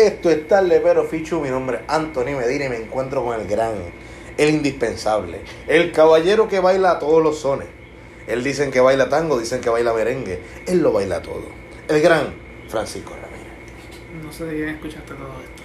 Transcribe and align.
Esto 0.00 0.30
es 0.30 0.48
tarde, 0.48 0.80
pero 0.82 1.04
Fichu. 1.04 1.42
Mi 1.42 1.50
nombre 1.50 1.76
es 1.76 1.82
Anthony 1.86 2.34
Medina 2.34 2.64
y 2.64 2.68
me 2.70 2.76
encuentro 2.78 3.22
con 3.22 3.38
el 3.38 3.46
gran, 3.46 3.74
el 4.38 4.48
indispensable, 4.48 5.42
el 5.68 5.92
caballero 5.92 6.48
que 6.48 6.58
baila 6.58 6.92
a 6.92 6.98
todos 6.98 7.22
los 7.22 7.38
sones. 7.38 7.68
Él 8.26 8.42
dicen 8.42 8.70
que 8.70 8.80
baila 8.80 9.10
tango, 9.10 9.38
dicen 9.38 9.60
que 9.60 9.68
baila 9.68 9.92
merengue. 9.92 10.40
Él 10.66 10.80
lo 10.80 10.92
baila 10.92 11.20
todo. 11.20 11.44
El 11.86 12.00
gran 12.00 12.32
Francisco 12.68 13.10
Ramírez. 13.10 13.52
No 14.24 14.32
sé 14.32 14.46
de 14.46 14.54
quién 14.54 14.68
escuchaste 14.70 15.12
todo 15.12 15.34
esto. 15.44 15.62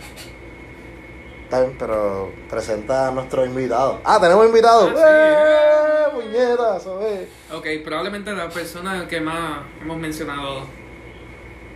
Está 1.45 1.61
bien, 1.61 1.75
pero 1.79 2.33
presenta 2.49 3.07
a 3.07 3.11
nuestro 3.11 3.45
invitado. 3.45 4.01
Ah, 4.03 4.19
tenemos 4.19 4.45
invitado. 4.45 4.91
Ah, 4.97 6.09
¡Eh! 6.09 6.13
Puñeta, 6.13 6.77
¿sabes? 6.81 7.29
Ok, 7.53 7.67
probablemente 7.85 8.33
la 8.33 8.49
persona 8.49 9.07
que 9.07 9.21
más 9.21 9.61
hemos 9.81 9.97
mencionado 9.97 10.65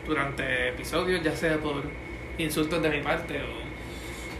durante 0.05 0.69
episodios, 0.69 1.23
ya 1.23 1.33
sea 1.33 1.57
por 1.57 1.83
insultos 2.39 2.81
de 2.81 2.89
mi 2.89 3.01
parte 3.01 3.41
o 3.41 3.69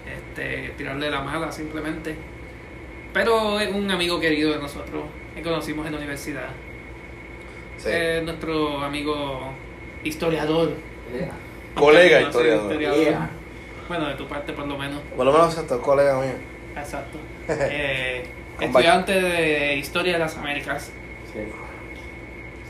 este, 0.09 0.73
tirarle 0.77 1.09
la 1.11 1.21
mala 1.21 1.51
simplemente. 1.51 2.15
Pero 3.13 3.59
es 3.59 3.71
un 3.71 3.89
amigo 3.91 4.19
querido 4.19 4.51
de 4.51 4.59
nosotros 4.59 5.03
que 5.35 5.41
conocimos 5.41 5.85
en 5.85 5.93
la 5.93 5.97
universidad. 5.97 6.49
Sí. 7.77 7.89
Es 7.91 8.23
nuestro 8.23 8.81
amigo 8.81 9.51
historiador. 10.03 10.71
Colega 11.75 12.21
No 12.21 12.31
sé, 12.31 12.55
historiador. 12.55 12.99
Yeah. 12.99 13.29
Bueno, 13.87 14.07
de 14.07 14.15
tu 14.15 14.27
parte 14.27 14.53
por 14.53 14.67
lo 14.67 14.77
menos. 14.77 15.01
Por 15.15 15.25
lo 15.25 15.31
menos 15.31 15.57
es 15.57 15.63
colega 15.77 16.19
mío. 16.19 16.35
Exacto. 16.75 17.17
Eh, 17.49 18.25
estudiante 18.59 19.11
de 19.13 19.75
Historia 19.77 20.13
de 20.13 20.19
las 20.19 20.37
Américas. 20.37 20.91
Sí. 21.33 21.39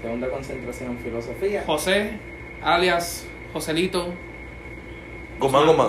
Segunda 0.02 0.30
concentración 0.30 0.92
en 0.92 0.98
filosofía. 1.00 1.64
José, 1.66 2.12
alias 2.62 3.26
Joselito. 3.52 4.14
Guzmán, 5.40 5.68
Guzmán. 5.68 5.88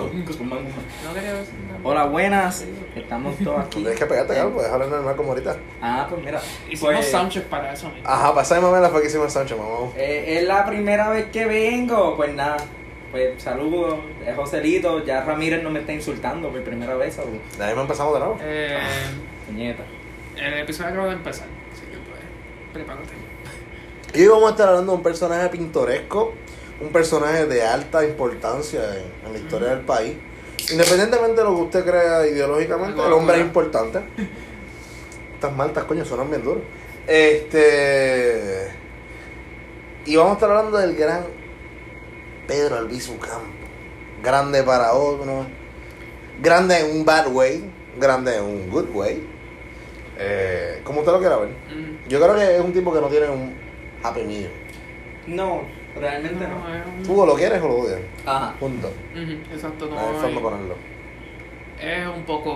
No 1.03 1.13
quería 1.13 1.33
decir 1.33 1.53
nada. 1.67 1.79
Hola, 1.83 2.05
buenas. 2.05 2.65
Estamos 2.95 3.35
todos 3.43 3.59
aquí. 3.59 3.81
Tienes 3.81 3.99
que 3.99 4.05
pegarte, 4.05 4.33
cabrón, 4.33 4.53
pues 4.53 4.65
dejarlo 4.65 4.87
normal 4.87 5.15
como 5.15 5.29
ahorita. 5.29 5.57
Ah, 5.81 6.07
pues 6.09 6.23
mira. 6.23 6.39
Hicimos 6.69 6.93
pues, 6.95 7.11
soundcheck 7.11 7.43
para 7.45 7.73
eso 7.73 7.89
mismo. 7.89 8.07
Ajá, 8.09 8.33
pasá 8.33 8.55
mi 8.55 8.61
mamá 8.61 8.87
fue 8.89 9.01
que 9.01 9.07
hicimos 9.07 9.33
Sancho, 9.33 9.57
mamá. 9.57 9.91
eh, 9.97 10.37
es 10.39 10.47
la 10.47 10.65
primera 10.65 11.09
vez 11.09 11.25
que 11.31 11.45
vengo. 11.45 12.15
Pues 12.15 12.33
nada. 12.33 12.57
Pues 13.11 13.41
saludos. 13.43 13.99
Es 14.25 14.35
Joselito. 14.35 15.03
Ya 15.03 15.21
Ramírez 15.23 15.63
no 15.63 15.69
me 15.69 15.79
está 15.79 15.91
insultando 15.91 16.49
por 16.49 16.63
primera 16.63 16.95
vez. 16.95 17.19
O... 17.19 17.23
De 17.57 17.63
ahí 17.63 17.75
me 17.75 17.81
empezamos 17.81 18.13
de 18.13 18.19
nuevo. 18.19 18.37
Eh, 18.41 18.77
Puñeta. 19.47 19.83
el 20.37 20.59
episodio 20.59 20.91
acaba 20.91 21.07
de 21.07 21.13
empezar, 21.13 21.47
así 21.73 21.81
que 21.87 21.97
pues, 21.97 22.21
prepárate. 22.71 23.13
Y 24.13 24.21
hoy 24.21 24.27
vamos 24.29 24.47
a 24.47 24.51
estar 24.51 24.69
hablando 24.69 24.91
de 24.93 24.97
un 24.97 25.03
personaje 25.03 25.49
pintoresco, 25.49 26.33
un 26.81 26.89
personaje 26.89 27.45
de 27.45 27.63
alta 27.63 28.03
importancia 28.05 28.81
en, 28.97 29.27
en 29.27 29.33
la 29.33 29.39
historia 29.39 29.69
del 29.69 29.81
país. 29.81 30.15
Independientemente 30.71 31.41
de 31.41 31.43
lo 31.43 31.55
que 31.55 31.61
usted 31.61 31.85
crea 31.85 32.27
ideológicamente, 32.27 33.01
el 33.05 33.13
hombre 33.13 33.37
es 33.37 33.41
importante. 33.41 33.99
Estas 35.33 35.55
maltas, 35.55 35.85
coño, 35.85 36.05
suenan 36.05 36.29
bien 36.29 36.43
duros. 36.43 36.63
Este. 37.07 38.71
Y 40.05 40.15
vamos 40.15 40.31
a 40.31 40.33
estar 40.35 40.49
hablando 40.49 40.77
del 40.77 40.95
gran 40.95 41.25
Pedro 42.47 42.77
Albizu 42.77 43.17
Campo. 43.17 43.47
Grande 44.23 44.63
para 44.63 44.93
uno. 44.93 45.47
Grande 46.41 46.79
en 46.79 46.97
un 46.97 47.05
bad 47.05 47.27
way. 47.27 47.71
Grande 47.99 48.35
en 48.35 48.43
un 48.43 48.69
good 48.69 48.89
way. 48.93 49.27
Eh, 50.17 50.81
como 50.83 50.99
usted 50.99 51.11
lo 51.11 51.19
quiera 51.19 51.37
ver. 51.37 51.49
Mm. 51.49 52.07
Yo 52.07 52.21
creo 52.21 52.35
que 52.35 52.55
es 52.55 52.61
un 52.61 52.71
tipo 52.71 52.93
que 52.93 53.01
no 53.01 53.07
tiene 53.07 53.29
un 53.29 53.55
happy. 54.03 54.47
No, 55.27 55.63
realmente 55.99 56.47
no. 56.47 56.59
No, 56.59 56.75
es 56.75 56.85
un- 56.85 57.03
¿Tú 57.03 57.21
o 57.21 57.25
lo 57.25 57.35
quieres 57.35 57.61
o 57.61 57.67
lo 57.67 57.75
odias? 57.77 57.99
Ajá. 58.25 58.53
Punto. 58.59 58.87
Ujú, 59.13 59.31
exacto, 59.53 59.85
no. 59.87 59.95
No 59.95 60.21
hay 60.27 60.33
ponerlo. 60.35 60.75
es 61.79 62.07
un 62.07 62.23
poco. 62.23 62.51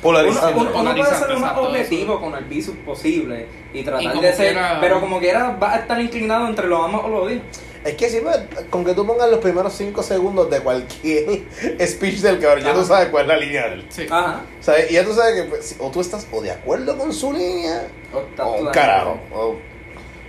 Uno, 0.00 0.02
Polarizante. 0.02 0.60
uno- 0.60 0.70
uno 0.80 0.94
puede 0.94 1.10
ser 1.14 1.28
lo 1.28 1.40
más 1.40 1.50
exacto, 1.50 1.62
objetivo 1.68 2.12
eso. 2.14 2.20
con 2.20 2.34
el 2.36 2.44
visus 2.44 2.76
posible 2.86 3.46
y 3.74 3.82
tratar 3.82 4.16
Y 4.16 4.20
de 4.20 4.32
ser. 4.32 4.52
quiera- 4.52 4.78
Pero 4.80 5.00
como 5.00 5.18
quiera, 5.18 5.56
va 5.60 5.74
a 5.74 5.78
estar 5.78 6.00
inclinado 6.00 6.46
entre 6.46 6.68
lo 6.68 6.84
amo 6.84 7.00
o 7.00 7.08
lo 7.08 7.22
odio. 7.24 7.40
Es 7.84 7.94
que 7.94 8.08
si 8.08 8.20
pues, 8.20 8.38
con 8.70 8.84
que 8.84 8.92
tú 8.94 9.04
pongas 9.06 9.28
los 9.30 9.40
primeros 9.40 9.72
5 9.72 10.02
segundos 10.04 10.50
de 10.50 10.60
cualquier 10.60 11.42
speech 11.86 12.18
del 12.20 12.38
cabrón, 12.38 12.62
ya 12.64 12.74
tú 12.74 12.84
sabes 12.84 13.08
cuál 13.08 13.22
es 13.24 13.28
la 13.28 13.36
línea 13.38 13.66
de 13.68 13.74
él. 13.74 13.86
Sí. 13.88 14.06
Ajá. 14.08 14.42
¿Sabes? 14.60 14.90
Y 14.90 14.94
ya 14.94 15.04
tú 15.04 15.12
sabes 15.14 15.34
que 15.42 15.48
pues, 15.48 15.64
si- 15.66 15.76
o 15.80 15.90
tú 15.90 16.00
estás 16.00 16.28
o 16.30 16.40
de 16.42 16.50
acuerdo 16.52 16.96
con 16.96 17.12
su 17.12 17.32
línea 17.32 17.88
O 18.12 18.44
o 18.44 18.70
carajo. 18.70 19.18
o- 19.34 19.56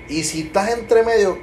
Y 0.10 0.24
si 0.24 0.42
estás 0.42 0.72
entre 0.72 1.04
medio, 1.04 1.38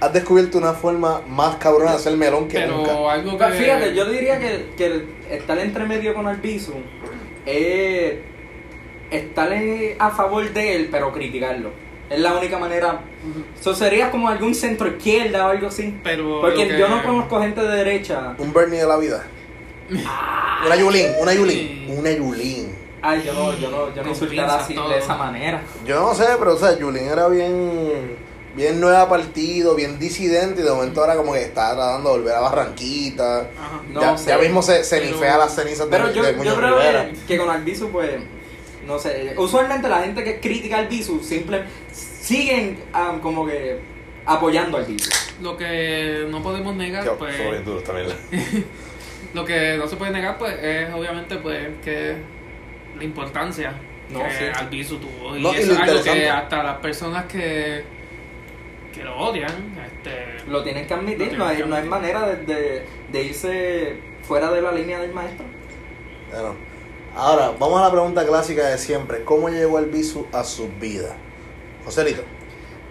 has 0.00 0.12
descubierto 0.12 0.58
una 0.58 0.74
forma 0.74 1.22
más 1.28 1.56
cabrona 1.56 1.92
de 1.92 1.96
hacer 1.96 2.16
melón 2.16 2.46
que 2.48 2.58
Pero 2.58 2.76
nunca. 2.78 3.12
algo 3.12 3.38
que. 3.38 3.44
Fíjate, 3.52 3.94
yo 3.94 4.04
diría 4.10 4.38
que, 4.38 4.66
que 4.76 5.04
estar 5.30 5.58
entre 5.58 5.84
medio 5.86 6.12
con 6.14 6.26
Albizu 6.26 6.74
es 7.46 8.14
estar 9.10 9.52
a 9.98 10.10
favor 10.10 10.52
de 10.52 10.76
él, 10.76 10.88
pero 10.90 11.12
criticarlo. 11.12 11.70
Es 12.10 12.20
la 12.20 12.36
única 12.36 12.58
manera. 12.58 13.00
Eso 13.58 13.74
sería 13.74 14.10
como 14.10 14.28
algún 14.28 14.54
centro 14.54 14.86
izquierda 14.88 15.46
o 15.46 15.50
algo 15.50 15.68
así. 15.68 15.98
Pero. 16.04 16.40
Porque 16.42 16.68
que- 16.68 16.78
yo 16.78 16.88
no 16.88 17.02
conozco 17.02 17.40
gente 17.40 17.62
de 17.62 17.76
derecha. 17.76 18.34
Un 18.38 18.52
Bernie 18.52 18.80
de 18.80 18.86
la 18.86 18.98
vida. 18.98 19.24
Una 20.66 20.76
Yulín, 20.76 21.06
una 21.20 21.34
Yulín, 21.34 21.86
una 21.98 22.10
Yulín. 22.12 22.71
Ay, 23.02 23.22
yo 23.26 23.32
no, 23.34 23.52
yo 23.58 23.70
no, 23.70 23.94
yo 23.94 24.02
no 24.02 24.08
insultara 24.08 24.54
así 24.56 24.74
todo. 24.74 24.88
de 24.88 24.98
esa 24.98 25.16
manera. 25.16 25.62
Yo 25.84 26.00
no 26.00 26.14
sé, 26.14 26.26
pero 26.38 26.54
o 26.54 26.56
sea, 26.58 26.78
Yulín 26.78 27.08
era 27.08 27.26
bien, 27.28 28.16
bien 28.54 28.80
nueva 28.80 29.08
partido, 29.08 29.74
bien 29.74 29.98
disidente 29.98 30.60
y 30.60 30.64
de 30.64 30.70
momento 30.70 31.00
ahora 31.00 31.16
como 31.16 31.32
que 31.32 31.42
está 31.42 31.74
tratando 31.74 32.10
de 32.12 32.18
volver 32.18 32.34
a 32.36 32.40
Barranquita. 32.40 33.40
Ajá. 33.40 33.80
No 33.90 34.00
ya, 34.00 34.16
sé. 34.16 34.28
ya 34.30 34.38
mismo 34.38 34.62
se, 34.62 34.84
se 34.84 34.98
Pero- 34.98 35.12
nifea 35.12 35.36
las 35.38 35.54
cenizas 35.54 35.90
de, 35.90 35.96
Pero 35.96 36.12
yo, 36.12 36.22
de 36.22 36.30
yo 36.32 36.38
Muñoz 36.38 36.54
creo 36.54 36.78
Rivera. 36.78 37.10
que, 37.26 37.36
con 37.38 37.50
Albizu, 37.50 37.90
pues, 37.90 38.10
no 38.86 38.98
sé, 38.98 39.34
usualmente 39.36 39.88
la 39.88 40.02
gente 40.02 40.22
que 40.22 40.38
critica 40.40 40.78
al 40.78 40.84
Albizu 40.84 41.20
simple, 41.24 41.64
siguen 41.92 42.78
ah, 42.92 43.16
como 43.20 43.44
que 43.46 43.80
apoyando 44.26 44.76
al 44.76 44.84
Albizu. 44.84 45.10
Lo 45.42 45.56
que 45.56 46.26
no 46.30 46.40
podemos 46.40 46.76
negar, 46.76 47.04
Yo, 47.04 47.16
pues. 47.18 47.34
también. 47.84 48.08
Lo 49.34 49.44
que 49.44 49.76
no 49.78 49.88
se 49.88 49.96
puede 49.96 50.12
negar, 50.12 50.36
pues, 50.38 50.54
es 50.62 50.92
obviamente, 50.94 51.36
pues, 51.36 51.68
que 51.82 52.16
la 52.96 53.04
importancia 53.04 53.72
No, 54.10 54.22
que 54.24 54.30
sí. 54.30 54.44
Albizu 54.54 54.98
tuvo. 54.98 55.36
Y 55.36 55.42
No, 55.42 55.52
y 55.52 55.56
es 55.56 55.68
algo 55.70 55.80
interesante. 55.80 56.20
que 56.20 56.28
hasta 56.30 56.62
las 56.62 56.78
personas 56.78 57.24
que, 57.26 57.84
que 58.92 59.04
lo 59.04 59.16
odian, 59.16 59.74
este, 59.86 60.50
Lo 60.50 60.62
tienen 60.62 60.86
que 60.86 60.94
admitir, 60.94 61.16
tienen 61.18 61.38
no 61.38 61.46
hay, 61.46 61.56
que 61.58 61.64
no 61.66 61.76
hay 61.76 61.84
manera 61.88 62.26
de, 62.26 62.36
de, 62.44 62.86
de 63.10 63.22
irse 63.22 63.96
fuera 64.22 64.50
de 64.50 64.60
la 64.60 64.72
línea 64.72 65.00
del 65.00 65.12
maestro. 65.12 65.46
Bueno, 66.30 66.54
ahora, 67.16 67.52
vamos 67.58 67.80
a 67.80 67.84
la 67.84 67.90
pregunta 67.90 68.26
clásica 68.26 68.66
de 68.68 68.78
siempre. 68.78 69.24
¿Cómo 69.24 69.48
llegó 69.48 69.78
el 69.78 69.86
bisu 69.86 70.26
a 70.32 70.44
su 70.44 70.68
vida? 70.80 71.16
Joselito, 71.84 72.22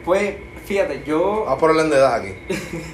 Pues, 0.03 0.35
fíjate, 0.65 1.03
yo, 1.05 1.43
vamos 1.45 1.59
por 1.59 1.71
orden 1.71 1.89
de 1.89 1.95
edad 1.97 2.15
aquí. 2.15 2.33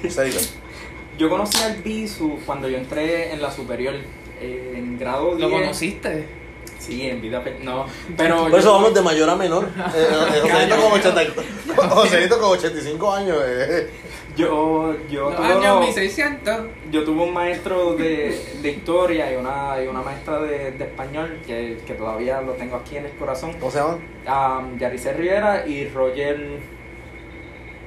Joselito. 0.02 0.38
yo 1.18 1.28
conocí 1.28 1.62
al 1.62 1.82
Bisu 1.82 2.38
cuando 2.46 2.68
yo 2.68 2.78
entré 2.78 3.32
en 3.32 3.42
la 3.42 3.50
superior, 3.50 3.94
eh, 4.40 4.74
en 4.76 4.96
grado 4.98 5.34
10. 5.34 5.40
¿lo 5.40 5.50
conociste? 5.50 6.28
Sí, 6.78 7.08
en 7.08 7.20
vida, 7.20 7.42
pe- 7.42 7.58
no, 7.62 7.86
pero 8.16 8.42
Por 8.42 8.50
yo- 8.52 8.58
eso 8.58 8.72
vamos 8.72 8.94
de 8.94 9.02
mayor 9.02 9.28
a 9.28 9.36
menor. 9.36 9.68
Eh, 9.94 10.06
eh, 10.34 10.40
Joselito, 10.42 10.76
con 10.80 10.92
80 10.92 11.22
y- 11.22 11.32
Joselito 11.90 12.40
con 12.40 12.50
85 12.58 13.14
años. 13.14 13.36
eh. 13.44 13.90
yo, 14.36 14.94
yo, 15.10 15.24
Los 15.30 15.36
tuve 15.36 15.46
años 15.46 15.64
unos- 15.64 15.80
1600. 15.86 16.56
yo 16.90 17.04
tuve 17.04 17.22
un 17.24 17.32
maestro 17.34 17.94
de, 17.94 18.40
de 18.62 18.70
historia 18.70 19.32
y 19.32 19.36
una, 19.36 19.82
y 19.82 19.88
una 19.88 20.00
maestra 20.02 20.40
de, 20.40 20.70
de 20.72 20.84
español 20.84 21.40
que, 21.46 21.78
que 21.86 21.94
todavía 21.94 22.40
lo 22.40 22.52
tengo 22.52 22.76
aquí 22.76 22.96
en 22.96 23.06
el 23.06 23.12
corazón. 23.12 23.52
¿Cómo 23.58 23.70
se 23.72 23.78
llaman? 23.78 23.98
Um, 24.26 24.78
Yaricel 24.78 25.16
Rivera 25.16 25.66
y 25.66 25.88
Roger. 25.88 26.60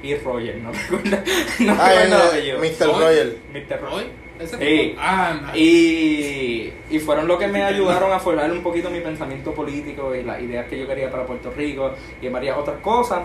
Y 0.02 0.14
Roger, 0.16 0.56
no 0.56 0.70
recuerdo. 0.90 1.16
No 1.60 1.76
Ah, 1.78 1.94
eh, 1.94 2.12
apellido. 2.12 2.58
Mr. 2.58 2.86
Royal. 2.98 3.36
Mr. 3.52 3.80
Roger. 3.80 4.21
¿Ese 4.40 4.56
Sí. 4.58 4.88
tipo? 4.88 5.00
Ah, 5.00 5.40
no. 5.42 5.56
Y, 5.56 6.72
y 6.90 6.98
fueron 6.98 7.28
lo 7.28 7.38
que 7.38 7.48
me 7.48 7.62
ayudaron 7.62 8.12
a 8.12 8.18
formar 8.18 8.50
un 8.50 8.62
poquito 8.62 8.90
mi 8.90 9.00
pensamiento 9.00 9.52
político 9.54 10.14
y 10.14 10.22
las 10.22 10.40
ideas 10.42 10.66
que 10.68 10.78
yo 10.78 10.86
quería 10.86 11.10
para 11.10 11.24
Puerto 11.26 11.50
Rico 11.50 11.92
y 12.20 12.28
varias 12.28 12.56
otras 12.58 12.78
cosas. 12.80 13.20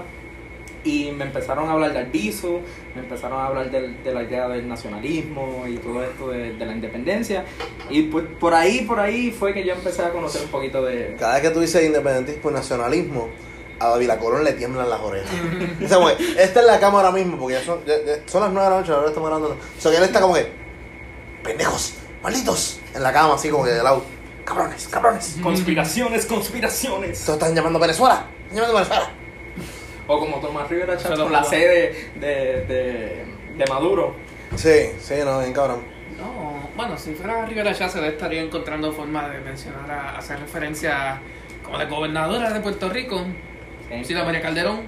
Y 0.84 1.12
me 1.12 1.26
empezaron 1.26 1.68
a 1.68 1.74
hablar 1.74 1.92
del 1.92 2.06
Albizu, 2.06 2.60
me 2.96 3.02
empezaron 3.02 3.40
a 3.42 3.48
hablar 3.48 3.70
del- 3.72 4.02
de 4.04 4.14
la 4.14 4.24
idea 4.24 4.48
del 4.48 4.68
nacionalismo 4.70 5.66
y 5.68 5.76
todo 5.78 6.02
esto 6.04 6.30
de, 6.30 6.54
de 6.54 6.66
la 6.66 6.72
independencia. 6.72 7.44
Y 7.90 8.04
pues 8.04 8.26
por 8.40 8.54
ahí, 8.54 8.82
por 8.86 9.00
ahí 9.00 9.32
fue 9.32 9.54
que 9.54 9.66
yo 9.66 9.74
empecé 9.74 10.04
a 10.04 10.12
conocer 10.12 10.44
un 10.44 10.50
poquito 10.50 10.86
de... 10.86 11.16
Cada 11.20 11.34
vez 11.34 11.42
que 11.42 11.50
tú 11.50 11.60
dices 11.60 11.84
independentismo 11.84 12.52
y 12.52 12.54
nacionalismo, 12.54 13.28
a 13.80 13.90
David 13.90 14.12
Colón 14.22 14.44
le 14.46 14.54
tiemblan 14.54 14.90
las 14.90 15.02
orejas. 15.02 15.30
O 15.84 15.88
sea, 15.88 15.98
güey, 15.98 16.16
esta 16.38 16.60
es 16.62 16.66
la 16.66 16.80
cámara 16.80 17.10
ahora 17.10 17.20
mismo, 17.20 17.38
porque 17.38 17.56
ya 17.56 17.64
son, 17.64 17.80
ya- 17.86 17.98
ya 18.06 18.22
son 18.26 18.42
las 18.44 18.52
9 18.54 18.66
de 18.66 18.72
la 18.74 18.80
noche, 18.80 18.92
ahora 18.94 19.08
estamos 19.08 19.30
grabando. 19.30 19.58
O 19.78 19.82
sea, 19.82 19.92
que 19.92 19.98
él 19.98 20.04
está 20.04 20.22
como 20.22 20.36
que, 20.36 20.48
pendejos, 21.48 21.96
malditos, 22.22 22.80
en 22.94 23.02
la 23.02 23.12
cama, 23.14 23.36
así 23.36 23.50
como 23.50 23.64
que 23.64 23.72
de 23.72 23.84
lado. 23.84 24.04
Cabrones, 24.46 24.88
cabrones. 24.88 25.38
Conspiraciones, 25.42 26.26
conspiraciones. 26.26 27.20
Esto 27.20 27.34
están 27.34 27.54
llamando 27.54 27.80
a 27.80 27.82
Venezuela. 27.82 28.28
Están 28.44 28.56
llamando 28.56 28.78
a 28.78 28.82
Venezuela. 28.82 29.12
O 30.08 30.20
como 30.20 30.38
Tomás 30.38 30.70
Rivera 30.70 30.96
Chávez 30.96 31.10
Pero 31.10 31.24
con 31.24 31.34
la 31.34 31.44
sede 31.44 32.12
de, 32.16 32.30
de, 32.66 33.26
de 33.58 33.66
Maduro. 33.68 34.16
Sí, 34.56 34.92
sí, 35.02 35.16
no, 35.26 35.40
bien 35.40 35.52
cabrón. 35.52 35.82
No, 36.18 36.70
bueno, 36.78 36.98
si 36.98 37.14
fuera 37.14 37.46
Rivera 37.46 37.74
Chávez 37.74 37.96
estaría 37.96 38.42
encontrando 38.42 38.94
formas 38.94 39.32
de 39.32 39.40
mencionar, 39.40 39.92
a, 39.92 40.18
hacer 40.18 40.40
referencia 40.40 41.20
como 41.62 41.78
la 41.78 41.86
gobernadora 41.86 42.52
de 42.52 42.62
Puerto 42.62 42.88
Rico, 42.90 43.26
Sí. 44.04 44.14
María 44.14 44.42
Calderón. 44.42 44.82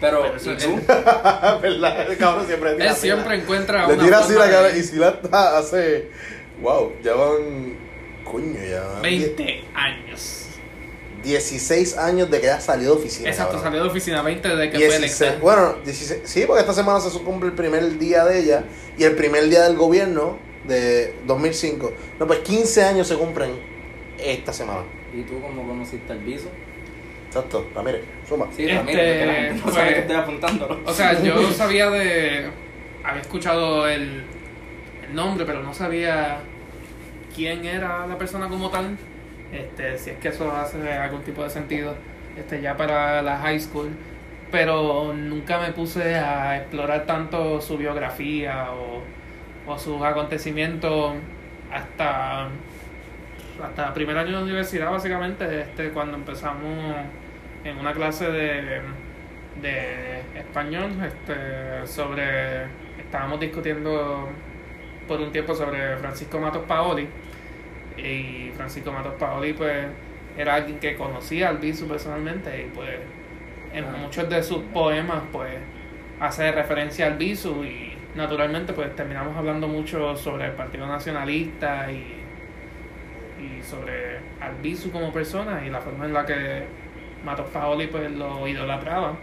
Pero, 0.00 0.22
Pero 0.22 0.36
eso 0.36 0.52
¿y 0.52 0.56
es- 0.56 0.64
tú? 0.64 0.76
¿Verdad? 0.86 2.10
El 2.10 2.16
cabrón 2.18 2.46
siempre 2.46 2.72
tira 2.74 2.90
Él 2.90 2.96
siempre 2.96 3.36
¿no? 3.36 3.42
encuentra 3.42 3.86
Le 3.88 3.94
una 3.94 4.04
tira 4.04 4.18
así 4.20 4.32
la 4.34 4.50
cara 4.50 4.76
y 4.76 4.82
si 4.82 4.96
la 4.96 5.08
está 5.10 5.58
hace. 5.58 6.08
Wow, 6.62 6.92
ya 7.02 7.14
van. 7.14 7.76
Coño, 8.24 8.58
ya 8.64 8.84
van. 8.84 9.02
20 9.02 9.64
años. 9.74 10.44
16 11.22 11.98
años 11.98 12.30
de 12.30 12.40
que 12.40 12.46
ya 12.46 12.60
salió 12.60 12.94
de 12.94 13.00
oficina. 13.00 13.28
Exacto, 13.28 13.54
cabrón. 13.54 13.64
salió 13.72 13.82
de 13.84 13.88
oficina 13.90 14.22
20 14.22 14.48
desde 14.48 14.70
que 14.70 14.76
fue 14.78 14.98
16, 14.98 15.20
electa. 15.20 15.42
bueno, 15.42 15.74
16, 15.84 16.20
sí, 16.24 16.44
porque 16.46 16.60
esta 16.60 16.72
semana 16.74 17.00
se 17.00 17.10
cumple 17.18 17.48
el 17.48 17.54
primer 17.56 17.98
día 17.98 18.24
de 18.24 18.38
ella 18.38 18.64
y 18.96 19.02
el 19.04 19.16
primer 19.16 19.48
día 19.48 19.64
del 19.64 19.76
gobierno 19.76 20.38
de 20.68 21.14
2005. 21.26 21.92
No, 22.20 22.26
pues 22.28 22.38
15 22.40 22.84
años 22.84 23.08
se 23.08 23.16
cumplen 23.16 23.50
esta 24.18 24.52
semana. 24.52 24.84
¿Y 25.12 25.22
tú 25.22 25.40
cómo 25.40 25.66
conociste 25.66 26.12
al 26.12 26.20
viso? 26.20 26.48
Exacto, 27.28 27.68
Ramírez, 27.74 28.02
suma. 28.28 28.46
Sí, 28.50 28.64
Este, 28.64 28.76
Ramírez, 28.76 29.12
porque 29.12 29.26
la 29.26 29.32
gente 29.34 29.54
no 29.56 29.62
pues- 29.62 29.74
sabe 29.74 29.92
que 29.94 29.98
estoy 30.00 30.16
apuntándolo. 30.16 30.80
O 30.84 30.92
sea, 30.92 31.22
yo 31.22 31.50
sabía 31.52 31.90
de. 31.90 32.50
Había 33.04 33.20
escuchado 33.22 33.86
el, 33.88 34.24
el 35.06 35.14
nombre, 35.14 35.44
pero 35.46 35.62
no 35.62 35.72
sabía 35.72 36.38
quién 37.34 37.64
era 37.64 38.06
la 38.06 38.18
persona 38.18 38.48
como 38.48 38.70
tal. 38.70 38.96
Este, 39.52 39.96
si 39.98 40.10
es 40.10 40.18
que 40.18 40.28
eso 40.28 40.50
hace 40.52 40.92
algún 40.92 41.22
tipo 41.22 41.42
de 41.42 41.50
sentido. 41.50 41.94
Este, 42.36 42.60
ya 42.60 42.76
para 42.76 43.22
la 43.22 43.36
high 43.38 43.60
school. 43.60 43.90
Pero 44.50 45.12
nunca 45.14 45.58
me 45.58 45.72
puse 45.72 46.14
a 46.16 46.56
explorar 46.58 47.04
tanto 47.04 47.60
su 47.60 47.76
biografía 47.76 48.68
o, 48.72 49.02
o 49.70 49.78
sus 49.78 50.00
acontecimientos 50.02 51.12
hasta 51.70 52.48
hasta 53.62 53.92
primer 53.92 54.16
año 54.16 54.38
de 54.38 54.44
universidad 54.44 54.88
básicamente 54.90 55.62
este 55.62 55.90
cuando 55.90 56.16
empezamos 56.16 56.94
en 57.68 57.78
una 57.78 57.92
clase 57.92 58.30
de 58.30 58.80
de 59.60 60.20
español 60.38 60.92
este 61.04 61.86
sobre 61.86 62.64
estábamos 62.98 63.40
discutiendo 63.40 64.28
por 65.06 65.20
un 65.20 65.32
tiempo 65.32 65.54
sobre 65.54 65.96
Francisco 65.96 66.38
Matos 66.38 66.64
Paoli 66.66 67.08
y 67.96 68.50
Francisco 68.56 68.92
Matos 68.92 69.14
Paoli 69.14 69.52
pues 69.52 69.86
era 70.36 70.54
alguien 70.54 70.78
que 70.78 70.96
conocía 70.96 71.48
al 71.48 71.58
Bisu 71.58 71.88
personalmente 71.88 72.62
y 72.62 72.70
pues 72.74 72.90
en 73.72 73.84
Ah. 73.84 73.96
muchos 74.00 74.28
de 74.28 74.42
sus 74.42 74.58
poemas 74.72 75.22
pues 75.32 75.54
hace 76.20 76.52
referencia 76.52 77.06
al 77.06 77.16
Bisu 77.16 77.64
y 77.64 77.96
naturalmente 78.14 78.72
pues 78.72 78.94
terminamos 78.94 79.36
hablando 79.36 79.66
mucho 79.66 80.16
sobre 80.16 80.46
el 80.46 80.52
Partido 80.52 80.86
Nacionalista 80.86 81.90
y, 81.90 82.22
y 83.40 83.62
sobre 83.62 84.18
Albizu 84.40 84.90
como 84.90 85.12
persona 85.12 85.64
y 85.66 85.70
la 85.70 85.80
forma 85.80 86.06
en 86.06 86.12
la 86.12 86.24
que 86.24 86.64
Matos 87.24 87.46
Paoli 87.52 87.86
pues 87.88 88.10
lo 88.12 88.46
idolatraba. 88.46 89.14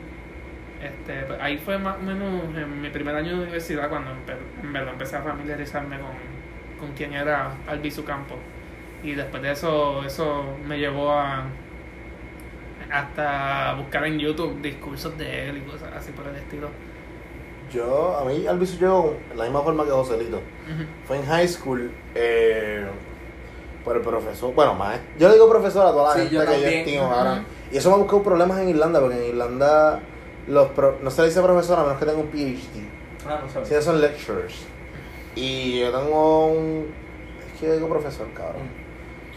Este, 0.84 1.22
pues, 1.26 1.40
ahí 1.42 1.58
fue 1.58 1.78
más 1.80 1.98
o 1.98 2.02
menos 2.02 2.44
en 2.56 2.82
mi 2.82 2.90
primer 2.90 3.16
año 3.16 3.30
de 3.38 3.44
universidad 3.44 3.90
cuando 3.90 4.12
empe- 4.12 4.38
en 4.64 4.74
verdad 4.74 4.94
empecé 4.94 5.16
a 5.16 5.22
familiarizarme 5.22 5.98
con, 5.98 6.10
con 6.88 6.96
quién 6.96 7.14
era 7.14 7.52
Albizu 7.68 8.04
Campos. 8.04 8.38
Y 9.04 9.14
después 9.14 9.42
de 9.42 9.52
eso, 9.52 10.04
eso 10.04 10.44
me 10.68 10.78
llevó 10.78 11.12
a 11.12 11.46
hasta 12.92 13.74
buscar 13.76 14.06
en 14.06 14.20
YouTube 14.20 14.62
discursos 14.62 15.18
de 15.18 15.50
él 15.50 15.58
y 15.58 15.62
cosas 15.62 15.90
así 15.96 16.12
por 16.12 16.28
el 16.28 16.36
estilo. 16.36 16.70
Yo, 17.74 18.18
a 18.18 18.26
mí 18.26 18.46
Alviso 18.46 18.78
llegó 18.80 19.18
de 19.30 19.36
la 19.36 19.46
misma 19.46 19.62
forma 19.62 19.84
que 19.86 19.90
Joselito. 19.92 20.38
Ujú. 20.38 20.84
Fue 21.06 21.18
en 21.18 21.26
high 21.26 21.48
school 21.48 21.92
eh, 22.14 22.86
por 23.84 23.96
el 23.96 24.02
profesor, 24.04 24.54
bueno, 24.54 24.76
más. 24.76 25.00
Yo 25.18 25.28
le 25.30 25.34
digo 25.34 25.50
profesor 25.50 25.88
a 25.88 25.92
toda 25.92 26.10
la 26.10 26.14
Sí, 26.14 26.30
gente 26.30 26.36
yo 26.36 26.42
que 26.52 26.62
yo 26.62 26.68
estimo 26.68 27.04
ahora. 27.12 27.44
Y 27.76 27.78
eso 27.78 27.90
me 27.90 27.96
ha 27.96 27.98
buscado 27.98 28.24
problemas 28.24 28.58
en 28.62 28.70
Irlanda, 28.70 29.02
porque 29.02 29.18
en 29.18 29.26
Irlanda 29.32 30.00
los 30.48 30.70
pro- 30.70 30.98
no 31.02 31.12
se 31.12 31.24
le 31.24 31.28
dice 31.28 31.42
profesor 31.42 31.78
a 31.78 31.84
menos 31.84 32.00
que 32.00 32.06
tenga 32.06 32.20
un 32.20 32.28
PhD. 32.28 32.88
Ah, 33.28 33.42
no 33.44 33.50
sabes. 33.52 33.68
Sí, 33.68 33.76
son 33.82 34.00
lecturers. 34.00 34.64
Y 35.36 35.82
yo 35.82 35.92
tengo 35.92 36.48
un. 36.48 36.94
Es 37.54 37.60
que 37.60 37.68
yo 37.68 37.74
digo 37.74 37.90
profesor, 37.90 38.28
cabrón. 38.34 38.62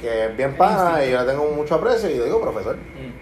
Que 0.00 0.26
es 0.26 0.36
bien 0.36 0.56
pana 0.56 1.04
y 1.04 1.10
yo 1.10 1.18
le 1.20 1.26
tengo 1.32 1.50
mucho 1.50 1.74
aprecio 1.74 2.08
y 2.10 2.16
yo 2.16 2.24
digo 2.26 2.40
profesor. 2.40 2.76
Mm. 2.76 3.12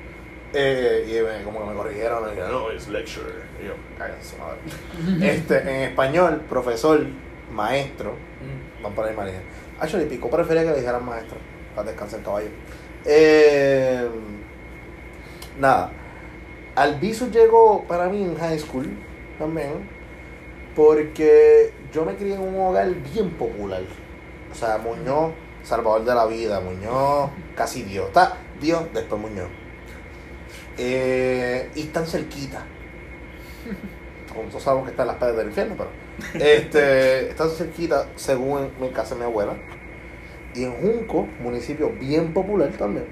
Eh, 0.52 1.06
y 1.08 1.12
me- 1.38 1.44
como 1.44 1.60
que 1.60 1.70
me 1.70 1.74
corrigieron 1.74 2.26
y 2.26 2.30
dijeron, 2.32 2.52
no, 2.52 2.70
es 2.70 2.86
lecturer. 2.88 3.42
Y 3.62 3.68
yo, 3.68 3.72
cállate, 3.96 4.18
madre. 4.38 5.30
este, 5.34 5.58
en 5.60 5.88
español, 5.92 6.42
profesor, 6.46 7.00
maestro. 7.50 8.10
Mm. 8.12 8.82
Van 8.82 8.92
por 8.94 9.06
ahí, 9.06 9.16
María. 9.16 9.40
Actually, 9.80 10.04
Pico 10.04 10.28
prefería 10.28 10.64
que 10.64 10.72
le 10.72 10.76
dijeran 10.80 11.02
maestro. 11.06 11.38
Para 11.74 11.88
descansar 11.88 12.18
el 12.18 12.24
caballo. 12.26 12.48
Eh, 13.06 14.08
nada. 15.58 15.92
Albizu 16.74 17.30
llegó 17.30 17.84
para 17.84 18.08
mí 18.08 18.22
en 18.22 18.36
high 18.36 18.58
school 18.58 18.86
también. 19.38 19.96
Porque 20.74 21.72
yo 21.92 22.04
me 22.04 22.14
crié 22.16 22.34
en 22.34 22.42
un 22.42 22.60
hogar 22.60 22.88
bien 23.12 23.30
popular. 23.30 23.82
O 24.50 24.54
sea, 24.54 24.76
Muñoz, 24.78 25.32
salvador 25.62 26.04
de 26.04 26.14
la 26.14 26.26
vida. 26.26 26.60
Muñoz, 26.60 27.30
casi 27.54 27.82
Dios. 27.82 28.08
Está 28.08 28.36
Dios, 28.60 28.82
después 28.92 29.20
Muñoz. 29.20 29.48
Eh, 30.76 31.70
y 31.74 31.80
están 31.82 32.06
cerquita. 32.06 32.62
Todos 34.50 34.62
sabemos 34.62 34.84
que 34.84 34.90
están 34.90 35.06
las 35.06 35.16
paredes 35.16 35.38
del 35.38 35.48
infierno, 35.48 35.76
pero. 35.78 35.90
Este, 36.44 37.28
están 37.30 37.48
cerquita, 37.48 38.06
según 38.16 38.64
en 38.64 38.80
mi 38.80 38.90
casa 38.90 39.14
de 39.14 39.20
mi 39.20 39.26
abuela. 39.26 39.56
Y 40.54 40.64
en 40.64 40.72
Junco, 40.74 41.26
municipio 41.40 41.90
bien 41.98 42.34
popular 42.34 42.70
también. 42.78 43.06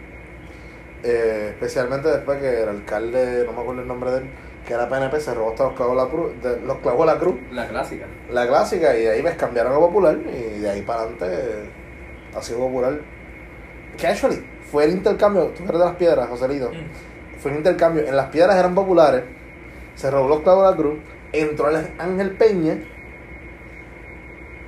Eh, 1.06 1.49
especialmente 1.51 2.09
después 2.09 2.41
que 2.41 2.62
el 2.62 2.69
alcalde, 2.71 3.45
no 3.45 3.53
me 3.53 3.61
acuerdo 3.61 3.83
el 3.83 3.89
nombre 3.89 4.11
de 4.11 4.19
él, 4.19 4.25
que 4.67 4.73
era 4.73 4.89
PNP, 4.89 5.21
se 5.21 5.35
robó 5.35 5.51
hasta 5.51 5.65
los 5.65 5.75
clavos 5.75 5.97
de 5.97 6.03
la 6.03 6.09
cruz, 6.09 6.43
de, 6.43 6.61
los 6.67 6.79
clavos 6.79 7.06
de 7.06 7.12
la 7.12 7.19
cruz, 7.19 7.35
La 7.53 7.69
clásica. 7.69 8.06
la 8.31 8.47
clásica, 8.47 8.97
y 8.97 9.03
de 9.03 9.11
ahí 9.11 9.23
me 9.23 9.37
cambiaron 9.37 9.75
a 9.75 9.79
popular, 9.79 10.17
y 10.17 10.61
de 10.61 10.71
ahí 10.71 10.81
para 10.81 11.01
adelante 11.03 11.27
eh, 11.29 11.71
ha 12.35 12.41
sido 12.43 12.61
popular. 12.61 12.99
Que 13.99 14.06
actually, 14.06 14.43
fue 14.71 14.85
el 14.85 14.93
intercambio, 14.93 15.49
tú 15.49 15.65
eres 15.65 15.79
de 15.79 15.85
las 15.85 15.97
piedras, 15.97 16.27
Joselito, 16.29 16.71
Mm. 16.71 17.39
fue 17.39 17.50
un 17.50 17.59
intercambio, 17.59 18.07
en 18.07 18.17
las 18.17 18.29
piedras 18.31 18.57
eran 18.57 18.75
populares, 18.75 19.25
se 19.97 20.11
robó 20.11 20.27
los 20.29 20.41
clavos 20.41 20.65
de 20.65 20.71
la 20.71 20.77
cruz, 20.79 20.99
entró 21.33 21.69
el 21.69 21.87
Ángel 21.99 22.31
Peña, 22.31 22.78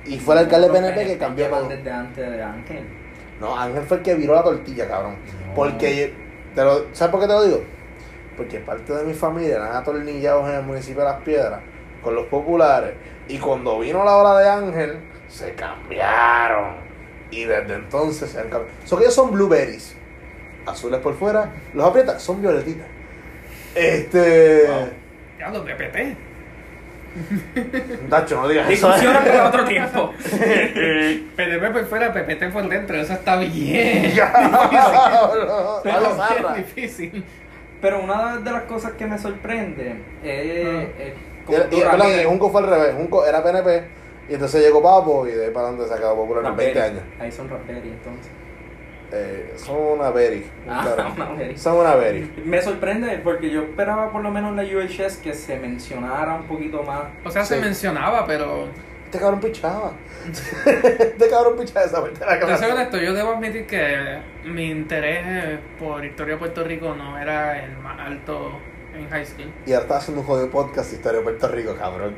y 0.05 0.19
fue 0.19 0.35
el 0.35 0.39
alcalde 0.41 0.69
PNP 0.69 0.93
que 0.99 1.03
PNP 1.15 1.17
cambió 1.19 1.67
desde 1.67 1.91
antes 1.91 2.31
de 2.31 2.43
Ángel. 2.43 2.83
No, 3.41 3.57
Ángel 3.57 3.83
fue 3.83 3.97
el 3.97 4.03
que 4.03 4.15
viró 4.15 4.35
la 4.35 4.43
tortilla, 4.43 4.87
cabrón. 4.87 5.15
No. 5.47 5.53
Porque, 5.55 6.13
te 6.57 6.63
lo, 6.63 6.87
¿sabes 6.91 7.11
por 7.11 7.21
qué 7.21 7.27
te 7.27 7.33
lo 7.33 7.43
digo? 7.43 7.63
Porque 8.35 8.57
parte 8.57 8.91
de 8.91 9.03
mi 9.03 9.13
familia 9.13 9.57
eran 9.57 9.75
atornillados 9.75 10.49
en 10.49 10.55
el 10.55 10.63
municipio 10.63 11.03
de 11.03 11.09
Las 11.09 11.21
Piedras 11.21 11.61
con 12.01 12.15
los 12.15 12.25
populares. 12.25 12.95
Y 13.27 13.37
cuando 13.37 13.77
vino 13.77 14.03
la 14.03 14.15
hora 14.15 14.39
de 14.39 14.49
Ángel, 14.49 14.97
se 15.27 15.53
cambiaron. 15.53 16.77
Y 17.29 17.43
desde 17.43 17.75
entonces 17.75 18.31
se 18.31 18.39
han 18.39 18.49
cambiado. 18.49 18.75
Son 18.85 18.97
que 18.97 19.03
ellos 19.03 19.13
son 19.13 19.31
blueberries. 19.31 19.95
Azules 20.65 20.99
por 20.99 21.13
fuera. 21.13 21.51
Los 21.75 21.85
aprietas, 21.85 22.23
son 22.23 22.41
violetitas. 22.41 22.87
Este. 23.75 24.67
Ya 25.37 25.49
lo 25.49 25.63
PPT. 25.63 26.17
Tacho, 28.09 28.41
no 28.41 28.47
digas 28.47 28.69
eso. 28.69 28.87
Discusiones 28.87 29.21
para 29.29 29.47
otro 29.47 29.65
tiempo. 29.65 30.13
PDP 31.35 31.71
por 31.73 31.85
fuera, 31.85 32.13
PPT 32.13 32.51
por 32.51 32.67
dentro. 32.69 32.95
Eso 32.97 33.13
está 33.13 33.37
bien. 33.37 34.13
Diablo, 34.13 35.81
Pero 35.83 36.15
zarra. 36.15 36.53
difícil. 36.55 37.23
Pero 37.81 38.03
una 38.03 38.37
de 38.37 38.51
las 38.51 38.63
cosas 38.63 38.93
que 38.93 39.05
me 39.05 39.17
sorprende 39.17 39.95
es. 40.23 40.67
Ah. 40.67 40.87
es 40.99 42.21
Y, 42.21 42.25
Junco 42.25 42.49
fue 42.51 42.61
al 42.61 42.67
revés. 42.69 42.95
Junco 42.95 43.25
era 43.25 43.43
PNP 43.43 43.83
y 44.29 44.33
entonces 44.33 44.61
llegó 44.61 44.81
Papo 44.81 45.25
y 45.27 45.31
de 45.31 45.45
ahí 45.45 45.51
para 45.51 45.67
adelante 45.69 45.87
se 45.87 45.97
acabó 45.97 46.23
popular 46.23 46.45
en 46.51 46.55
20 46.57 46.73
Raspberry. 46.79 46.99
años. 46.99 47.13
Ahí 47.21 47.31
son 47.31 47.49
Raspberry 47.49 47.89
entonces. 47.89 48.31
Eh, 49.11 49.53
son 49.55 49.99
una 49.99 50.09
berry. 50.09 50.45
Ah, 50.67 50.81
claro. 50.83 51.13
una 51.15 51.33
berry. 51.33 51.57
Son 51.57 51.77
una 51.77 51.95
berry. 51.95 52.31
Me 52.43 52.61
sorprende 52.61 53.19
porque 53.23 53.49
yo 53.49 53.63
esperaba 53.63 54.11
por 54.11 54.21
lo 54.21 54.31
menos 54.31 54.51
en 54.51 54.57
la 54.57 54.63
UHS 54.63 55.17
que 55.17 55.33
se 55.33 55.57
mencionara 55.57 56.35
un 56.35 56.43
poquito 56.43 56.83
más. 56.83 57.03
O 57.23 57.31
sea, 57.31 57.45
se 57.45 57.57
mencionaba, 57.57 58.25
pero. 58.25 58.67
Este 59.05 59.19
cabrón 59.19 59.39
pichaba. 59.39 59.93
este 60.27 61.29
cabrón 61.29 61.57
pichaba 61.57 61.85
esa 61.85 62.01
parte 62.01 62.19
de 62.19 62.25
la 62.25 62.39
clase. 62.39 62.65
honesto, 62.69 62.97
yo 62.97 63.13
debo 63.13 63.31
admitir 63.31 63.65
que 63.65 64.19
mi 64.43 64.69
interés 64.69 65.59
por 65.79 66.03
Historia 66.03 66.33
de 66.33 66.39
Puerto 66.39 66.63
Rico 66.65 66.93
no 66.93 67.17
era 67.17 67.63
el 67.63 67.77
más 67.77 67.97
alto 67.99 68.59
en 68.93 69.09
high 69.09 69.25
school. 69.25 69.49
Y 69.65 69.71
ahora 69.71 69.83
está 69.83 69.97
haciendo 69.97 70.21
un 70.21 70.27
jodido 70.27 70.49
podcast 70.49 70.89
de 70.89 70.97
historia 70.97 71.19
de 71.19 71.23
Puerto 71.23 71.47
Rico, 71.47 71.75
cabrón. 71.75 72.15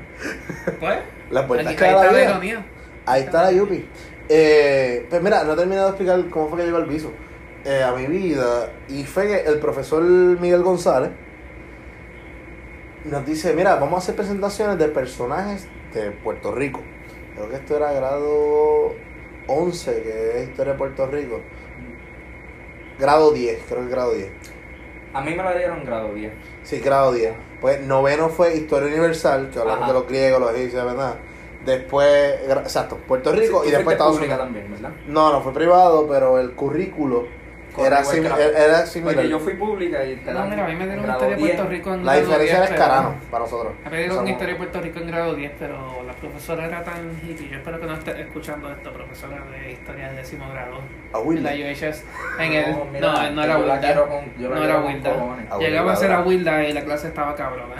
Pues, 0.80 0.98
La 1.30 1.46
puerta 1.46 1.70
ahí, 1.70 1.76
está 1.76 2.12
la 2.12 2.24
ironía. 2.24 2.66
Ahí 3.06 3.24
está 3.24 3.44
la 3.44 3.52
Yupi. 3.52 3.86
Eh, 4.30 5.08
pues 5.10 5.22
mira, 5.22 5.44
no 5.44 5.54
he 5.54 5.56
terminado 5.56 5.88
de 5.88 5.90
explicar 5.92 6.30
cómo 6.30 6.50
fue 6.50 6.60
que 6.60 6.66
llegó 6.66 6.78
al 6.78 6.86
viso. 6.86 7.12
Eh, 7.66 7.84
a 7.84 7.92
mi 7.92 8.06
vida. 8.06 8.72
Y 8.88 9.04
fue 9.04 9.28
que 9.28 9.42
el 9.42 9.60
profesor 9.60 10.02
Miguel 10.04 10.64
González 10.64 11.12
nos 13.06 13.26
dice, 13.26 13.54
mira, 13.54 13.76
vamos 13.76 13.96
a 13.96 13.98
hacer 13.98 14.16
presentaciones 14.16 14.78
de 14.78 14.88
personajes 14.88 15.68
de 15.94 16.12
Puerto 16.12 16.54
Rico. 16.54 16.82
creo 17.36 17.50
que 17.50 17.56
esto 17.56 17.76
era 17.76 17.92
grado 17.92 18.94
11, 19.48 20.04
que 20.04 20.38
es 20.42 20.50
Historia 20.50 20.74
de 20.74 20.78
Puerto 20.78 21.08
Rico. 21.08 21.42
Grado 23.00 23.32
10, 23.32 23.64
creo 23.68 23.80
que 23.80 23.86
es 23.86 23.92
grado 23.92 24.14
10. 24.14 24.30
A 25.14 25.22
mí 25.22 25.32
me 25.32 25.44
la 25.44 25.56
dieron 25.58 25.84
grado 25.86 26.14
10. 26.14 26.32
Sí, 26.64 26.80
grado 26.80 27.12
10. 27.12 27.34
Pues 27.62 27.82
noveno 27.82 28.30
fue 28.30 28.56
Historia 28.56 28.88
Universal, 28.90 29.50
que 29.52 29.60
hablamos 29.60 29.84
Ajá. 29.84 29.94
de 29.94 30.00
los 30.00 30.08
griegos, 30.08 30.40
los 30.40 30.54
egipcios, 30.54 30.86
¿verdad? 30.86 31.16
Después, 31.70 32.40
exacto, 32.48 32.98
Puerto 33.08 33.32
Rico 33.32 33.62
Sí, 33.64 33.70
y 33.70 33.72
después 33.72 33.94
Estados 33.94 34.18
Unidos. 34.18 34.38
también, 34.40 34.72
¿verdad? 34.72 34.90
No, 35.08 35.32
no 35.32 35.42
fue 35.42 35.54
privado, 35.54 36.08
pero 36.08 36.40
el 36.40 36.52
currículo 36.52 37.28
era, 37.78 38.02
la- 38.02 38.46
era 38.66 38.86
similar. 38.88 39.16
Porque 39.16 39.30
yo 39.30 39.40
fui 39.40 39.54
pública 39.54 40.04
y 40.04 40.16
te 40.18 40.34
No, 40.34 40.46
mira, 40.48 40.66
a 40.66 40.68
mí 40.68 40.76
me 40.76 40.86
dieron 40.86 41.04
grado 41.04 41.20
historia 41.20 41.38
de 41.38 41.44
10. 41.44 41.56
Puerto 41.56 41.72
Rico 41.72 41.94
en 41.94 42.06
La 42.06 42.12
grado 42.16 42.28
diferencia 42.28 42.56
10, 42.58 42.58
era 42.58 42.76
pero- 42.76 42.84
escarano 42.84 43.16
para 43.32 43.44
nosotros. 43.46 43.74
A 43.86 43.90
mí 43.90 43.92
me 43.92 43.98
dieron 44.00 44.18
Somos- 44.18 44.32
historia 44.32 44.54
de 44.54 44.58
Puerto 44.58 44.82
Rico 44.82 45.00
en 45.00 45.08
grado 45.08 45.36
10, 45.36 45.52
pero 45.60 46.04
la 46.06 46.14
profesora 46.14 46.66
era 46.66 46.84
tan 46.84 47.12
hippie. 47.24 47.50
Yo 47.50 47.58
espero 47.58 47.80
que 47.80 47.86
no 47.86 47.94
esté 47.94 48.22
escuchando 48.22 48.72
esto, 48.72 48.92
profesora 48.92 49.38
de 49.52 49.72
historia 49.72 50.10
de 50.10 50.16
décimo 50.18 50.50
grado. 50.52 50.80
A 51.14 51.20
En 51.20 51.28
Willy. 51.28 51.42
la 51.42 51.52
UHS. 51.52 52.04
En 52.40 52.54
el, 52.54 52.72
No, 52.72 52.86
mira, 52.92 53.08
no, 53.08 53.32
no 53.32 53.44
era 53.44 53.54
la 53.54 53.60
Wilda. 53.60 53.96
con- 54.08 54.44
la 54.44 54.50
No 54.56 54.64
era 54.64 54.80
Wilda. 54.82 55.58
Llegaba 55.60 55.94
a 55.94 55.96
ser 55.96 56.10
Wilda. 56.10 56.22
a 56.22 56.26
Wilda 56.26 56.64
y 56.68 56.74
la 56.74 56.84
clase 56.84 57.08
estaba 57.08 57.36
cabrona. 57.36 57.76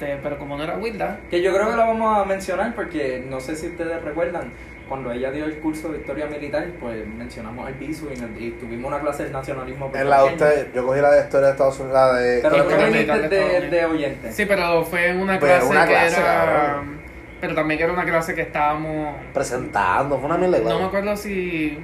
Este, 0.00 0.16
pero 0.22 0.38
como 0.38 0.56
no 0.56 0.62
era 0.62 0.76
Wilda, 0.76 1.18
Que 1.28 1.42
yo 1.42 1.52
creo 1.52 1.70
que 1.70 1.76
la 1.76 1.86
vamos 1.86 2.18
a 2.18 2.24
mencionar 2.24 2.72
porque 2.76 3.24
no 3.28 3.40
sé 3.40 3.56
si 3.56 3.66
ustedes 3.66 4.00
recuerdan, 4.00 4.52
cuando 4.88 5.10
ella 5.10 5.32
dio 5.32 5.44
el 5.44 5.58
curso 5.58 5.88
de 5.88 5.98
historia 5.98 6.26
militar, 6.26 6.68
pues 6.80 7.04
mencionamos 7.04 7.66
al 7.66 7.74
piso 7.74 8.06
y, 8.38 8.50
tuvimos 8.52 8.92
una 8.92 9.00
clase 9.00 9.24
de 9.24 9.30
nacionalismo. 9.30 9.90
En 9.92 10.08
la 10.08 10.22
de 10.22 10.28
usted, 10.28 10.72
yo 10.72 10.86
cogí 10.86 11.00
la 11.00 11.10
de 11.10 11.22
historia 11.22 11.46
de 11.48 11.52
Estados 11.52 11.80
Unidos, 11.80 11.94
la 11.94 12.12
de 12.14 12.40
Pero 12.42 12.64
tú 12.64 12.74
viniste 12.76 13.28
de 13.28 13.70
de, 13.70 13.84
oyente. 13.86 14.32
Sí, 14.32 14.46
pero 14.46 14.84
fue 14.84 15.08
en 15.08 15.18
una 15.18 15.40
clase 15.40 15.66
una 15.66 15.84
que 15.84 15.92
clase, 15.92 16.20
era. 16.20 16.44
cabrón. 16.44 17.00
Pero 17.40 17.54
también 17.56 17.78
que 17.78 17.84
era 17.84 17.92
una 17.92 18.04
clase 18.04 18.34
que 18.36 18.42
estábamos. 18.42 19.16
presentando, 19.34 20.16
fue 20.16 20.26
una 20.26 20.38
mierda. 20.38 20.60
No 20.60 20.78
me 20.78 20.84
acuerdo 20.84 21.16
si. 21.16 21.76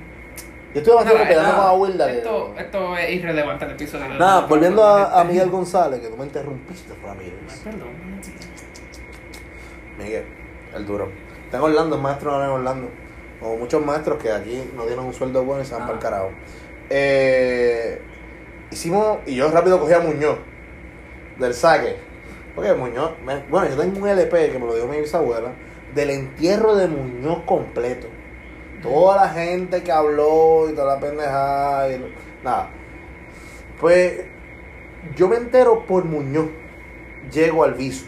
Yo 0.75 0.97
bastante 0.97 1.15
Nada, 1.15 1.29
peleando 1.29 1.53
nada. 1.53 1.63
con 1.63 1.71
a 1.71 1.73
Wilda. 1.75 2.07
que- 2.07 2.19
Esto, 2.19 2.55
esto 2.59 2.97
es 2.97 3.11
irrelevante 3.13 3.65
el 3.65 3.71
episodio. 3.73 4.09
Nada, 4.09 4.41
No, 4.43 4.49
volviendo 4.49 4.83
no, 4.83 4.89
a, 4.89 5.21
a 5.21 5.25
Miguel 5.25 5.49
González, 5.51 6.01
que 6.01 6.09
tú 6.09 6.17
me 6.17 6.25
interrumpiste, 6.25 6.93
fue 6.95 7.11
a 7.11 7.15
Miguel. 7.15 7.35
Perdón. 7.63 7.89
Miguel, 9.99 10.25
el 10.75 10.87
duro. 10.87 11.11
Tengo 11.51 11.67
Orlando, 11.67 11.97
es 11.97 12.03
maestro 12.03 12.33
ahora 12.33 12.47
en 12.47 12.51
Orlando. 12.51 12.89
Como 13.41 13.57
muchos 13.59 13.85
maestros 13.85 14.21
que 14.23 14.33
aquí 14.33 14.71
no 14.75 14.83
tienen 14.85 15.05
un 15.05 15.13
sueldo 15.15 15.45
bueno 15.45 15.63
y 15.63 15.67
se 15.67 15.75
van 15.75 15.83
Ah. 15.83 15.87
para 15.87 15.99
el 15.99 16.03
carajo. 16.03 16.31
Eh, 16.91 18.01
hicimos, 18.71 19.19
y 19.27 19.37
yo 19.37 19.51
rápido 19.51 19.79
cogí 19.79 19.93
a 19.93 20.01
Muñoz, 20.01 20.39
del 21.39 21.55
saque. 21.55 21.97
Porque 22.55 22.73
Muñoz, 22.75 23.13
me- 23.25 23.43
bueno, 23.49 23.69
yo 23.69 23.77
tengo 23.77 23.99
un 24.01 24.09
LP 24.09 24.51
que 24.51 24.59
me 24.59 24.67
lo 24.67 24.75
dio 24.75 24.87
mi 24.87 24.99
bisabuela, 25.01 25.53
del 25.95 26.11
entierro 26.11 26.75
de 26.75 26.89
Muñoz 26.89 27.43
completo. 27.47 28.09
Toda 28.85 29.17
la 29.17 29.29
gente 29.31 29.83
que 29.83 29.91
habló 29.91 30.69
y 30.69 30.75
toda 30.75 30.95
la 30.95 31.01
pendejada 31.01 31.91
y 31.91 32.15
nada. 32.45 32.69
Pues 33.81 34.27
yo 35.17 35.27
me 35.27 35.37
entero 35.37 35.87
por 35.87 36.05
Muñoz. 36.05 36.51
Llego 37.33 37.65
al 37.65 37.73
viso. 37.73 38.05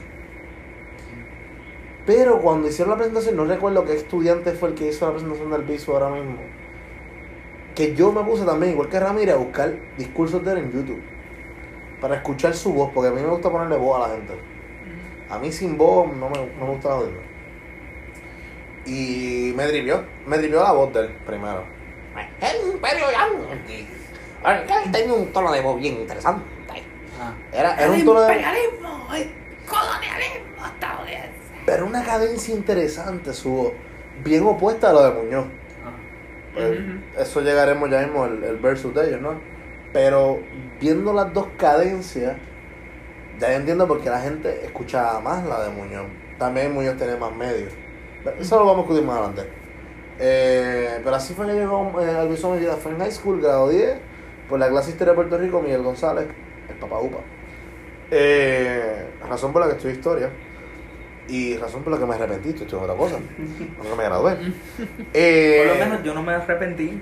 Pero 2.04 2.42
cuando 2.42 2.68
hicieron 2.68 2.90
la 2.90 2.98
presentación, 2.98 3.36
no 3.36 3.46
recuerdo 3.46 3.86
qué 3.86 3.94
estudiante 3.94 4.52
fue 4.52 4.68
el 4.68 4.74
que 4.74 4.88
hizo 4.88 5.06
la 5.06 5.12
presentación 5.12 5.50
del 5.50 5.62
viso 5.62 5.94
ahora 5.94 6.10
mismo. 6.10 6.36
Que 7.74 7.94
yo 7.94 8.12
me 8.12 8.22
puse 8.22 8.44
también, 8.44 8.72
igual 8.72 8.90
que 8.90 9.00
Ramírez, 9.00 9.34
a 9.34 9.38
buscar 9.38 9.74
discursos 9.96 10.44
de 10.44 10.52
él 10.52 10.58
en 10.58 10.72
YouTube. 10.72 11.02
Para 12.02 12.16
escuchar 12.16 12.52
su 12.54 12.74
voz, 12.74 12.90
porque 12.94 13.08
a 13.08 13.12
mí 13.12 13.22
me 13.22 13.28
gusta 13.28 13.50
ponerle 13.50 13.78
voz 13.78 13.96
a 13.96 14.08
la 14.08 14.14
gente. 14.14 14.34
A 15.30 15.38
mí 15.38 15.50
sin 15.50 15.78
voz 15.78 16.14
no 16.14 16.28
me, 16.28 16.36
no 16.58 16.66
me 16.66 16.72
gusta. 16.72 16.98
Y 18.86 19.52
me 19.56 19.66
drivió, 19.66 20.04
me 20.26 20.38
drivió 20.38 20.62
la 20.62 20.72
voz 20.72 20.92
de 20.94 21.00
él 21.00 21.16
primero. 21.26 21.64
El 22.40 22.72
imperio 22.72 23.06
Yankee. 23.10 23.88
Él 24.46 24.92
tenía 24.92 25.12
un 25.12 25.32
tono 25.32 25.52
de 25.52 25.60
voz 25.60 25.80
bien 25.80 25.94
interesante. 25.94 26.44
Ah. 27.20 27.32
Era, 27.52 27.74
era 27.74 27.90
un 27.90 28.04
tono 28.04 28.20
de 28.20 28.34
imperialismo, 28.34 29.08
el 29.14 29.30
colonialismo 29.66 30.66
estadounidense. 30.66 31.30
Pero 31.64 31.86
una 31.86 32.04
cadencia 32.04 32.54
interesante 32.54 33.32
su 33.32 33.50
voz. 33.50 33.72
Bien 34.22 34.44
opuesta 34.46 34.90
a 34.90 34.92
lo 34.92 35.02
de 35.02 35.10
Muñoz. 35.22 35.46
Ah. 35.84 35.90
Pues. 36.54 36.78
Eso 37.18 37.40
llegaremos 37.40 37.90
ya 37.90 38.00
mismo 38.00 38.26
el, 38.26 38.44
el 38.44 38.56
versus 38.56 38.94
de 38.94 39.08
ellos, 39.08 39.20
¿no? 39.20 39.40
Pero 39.92 40.40
viendo 40.80 41.12
las 41.12 41.32
dos 41.32 41.48
cadencias, 41.56 42.36
ya 43.40 43.52
entiendo 43.52 43.88
por 43.88 44.00
qué 44.00 44.10
la 44.10 44.20
gente 44.20 44.64
escuchaba 44.64 45.20
más 45.20 45.44
la 45.44 45.64
de 45.64 45.70
Muñoz. 45.70 46.06
También 46.38 46.72
Muñoz 46.72 46.96
tiene 46.96 47.16
más 47.16 47.34
medios. 47.34 47.72
Eso 48.38 48.58
lo 48.58 48.66
vamos 48.66 48.78
a 48.78 48.88
discutir 48.88 49.04
más 49.04 49.18
adelante. 49.18 49.50
Eh, 50.18 51.00
pero 51.04 51.16
así 51.16 51.34
fue 51.34 51.46
que 51.46 51.52
llegó 51.54 52.00
eh, 52.00 52.10
al 52.10 52.28
Bison. 52.28 52.58
Fue 52.80 52.92
en 52.92 52.98
high 52.98 53.12
school, 53.12 53.40
grado 53.40 53.68
10, 53.68 53.98
por 54.48 54.58
la 54.58 54.68
clase 54.68 54.86
de 54.86 54.92
historia 54.92 55.12
de 55.12 55.16
Puerto 55.16 55.38
Rico, 55.38 55.60
Miguel 55.60 55.82
González, 55.82 56.26
el 56.68 56.76
papá 56.76 57.00
Upa. 57.00 57.18
Eh, 58.10 59.06
razón 59.28 59.52
por 59.52 59.62
la 59.62 59.68
que 59.68 59.76
estudié 59.76 59.94
historia. 59.94 60.30
Y 61.28 61.56
razón 61.56 61.82
por 61.82 61.92
la 61.92 61.98
que 61.98 62.06
me 62.06 62.14
arrepentí, 62.14 62.50
estoy 62.50 62.66
estudiando 62.66 62.92
otra 62.92 63.04
cosa. 63.04 63.18
Porque 63.76 63.94
me 63.96 64.04
gradué. 64.04 64.36
Eh, 65.12 65.64
Por 65.66 65.78
lo 65.78 65.84
menos 65.84 66.04
yo 66.04 66.14
no 66.14 66.22
me 66.22 66.34
arrepentí. 66.34 67.00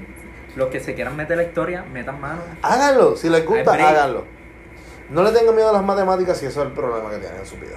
Los 0.57 0.69
que 0.69 0.79
se 0.79 0.95
quieran 0.95 1.17
meter 1.17 1.37
la 1.37 1.43
historia, 1.43 1.85
metan 1.93 2.21
mano. 2.21 2.41
Háganlo, 2.63 3.17
si 3.17 3.29
les 3.29 3.45
gusta, 3.45 3.73
háganlo. 3.75 4.25
No 5.11 5.23
le 5.23 5.33
tengan 5.33 5.55
miedo 5.55 5.69
a 5.69 5.73
las 5.73 5.83
matemáticas 5.85 6.39
si 6.39 6.47
eso 6.47 6.63
es 6.63 6.69
el 6.69 6.73
problema 6.73 7.11
que 7.11 7.19
tienen 7.19 7.41
en 7.41 7.47
su 7.47 7.57
vida. 7.57 7.77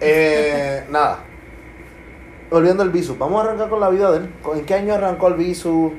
Eh, 0.00 0.84
nada. 0.90 1.20
Volviendo 2.50 2.82
al 2.82 2.90
Bisu, 2.90 3.16
vamos 3.16 3.40
a 3.40 3.48
arrancar 3.48 3.68
con 3.68 3.80
la 3.80 3.88
vida 3.90 4.10
de 4.10 4.18
él. 4.18 4.30
¿En 4.54 4.64
qué 4.64 4.74
año 4.74 4.94
arrancó 4.94 5.28
el 5.28 5.34
Bisu? 5.34 5.94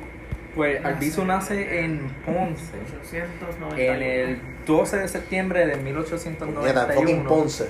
Pues 0.56 0.84
Albizu 0.84 1.24
nace 1.24 1.86
en 1.86 2.10
Ponce. 2.26 2.74
891. 3.06 3.78
En 3.78 4.02
el 4.02 4.42
12 4.66 4.98
de 4.98 5.08
septiembre 5.08 5.66
de 5.66 5.78
Nieta, 5.78 6.02
fucking 6.02 6.26
1891. 7.24 7.30
Ponce. 7.30 7.68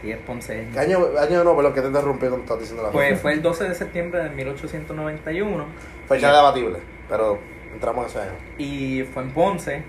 Sí, 0.00 0.12
es 0.12 0.18
Ponce. 0.18 0.68
¿Qué 0.72 0.78
año, 0.78 0.98
año 1.18 1.42
no, 1.42 1.56
pero 1.56 1.74
que 1.74 1.80
te 1.80 1.88
interrumpí 1.88 2.26
cuando 2.26 2.42
estás 2.42 2.60
diciendo 2.60 2.84
la 2.84 2.90
Pues 2.90 3.20
fue 3.20 3.32
el 3.32 3.42
12 3.42 3.64
de 3.64 3.74
septiembre 3.74 4.22
de 4.22 4.30
1891 4.30 5.64
Fecha 6.08 6.32
debatible, 6.32 6.78
pero 7.08 7.38
entramos 7.72 8.04
en 8.04 8.10
ese 8.10 8.20
año. 8.20 8.38
y 8.56 9.02
fue 9.12 9.24
en 9.24 9.30
Ponce. 9.32 9.82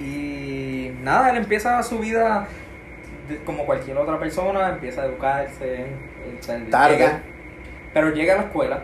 Y 0.00 0.92
nada, 1.02 1.30
él 1.30 1.36
empieza 1.36 1.82
su 1.82 1.98
vida 1.98 2.48
como 3.44 3.64
cualquier 3.66 3.96
otra 3.98 4.18
persona, 4.18 4.70
empieza 4.70 5.02
a 5.02 5.06
educarse. 5.06 5.86
Tarde. 6.70 6.96
llega- 6.96 7.22
pero 7.92 8.10
llega 8.10 8.34
a 8.34 8.36
la 8.38 8.42
escuela. 8.44 8.82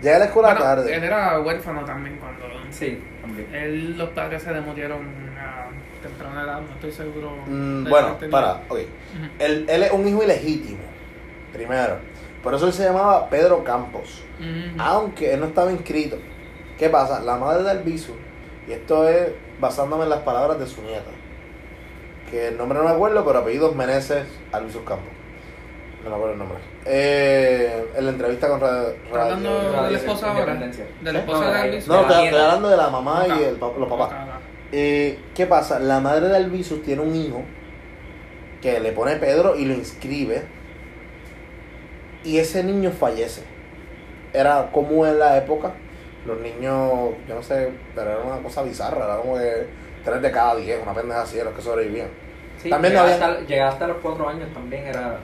Llega 0.00 0.16
a 0.16 0.18
la 0.20 0.24
escuela 0.26 0.48
Bueno, 0.50 0.64
tarde. 0.64 0.94
él 0.94 1.04
era 1.04 1.40
huérfano 1.40 1.84
también 1.84 2.16
cuando. 2.18 2.42
Sí, 2.70 2.98
también. 3.20 3.54
Él, 3.54 3.98
los 3.98 4.08
padres 4.10 4.42
se 4.42 4.52
le 4.52 4.60
murieron 4.60 5.00
a 5.38 5.66
temprana 6.02 6.42
edad, 6.42 6.60
no 6.60 6.72
estoy 6.74 6.90
seguro. 6.92 7.36
Mm, 7.46 7.88
bueno, 7.88 8.18
para, 8.30 8.62
ok. 8.68 8.78
Él, 9.38 9.66
él 9.68 9.82
es 9.82 9.92
un 9.92 10.06
hijo 10.08 10.22
ilegítimo, 10.22 10.80
primero. 11.52 11.96
Por 12.42 12.54
eso 12.54 12.66
él 12.66 12.72
se 12.72 12.84
llamaba 12.84 13.28
Pedro 13.28 13.62
Campos. 13.62 14.24
Aunque 14.78 15.32
él 15.34 15.40
no 15.40 15.46
estaba 15.46 15.70
inscrito. 15.70 16.16
¿Qué 16.78 16.88
pasa? 16.88 17.20
La 17.20 17.36
madre 17.36 17.62
de 17.62 17.70
Albizu, 17.70 18.14
y 18.66 18.72
esto 18.72 19.08
es 19.08 19.28
basándome 19.60 20.02
en 20.04 20.10
las 20.10 20.20
palabras 20.20 20.58
de 20.58 20.66
su 20.66 20.82
nieta, 20.82 21.10
que 22.32 22.48
el 22.48 22.56
nombre 22.58 22.78
no 22.78 22.84
me 22.84 22.90
acuerdo, 22.90 23.24
pero 23.24 23.38
apellidos 23.38 23.76
Meneses 23.76 24.24
Albizu 24.50 24.82
Campos. 24.84 25.06
No 26.02 26.10
me 26.10 26.16
acuerdo 26.16 26.32
el 26.32 26.38
nombre. 26.40 26.58
Eh, 26.84 27.84
en 27.96 28.04
la 28.06 28.10
entrevista 28.10 28.48
con 28.48 28.58
Radio. 28.60 28.88
¿Está 29.04 29.22
hablando 29.22 29.50
Radio- 29.72 29.82
de 29.84 29.90
la 29.92 29.98
esposa 29.98 30.30
ahora? 30.32 30.54
¿De 30.54 31.12
la 31.12 31.18
¿Eh? 31.18 31.22
esposa 31.22 31.44
No, 31.44 31.50
de 31.52 31.58
Alvis? 31.60 31.86
No, 31.88 32.00
estoy, 32.00 32.24
estoy 32.24 32.40
hablando 32.40 32.68
de 32.70 32.76
la 32.76 32.90
mamá 32.90 33.24
y 33.28 33.42
el, 33.44 33.58
los 33.60 33.88
papás. 33.88 34.10
Eh, 34.72 35.18
¿Qué 35.34 35.46
pasa? 35.46 35.78
La 35.78 36.00
madre 36.00 36.26
de 36.28 36.36
Albizu 36.36 36.78
tiene 36.78 37.02
un 37.02 37.14
hijo 37.14 37.42
que 38.60 38.80
le 38.80 38.90
pone 38.92 39.14
Pedro 39.16 39.54
y 39.54 39.64
lo 39.66 39.74
inscribe. 39.74 40.42
Y 42.24 42.38
ese 42.38 42.64
niño 42.64 42.90
fallece. 42.90 43.42
Era 44.32 44.70
como 44.72 45.06
en 45.06 45.18
la 45.18 45.36
época. 45.36 45.72
Los 46.26 46.40
niños, 46.40 47.10
yo 47.28 47.34
no 47.34 47.42
sé, 47.42 47.70
pero 47.94 48.10
era 48.12 48.20
una 48.20 48.38
cosa 48.38 48.62
bizarra. 48.62 49.04
Era 49.04 49.16
como 49.18 49.36
que 49.36 49.66
3 50.04 50.22
de 50.22 50.30
cada 50.30 50.56
10, 50.56 50.82
una 50.82 50.94
pendeja 50.94 51.22
así, 51.22 51.36
de 51.36 51.44
los 51.44 51.52
que 51.54 51.62
sobrevivían. 51.62 52.08
Sí, 52.62 52.70
También 52.70 52.94
no 52.94 53.00
llegar 53.04 53.22
había- 53.22 53.26
hasta, 53.36 53.46
llegar 53.46 53.68
hasta 53.68 53.86
los 53.88 53.96
cuatro 53.98 54.28
años 54.28 54.48
también 54.54 54.86
era. 54.86 55.18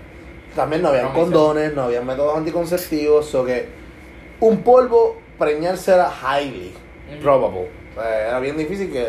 También 0.56 0.82
no 0.82 0.88
habían 0.88 1.04
No, 1.06 1.12
condones, 1.14 1.74
no 1.74 1.82
habían 1.82 2.04
métodos 2.06 2.36
anticonceptivos. 2.36 3.32
O 3.34 3.44
que 3.44 3.66
un 4.40 4.62
polvo 4.62 5.18
preñarse 5.38 5.92
era 5.92 6.10
highly 6.10 6.74
probable. 7.22 7.68
O 7.96 8.00
sea, 8.00 8.28
era 8.28 8.40
bien 8.40 8.56
difícil 8.56 8.90
que 8.90 9.06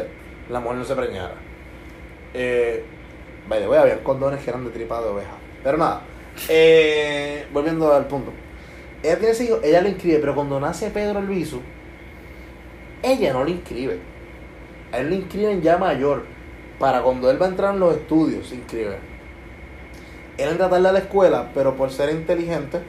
la 0.50 0.60
mujer 0.60 0.78
no 0.78 0.86
se 0.86 0.96
preñara. 0.96 1.34
Eh, 2.34 2.84
by 3.48 3.60
the 3.60 3.68
way, 3.68 3.80
habían 3.80 4.00
condones 4.00 4.44
que 4.44 4.50
eran 4.52 4.64
de 4.66 4.72
tripa 4.72 5.02
de 5.02 5.08
oveja. 5.08 5.32
Pero 5.64 5.78
nada, 5.78 6.02
eh, 6.50 7.46
volviendo 7.52 7.92
al 7.94 8.06
punto. 8.06 8.32
Ella 9.02 9.16
tiene 9.18 9.32
ese 9.32 9.46
hijo, 9.46 9.60
ella 9.64 9.82
lo 9.82 9.88
inscribe, 9.90 10.20
pero 10.20 10.36
cuando 10.36 10.60
nace 10.60 10.90
Pedro 10.92 11.20
Elviso, 11.20 11.62
ella 13.02 13.34
no 13.34 13.44
lo 13.44 13.50
inscribe. 13.50 13.98
A 14.92 15.00
él 15.00 15.10
lo 15.10 15.16
inscriben 15.16 15.62
ya 15.62 15.78
mayor. 15.78 16.24
Para 16.80 17.02
cuando 17.02 17.30
él 17.30 17.42
va 17.42 17.46
a 17.46 17.50
entrar 17.50 17.74
en 17.74 17.80
los 17.82 17.96
estudios, 17.96 18.48
se 18.48 18.56
inscribe. 18.56 18.98
Él 20.38 20.50
entra 20.50 20.70
tarde 20.70 20.88
a 20.88 20.92
la 20.94 21.00
escuela, 21.00 21.50
pero 21.54 21.76
por 21.76 21.92
ser 21.92 22.10
inteligente, 22.10 22.80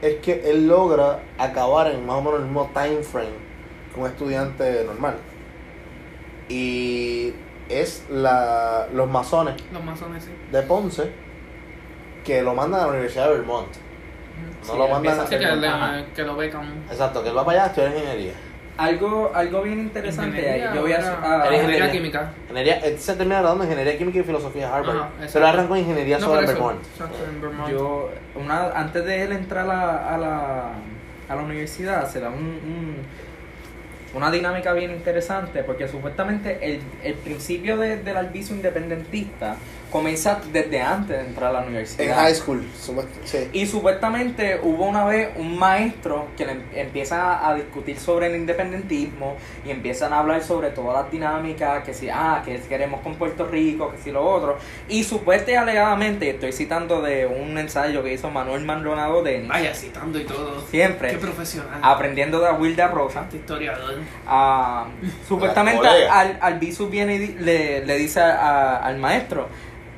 es 0.00 0.16
que 0.16 0.50
él 0.50 0.66
logra 0.66 1.20
acabar 1.36 1.90
en 1.90 2.06
más 2.06 2.16
o 2.16 2.22
menos 2.22 2.40
el 2.40 2.46
mismo 2.46 2.70
time 2.72 3.02
frame 3.02 3.48
que 3.92 4.00
un 4.00 4.06
estudiante 4.06 4.84
normal. 4.84 5.16
Y 6.48 7.34
es 7.68 8.06
la, 8.10 8.88
los 8.94 9.08
masones 9.10 9.56
Los 9.70 9.84
masones, 9.84 10.24
sí. 10.24 10.30
de 10.50 10.62
Ponce 10.62 11.12
que 12.24 12.42
lo 12.42 12.54
mandan 12.54 12.80
a 12.80 12.84
la 12.84 12.90
Universidad 12.90 13.28
de 13.28 13.36
Vermont. 13.36 13.68
No 13.68 14.72
Sí, 14.72 14.78
lo 14.78 14.88
mandan 14.88 15.20
a... 15.20 15.24
Que, 15.26 15.38
le, 15.38 16.06
que 16.14 16.22
lo 16.22 16.36
becan. 16.36 16.84
Exacto, 16.90 17.22
que 17.22 17.30
él 17.30 17.36
va 17.36 17.44
para 17.44 17.58
allá 17.58 17.64
a 17.64 17.68
estudiar 17.68 17.92
ingeniería. 17.92 18.32
Algo, 18.78 19.32
algo 19.34 19.62
bien 19.62 19.80
interesante 19.80 20.48
ahí. 20.50 20.64
Yo 20.74 20.82
voy 20.82 20.92
a. 20.92 20.98
ah, 20.98 21.46
ingeniería 21.46 21.56
ingeniería. 21.56 21.90
química. 21.92 22.30
Ingeniería, 22.42 22.76
él 22.78 22.98
se 22.98 23.14
termina 23.16 23.40
graduando 23.40 23.64
en 23.64 23.70
Ingeniería 23.70 23.98
Química 23.98 24.18
y 24.20 24.22
Filosofía 24.22 24.68
en 24.68 24.72
Harvard. 24.72 24.96
Ajá, 24.96 25.08
pero 25.32 25.46
arrancó 25.46 25.74
en 25.74 25.82
Ingeniería 25.82 26.18
No, 26.20 26.38
eso. 26.40 26.46
Vermont. 26.52 26.80
En 27.34 27.40
Vermont. 27.40 27.70
Yo, 27.72 28.10
una, 28.36 28.70
antes 28.70 29.04
de 29.04 29.22
él 29.24 29.32
entrar 29.32 29.68
a, 29.68 30.14
a 30.14 30.16
la, 30.18 30.68
a 31.28 31.34
la 31.34 31.42
universidad, 31.42 32.08
se 32.08 32.20
da 32.20 32.28
un, 32.30 32.36
un- 32.36 32.96
una 34.14 34.30
dinámica 34.30 34.72
bien 34.72 34.90
interesante, 34.92 35.62
porque 35.64 35.86
supuestamente 35.88 36.58
el, 36.62 36.80
el 37.02 37.14
principio 37.14 37.76
de- 37.76 37.96
del 37.98 38.16
albizo 38.16 38.54
independentista 38.54 39.56
comienza 39.90 40.40
desde 40.52 40.80
antes 40.80 41.16
de 41.16 41.24
entrar 41.24 41.50
a 41.50 41.60
la 41.60 41.66
universidad. 41.66 42.06
En 42.08 42.14
high 42.14 42.34
school, 42.34 42.66
supuesto- 42.78 43.20
sí. 43.24 43.48
Y 43.52 43.66
supuestamente 43.66 44.60
hubo 44.62 44.84
una 44.84 45.04
vez 45.04 45.30
un 45.36 45.58
maestro 45.58 46.26
que 46.36 46.44
le 46.46 46.52
em- 46.52 46.62
empieza 46.74 47.48
a 47.48 47.54
discutir 47.54 47.98
sobre 47.98 48.26
el 48.26 48.36
independentismo 48.36 49.36
y 49.64 49.70
empiezan 49.70 50.12
a 50.12 50.18
hablar 50.20 50.42
sobre 50.42 50.70
todas 50.70 51.02
las 51.02 51.10
dinámicas, 51.10 51.84
que 51.84 51.94
si, 51.94 52.08
ah, 52.10 52.42
que 52.44 52.58
queremos 52.60 53.00
con 53.00 53.14
Puerto 53.14 53.46
Rico, 53.46 53.90
que 53.92 53.98
si 53.98 54.10
lo 54.10 54.24
otro. 54.24 54.58
Y 54.88 55.04
supuestamente 55.04 55.52
y 55.52 55.54
alegadamente, 55.54 56.30
estoy 56.30 56.52
citando 56.52 57.00
de 57.00 57.26
un 57.26 57.56
ensayo 57.58 58.02
que 58.02 58.12
hizo 58.12 58.30
Manuel 58.30 58.64
Maldonado 58.64 59.22
Denis, 59.22 59.48
Vaya, 59.48 59.72
citando 59.74 60.18
y 60.18 60.24
todo. 60.24 60.60
siempre, 60.70 61.10
Qué 61.12 61.18
profesional. 61.18 61.78
aprendiendo 61.82 62.40
de 62.40 62.50
Wilda 62.52 62.88
Rosa. 62.88 63.22
Este 63.22 63.36
historiador. 63.38 63.94
Ah, 64.26 64.86
supuestamente 65.26 65.86
al, 66.08 66.38
al 66.40 66.58
Bisu 66.58 66.88
viene 66.88 67.14
y 67.16 67.26
le, 67.38 67.84
le 67.86 67.96
dice 67.96 68.20
a- 68.20 68.34
a- 68.34 68.76
al 68.78 68.98
maestro, 68.98 69.48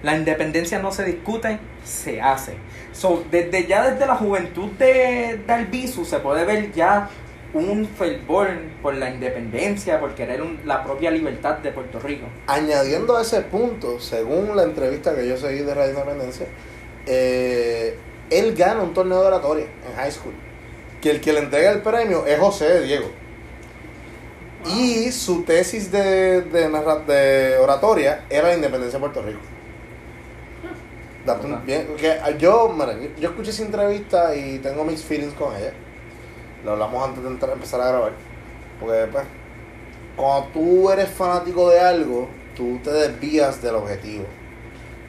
la 0.02 0.16
independencia 0.16 0.78
no 0.80 0.92
se 0.92 1.04
discute, 1.04 1.58
se 1.84 2.20
hace. 2.20 2.54
So, 2.92 3.24
desde 3.30 3.66
ya 3.66 3.90
desde 3.90 4.06
la 4.06 4.16
juventud 4.16 4.70
de, 4.72 5.40
de 5.46 5.52
Albizu 5.52 6.04
se 6.04 6.18
puede 6.18 6.44
ver 6.44 6.72
ya 6.72 7.08
un 7.52 7.86
fervor 7.86 8.48
por 8.82 8.94
la 8.94 9.10
independencia, 9.10 9.98
por 9.98 10.14
querer 10.14 10.40
un- 10.42 10.60
la 10.64 10.84
propia 10.84 11.10
libertad 11.10 11.58
de 11.58 11.72
Puerto 11.72 11.98
Rico. 11.98 12.26
Añadiendo 12.46 13.16
a 13.16 13.22
ese 13.22 13.40
punto, 13.42 13.98
según 13.98 14.54
la 14.56 14.62
entrevista 14.62 15.14
que 15.14 15.26
yo 15.28 15.36
seguí 15.36 15.60
de 15.60 15.74
Radio 15.74 15.90
Independencia, 15.92 16.46
eh, 17.06 17.96
él 18.30 18.54
gana 18.54 18.82
un 18.82 18.94
torneo 18.94 19.20
de 19.20 19.26
oratoria 19.26 19.64
en 19.88 19.96
high 19.96 20.12
school. 20.12 20.34
Que 21.00 21.10
el 21.10 21.20
que 21.20 21.32
le 21.32 21.40
entrega 21.40 21.70
el 21.72 21.80
premio 21.82 22.24
es 22.26 22.38
José 22.38 22.68
de 22.68 22.82
Diego. 22.82 23.10
Y 24.66 25.10
su 25.10 25.42
tesis 25.42 25.90
de, 25.90 26.42
de, 26.42 26.68
de 26.68 27.58
oratoria 27.58 28.24
era 28.28 28.48
la 28.48 28.54
independencia 28.54 28.98
de 28.98 29.00
Puerto 29.00 29.22
Rico. 29.22 29.40
Ajá. 31.54 31.62
bien, 31.64 31.86
que 31.96 32.18
yo, 32.38 32.74
yo 33.18 33.28
escuché 33.30 33.50
esa 33.50 33.62
entrevista 33.64 34.34
y 34.34 34.58
tengo 34.58 34.84
mis 34.84 35.02
feelings 35.02 35.34
con 35.34 35.54
ella. 35.54 35.72
Lo 36.64 36.72
hablamos 36.72 37.08
antes 37.08 37.22
de 37.22 37.30
entrar- 37.30 37.52
empezar 37.52 37.80
a 37.80 37.88
grabar. 37.88 38.12
Porque, 38.80 39.06
pues, 39.12 39.24
cuando 40.16 40.48
tú 40.52 40.90
eres 40.90 41.08
fanático 41.08 41.68
de 41.70 41.80
algo, 41.80 42.28
tú 42.56 42.78
te 42.82 42.90
desvías 42.92 43.62
del 43.62 43.74
objetivo. 43.76 44.24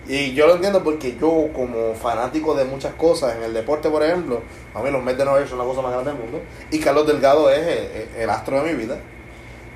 Y 0.08 0.34
yo 0.34 0.48
lo 0.48 0.56
entiendo 0.56 0.84
porque 0.84 1.16
yo, 1.20 1.48
como 1.54 1.94
fanático 1.94 2.56
de 2.56 2.66
muchas 2.66 2.94
cosas, 2.96 3.36
en 3.36 3.44
el 3.44 3.54
deporte, 3.54 3.90
por 3.90 4.04
ejemplo, 4.04 4.42
a 4.74 4.82
mí 4.82 4.90
los 4.90 5.04
Mets 5.04 5.18
de 5.18 5.24
Nueva 5.26 5.40
York 5.40 5.50
son 5.50 5.60
la 5.60 5.66
cosa 5.66 5.82
más 5.82 5.92
grande 5.92 6.12
del 6.12 6.20
mundo. 6.20 6.42
Y 6.72 6.80
Carlos 6.80 7.06
Delgado 7.08 7.50
es 7.50 7.60
el, 7.60 8.22
el 8.22 8.30
astro 8.30 8.62
de 8.64 8.74
mi 8.74 8.78
vida. 8.82 8.98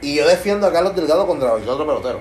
Y 0.01 0.15
yo 0.15 0.27
defiendo 0.27 0.67
a 0.67 0.73
Carlos 0.73 0.95
Delgado 0.95 1.25
contra 1.27 1.49
cualquier 1.49 1.71
otro 1.71 1.85
pelotero. 1.85 2.19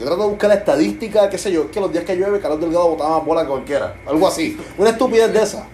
Yo 0.00 0.06
trato 0.06 0.22
de 0.22 0.28
buscar 0.30 0.48
la 0.48 0.54
estadística, 0.54 1.28
qué 1.28 1.36
sé 1.36 1.52
yo, 1.52 1.70
que 1.70 1.78
los 1.78 1.92
días 1.92 2.04
que 2.04 2.16
llueve, 2.16 2.40
Carlos 2.40 2.58
Delgado 2.58 2.88
botaba 2.88 3.18
más 3.18 3.26
bola 3.26 3.42
que 3.42 3.48
cualquiera. 3.48 3.96
Algo 4.06 4.26
así. 4.26 4.58
Una 4.78 4.90
estupidez 4.90 5.30
de 5.30 5.42
esa. 5.42 5.66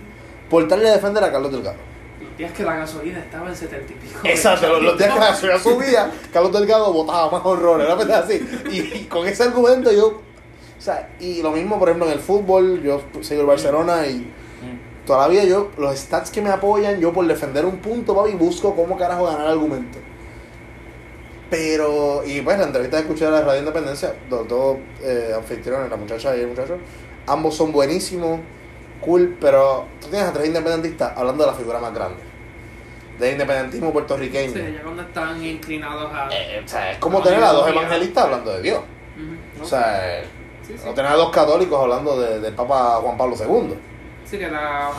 Por 0.50 0.66
tal 0.66 0.80
de 0.80 0.90
defender 0.90 1.22
a 1.22 1.30
Carlos 1.30 1.52
Delgado. 1.52 1.76
Los 2.20 2.36
días 2.36 2.50
que 2.50 2.64
la 2.64 2.74
gasolina 2.74 3.20
estaba 3.20 3.48
en 3.48 3.54
70 3.54 3.92
y 3.92 3.94
pico. 3.94 4.18
Exacto, 4.24 4.68
los, 4.68 4.82
los 4.82 4.98
días 4.98 5.14
que 5.14 5.20
la 5.20 5.32
ciudad 5.32 5.62
subía, 5.62 6.10
Carlos 6.32 6.52
Delgado 6.52 6.92
botaba 6.92 7.30
más 7.30 7.46
horrores, 7.46 7.86
era 7.86 7.94
verdad 7.94 8.24
así. 8.24 8.44
Y, 8.68 8.98
y 8.98 9.04
con 9.04 9.28
ese 9.28 9.44
argumento 9.44 9.92
yo. 9.92 10.08
O 10.76 10.80
sea, 10.80 11.08
y 11.20 11.40
lo 11.40 11.52
mismo, 11.52 11.78
por 11.78 11.88
ejemplo, 11.88 12.08
en 12.08 12.14
el 12.14 12.20
fútbol, 12.20 12.82
yo 12.82 13.02
sigo 13.20 13.42
el 13.42 13.46
Barcelona 13.46 14.08
y 14.08 14.28
toda 15.06 15.20
la 15.20 15.28
vida 15.28 15.44
yo, 15.44 15.70
los 15.78 15.96
stats 15.96 16.32
que 16.32 16.42
me 16.42 16.50
apoyan, 16.50 16.98
yo 16.98 17.12
por 17.12 17.24
defender 17.28 17.64
un 17.64 17.76
punto, 17.76 18.12
papi, 18.12 18.32
busco 18.32 18.74
cómo 18.74 18.98
carajo 18.98 19.26
ganar 19.26 19.46
argumento. 19.46 19.98
Pero, 21.50 22.22
y 22.26 22.40
pues 22.40 22.58
la 22.58 22.64
entrevista 22.64 22.96
que 22.96 23.02
escuché 23.04 23.24
de 23.26 23.30
la 23.30 23.40
Radio 23.42 23.60
Independencia, 23.60 24.14
los 24.28 24.48
dos 24.48 24.78
eh, 25.02 25.32
anfitriones, 25.36 25.88
la 25.88 25.96
muchacha 25.96 26.36
y 26.36 26.40
el 26.40 26.48
muchacho, 26.48 26.76
ambos 27.26 27.54
son 27.56 27.70
buenísimos, 27.70 28.40
cool, 29.00 29.36
pero 29.40 29.86
tú 30.00 30.08
tienes 30.08 30.28
a 30.28 30.32
tres 30.32 30.46
independentistas 30.48 31.12
hablando 31.16 31.44
de 31.44 31.50
la 31.52 31.56
figura 31.56 31.78
más 31.78 31.94
grande, 31.94 32.18
del 33.20 33.32
independentismo 33.32 33.92
puertorriqueño. 33.92 34.52
Sí, 34.52 34.72
ya 34.74 34.82
cuando 34.82 35.02
están 35.02 35.40
inclinados 35.44 36.12
a. 36.12 36.28
Eh, 36.32 36.62
o 36.64 36.68
sea, 36.68 36.90
es 36.92 36.98
como 36.98 37.22
tener 37.22 37.42
a 37.44 37.52
dos 37.52 37.68
evangelistas 37.68 38.24
hablando 38.24 38.52
de 38.52 38.62
Dios. 38.62 38.80
O 39.60 39.64
sea, 39.64 40.22
Sí, 40.66 40.74
sí. 40.76 40.88
o 40.88 40.92
tener 40.94 41.12
a 41.12 41.14
dos 41.14 41.30
católicos 41.30 41.80
hablando 41.80 42.20
de- 42.20 42.40
del 42.40 42.52
Papa 42.54 42.98
Juan 43.00 43.16
Pablo 43.16 43.36
II. 43.38 43.74
Sí, 44.24 44.36
que 44.36 44.48
la 44.48 44.90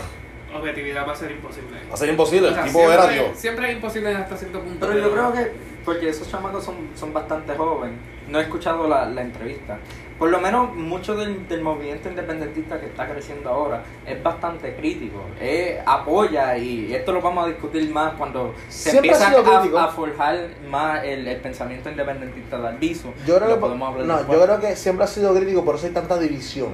objetividad 0.55 1.05
va 1.05 1.12
a 1.12 1.15
ser 1.15 1.29
imposible. 1.31 1.77
Va 1.89 1.93
a 1.93 1.97
ser 1.97 2.07
imposible, 2.10 2.47
O 2.47 2.53
sea, 2.53 2.62
el 2.63 2.67
tipo 2.69 2.79
siempre, 2.79 2.95
era 3.03 3.07
Dios. 3.10 3.27
Siempre 3.38 3.67
es 3.69 3.73
imposible 3.75 4.15
hasta 4.15 4.38
cierto 4.38 4.62
punto. 4.62 4.88
Pero 4.88 4.99
yo 4.99 5.12
creo 5.12 5.33
que, 5.33 5.51
porque 5.88 6.10
esos 6.10 6.30
chamacos 6.30 6.65
son, 6.65 6.76
son 6.95 7.13
bastante 7.13 7.56
jóvenes, 7.56 7.95
no 8.28 8.39
he 8.39 8.41
escuchado 8.41 8.89
la, 8.89 9.06
la 9.06 9.21
entrevista. 9.21 9.80
Por 10.19 10.30
lo 10.30 10.41
menos 10.41 10.76
mucho 10.76 11.15
del, 11.15 11.47
del 11.47 11.62
movimiento 11.62 12.10
independentista 12.10 12.78
que 12.78 12.88
está 12.88 13.08
creciendo 13.08 13.50
ahora 13.50 13.84
es 14.06 14.21
bastante 14.21 14.76
crítico. 14.76 15.21
Eh, 15.39 15.82
apoya 15.86 16.58
y 16.58 16.93
esto 16.93 17.13
lo 17.13 17.21
vamos 17.21 17.45
a 17.45 17.47
discutir 17.47 17.89
más 17.89 18.15
cuando 18.15 18.54
se 18.67 18.91
Siempre 18.91 19.12
empieza 19.13 19.80
a, 19.80 19.86
a 19.86 19.88
forjar 19.88 20.50
más 20.69 21.06
el, 21.06 21.26
el 21.26 21.39
pensamiento 21.39 21.89
independentista 21.89 22.60
de 22.60 22.67
Albizu. 22.67 23.13
Yo 23.26 23.38
creo, 23.38 23.56
que, 23.56 23.62
podemos 23.62 23.88
hablar 23.88 24.06
no, 24.06 24.34
yo 24.34 24.43
creo 24.43 24.60
que 24.60 24.76
siempre 24.76 25.06
ha 25.06 25.08
sido 25.08 25.34
crítico, 25.34 25.63
por 25.63 25.76
eso 25.76 25.88
hay 25.88 25.93
tanta 25.93 26.19
división. 26.19 26.71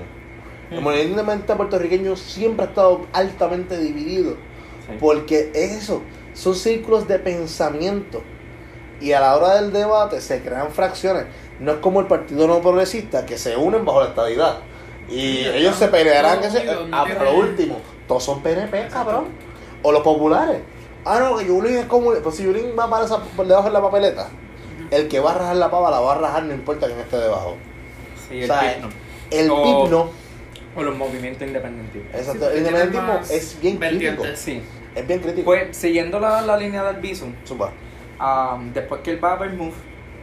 El 0.72 0.80
Mm. 0.80 0.84
movimiento 0.84 1.12
independiente 1.12 1.56
puertorriqueño 1.56 2.16
siempre 2.16 2.66
ha 2.66 2.70
estado 2.70 3.06
altamente 3.14 3.78
dividido. 3.78 4.38
Sí. 4.88 4.98
Porque 5.00 5.52
es 5.54 5.84
eso, 5.84 6.02
son 6.34 6.56
círculos 6.56 7.08
de 7.08 7.20
pensamiento. 7.20 8.24
Y 9.02 9.12
a 9.14 9.20
la 9.20 9.36
hora 9.36 9.56
del 9.56 9.74
debate 9.74 10.22
se 10.22 10.42
crean 10.42 10.72
fracciones. 10.72 11.26
No 11.60 11.72
es 11.74 11.78
como 11.80 12.00
el 12.00 12.08
Partido 12.08 12.48
No 12.48 12.62
Progresista, 12.62 13.26
que 13.26 13.38
se 13.38 13.56
unen 13.58 13.84
bajo 13.86 14.02
la 14.02 14.08
estadidad. 14.10 14.58
Y 15.10 15.20
Sí, 15.20 15.46
ellos 15.54 15.76
se 15.76 15.88
pelearán, 15.90 16.40
que 16.40 16.48
todos 16.48 16.60
se, 16.62 16.66
no 16.66 16.98
ah, 16.98 17.04
tiene- 17.06 17.24
lo 17.26 17.34
último, 17.36 17.78
todos 18.08 18.24
son 18.24 18.42
PNP, 18.42 18.88
cabrón. 18.88 19.26
O 19.82 19.92
los 19.92 20.02
populares. 20.02 20.62
Ah, 21.06 21.20
no, 21.20 21.38
que 21.38 21.46
Yulín 21.46 21.76
es 21.78 21.86
como. 21.88 22.14
Pues 22.14 22.36
si 22.36 22.44
Yulín 22.44 22.68
va 22.80 22.90
para 22.90 23.04
esa, 23.06 23.20
por 23.22 23.46
debajo 23.46 23.68
de 23.68 23.74
la 23.74 23.82
papeleta, 23.82 24.30
el 24.92 25.10
que 25.10 25.20
va 25.20 25.32
a 25.32 25.38
rajar 25.38 25.56
la 25.58 25.70
pava 25.70 25.92
la 25.92 26.00
va 26.00 26.14
a 26.14 26.18
rajar, 26.18 26.44
no 26.44 26.54
importa 26.54 26.88
quién 26.88 27.00
esté 27.00 27.18
debajo. 27.18 27.58
Sí, 28.30 28.38
o 28.38 28.42
el 28.42 28.48
sea, 28.48 28.60
PIB 28.62 28.82
no. 28.82 28.90
El 29.32 29.52
O- 29.52 29.64
PIB 29.64 29.92
no. 29.92 30.10
O 30.76 30.82
los 30.84 30.98
movimientos 30.98 31.46
independentistas. 31.46 32.20
Exacto, 32.22 32.50
el 32.50 32.58
independentismo 32.60 33.20
es 33.30 33.60
bien 33.62 33.78
crítico. 33.78 34.24
Sí. 34.36 34.62
Es 34.96 35.06
bien 35.08 35.20
crítico. 35.20 35.46
Pues 35.46 35.76
siguiendo 35.76 36.20
la, 36.20 36.42
la 36.42 36.56
línea 36.58 36.82
de 36.84 36.90
Albizu, 36.90 37.26
Supa. 37.44 37.72
Um, 38.20 38.72
después 38.74 39.02
que 39.02 39.12
él 39.12 39.24
va 39.24 39.34
a 39.34 39.36
Vermouth, 39.38 39.74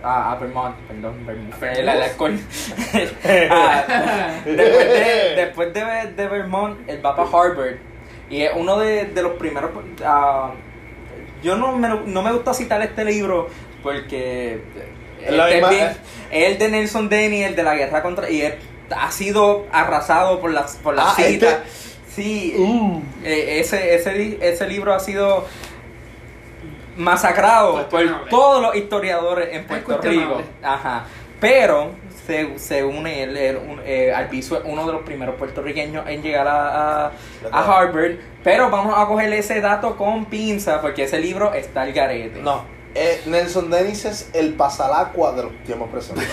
a, 0.03 0.33
a 0.33 0.37
Vermont, 0.37 0.75
perdón, 0.89 1.27
Vermouth, 1.27 1.59
Vermouth. 1.61 1.79
el, 1.79 1.89
el 1.89 2.03
alcohol. 2.03 2.39
Ah, 3.51 3.85
después 4.45 4.89
de, 4.89 5.35
después 5.37 5.75
de, 5.75 6.13
de 6.17 6.29
Vermont, 6.29 6.79
él 6.89 7.05
va 7.05 7.15
para 7.17 7.29
Harvard. 7.29 7.77
Y 8.29 8.43
es 8.43 8.53
uno 8.55 8.79
de, 8.79 9.07
de 9.07 9.23
los 9.23 9.33
primeros. 9.33 9.71
ah, 10.05 10.53
yo 11.43 11.57
no 11.57 11.77
me, 11.77 11.89
no 11.89 12.23
me 12.23 12.33
gusta 12.33 12.55
citar 12.55 12.81
este 12.83 13.05
libro 13.05 13.49
porque. 13.83 14.63
Es 15.23 15.33
la 15.33 15.51
este 15.51 15.61
es 15.65 15.69
bien- 15.71 15.89
es 16.31 16.53
el 16.53 16.59
de 16.59 16.69
Nelson 16.71 17.09
Denny, 17.09 17.43
el 17.43 17.57
de 17.57 17.63
la 17.63 17.75
guerra 17.75 18.03
contra. 18.03 18.31
Y 18.31 18.43
es- 18.43 18.55
ha 18.97 19.11
sido 19.11 19.67
arrasado 19.73 20.41
por 20.41 20.51
las, 20.53 20.77
por 20.77 20.95
las 20.95 21.07
Ah, 21.09 21.15
este- 21.19 21.33
citas. 21.33 21.59
Sí, 22.15 22.55
Uh. 22.59 23.01
eh, 23.23 23.61
ese, 23.61 23.95
ese, 23.95 24.39
ese 24.41 24.67
libro 24.67 24.93
ha 24.93 24.99
sido 25.01 25.47
masacrado 27.01 27.89
por 27.89 28.29
todos 28.29 28.63
los 28.63 28.75
historiadores 28.77 29.49
en 29.53 29.67
Puerto 29.67 29.99
Rico. 30.03 30.43
Ajá. 30.63 31.05
Pero 31.41 31.91
se, 32.27 32.59
se 32.59 32.85
une 32.85 33.23
él, 33.23 33.37
él, 33.37 33.57
un- 33.57 33.81
eh, 33.85 34.13
Albizu 34.15 34.57
es 34.57 34.63
uno 34.65 34.87
de 34.87 34.93
los 34.93 35.03
primeros 35.03 35.37
puertorriqueños 35.37 36.07
en 36.07 36.23
llegar 36.23 36.47
a, 36.47 37.07
a, 37.07 37.13
a 37.51 37.81
Harvard. 37.81 38.17
Pero 38.45 38.71
vamos 38.71 38.95
a 38.97 39.07
coger 39.07 39.33
ese 39.33 39.61
dato 39.61 39.97
con 39.97 40.27
pinza 40.27 40.81
porque 40.81 41.05
ese 41.05 41.19
libro 41.19 41.53
está 41.55 41.83
al 41.83 41.93
garete. 41.93 42.41
No, 42.43 42.63
eh, 42.95 43.23
Nelson 43.27 43.71
Dennis 43.71 44.05
es 44.05 44.31
el 44.35 44.53
pasalacua 44.55 45.33
de 45.33 45.45
los 45.45 45.53
tiempos 45.65 45.89
presentes. 45.91 46.29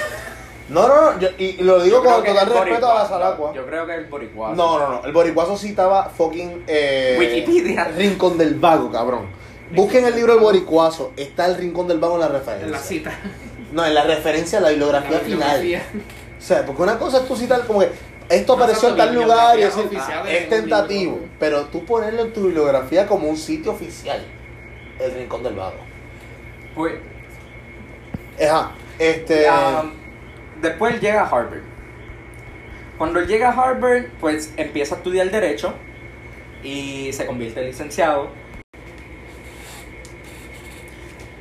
No, 0.70 0.86
no, 0.90 1.14
no, 1.14 1.20
yo- 1.20 1.30
y 1.38 1.54
lo 1.64 1.82
digo 1.82 2.04
con 2.04 2.22
que 2.22 2.32
total 2.32 2.50
respeto 2.50 2.92
a 2.92 2.96
la. 2.96 3.06
Salacua. 3.08 3.54
Yo 3.54 3.66
creo 3.66 3.86
que 3.86 3.94
es 3.94 3.98
el 4.00 4.06
boricuazo. 4.08 4.56
No, 4.56 4.78
no, 4.78 4.90
no. 4.90 5.06
El 5.06 5.14
boricuazo 5.14 5.56
citaba 5.58 6.10
fucking. 6.10 6.66
Eh, 6.68 7.16
Wikipedia. 7.18 7.86
Rincón 7.96 8.38
del 8.38 8.56
Vago, 8.56 8.92
cabrón. 8.92 9.28
Busquen 9.72 10.06
el 10.06 10.16
libro 10.16 10.34
El 10.34 10.40
Boricuazo. 10.40 11.14
Está 11.18 11.46
el 11.46 11.56
Rincón 11.56 11.88
del 11.88 12.00
Vago 12.00 12.16
en 12.16 12.22
la 12.22 12.28
referencia. 12.30 12.66
En 12.66 12.72
la 12.72 12.80
cita. 12.80 13.12
No, 13.72 13.86
en 13.86 13.94
la 13.94 14.04
referencia 14.04 14.60
a 14.60 14.62
la 14.62 14.70
bibliografía 14.70 15.12
La 15.12 15.20
final. 15.20 15.62
bibliografía. 15.62 16.02
O 16.38 16.42
sea, 16.42 16.66
porque 16.66 16.82
una 16.84 16.98
cosa 16.98 17.18
es 17.20 17.28
tú 17.28 17.36
citar 17.36 17.66
como 17.66 17.80
que 17.82 17.90
esto 18.30 18.56
No, 18.56 18.64
apareció 18.64 18.90
en 18.90 18.98
tal 18.98 19.14
lugar 19.16 19.60
y 19.60 19.64
ah, 19.64 19.68
es 19.68 19.76
un 19.76 19.90
tentativo. 20.50 21.12
libro. 21.16 21.30
Pero 21.40 21.66
tú 21.66 21.84
ponerlo 21.86 22.24
en 22.24 22.34
tu 22.34 22.44
bibliografía 22.46 23.08
como 23.08 23.28
un 23.28 23.38
sitio 23.38 23.72
oficial. 23.72 24.24
El 25.00 25.12
Rincón 25.14 25.44
del 25.44 25.56
Vago. 25.56 25.78
Pues, 26.76 26.96
Ajá. 28.42 28.72
Este. 29.00 29.48
Después 30.62 31.00
llega 31.02 31.22
a 31.24 31.28
Harvard. 31.28 31.62
Cuando 32.98 33.22
llega 33.22 33.50
a 33.50 33.52
Harvard, 33.52 34.06
pues 34.20 34.54
empieza 34.58 34.96
a 34.96 34.98
estudiar 35.00 35.30
Derecho 35.30 35.74
y 36.64 37.12
se 37.14 37.26
convierte 37.26 37.60
en 37.60 37.68
licenciado. 37.68 38.30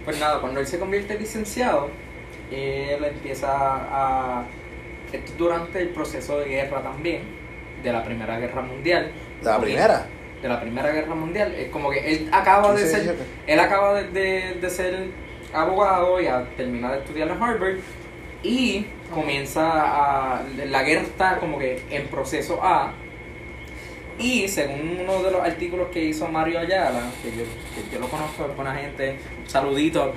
Pues 0.07 0.19
nada, 0.21 0.41
cuando 0.41 0.61
él 0.61 0.67
se 0.67 0.79
convierte 0.79 1.13
en 1.15 1.21
licenciado, 1.21 1.91
él 2.51 3.05
empieza 3.05 3.51
a... 3.53 4.45
Esto 5.13 5.19
es 5.33 5.37
durante 5.39 5.81
el 5.83 5.89
proceso 5.91 6.39
de 6.41 6.49
guerra 6.49 6.81
también, 6.83 7.23
de 7.83 7.93
la 7.93 8.03
Primera 8.05 8.39
Guerra 8.39 8.63
Mundial. 8.63 9.11
de 9.41 9.51
la 9.51 9.59
primera. 9.61 10.07
De 10.43 10.49
la 10.49 10.61
Primera 10.61 10.91
Guerra 10.93 11.15
Mundial. 11.15 11.55
Es 11.55 11.69
como 11.71 11.91
que 11.91 11.99
él 12.11 12.29
acaba 12.33 12.73
de 12.73 12.87
ser... 12.87 13.17
Él 13.47 13.61
acaba 13.61 13.95
de, 14.01 14.09
de- 14.11 14.55
de 14.61 14.71
ser 14.71 15.09
abogado 15.53 16.21
y 16.21 16.27
a 16.27 16.45
terminar 16.57 16.93
de 16.93 16.99
estudiar 16.99 17.29
en 17.29 17.43
Harvard 17.43 17.77
y 18.43 18.87
comienza 19.13 19.63
a... 20.37 20.43
La 20.67 20.83
guerra 20.83 21.03
está 21.03 21.39
como 21.39 21.59
que 21.59 21.83
en 21.91 22.07
proceso 22.09 22.61
A 22.63 22.93
y 24.19 24.49
según 24.49 24.99
uno 25.01 25.23
de 25.23 25.31
los 25.31 25.43
artículos 25.43 25.89
que 25.93 26.03
hizo 26.05 26.27
Mario 26.29 26.59
Ayala, 26.61 27.01
que 27.23 27.31
yo, 27.31 27.45
que 27.45 27.93
yo 27.95 28.01
lo 28.01 28.09
conozco, 28.09 28.47
es 28.49 28.57
buena 28.57 28.75
gente, 28.75 29.19
un 29.43 29.49
saludito 29.49 30.15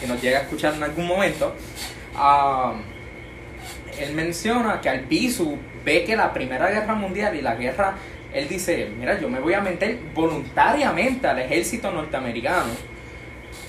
si 0.00 0.06
nos 0.06 0.20
llega 0.22 0.38
a 0.38 0.42
escuchar 0.42 0.74
en 0.74 0.82
algún 0.84 1.06
momento, 1.06 1.54
ah, 2.14 2.74
él 3.98 4.14
menciona 4.14 4.80
que 4.80 4.88
Albizu 4.88 5.58
ve 5.84 6.04
que 6.04 6.16
la 6.16 6.32
Primera 6.32 6.70
Guerra 6.70 6.94
Mundial 6.94 7.34
y 7.36 7.42
la 7.42 7.56
guerra, 7.56 7.94
él 8.32 8.48
dice, 8.48 8.88
mira, 8.98 9.20
yo 9.20 9.28
me 9.28 9.40
voy 9.40 9.52
a 9.54 9.60
meter 9.60 9.98
voluntariamente 10.14 11.26
al 11.26 11.40
ejército 11.40 11.90
norteamericano, 11.90 12.70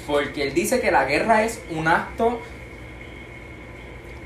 porque 0.08 0.44
él 0.44 0.54
dice 0.54 0.80
que 0.80 0.92
la 0.92 1.04
guerra 1.06 1.44
es 1.44 1.62
un 1.72 1.88
acto 1.88 2.40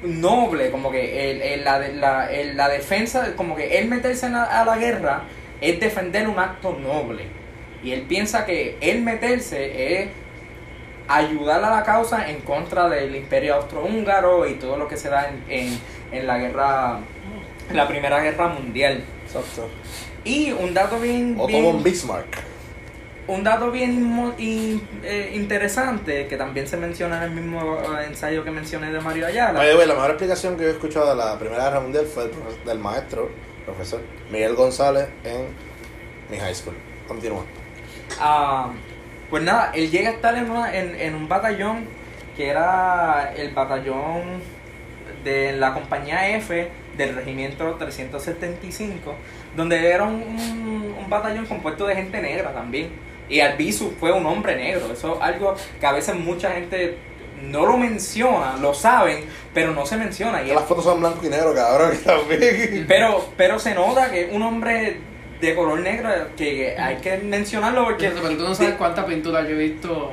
noble, 0.03 0.69
como 0.69 0.91
que 0.91 1.31
el, 1.31 1.41
el- 1.41 1.63
la, 1.63 1.79
la, 1.79 2.31
el- 2.31 2.55
la 2.55 2.69
defensa, 2.69 3.33
como 3.35 3.55
que 3.55 3.79
él 3.79 3.87
meterse 3.87 4.27
en 4.27 4.33
la- 4.33 4.43
a 4.43 4.63
la 4.65 4.77
guerra 4.77 5.23
es 5.61 5.79
defender 5.79 6.27
un 6.27 6.39
acto 6.39 6.73
noble. 6.73 7.25
Y 7.83 7.91
él 7.91 8.01
piensa 8.03 8.45
que 8.45 8.77
él 8.81 9.01
meterse 9.03 10.01
es 10.01 10.09
ayudar 11.07 11.63
a 11.63 11.69
la 11.69 11.83
causa 11.83 12.29
en 12.29 12.41
contra 12.41 12.89
del 12.89 13.15
imperio 13.15 13.55
austrohúngaro 13.55 14.47
y 14.47 14.55
todo 14.55 14.77
lo 14.77 14.87
que 14.87 14.97
se 14.97 15.09
da 15.09 15.29
en, 15.29 15.43
en, 15.47 15.79
en 16.11 16.27
la 16.27 16.37
guerra, 16.37 16.99
en 17.69 17.77
la 17.77 17.87
primera 17.87 18.19
guerra 18.21 18.47
mundial. 18.47 19.03
Exacto. 19.25 19.69
Y 20.23 20.51
un 20.51 20.73
dato 20.73 20.99
bien, 20.99 21.35
Otto 21.37 21.47
bien- 21.47 21.63
von 21.63 21.83
Bismarck. 21.83 22.27
un 23.27 23.43
dato 23.43 23.71
bien 23.71 24.33
in- 24.37 24.81
eh, 25.03 25.31
interesante 25.35 26.27
que 26.27 26.35
también 26.35 26.67
se 26.67 26.75
menciona 26.75 27.17
en 27.17 27.23
el 27.23 27.31
mismo 27.31 27.77
eh, 27.77 28.05
ensayo 28.07 28.43
que 28.43 28.51
mencioné 28.51 28.91
de 28.91 28.99
Mario 28.99 29.27
Ayala. 29.27 29.59
Way, 29.59 29.87
la 29.87 29.93
mejor 29.93 30.09
explicación 30.11 30.57
que 30.57 30.63
yo 30.63 30.69
he 30.69 30.73
escuchado 30.73 31.09
de 31.11 31.15
la 31.15 31.37
Primera 31.39 31.63
Guerra 31.65 31.79
Mundial 31.79 32.05
fue 32.05 32.23
del, 32.23 32.33
del 32.65 32.79
maestro, 32.79 33.29
profesor 33.67 34.01
Miguel 34.31 34.55
González 34.55 35.07
en 35.23 35.45
mi 36.31 36.37
high 36.39 36.55
school. 36.55 36.73
Continúa. 37.07 37.43
Ah, 38.19 38.71
pues 39.29 39.43
nada, 39.43 39.71
él 39.75 39.91
llega 39.91 40.09
a 40.09 40.13
estar 40.13 40.35
en, 40.35 40.49
una- 40.49 40.73
en, 40.75 40.95
en 40.99 41.13
un 41.15 41.27
batallón 41.29 41.85
que 42.35 42.47
era 42.49 43.33
el 43.35 43.53
batallón 43.53 44.41
de 45.23 45.53
la 45.53 45.73
compañía 45.73 46.35
F 46.37 46.69
del 46.97 47.15
regimiento 47.15 47.75
375, 47.75 49.13
donde 49.55 49.85
era 49.91 50.03
un, 50.05 50.21
un- 50.23 50.95
un 50.97 51.09
batallón 51.09 51.45
compuesto 51.45 51.85
de 51.87 51.95
gente 51.95 52.21
negra 52.21 52.53
también. 52.53 52.89
Y 53.29 53.41
Albizu 53.41 53.91
fue 53.99 54.11
un 54.13 54.25
hombre 54.25 54.55
negro. 54.55 54.91
Eso 54.93 55.15
es 55.15 55.21
algo 55.21 55.53
que 55.79 55.85
a 55.85 55.91
veces 55.91 56.15
mucha 56.15 56.51
gente 56.51 56.97
no 57.43 57.65
lo 57.65 57.77
menciona, 57.77 58.55
lo 58.57 58.73
saben, 58.73 59.25
pero 59.53 59.73
no 59.73 59.85
se 59.85 59.97
menciona. 59.97 60.41
Y 60.43 60.47
Las 60.53 60.63
fotos 60.65 60.83
son 60.85 60.99
blanco 60.99 61.25
y 61.25 61.29
negro, 61.29 61.53
cabrón. 61.53 61.91
también. 62.05 62.85
pero, 62.87 63.25
pero 63.37 63.59
se 63.59 63.73
nota 63.73 64.11
que 64.11 64.25
es 64.25 64.33
un 64.33 64.41
hombre 64.41 64.99
de 65.39 65.55
color 65.55 65.79
negro 65.79 66.09
que 66.35 66.75
hay 66.77 66.95
que 66.97 67.17
mencionarlo 67.17 67.83
porque 67.85 68.09
Pero 68.09 68.29
tú 68.37 68.43
no 68.43 68.55
sabes 68.55 68.73
cuánta 68.73 69.05
pintura 69.05 69.41
yo 69.43 69.49
he 69.49 69.53
visto 69.53 70.11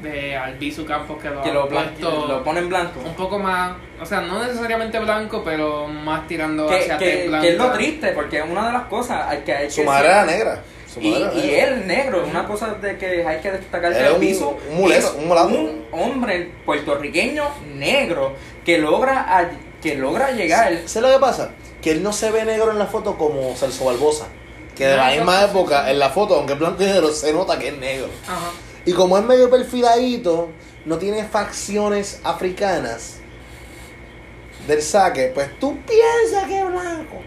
de 0.00 0.36
Albizu 0.36 0.84
Campos 0.84 1.20
que 1.20 1.30
lo, 1.30 1.42
que 1.42 1.50
lo, 1.50 1.66
blan- 1.68 1.88
puesto 1.88 2.26
lo 2.28 2.44
ponen 2.44 2.68
blanco. 2.68 3.00
un 3.04 3.14
poco 3.14 3.38
más, 3.38 3.72
o 4.00 4.04
sea, 4.04 4.20
no 4.20 4.38
necesariamente 4.44 4.98
blanco, 4.98 5.42
pero 5.42 5.88
más 5.88 6.26
tirando 6.28 6.66
Que, 6.68 6.76
hacia 6.76 6.98
que- 6.98 7.04
tez 7.06 7.28
blanca. 7.28 7.42
que 7.46 7.52
es 7.52 7.58
lo 7.58 7.72
triste, 7.72 8.08
porque 8.08 8.38
es 8.38 8.44
una 8.48 8.66
de 8.66 8.72
las 8.74 8.82
cosas 8.84 9.26
hay 9.28 9.38
que 9.38 9.52
hay 9.54 9.70
Su 9.70 9.80
que 9.80 9.86
madre 9.86 10.08
decir- 10.08 10.12
era 10.22 10.24
negra. 10.26 10.62
Y, 11.00 11.10
negra. 11.10 11.32
él 11.34 11.86
negro, 11.86 12.24
una 12.28 12.46
cosa 12.46 12.74
de 12.74 12.96
que 12.98 13.26
hay 13.26 13.40
que 13.40 13.50
destacar 13.52 13.92
que 13.92 13.98
Era 13.98 14.12
un- 14.12 14.20
un 15.56 15.84
hombre 15.92 16.52
puertorriqueño 16.64 17.44
negro 17.74 18.34
que 18.64 18.78
logra 18.78 19.38
a- 19.38 19.50
que 19.82 19.96
logra 19.96 20.30
llegar 20.30 20.72
¿Sabes 20.86 21.08
lo 21.08 21.12
que 21.14 21.20
pasa? 21.20 21.50
Que 21.82 21.90
él 21.90 22.02
no 22.02 22.12
se 22.12 22.30
ve 22.30 22.44
negro 22.44 22.70
en 22.70 22.78
la 22.78 22.86
foto 22.86 23.18
como 23.18 23.54
Celso 23.56 23.84
Barbosa. 23.84 24.26
Que 24.74 24.86
de 24.86 24.96
No, 24.96 25.02
la 25.04 25.10
misma 25.10 25.44
época, 25.44 25.90
en 25.90 25.98
la 25.98 26.10
foto, 26.10 26.34
aunque 26.36 26.54
es 26.54 26.58
blanco 26.58 26.82
y 26.82 26.86
negro, 26.86 27.08
se 27.12 27.32
nota 27.32 27.58
que 27.58 27.68
es 27.68 27.78
negro. 27.78 28.08
Ajá. 28.26 28.50
Y 28.86 28.92
como 28.92 29.16
es 29.18 29.24
medio 29.24 29.48
perfiladito, 29.50 30.48
no 30.84 30.98
tiene 30.98 31.24
facciones 31.24 32.20
africanas 32.24 33.18
del 34.66 34.80
saque, 34.82 35.30
pues 35.34 35.48
tú 35.58 35.76
piensas 35.86 36.48
que 36.48 36.58
es 36.60 36.66
blanco. 36.66 37.20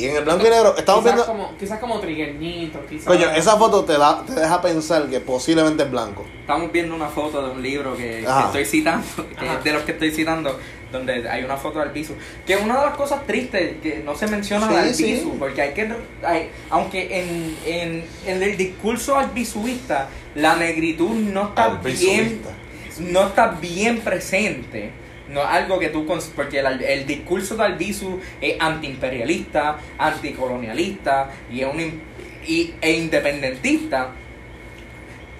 Y 0.00 0.06
en 0.06 0.16
el 0.16 0.24
blanco 0.24 0.46
y 0.46 0.50
negro, 0.50 0.74
estamos 0.76 1.02
quizás 1.02 1.14
viendo. 1.16 1.32
como, 1.32 1.56
quizás 1.58 1.78
como 1.78 2.00
trigueñito, 2.00 2.80
quizás. 2.88 3.06
Coño, 3.06 3.30
esa 3.30 3.56
foto 3.56 3.84
te, 3.84 3.98
da, 3.98 4.24
te 4.24 4.32
deja 4.34 4.60
pensar 4.62 5.08
que 5.08 5.20
posiblemente 5.20 5.82
es 5.82 5.90
blanco. 5.90 6.24
Estamos 6.40 6.72
viendo 6.72 6.94
una 6.94 7.08
foto 7.08 7.42
de 7.46 7.50
un 7.52 7.62
libro 7.62 7.96
que, 7.96 8.24
que 8.24 8.40
estoy 8.46 8.64
citando, 8.64 9.06
que 9.38 9.68
de 9.68 9.72
los 9.74 9.82
que 9.84 9.92
estoy 9.92 10.10
citando, 10.10 10.58
donde 10.90 11.28
hay 11.28 11.44
una 11.44 11.56
foto 11.56 11.78
de 11.78 11.84
Albizu. 11.84 12.14
Que 12.46 12.54
es 12.54 12.62
una 12.62 12.78
de 12.80 12.86
las 12.86 12.96
cosas 12.96 13.26
tristes 13.26 13.76
que 13.82 14.02
no 14.04 14.16
se 14.16 14.26
menciona 14.26 14.66
de 14.66 14.92
Sí, 14.94 15.04
Albizu, 15.04 15.30
sí. 15.30 15.36
porque 15.38 15.62
hay 15.62 15.74
que. 15.74 15.94
hay- 16.24 16.50
aunque 16.70 17.20
en, 17.20 17.56
en, 17.66 18.04
en 18.26 18.42
el 18.42 18.56
discurso 18.56 19.16
albizuista 19.16 20.08
la 20.34 20.56
negritud 20.56 21.10
no 21.10 21.48
está 21.48 21.68
bien 21.82 22.42
no 23.00 23.28
está 23.28 23.46
bien 23.48 24.00
presente. 24.00 24.92
No 25.30 25.40
es 25.42 25.46
algo 25.46 25.78
que 25.78 25.88
tú... 25.88 26.04
Porque 26.34 26.58
el, 26.60 26.82
el 26.82 27.06
discurso 27.06 27.56
de 27.56 27.64
Albizu 27.64 28.18
es 28.40 28.56
antiimperialista, 28.60 29.78
anticolonialista 29.98 31.30
y, 31.50 31.60
es 31.60 31.66
un, 31.72 32.02
y, 32.46 32.74
e 32.80 32.92
independentista. 32.92 34.08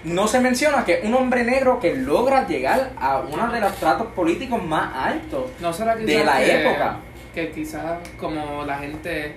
No 0.04 0.26
se 0.28 0.40
menciona 0.40 0.84
que 0.84 0.94
es 0.94 1.04
un 1.04 1.14
hombre 1.14 1.44
negro 1.44 1.78
que 1.78 1.94
logra 1.94 2.46
llegar 2.46 2.92
a 2.98 3.18
uno 3.18 3.52
de 3.52 3.60
los 3.60 3.74
tratos 3.76 4.06
políticos 4.08 4.62
más 4.64 4.94
altos. 4.96 5.50
no 5.60 5.72
será 5.72 5.94
quizás 5.94 6.06
de 6.06 6.24
la 6.24 6.36
que- 6.38 6.60
época. 6.68 6.96
Que 7.34 7.50
quizás 7.50 7.98
como 8.18 8.64
la 8.64 8.78
gente. 8.78 9.34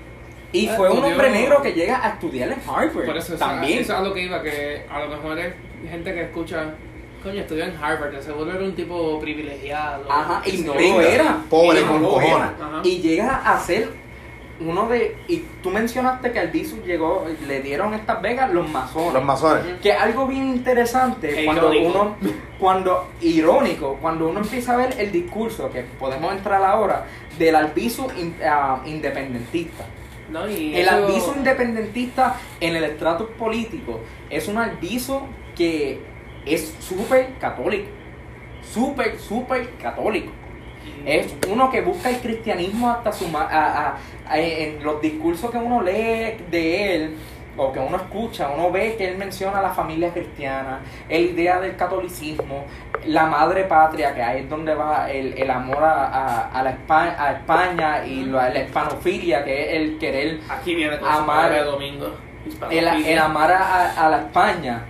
Y 0.51 0.67
Eh, 0.67 0.71
fue 0.77 0.89
un 0.89 1.03
hombre 1.03 1.29
negro 1.31 1.61
que 1.61 1.73
llega 1.73 2.03
a 2.05 2.09
estudiar 2.13 2.49
en 2.49 2.59
Harvard. 2.67 3.05
Por 3.05 3.17
eso, 3.17 3.35
también. 3.35 3.79
Eso 3.79 3.93
es 3.93 3.99
a 3.99 4.01
lo 4.01 4.13
que 4.13 4.21
iba, 4.23 4.41
que 4.41 4.85
a 4.89 4.99
lo 4.99 5.09
mejor 5.09 5.37
es 5.39 5.53
gente 5.89 6.13
que 6.13 6.21
escucha. 6.21 6.73
Coño, 7.23 7.41
estudió 7.41 7.63
en 7.65 7.75
Harvard, 7.81 8.19
seguro 8.21 8.51
era 8.51 8.63
un 8.63 8.75
tipo 8.75 9.19
privilegiado. 9.19 10.11
Ajá, 10.11 10.41
y 10.45 10.57
no 10.57 10.73
lo 10.73 11.01
era. 11.01 11.37
pobre 11.49 11.79
y 11.81 11.83
no 11.85 11.91
con 11.91 12.01
lo 12.01 12.09
cojones. 12.09 12.29
era. 12.29 12.45
Ajá. 12.61 12.81
Y 12.83 12.97
llega 13.01 13.35
a 13.37 13.59
ser 13.59 13.89
uno 14.59 14.87
de. 14.87 15.15
Y 15.27 15.37
tú 15.61 15.69
mencionaste 15.71 16.31
que 16.31 16.39
Albizu 16.39 16.81
llegó, 16.83 17.25
le 17.47 17.61
dieron 17.61 17.93
estas 17.93 18.21
vegas 18.21 18.51
los 18.53 18.69
masones. 18.69 19.13
Los 19.13 19.23
masones. 19.23 19.63
Que 19.81 19.91
es 19.91 19.97
algo 20.01 20.27
bien 20.27 20.49
interesante 20.49 21.41
E 21.41 21.45
cuando 21.45 21.73
irónico. 21.73 22.01
uno, 22.01 22.15
cuando 22.59 23.07
irónico, 23.21 23.97
cuando 24.01 24.27
uno 24.29 24.41
empieza 24.41 24.73
a 24.73 24.77
ver 24.77 24.95
el 24.99 25.11
discurso, 25.11 25.69
que 25.71 25.81
podemos 25.99 26.33
entrar 26.33 26.61
ahora, 26.63 27.05
del 27.39 27.55
Albizu 27.55 28.07
in- 28.17 28.35
ah, 28.45 28.81
independentista. 28.85 29.85
No, 30.29 30.47
y 30.49 30.75
El 30.75 30.87
eso- 30.87 31.33
independentista 31.37 32.35
en 32.59 32.75
el 32.75 32.83
estrato 32.85 33.27
político 33.29 33.99
es 34.29 34.47
un 34.47 34.57
albizo 34.57 35.27
que 35.55 35.99
es 36.45 36.75
súper 36.79 37.33
católico. 37.39 37.89
Súper, 38.61 39.19
súper 39.19 39.69
católico. 39.81 40.31
Es 41.05 41.33
uno 41.49 41.69
que 41.69 41.81
busca 41.81 42.09
el 42.09 42.17
cristianismo 42.19 42.89
hasta 42.89 43.11
su... 43.11 43.27
ma- 43.27 43.47
a- 43.49 43.87
a- 43.89 43.97
a- 44.27 44.39
en 44.39 44.83
los 44.83 45.01
discursos 45.01 45.51
que 45.51 45.57
uno 45.57 45.81
lee 45.81 46.37
de 46.49 46.95
él, 46.95 47.15
o 47.55 47.71
que 47.71 47.79
uno 47.79 47.97
escucha, 47.97 48.49
uno 48.49 48.71
ve 48.71 48.95
que 48.97 49.07
él 49.09 49.17
menciona 49.17 49.61
la 49.61 49.69
familia 49.69 50.11
cristiana, 50.11 50.79
la 51.07 51.17
idea 51.17 51.59
del 51.61 51.75
catolicismo, 51.75 52.65
la 53.05 53.25
madre 53.27 53.65
patria, 53.65 54.15
que 54.15 54.23
ahí 54.23 54.39
es 54.41 54.49
donde 54.49 54.73
va 54.73 55.11
el, 55.11 55.37
el 55.37 55.51
amor 55.51 55.83
a, 55.83 56.05
a, 56.07 56.47
a 56.49 56.63
la 56.63 56.71
España, 56.71 57.15
a 57.19 57.31
España 57.33 58.05
y 58.07 58.23
la, 58.25 58.49
la 58.49 58.63
hispanofilia, 58.63 59.43
que 59.43 59.67
es 59.69 59.73
el 59.81 59.97
querer, 59.99 60.39
Aquí 60.49 60.73
viene 60.73 60.95
Amar- 60.95 61.25
padre 61.51 61.63
domingo. 61.63 62.07
el, 62.71 62.87
el 62.87 63.19
amar 63.19 63.51
a, 63.51 64.05
a 64.05 64.09
la 64.09 64.17
España. 64.17 64.85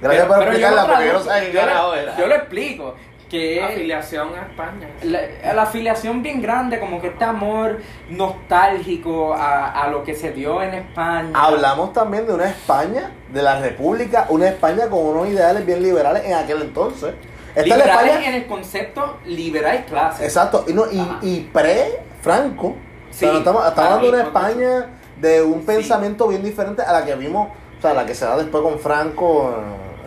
Gracias 0.00 0.26
por 0.26 0.42
explicarla, 0.42 0.82
lo 0.82 0.88
porque 0.88 1.06
yo 1.06 1.12
no 1.12 1.20
sabía 1.20 2.16
yo 2.18 2.26
lo 2.26 2.34
explico, 2.34 2.94
que 3.28 3.58
es 3.58 3.64
afiliación 3.64 4.28
a 4.34 4.42
España. 4.42 4.88
la, 5.02 5.52
la 5.54 5.62
afiliación 5.62 6.22
bien 6.22 6.42
grande, 6.42 6.80
como 6.80 7.00
que 7.00 7.08
este 7.08 7.24
amor 7.24 7.78
nostálgico 8.08 9.34
a, 9.34 9.70
a 9.82 9.88
lo 9.88 10.02
que 10.04 10.14
se 10.14 10.32
dio 10.32 10.62
en 10.62 10.74
España. 10.74 11.30
Hablamos 11.34 11.92
también 11.92 12.26
de 12.26 12.34
una 12.34 12.46
España, 12.48 13.10
de 13.32 13.42
la 13.42 13.60
República, 13.60 14.26
una 14.30 14.48
España 14.48 14.88
con 14.88 15.00
unos 15.00 15.28
ideales 15.28 15.64
bien 15.66 15.82
liberales 15.82 16.24
en 16.24 16.34
aquel 16.34 16.62
entonces. 16.62 17.14
Esta 17.54 17.68
la 17.76 17.84
Liberales 17.84 18.10
España. 18.12 18.28
en 18.28 18.34
el 18.34 18.46
concepto 18.46 19.18
liberal 19.26 19.84
clase. 19.84 20.24
Exacto, 20.24 20.64
y, 20.68 20.72
no, 20.72 20.84
y, 20.90 21.02
y 21.22 21.40
pre-Franco. 21.52 22.66
o 22.68 22.74
sea, 23.10 23.28
Sí, 23.28 23.32
no 23.32 23.38
estamos, 23.38 23.66
estamos 23.66 23.90
hablando 23.92 24.06
de 24.06 24.12
una 24.18 24.22
España 24.22 24.86
de 25.20 25.42
un 25.42 25.60
Sí. 25.60 25.66
pensamiento 25.66 26.28
bien 26.28 26.42
diferente 26.44 26.82
a 26.82 26.92
la 26.92 27.04
que 27.04 27.14
vimos, 27.16 27.48
o 27.78 27.82
sea, 27.82 27.92
la 27.94 28.06
que 28.06 28.14
se 28.14 28.24
da 28.24 28.36
después 28.36 28.62
con 28.62 28.78
Franco. 28.78 29.54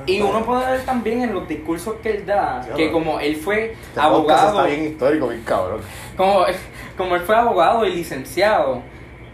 Y 0.05 0.21
uno 0.21 0.43
puede 0.43 0.71
ver 0.71 0.81
también 0.85 1.21
en 1.21 1.33
los 1.33 1.47
discursos 1.47 1.95
que 2.03 2.11
él 2.11 2.25
da, 2.25 2.61
que 2.75 2.91
como 2.91 3.19
él 3.19 3.35
fue 3.35 3.73
Este 3.73 3.99
abogado, 3.99 4.59
está 4.59 4.63
bien 4.75 4.85
histórico, 4.91 5.27
bien 5.29 5.43
cabrón. 5.43 5.81
como, 6.17 6.45
como 6.97 7.15
él 7.15 7.21
fue 7.21 7.35
abogado 7.35 7.85
y 7.85 7.93
licenciado, 7.95 8.81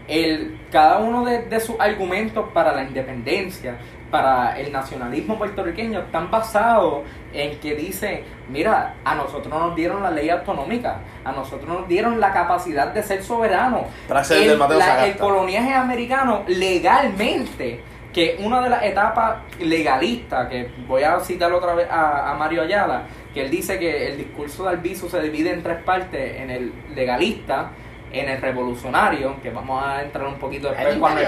el, 0.08 0.58
cada 0.72 0.98
uno 0.98 1.24
de, 1.24 1.42
de 1.42 1.60
sus 1.60 1.78
argumentos 1.78 2.46
para 2.52 2.72
la 2.74 2.82
independencia, 2.82 3.76
para 4.10 4.58
el 4.58 4.72
nacionalismo 4.72 5.38
puertorriqueño, 5.38 6.00
están 6.00 6.32
basados 6.32 7.02
en 7.32 7.60
que 7.60 7.76
dice, 7.76 8.24
mira, 8.48 8.94
a 9.04 9.14
nosotros 9.14 9.48
nos 9.56 9.76
dieron 9.76 10.02
la 10.02 10.10
ley 10.10 10.28
autonómica, 10.30 10.98
a 11.24 11.30
nosotros 11.30 11.68
nos 11.68 11.86
dieron 11.86 12.18
la 12.18 12.32
capacidad 12.32 12.88
de 12.88 13.04
ser 13.04 13.22
soberanos. 13.22 13.82
Tras 14.08 14.28
el 14.32 14.42
El, 14.42 14.48
del 14.48 14.58
Mateo 14.58 14.78
la- 14.78 14.84
Sagasta. 14.84 15.06
el 15.06 15.16
coloniaje 15.16 15.72
americano 15.74 16.42
legalmente, 16.48 17.80
que 18.12 18.38
una 18.40 18.60
de 18.60 18.70
las 18.70 18.82
etapas 18.84 19.38
legalistas, 19.60 20.48
que 20.48 20.70
voy 20.86 21.02
a 21.02 21.20
citar 21.20 21.52
otra 21.52 21.74
vez 21.74 21.88
a, 21.90 22.32
a 22.32 22.34
Mario 22.34 22.62
Ayala, 22.62 23.04
que 23.32 23.42
él 23.42 23.50
dice 23.50 23.78
que 23.78 24.08
el 24.08 24.18
discurso 24.18 24.64
de 24.64 24.70
Albizu 24.70 25.08
se 25.08 25.20
divide 25.22 25.52
en 25.52 25.62
tres 25.62 25.82
partes, 25.82 26.40
en 26.40 26.50
el 26.50 26.72
legalista, 26.94 27.70
en 28.12 28.28
el 28.28 28.40
revolucionario, 28.40 29.40
que 29.40 29.50
vamos 29.50 29.84
a 29.84 30.02
entrar 30.02 30.26
un 30.26 30.36
poquito 30.36 30.70
después 30.70 30.96
con 30.98 31.16
el, 31.16 31.26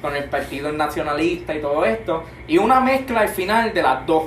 con 0.00 0.16
el 0.16 0.24
partido 0.24 0.70
nacionalista 0.72 1.54
y 1.54 1.60
todo 1.60 1.84
esto, 1.84 2.24
y 2.46 2.58
una 2.58 2.80
mezcla 2.80 3.20
al 3.20 3.28
final 3.28 3.72
de 3.72 3.82
las 3.82 4.06
dos. 4.06 4.24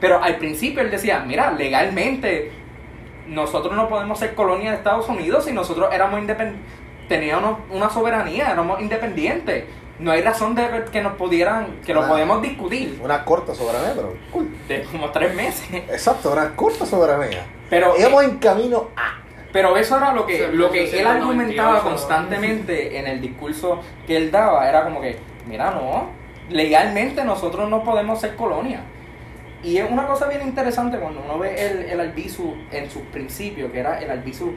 Pero 0.00 0.22
al 0.22 0.36
principio 0.36 0.82
él 0.82 0.90
decía, 0.90 1.24
mira, 1.26 1.50
legalmente 1.52 2.52
nosotros 3.26 3.74
no 3.74 3.88
podemos 3.88 4.18
ser 4.18 4.34
colonia 4.34 4.70
de 4.70 4.76
Estados 4.76 5.08
Unidos 5.08 5.46
si 5.46 5.52
nosotros 5.52 5.88
éramos 5.92 6.20
independientes, 6.20 6.70
teníamos 7.08 7.60
una 7.70 7.88
soberanía, 7.88 8.50
éramos 8.50 8.80
independientes. 8.80 9.64
No 9.98 10.10
hay 10.12 10.20
razón 10.22 10.54
de 10.54 10.84
que 10.92 11.00
nos 11.02 11.14
pudieran, 11.14 11.80
que 11.84 11.94
lo 11.94 12.02
Ah. 12.04 12.08
podemos 12.08 12.42
discutir 12.42 13.00
Una 13.02 13.24
corta 13.24 13.54
soberanía, 13.54 13.92
pero 13.96 14.14
cool. 14.30 14.48
de 14.68 14.82
como 14.84 15.10
tres 15.10 15.34
meses. 15.34 15.66
Exacto, 15.72 16.32
una 16.32 16.54
corta 16.54 16.84
soberanía. 16.84 17.44
Pero, 17.70 17.94
Íbamos 17.98 18.24
en 18.24 18.36
camino 18.38 18.88
a. 18.96 19.18
pero 19.52 19.76
eso 19.76 19.96
era 19.96 20.12
lo 20.12 20.26
que, 20.26 20.36
Sí, 20.50 20.56
lo 20.56 20.70
que 20.70 20.84
él 21.00 21.06
argumentaba 21.06 21.78
98. 21.78 21.88
constantemente 21.88 22.98
en 22.98 23.06
el 23.06 23.20
discurso 23.22 23.80
que 24.06 24.16
él 24.18 24.30
daba. 24.30 24.68
Era 24.68 24.84
como 24.84 25.00
que, 25.00 25.18
mira, 25.46 25.70
no, 25.70 26.10
legalmente 26.50 27.24
nosotros 27.24 27.68
no 27.70 27.82
podemos 27.82 28.20
ser 28.20 28.36
colonia. 28.36 28.80
Y 29.62 29.78
es 29.78 29.90
una 29.90 30.06
cosa 30.06 30.28
bien 30.28 30.42
interesante 30.42 30.98
cuando 30.98 31.22
uno 31.24 31.38
ve 31.38 31.56
el, 31.70 31.78
el 31.90 32.00
Albizu 32.00 32.54
en 32.70 32.90
sus 32.90 33.02
principios, 33.04 33.72
que 33.72 33.80
era 33.80 33.98
el 33.98 34.10
Albizu 34.10 34.52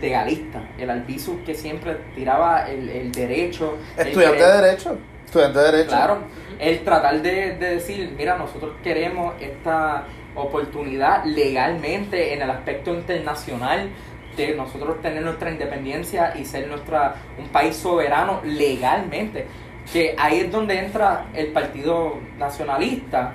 legalista, 0.00 0.62
el 0.78 0.90
Albizu 0.90 1.42
que 1.44 1.54
siempre 1.54 1.96
tiraba 2.14 2.68
el, 2.68 2.88
el 2.88 3.12
derecho. 3.12 3.76
Estudiante 3.96 4.42
de 4.42 4.62
Derecho. 4.62 4.98
Estudiante 5.24 5.58
de 5.58 5.64
Derecho. 5.72 5.88
Claro, 5.88 6.18
el 6.58 6.84
tratar 6.84 7.20
de, 7.22 7.54
de 7.54 7.70
decir, 7.76 8.14
mira, 8.16 8.36
nosotros 8.36 8.72
queremos 8.82 9.34
esta 9.40 10.04
oportunidad 10.34 11.24
legalmente 11.24 12.32
en 12.34 12.42
el 12.42 12.50
aspecto 12.50 12.94
internacional 12.94 13.90
de 14.36 14.54
nosotros 14.54 15.02
tener 15.02 15.22
nuestra 15.22 15.50
independencia 15.50 16.32
y 16.38 16.44
ser 16.44 16.68
nuestra 16.68 17.16
un 17.38 17.48
país 17.48 17.76
soberano 17.76 18.40
legalmente. 18.44 19.46
Que 19.92 20.14
ahí 20.18 20.40
es 20.40 20.52
donde 20.52 20.78
entra 20.78 21.26
el 21.34 21.48
Partido 21.48 22.18
Nacionalista. 22.38 23.32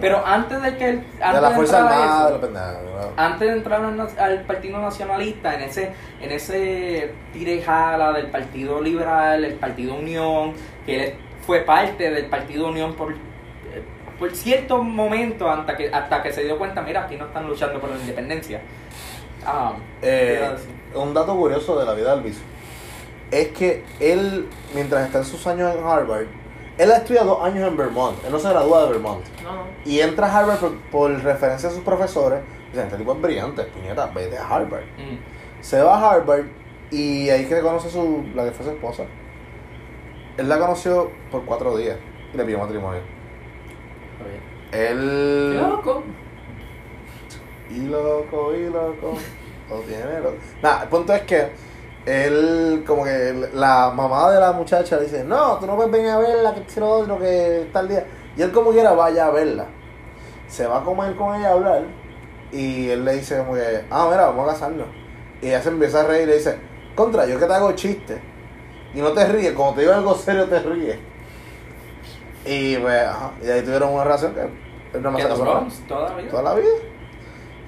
Pero 0.00 0.26
antes 0.26 0.60
de 0.60 0.76
que 0.76 0.88
él, 0.88 1.04
antes 1.20 1.34
de 1.34 1.40
la 1.40 1.50
Fuerza 1.50 1.78
Armada, 1.78 2.38
de 2.38 2.48
antes 3.16 3.48
de 3.48 3.56
entrar 3.56 3.82
al, 4.18 4.42
Partido 4.42 4.80
Nacionalista, 4.80 5.54
en 5.54 5.62
ese, 5.62 5.92
en 6.20 6.32
ese 6.32 7.12
tira 7.32 7.52
y 7.52 7.62
jala 7.62 8.12
del 8.12 8.26
Partido 8.26 8.80
Liberal, 8.80 9.44
el 9.44 9.54
Partido 9.54 9.94
Unión, 9.94 10.54
que 10.84 11.04
él 11.04 11.14
fue 11.46 11.60
parte 11.60 12.10
del 12.10 12.26
Partido 12.26 12.68
Unión 12.68 12.94
por, 12.94 13.12
eh, 13.12 13.16
por 14.18 14.34
cierto 14.34 14.82
momento 14.82 15.48
hasta 15.48 15.76
que, 15.76 15.88
hasta 15.88 16.22
que 16.22 16.32
se 16.32 16.42
dio 16.42 16.58
cuenta, 16.58 16.82
mira, 16.82 17.04
aquí 17.04 17.16
no 17.16 17.26
están 17.26 17.46
luchando 17.46 17.80
por 17.80 17.90
la 17.90 17.96
independencia. 17.96 18.60
Ah, 19.46 19.74
Eh, 20.02 20.56
un 20.94 21.14
dato 21.14 21.36
curioso 21.36 21.78
de 21.78 21.86
la 21.86 21.94
vida 21.94 22.06
de 22.06 22.12
Albizu 22.12 22.40
es 23.30 23.48
que 23.48 23.84
él, 24.00 24.48
mientras 24.74 25.06
está 25.06 25.18
en 25.18 25.24
sus 25.24 25.46
años 25.46 25.74
en 25.74 25.84
Harvard, 25.84 26.26
él 26.78 26.92
ha 26.92 26.96
estudiado 26.98 27.34
dos 27.34 27.44
años 27.44 27.68
en 27.68 27.76
Vermont. 27.76 28.16
Él 28.24 28.30
no 28.30 28.38
se 28.38 28.48
gradúa 28.48 28.84
de 28.84 28.92
Vermont. 28.92 29.24
No, 29.42 29.52
no. 29.52 29.62
Y 29.84 30.00
entra 30.00 30.28
a 30.28 30.38
Harvard 30.38 30.58
por, 30.58 30.78
por 30.90 31.10
referencia 31.22 31.68
a 31.68 31.72
sus 31.72 31.82
profesores. 31.82 32.40
Dicen, 32.70 32.86
este 32.86 32.98
tipo 32.98 33.12
es 33.12 33.20
brillante, 33.20 33.64
puñeta, 33.64 34.06
vete 34.14 34.38
a 34.38 34.46
Harvard. 34.46 34.84
Mm. 34.96 35.60
Se 35.60 35.82
va 35.82 35.98
a 35.98 36.12
Harvard 36.12 36.44
y 36.90 37.28
ahí 37.30 37.46
que 37.46 37.60
conoce 37.60 37.88
a 37.88 37.90
su, 37.90 38.24
la 38.34 38.44
que 38.44 38.52
fue 38.52 38.64
su 38.64 38.70
esposa. 38.70 39.04
Él 40.36 40.48
la 40.48 40.58
conoció 40.58 41.10
por 41.32 41.44
cuatro 41.44 41.76
días 41.76 41.98
y 42.32 42.36
le 42.36 42.44
pidió 42.44 42.58
matrimonio. 42.60 43.00
Él... 44.70 45.50
Qué 45.52 45.60
loco. 45.60 46.02
Y 47.70 47.80
loco, 47.86 48.54
y 48.54 48.64
loco. 48.66 49.18
Lo 49.68 49.80
tiene 49.80 50.20
loco. 50.20 50.36
Nada, 50.62 50.84
el 50.84 50.88
punto 50.88 51.12
es 51.12 51.22
que 51.22 51.50
él, 52.08 52.84
como 52.86 53.04
que 53.04 53.48
la 53.54 53.90
mamá 53.94 54.30
de 54.30 54.40
la 54.40 54.52
muchacha 54.52 54.98
dice: 54.98 55.24
No, 55.24 55.58
tú 55.58 55.66
no 55.66 55.76
puedes 55.76 55.90
venir 55.92 56.10
a 56.10 56.18
verla, 56.18 56.54
que 56.54 56.62
quiero 56.62 56.88
otro, 56.90 57.18
que 57.18 57.68
tal 57.72 57.88
día. 57.88 58.06
Y 58.36 58.42
él, 58.42 58.52
como 58.52 58.70
quiera, 58.70 58.92
vaya 58.92 59.26
a 59.26 59.30
verla. 59.30 59.66
Se 60.48 60.66
va 60.66 60.78
a 60.78 60.84
comer 60.84 61.14
con 61.16 61.34
ella 61.34 61.48
a 61.50 61.52
hablar. 61.52 61.82
Y 62.52 62.88
él 62.88 63.04
le 63.04 63.14
dice, 63.16 63.38
como 63.38 63.54
que, 63.54 63.84
ah, 63.90 64.06
mira, 64.10 64.26
vamos 64.26 64.48
a 64.48 64.52
casarnos. 64.52 64.86
Y 65.42 65.48
ella 65.48 65.60
se 65.62 65.68
empieza 65.68 66.00
a 66.00 66.04
reír 66.04 66.22
y 66.22 66.26
le 66.26 66.34
dice: 66.38 66.58
Contra, 66.94 67.26
yo 67.26 67.38
que 67.38 67.46
te 67.46 67.52
hago 67.52 67.72
chiste. 67.72 68.18
Y 68.94 69.00
no 69.00 69.12
te 69.12 69.26
ríes, 69.26 69.52
cuando 69.52 69.74
te 69.74 69.80
digo 69.82 69.92
algo 69.92 70.14
serio, 70.14 70.46
te 70.46 70.58
ríes. 70.60 70.98
Y 72.44 72.76
pues, 72.78 73.02
ajá, 73.06 73.32
y 73.44 73.50
ahí 73.50 73.62
tuvieron 73.62 73.92
una 73.92 74.04
relación 74.04 74.32
que 74.34 74.98
no 74.98 75.14
Que 75.14 75.24
más 75.24 75.34
toda 75.86 76.08
la 76.10 76.16
vida. 76.16 76.30
toda 76.30 76.42
la 76.42 76.54
vida. 76.54 76.68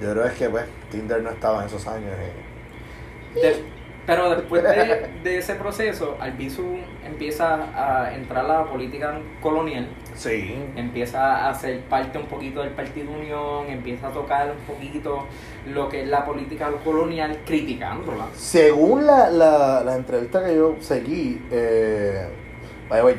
Yo 0.01 0.11
creo 0.11 0.25
es 0.25 0.33
que 0.33 0.49
pues 0.49 0.65
Tinder 0.89 1.21
no 1.21 1.29
estaba 1.29 1.61
en 1.61 1.67
esos 1.67 1.85
años. 1.87 2.09
eh. 2.17 3.39
De- 3.41 3.70
pero 4.05 4.29
después 4.29 4.63
de, 4.63 5.09
de 5.23 5.37
ese 5.37 5.55
proceso, 5.55 6.17
Albizu 6.19 6.77
empieza 7.05 7.67
a 7.75 8.13
entrar 8.13 8.45
a 8.45 8.47
la 8.47 8.65
política 8.65 9.19
colonial. 9.41 9.87
Sí. 10.15 10.55
empieza 10.75 11.49
a 11.49 11.53
ser 11.55 11.79
parte 11.81 12.17
un 12.17 12.25
poquito 12.25 12.61
del 12.61 12.71
Partido 12.71 13.11
Unión, 13.11 13.67
empieza 13.67 14.09
a 14.09 14.11
tocar 14.11 14.51
un 14.51 14.75
poquito 14.75 15.25
lo 15.67 15.89
que 15.89 16.03
es 16.03 16.07
la 16.09 16.25
política 16.25 16.69
colonial, 16.83 17.39
criticándola. 17.45 18.25
Según 18.35 19.05
la, 19.05 19.29
la, 19.29 19.83
la 19.83 19.95
entrevista 19.95 20.43
que 20.43 20.55
yo 20.55 20.75
seguí, 20.79 21.41
eh, 21.51 22.27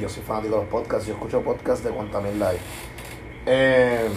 yo 0.00 0.08
soy 0.08 0.22
fanático 0.22 0.56
de 0.56 0.60
los 0.62 0.70
podcasts, 0.70 1.06
yo 1.06 1.14
escucho 1.14 1.40
podcasts 1.40 1.84
de 1.84 1.90
cuanta 1.90 2.20
mil 2.20 2.40
hay. 2.42 2.58
Eh, 3.46 4.08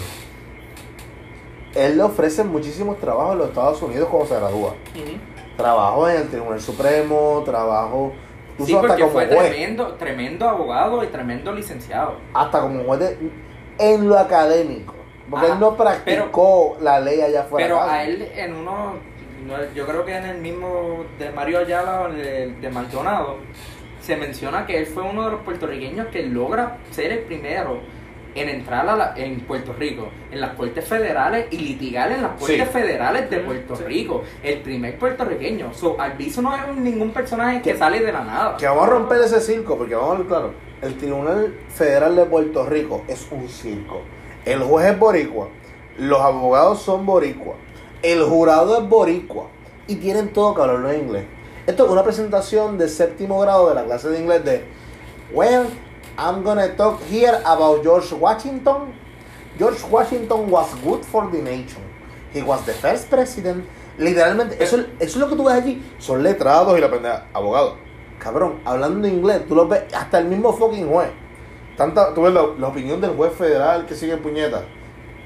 él 1.74 1.98
le 1.98 2.04
ofrece 2.04 2.44
muchísimos 2.44 3.00
trabajos 3.00 3.34
en 3.34 3.38
los 3.40 3.48
Estados 3.50 3.82
Unidos 3.82 4.10
cuando 4.10 4.28
se 4.28 4.36
gradúa. 4.36 4.76
Trabajo 5.58 6.10
en 6.10 6.18
el 6.18 6.30
Tribunal 6.30 6.60
Supremo, 6.62 7.42
trabajo 7.46 8.14
Sí, 8.58 8.74
hasta 8.74 8.88
porque 8.88 9.02
como 9.02 9.14
fue 9.14 9.28
juez. 9.28 9.40
tremendo, 9.50 9.88
tremendo 9.96 10.48
abogado 10.50 11.04
y 11.04 11.08
tremendo 11.08 11.52
licenciado. 11.52 12.16
Hasta 12.34 12.62
como 12.62 12.84
juez 12.84 13.00
de- 13.02 13.18
en 13.78 14.08
lo 14.08 14.18
académico. 14.18 14.94
Porque 15.30 15.46
Ajá, 15.48 15.56
él 15.56 15.60
no 15.60 15.76
practicó 15.76 16.78
la 16.82 17.00
ley 17.00 17.20
allá 17.22 17.42
afuera. 17.42 17.66
Pero 17.68 17.82
a 17.82 18.04
él 18.04 18.30
en 18.36 18.54
uno, 18.56 18.94
no, 19.46 19.56
yo 19.74 19.86
creo 19.88 20.06
que 20.06 20.16
en 20.16 20.26
el 20.26 20.38
mismo 20.38 21.04
de 21.20 21.32
Mario 21.32 21.60
Ayala 21.60 22.08
de, 22.10 22.54
de 22.54 22.70
Maldonado, 22.70 23.38
se 24.02 24.16
menciona 24.16 24.66
que 24.68 24.78
él 24.78 24.86
fue 24.86 25.04
uno 25.04 25.26
de 25.26 25.32
los 25.32 25.42
puertorriqueños 25.42 26.08
que 26.08 26.24
logra 26.24 26.78
ser 26.92 27.12
el 27.12 27.20
primero 27.20 27.80
en 28.36 28.50
entrar 28.50 28.88
a 28.88 28.96
la- 28.96 29.14
en 29.16 29.40
Puerto 29.42 29.74
Rico, 29.74 30.10
en 30.32 30.42
las 30.42 30.52
cortes 30.56 30.86
federales 30.86 31.48
y 31.52 31.58
litigar 31.58 32.12
en 32.12 32.22
las 32.22 32.32
cortes 32.40 32.64
Sí. 32.68 32.74
federales 32.74 33.30
de 33.30 33.40
Puerto 33.40 33.76
sí. 33.78 33.84
Rico. 33.86 34.24
El 34.44 34.60
primer 34.62 35.00
puertorriqueño. 35.00 35.74
So, 35.74 35.96
Albizu 36.00 36.42
no 36.42 36.56
es 36.56 36.62
un- 36.70 36.84
ningún 36.84 37.12
personaje 37.12 37.62
que 37.62 37.72
Que- 37.72 37.78
sale 37.78 38.02
de 38.02 38.12
la 38.12 38.24
nada. 38.24 38.58
Que 38.58 38.68
vamos 38.68 38.84
a 38.88 38.90
romper 38.90 39.22
ese 39.22 39.40
circo, 39.42 39.78
porque 39.78 39.96
vamos 39.96 40.16
a 40.16 40.18
ver 40.20 40.28
claro. 40.28 40.54
el 40.82 40.98
Tribunal 40.98 41.56
Federal 41.70 42.16
de 42.16 42.26
Puerto 42.26 42.66
Rico 42.66 43.04
es 43.08 43.26
un 43.32 43.48
circo. 43.48 44.02
El 44.44 44.62
juez 44.62 44.88
es 44.92 45.00
boricua, 45.00 45.48
los 45.98 46.20
abogados 46.22 46.82
son 46.82 47.06
boricua, 47.06 47.56
el 48.04 48.22
jurado 48.24 48.78
es 48.82 48.88
boricua 48.88 49.48
y 49.88 49.96
tienen 49.96 50.30
todo 50.34 50.54
que 50.54 50.62
hablarlo 50.62 50.92
en 50.92 51.00
inglés. 51.00 51.24
Esto 51.66 51.86
es 51.86 51.92
una 51.92 52.04
presentación 52.04 52.78
de 52.78 52.88
séptimo 52.90 53.40
grado 53.40 53.70
de 53.70 53.76
la 53.76 53.86
clase 53.86 54.10
de 54.10 54.20
inglés 54.20 54.44
de 54.46 54.64
Well, 55.34 55.66
I'm 56.18 56.44
gonna 56.44 56.70
talk 56.76 57.02
here 57.10 57.42
about 57.46 57.84
George 57.84 58.12
Washington. 58.14 58.94
George 59.58 59.84
Washington 59.90 60.50
was 60.50 60.74
good 60.84 61.04
for 61.04 61.30
the 61.30 61.42
nation. 61.42 61.82
He 62.34 62.42
was 62.42 62.66
the 62.66 62.74
first 62.74 63.10
president. 63.10 63.66
Literalmente, 63.98 64.62
eso, 64.62 64.78
eso 64.78 64.88
es 65.00 65.16
lo 65.16 65.30
que 65.30 65.36
tú 65.36 65.46
ves 65.46 65.56
allí. 65.56 65.82
Son 66.00 66.22
letrados 66.22 66.78
y 66.78 66.82
la 66.82 66.90
pendeja. 66.90 67.26
Abogado. 67.34 67.76
Cabrón, 68.20 68.60
hablando 68.66 69.08
inglés, 69.08 69.46
tú 69.48 69.56
lo 69.56 69.68
ves, 69.68 69.84
hasta 69.94 70.20
el 70.20 70.26
mismo 70.26 70.54
fucking 70.54 70.88
juez. 70.90 71.10
Tanta, 71.78 72.14
tú 72.14 72.24
ves 72.24 72.34
la, 72.34 72.46
la 72.58 72.68
opinión 72.68 73.00
del 73.02 73.12
juez 73.12 73.34
federal 73.34 73.86
que 73.86 73.96
sigue 73.96 74.14
en 74.14 74.22
puñeta. 74.22 74.64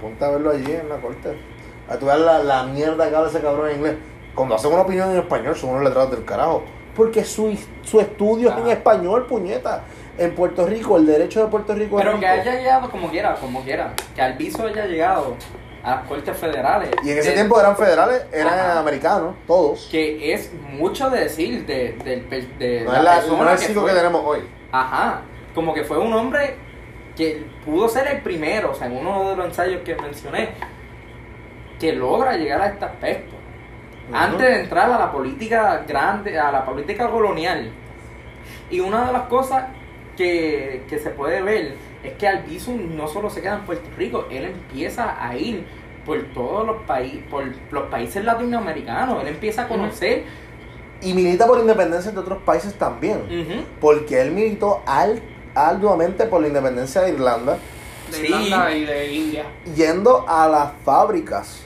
Ponte 0.01 0.23
a 0.23 0.29
verlo 0.29 0.51
allí 0.51 0.71
en 0.71 0.89
la 0.89 0.97
corte. 0.97 1.39
A 1.87 1.97
tú 1.97 2.07
ves 2.07 2.19
la, 2.19 2.43
la 2.43 2.63
mierda 2.63 3.09
que 3.09 3.15
habla 3.15 3.29
ese 3.29 3.41
cabrón 3.41 3.69
en 3.69 3.75
inglés. 3.77 3.95
Cuando 4.35 4.55
hacen 4.55 4.71
una 4.71 4.81
opinión 4.81 5.11
en 5.11 5.17
español, 5.17 5.55
son 5.55 5.71
unos 5.71 5.83
letrados 5.83 6.11
del 6.11 6.25
carajo. 6.25 6.63
Porque 6.95 7.23
su, 7.23 7.57
su 7.83 7.99
estudio 7.99 8.49
es 8.49 8.57
en 8.57 8.67
español, 8.69 9.25
puñeta. 9.25 9.83
En 10.19 10.35
Puerto 10.35 10.65
Rico, 10.65 10.97
el 10.97 11.05
derecho 11.05 11.43
de 11.43 11.47
Puerto 11.49 11.73
Rico 11.73 11.97
es 11.99 12.05
Pero 12.05 12.19
que 12.19 12.27
rico. 12.29 12.41
haya 12.41 12.55
llegado 12.59 12.91
como 12.91 13.09
quiera, 13.09 13.35
como 13.35 13.63
quiera. 13.63 13.93
Que 14.15 14.21
Alviso 14.21 14.65
haya 14.67 14.85
llegado 14.85 15.35
a 15.81 15.91
las 15.95 16.07
cortes 16.07 16.37
federales. 16.37 16.89
Y 17.03 17.11
en 17.11 17.17
ese 17.19 17.29
de- 17.29 17.35
tiempo 17.35 17.57
eran 17.59 17.75
federales, 17.77 18.25
eran 18.33 18.53
Ajá. 18.53 18.79
americanos, 18.79 19.35
todos. 19.47 19.87
Que 19.89 20.33
es 20.33 20.51
mucho 20.73 21.09
de 21.09 21.21
decir 21.21 21.65
de, 21.65 21.93
del 22.03 22.29
de 22.59 22.81
No 22.85 22.95
es, 22.97 23.03
la, 23.03 23.15
persona 23.15 23.43
no 23.45 23.51
es 23.51 23.69
el 23.69 23.75
que 23.75 23.85
que 23.85 23.93
tenemos 23.93 24.21
hoy. 24.25 24.39
Ajá. 24.73 25.21
Como 25.55 25.73
que 25.73 25.83
fue 25.85 25.97
un 25.97 26.13
hombre 26.13 26.55
que 27.15 27.45
pudo 27.65 27.87
ser 27.89 28.07
el 28.07 28.21
primero, 28.21 28.71
o 28.71 28.75
sea, 28.75 28.87
en 28.87 28.97
uno 28.97 29.29
de 29.29 29.35
los 29.37 29.45
ensayos 29.45 29.81
que 29.83 29.95
mencioné, 29.95 30.49
que 31.79 31.93
logra 31.93 32.35
llegar 32.35 32.61
a 32.61 32.67
este 32.67 32.83
aspecto. 32.85 33.35
Antes 34.11 34.41
de 34.41 34.59
entrar 34.61 34.91
a 34.91 34.97
la 34.99 35.11
política 35.11 35.83
grande, 35.87 36.37
a 36.37 36.51
la 36.51 36.65
política 36.65 37.09
colonial. 37.09 37.71
Y 38.69 38.79
una 38.79 39.05
de 39.05 39.13
las 39.13 39.21
cosas 39.23 39.65
que, 40.19 40.83
que 40.89 40.99
se 40.99 41.11
puede 41.11 41.41
ver 41.41 41.75
es 42.03 42.13
que 42.13 42.27
Albizu 42.27 42.73
no 42.75 43.07
solo 43.07 43.29
se 43.29 43.41
queda 43.41 43.55
en 43.55 43.65
Puerto 43.65 43.89
Rico, 43.97 44.25
él 44.29 44.43
empieza 44.45 45.25
a 45.25 45.35
ir 45.37 45.65
por 46.05 46.21
todos 46.33 46.67
los 46.67 46.81
países, 46.83 47.23
por 47.29 47.45
los 47.71 47.83
países 47.89 48.23
latinoamericanos, 48.25 49.21
él 49.21 49.29
empieza 49.29 49.63
a 49.63 49.67
conocer. 49.69 50.23
Y 51.01 51.13
milita 51.13 51.47
por 51.47 51.57
independencia 51.59 52.11
de 52.11 52.19
otros 52.19 52.41
países 52.43 52.73
también. 52.73 53.65
Porque 53.79 54.19
él 54.19 54.31
militó 54.31 54.81
al, 54.85 55.21
arduamente 55.55 56.25
por 56.25 56.41
la 56.41 56.47
independencia 56.49 57.01
de 57.01 57.11
Irlanda, 57.11 57.57
De 58.11 58.17
Sí. 58.17 58.25
Irlanda 58.25 58.71
y 58.75 58.85
de 58.85 59.13
India. 59.13 59.45
yendo 59.75 60.25
a 60.27 60.47
las 60.49 60.71
fábricas 60.83 61.61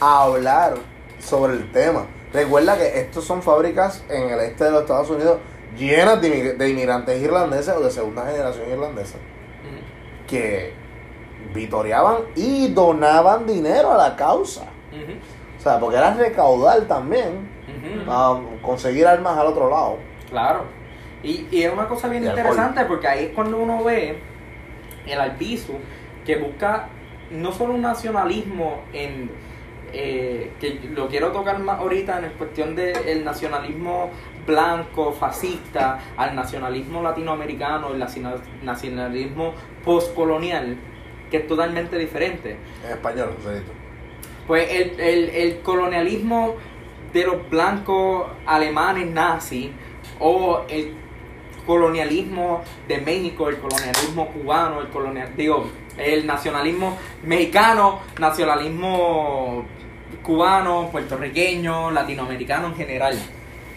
a 0.00 0.24
hablar 0.24 0.74
sobre 1.18 1.54
el 1.54 1.72
tema. 1.72 2.04
Recuerda 2.34 2.76
que 2.76 3.00
estos 3.00 3.24
son 3.24 3.42
fábricas 3.42 4.04
en 4.10 4.28
el 4.30 4.40
este 4.40 4.64
de 4.64 4.70
los 4.72 4.82
Estados 4.82 5.08
Unidos 5.10 5.38
llenas 5.76 6.20
de, 6.20 6.28
inmig- 6.28 6.56
de 6.56 6.70
inmigrantes 6.70 7.22
irlandeses 7.22 7.74
o 7.74 7.80
de 7.80 7.90
segunda 7.90 8.26
generación 8.26 8.70
irlandesa 8.70 9.18
que 10.26 10.72
vitoreaban 11.54 12.18
y 12.36 12.68
donaban 12.68 13.46
dinero 13.46 13.92
a 13.92 13.96
la 14.08 14.16
causa. 14.16 14.64
O 15.58 15.62
sea, 15.62 15.78
porque 15.80 15.96
era 15.96 16.14
recaudar 16.14 16.82
también 16.82 17.48
para 18.06 18.40
conseguir 18.62 19.06
armas 19.06 19.36
al 19.38 19.48
otro 19.48 19.68
lado. 19.70 19.96
Claro. 20.28 20.64
Y, 21.22 21.46
y 21.50 21.62
es 21.64 21.72
una 21.72 21.86
cosa 21.86 22.08
bien 22.08 22.22
alcohol. 22.26 22.38
interesante 22.46 22.84
porque 22.86 23.08
ahí 23.08 23.24
es 23.26 23.32
cuando 23.34 23.58
uno 23.58 23.82
ve 23.84 24.18
el 25.06 25.20
Albizu 25.20 25.74
que 26.24 26.36
busca 26.36 26.88
no 27.30 27.52
solo 27.52 27.74
un 27.74 27.82
nacionalismo 27.82 28.82
en 28.92 29.30
eh, 29.92 30.52
que 30.60 30.80
lo 30.94 31.08
quiero 31.08 31.32
tocar 31.32 31.58
más 31.58 31.80
ahorita 31.80 32.20
en 32.20 32.30
cuestión 32.38 32.76
del 32.76 33.24
nacionalismo 33.24 34.10
blanco, 34.46 35.12
fascista, 35.12 35.98
al 36.16 36.34
nacionalismo 36.34 37.02
latinoamericano, 37.02 37.88
el 37.92 37.98
nacional- 37.98 38.40
nacionalismo 38.62 39.54
postcolonial, 39.84 40.76
que 41.30 41.38
es 41.38 41.46
totalmente 41.46 41.96
diferente. 41.98 42.56
En 42.84 42.90
español, 42.90 43.34
Joselito. 43.36 43.72
Pues 44.46 44.68
el, 44.70 44.98
el, 45.00 45.28
el 45.30 45.60
colonialismo 45.60 46.56
de 47.12 47.24
los 47.24 47.48
blancos 47.50 48.26
alemanes 48.46 49.08
nazis 49.10 49.70
o 50.18 50.62
el 50.68 50.94
colonialismo 51.66 52.62
de 52.88 52.98
México, 52.98 53.48
el 53.48 53.58
colonialismo 53.58 54.26
cubano, 54.28 54.80
el 54.80 54.88
colonial, 54.88 55.30
digo, 55.36 55.68
el 55.96 56.26
nacionalismo 56.26 56.98
mexicano, 57.22 58.00
nacionalismo 58.18 59.64
cubano, 60.22 60.88
puertorriqueño, 60.90 61.90
latinoamericano 61.90 62.68
en 62.68 62.74
general. 62.76 63.18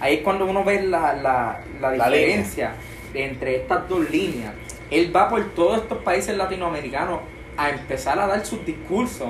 Ahí 0.03 0.15
es 0.15 0.21
cuando 0.21 0.45
uno 0.45 0.65
ve 0.65 0.81
la, 0.83 1.13
la, 1.13 1.61
la 1.79 1.91
La 1.95 2.09
diferencia 2.09 2.73
entre 3.13 3.55
estas 3.55 3.87
dos 3.87 4.09
líneas. 4.11 4.53
Él 4.91 5.15
va 5.15 5.29
por 5.29 5.41
todos 5.55 5.77
estos 5.81 5.99
países 5.99 6.35
latinoamericanos 6.35 7.21
a 7.55 7.69
empezar 7.69 8.19
a 8.19 8.27
dar 8.27 8.45
sus 8.45 8.65
discursos 8.65 9.29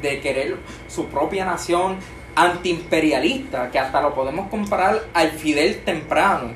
de 0.00 0.20
querer 0.20 0.56
su 0.86 1.06
propia 1.06 1.44
nación 1.44 1.96
antiimperialista, 2.36 3.70
que 3.70 3.78
hasta 3.78 4.00
lo 4.00 4.14
podemos 4.14 4.48
comparar 4.50 5.02
al 5.14 5.32
Fidel 5.32 5.80
temprano, 5.84 6.52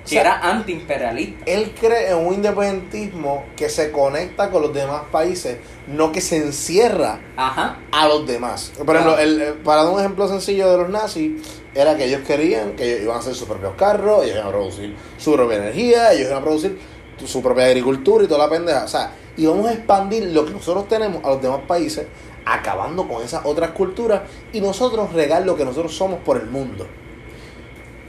que 0.00 0.04
O 0.04 0.08
sea, 0.08 0.20
era 0.22 0.40
antiimperialista. 0.50 1.44
Él 1.46 1.74
cree 1.78 2.10
en 2.10 2.26
un 2.26 2.34
independentismo 2.34 3.44
que 3.56 3.68
se 3.68 3.92
conecta 3.92 4.50
con 4.50 4.62
los 4.62 4.72
demás 4.74 5.02
países, 5.12 5.58
no 5.86 6.10
que 6.10 6.20
se 6.20 6.38
encierra 6.38 7.20
Ajá. 7.36 7.76
a 7.92 8.08
los 8.08 8.26
demás. 8.26 8.72
Por 8.84 8.96
ejemplo, 8.96 9.18
el- 9.18 9.40
el- 9.42 9.52
para 9.54 9.84
dar 9.84 9.92
un 9.92 10.00
ejemplo 10.00 10.26
sencillo 10.26 10.70
de 10.72 10.78
los 10.78 10.88
nazis, 10.88 11.61
era 11.74 11.96
que 11.96 12.04
ellos 12.04 12.20
querían 12.26 12.76
que 12.76 12.84
ellos 12.84 13.02
iban 13.02 13.16
a 13.16 13.20
hacer 13.20 13.34
sus 13.34 13.48
propios 13.48 13.74
carros, 13.76 14.24
ellos 14.24 14.36
iban 14.36 14.48
a 14.48 14.50
producir 14.50 14.94
su 15.16 15.32
propia 15.32 15.58
energía, 15.58 16.12
ellos 16.12 16.26
iban 16.28 16.42
a 16.42 16.44
producir 16.44 16.78
su 17.24 17.42
propia 17.42 17.66
agricultura 17.66 18.24
y 18.24 18.26
toda 18.26 18.44
la 18.44 18.50
pendeja. 18.50 18.84
O 18.84 18.88
sea, 18.88 19.12
y 19.36 19.46
vamos 19.46 19.66
a 19.66 19.72
expandir 19.72 20.24
lo 20.24 20.44
que 20.44 20.52
nosotros 20.52 20.88
tenemos 20.88 21.24
a 21.24 21.30
los 21.30 21.42
demás 21.42 21.60
países, 21.66 22.06
acabando 22.44 23.06
con 23.06 23.22
esas 23.22 23.44
otras 23.44 23.70
culturas 23.70 24.22
y 24.52 24.60
nosotros 24.60 25.12
regar 25.12 25.44
lo 25.46 25.56
que 25.56 25.64
nosotros 25.64 25.94
somos 25.94 26.20
por 26.20 26.36
el 26.36 26.46
mundo. 26.46 26.86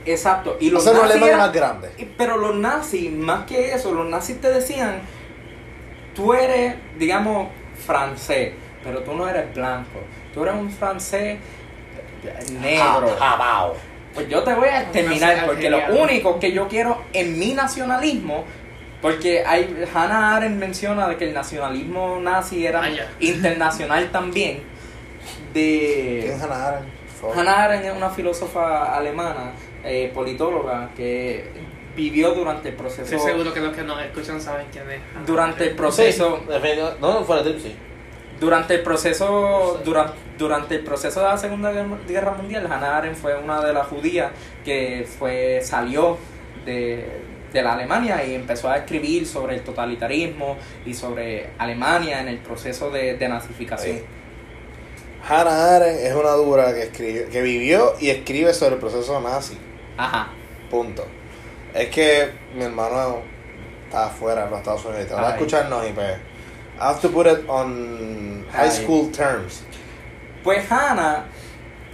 Exacto. 0.05 0.57
Y 0.59 0.69
los 0.69 0.85
Hacer 0.85 0.99
una 0.99 1.07
nazis 1.07 1.37
más 1.37 1.53
grande. 1.53 1.89
Pero 2.17 2.37
los 2.37 2.55
nazis, 2.55 3.11
más 3.11 3.45
que 3.45 3.73
eso, 3.73 3.93
los 3.93 4.05
nazis 4.05 4.41
te 4.41 4.49
decían, 4.49 5.01
tú 6.13 6.33
eres, 6.33 6.75
digamos, 6.97 7.49
francés, 7.85 8.53
pero 8.83 9.01
tú 9.03 9.13
no 9.13 9.27
eres 9.27 9.53
blanco. 9.53 9.99
Tú 10.33 10.43
eres 10.43 10.55
un 10.55 10.69
francés 10.69 11.39
negro. 12.61 13.07
Ja- 13.19 13.29
jabao. 13.31 13.75
Pues 14.13 14.29
yo 14.29 14.43
te 14.43 14.53
voy 14.53 14.69
a 14.69 14.85
Francés 14.91 15.43
porque 15.45 15.69
lo 15.69 15.79
único 16.01 16.39
que 16.39 16.51
yo 16.51 16.67
quiero 16.67 17.01
en 17.13 17.39
mi 17.39 17.53
nacionalismo, 17.53 18.43
porque 19.01 19.43
hay, 19.45 19.85
Hannah 19.93 20.35
Arendt 20.37 20.59
menciona 20.59 21.07
de 21.09 21.17
que 21.17 21.25
el 21.25 21.33
nacionalismo 21.33 22.19
nazi 22.21 22.65
era 22.65 22.83
Ah, 22.83 22.89
internacional 23.19 24.11
también. 24.11 24.61
¿Quién 25.51 25.53
De 25.53 26.33
es 26.33 26.41
Hannah 26.41 26.67
Arendt? 26.67 26.87
Hannah 27.35 27.63
Arendt 27.63 27.85
es 27.85 27.95
una 27.95 28.09
filósofa 28.09 28.95
alemana, 28.95 29.51
eh, 29.83 30.11
politóloga, 30.13 30.89
que 30.95 31.49
vivió 31.95 32.33
durante 32.33 32.69
el 32.69 32.75
proceso. 32.75 33.03
Estoy 33.03 33.19
seguro 33.31 33.53
que 33.53 33.59
los 33.61 33.75
que 33.75 33.83
nos 33.83 34.01
escuchan 34.01 34.41
saben 34.41 34.67
quién 34.71 34.89
es. 34.91 34.99
Durante 35.25 35.63
el 35.69 35.75
proceso. 35.75 36.39
Sí, 36.47 36.53
no, 36.99 37.23
fuera 37.23 37.43
de 37.43 37.59
sí. 37.59 37.75
Durante 38.43 38.75
el 38.75 38.81
proceso 38.83 39.79
durante, 39.85 40.17
durante 40.37 40.75
el 40.75 40.83
proceso 40.83 41.21
de 41.21 41.27
la 41.27 41.37
Segunda 41.37 41.71
Guerra- 41.71 42.31
Mundial, 42.33 42.67
Hannah 42.69 42.97
Arendt 42.97 43.17
fue 43.17 43.37
una 43.37 43.61
de 43.63 43.71
las 43.71 43.87
judías 43.87 44.31
que 44.65 45.07
fue 45.17 45.61
salió 45.63 46.17
de, 46.65 47.21
de 47.53 47.61
la 47.61 47.73
Alemania 47.73 48.21
y 48.25 48.35
empezó 48.35 48.69
a 48.69 48.75
escribir 48.79 49.25
sobre 49.25 49.55
el 49.55 49.61
totalitarismo 49.63 50.57
y 50.85 50.93
sobre 50.93 51.51
Alemania 51.57 52.19
en 52.19 52.27
el 52.27 52.39
proceso 52.39 52.89
de, 52.91 53.15
de 53.17 53.29
nazificación. 53.29 53.97
Sí. 53.99 54.03
Hannah 55.29 55.75
Arendt 55.77 56.01
es 56.01 56.13
una 56.13 56.31
dura 56.31 56.73
que, 56.73 56.83
escribe, 56.83 57.25
que 57.31 57.41
vivió 57.41 57.93
y 58.01 58.09
escribe 58.09 58.53
sobre 58.53 58.73
el 58.75 58.81
proceso 58.81 59.21
nazi. 59.21 59.57
Ajá. 59.97 60.27
Punto. 60.69 61.05
Es 61.73 61.87
que 61.87 62.29
mi 62.55 62.65
hermano 62.65 63.21
está 63.85 64.07
afuera 64.07 64.43
en 64.43 64.49
los 64.49 64.59
Estados 64.59 64.83
Unidos. 64.83 65.07
Te 65.07 65.13
va 65.13 65.29
a 65.29 65.31
escucharnos 65.35 65.87
y 65.87 65.93
pues. 65.93 66.32
I 66.79 66.83
have 66.89 67.01
to 67.01 67.09
put 67.09 67.27
it 67.27 67.47
on 67.47 68.45
high 68.51 68.69
school 68.69 69.11
terms. 69.11 69.63
Pues 70.43 70.69
Hannah 70.69 71.25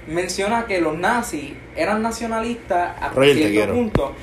menciona 0.08 0.66
que 0.66 0.82
los 0.82 0.98
nazis 0.98 1.54
eran 1.76 2.02
nacionalistas 2.02 2.96
a 3.02 3.10
Roger, 3.10 3.34
te 3.36 3.50
cierto 3.50 3.74
punto, 3.76 4.16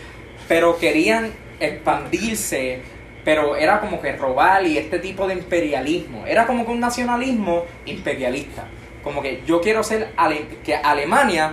pero 0.49 0.77
querían 0.79 1.33
expandirse, 1.61 2.81
pero 3.25 3.57
era 3.57 3.81
como 3.81 4.01
que 4.01 4.13
robar 4.17 4.67
y 4.67 4.79
este 4.79 4.99
tipo 4.99 5.27
de 5.27 5.35
imperialismo. 5.35 6.27
Era 6.27 6.47
como 6.47 6.65
que 6.67 6.73
un 6.73 6.81
nacionalismo 6.81 7.65
imperialista. 7.87 8.67
Como 9.03 9.23
que 9.23 9.43
yo 9.47 9.61
quiero 9.61 9.83
ser 9.85 10.09
Ale- 10.17 10.47
que 10.65 10.75
Alemania 10.75 11.53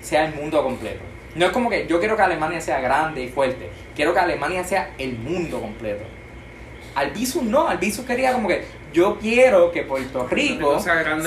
sea 0.00 0.26
el 0.26 0.34
mundo 0.34 0.62
completo. 0.62 1.00
No 1.34 1.46
es 1.46 1.52
como 1.52 1.70
que 1.70 1.86
yo 1.86 1.98
quiero 1.98 2.16
que 2.16 2.22
Alemania 2.22 2.60
sea 2.60 2.80
grande 2.80 3.22
y 3.24 3.28
fuerte. 3.28 3.70
Quiero 3.96 4.12
que 4.14 4.20
Alemania 4.20 4.62
sea 4.64 4.90
el 4.98 5.18
mundo 5.18 5.60
completo. 5.60 6.04
Albizu 6.94 7.42
no, 7.42 7.68
Albizu 7.68 8.04
quería 8.04 8.32
como 8.32 8.48
que 8.48 8.64
yo 8.92 9.18
quiero 9.18 9.70
que 9.72 9.82
Puerto 9.82 10.26
Rico 10.28 10.78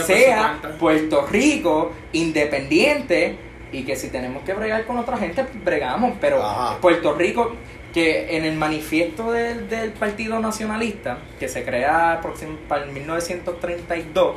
sea. 0.05 0.59
Puerto 0.79 1.25
Rico 1.27 1.91
independiente 2.13 3.37
y 3.71 3.83
que 3.83 3.95
si 3.95 4.09
tenemos 4.09 4.43
que 4.43 4.53
bregar 4.53 4.85
con 4.85 4.97
otra 4.97 5.17
gente, 5.17 5.43
pues 5.43 5.63
bregamos. 5.63 6.13
Pero 6.21 6.41
Ajá. 6.43 6.77
Puerto 6.79 7.13
Rico, 7.13 7.53
que 7.93 8.37
en 8.37 8.45
el 8.45 8.55
manifiesto 8.55 9.31
del, 9.31 9.67
del 9.69 9.91
Partido 9.91 10.39
Nacionalista, 10.39 11.17
que 11.39 11.47
se 11.49 11.63
crea 11.63 12.21
para 12.69 12.83
el 12.85 12.91
1932, 12.91 14.35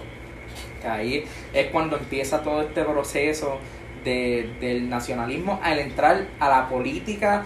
que 0.80 0.88
ahí 0.88 1.24
es 1.52 1.66
cuando 1.66 1.96
empieza 1.98 2.42
todo 2.42 2.62
este 2.62 2.82
proceso 2.84 3.58
de- 4.04 4.48
del 4.60 4.88
nacionalismo 4.88 5.60
al 5.62 5.78
entrar 5.80 6.26
a 6.40 6.48
la 6.48 6.68
política 6.68 7.44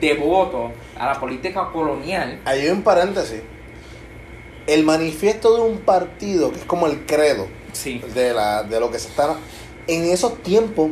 de 0.00 0.14
voto, 0.14 0.72
a 0.98 1.06
la 1.06 1.20
política 1.20 1.70
colonial. 1.72 2.40
Ahí 2.44 2.60
hay 2.62 2.68
un 2.70 2.82
paréntesis. 2.82 3.40
El 4.66 4.84
manifiesto 4.84 5.54
de 5.56 5.62
un 5.62 5.78
partido, 5.78 6.50
que 6.52 6.58
es 6.58 6.64
como 6.64 6.86
el 6.86 7.06
credo 7.06 7.46
Sí. 7.72 8.00
de, 8.14 8.32
la, 8.34 8.62
de 8.64 8.80
lo 8.80 8.90
que 8.90 8.98
se 8.98 9.08
está... 9.08 9.36
En 9.86 10.04
esos 10.06 10.42
tiempos 10.42 10.90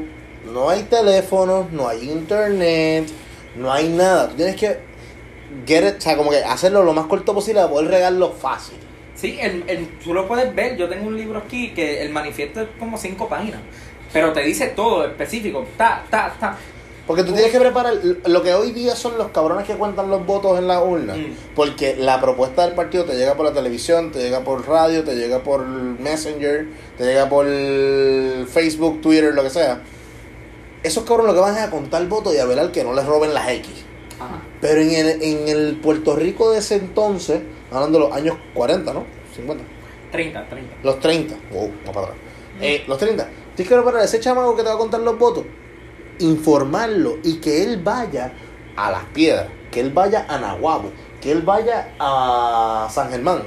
no 0.53 0.71
hay 0.71 0.85
teléfonos, 0.85 1.73
no 1.73 1.89
hay 1.89 2.09
internet, 2.09 3.09
no 3.57 3.73
hay 3.73 3.89
nada. 3.89 4.29
Tú 4.29 4.37
tienes 4.37 4.55
que 4.55 4.79
get 5.67 5.85
it, 5.89 5.97
o 5.99 6.01
sea, 6.01 6.17
como 6.17 6.31
que 6.31 6.37
hacerlo 6.45 6.85
lo 6.85 6.93
más 6.93 7.07
corto 7.07 7.35
posible 7.35 7.61
para 7.61 7.73
poder 7.73 7.91
regarlo 7.91 8.31
fácil. 8.31 8.77
Sí, 9.17 9.37
el, 9.41 9.65
el- 9.67 9.89
tú 9.99 10.15
lo 10.15 10.29
puedes 10.29 10.55
ver. 10.55 10.77
Yo 10.77 10.89
tengo 10.89 11.09
un 11.09 11.17
libro 11.17 11.41
aquí 11.41 11.73
que 11.75 12.03
el 12.03 12.11
manifiesto 12.11 12.61
es 12.61 12.69
como 12.79 12.97
cinco 12.97 13.29
páginas. 13.29 13.61
Pero 14.13 14.33
te 14.33 14.43
dice 14.43 14.69
todo 14.69 15.05
específico. 15.07 15.67
Ta, 15.77 16.05
ta, 16.09 16.33
ta. 16.39 16.57
Porque 17.07 17.23
tú 17.23 17.33
tienes 17.33 17.53
que 17.53 17.61
preparar 17.61 17.95
lo 18.25 18.43
que 18.43 18.55
hoy 18.55 18.73
día 18.73 18.97
son 18.97 19.19
los 19.19 19.29
cabrones 19.29 19.67
que 19.67 19.75
cuentan 19.75 20.09
los 20.09 20.25
votos 20.25 20.59
en 20.59 20.67
la 20.67 20.83
urna. 20.83 21.15
Mm. 21.15 21.37
Porque 21.55 21.97
la 21.97 22.21
propuesta 22.21 22.65
del 22.65 22.75
partido 22.75 23.05
te 23.05 23.15
llega 23.15 23.35
por 23.35 23.45
la 23.45 23.53
televisión, 23.53 24.11
te 24.11 24.21
llega 24.21 24.41
por 24.41 24.67
radio, 24.67 25.05
te 25.05 25.15
llega 25.15 25.41
por 25.41 25.67
Messenger, 25.67 26.67
te 26.97 27.05
llega 27.05 27.29
por 27.29 27.47
Facebook, 28.47 29.03
Twitter, 29.03 29.35
lo 29.35 29.43
que 29.43 29.51
sea. 29.51 29.83
Esos 30.83 31.05
cabrones 31.05 31.35
lo 31.35 31.35
que 31.35 31.41
van 31.41 31.57
es 31.57 31.63
a 31.63 31.71
contar 31.71 32.07
votos 32.09 32.35
y 32.35 32.39
a 32.39 32.47
velar 32.47 32.73
que 32.73 32.85
no 32.85 32.95
les 32.95 33.05
roben 33.05 33.35
las 33.35 33.49
X. 33.51 33.69
Ajá. 34.19 34.41
Pero 34.61 34.81
en 34.81 34.91
el, 34.95 35.23
en 35.23 35.49
el 35.49 35.77
Puerto 35.77 36.17
Rico 36.17 36.53
de 36.53 36.59
ese 36.59 36.77
entonces, 36.77 37.43
hablando 37.71 37.99
de 37.99 38.05
los 38.07 38.17
años 38.17 38.37
40, 38.55 38.93
¿no? 38.95 39.05
50. 39.35 39.65
30, 40.11 40.49
30. 40.49 40.77
Los 40.83 41.01
30. 41.01 41.35
Wow, 41.53 41.71
más 41.85 41.95
para 41.95 42.07
atrás. 42.07 42.19
Eh, 42.61 42.85
los 42.87 42.99
30. 42.99 43.29
Tienes 43.57 43.69
que 43.69 43.75
preparar 43.75 44.05
ese 44.05 44.21
chamaco 44.21 44.57
que 44.57 44.63
te 44.63 44.69
va 44.69 44.75
a 44.75 44.79
contar 44.79 45.01
los 45.01 45.19
votos, 45.19 45.45
informarlo 46.19 47.19
y 47.23 47.35
que 47.41 47.63
él 47.63 47.83
vaya 47.83 48.33
a 48.77 48.91
las 48.91 49.05
piedras, 49.07 49.49
que 49.71 49.81
él 49.81 49.91
vaya 49.91 50.27
a 50.29 50.39
Nahuabo, 50.39 50.93
que 51.21 51.33
él 51.33 51.43
vaya 51.43 51.95
a 51.99 52.89
San 52.91 53.11
Germán, 53.11 53.43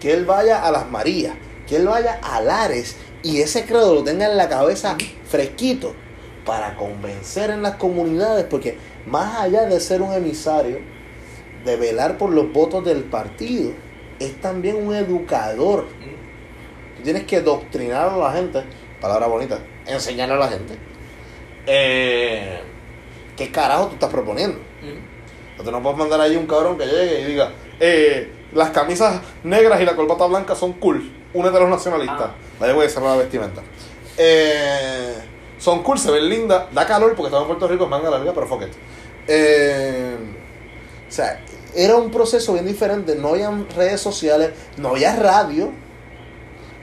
que 0.00 0.12
él 0.12 0.24
vaya 0.24 0.64
a 0.66 0.70
las 0.70 0.90
Marías, 0.90 1.34
que 1.66 1.76
él 1.76 1.86
vaya 1.86 2.20
a 2.22 2.40
Lares 2.40 2.96
y 3.22 3.40
ese 3.40 3.64
credo 3.64 3.94
lo 3.94 4.04
tenga 4.04 4.26
en 4.26 4.36
la 4.36 4.48
cabeza 4.48 4.96
fresquito 5.24 5.94
para 6.44 6.76
convencer 6.76 7.50
en 7.50 7.62
las 7.62 7.76
comunidades, 7.76 8.46
porque 8.50 8.76
más 9.06 9.40
allá 9.40 9.64
de 9.66 9.78
ser 9.80 10.02
un 10.02 10.12
emisario, 10.12 10.78
de 11.64 11.76
velar 11.76 12.18
por 12.18 12.30
los 12.30 12.52
votos 12.52 12.84
del 12.84 13.04
partido, 13.04 13.70
es 14.18 14.40
también 14.40 14.84
un 14.84 14.94
educador 14.94 15.86
Tú 16.96 17.02
tienes 17.02 17.24
que 17.24 17.40
doctrinar 17.40 18.10
a 18.10 18.16
la 18.16 18.32
gente, 18.32 18.62
palabra 19.00 19.26
bonita, 19.26 19.58
enseñarle 19.86 20.34
a 20.34 20.38
la 20.38 20.48
gente. 20.48 20.78
Eh, 21.66 22.60
¿Qué 23.36 23.50
carajo 23.50 23.86
tú 23.88 23.94
estás 23.94 24.10
proponiendo? 24.10 24.58
Mm. 24.58 25.62
Tú 25.64 25.70
no 25.70 25.82
puedes 25.82 25.98
mandar 25.98 26.20
ahí 26.20 26.34
un 26.36 26.46
cabrón 26.46 26.76
que 26.76 26.86
llegue 26.86 27.20
y 27.20 27.24
diga, 27.24 27.50
eh, 27.78 28.32
las 28.52 28.70
camisas 28.70 29.20
negras 29.44 29.80
y 29.80 29.84
la 29.84 29.94
corbata 29.94 30.26
blanca 30.26 30.54
son 30.54 30.72
cool. 30.74 31.10
Únete 31.34 31.56
a 31.56 31.60
los 31.60 31.70
nacionalistas. 31.70 32.20
Ah. 32.30 32.34
Vaya 32.58 32.74
voy 32.74 32.86
a 32.86 32.88
cerrar 32.88 33.10
la 33.10 33.16
vestimenta. 33.16 33.62
Eh, 34.18 35.14
son 35.58 35.82
cool, 35.82 35.98
se 35.98 36.10
ven 36.10 36.28
lindas, 36.28 36.64
da 36.72 36.86
calor 36.86 37.10
porque 37.14 37.26
estamos 37.28 37.42
en 37.42 37.48
Puerto 37.48 37.68
Rico, 37.68 37.84
es 37.84 37.90
manga 37.90 38.10
larga, 38.10 38.32
pero 38.34 38.46
fuck 38.46 38.62
it. 38.62 38.68
Eh, 39.28 40.16
o 41.08 41.12
sea, 41.12 41.40
era 41.74 41.96
un 41.96 42.10
proceso 42.10 42.52
bien 42.54 42.66
diferente. 42.66 43.14
No 43.14 43.28
había 43.28 43.50
redes 43.76 44.00
sociales, 44.00 44.50
no 44.76 44.88
había 44.90 45.14
radio, 45.16 45.70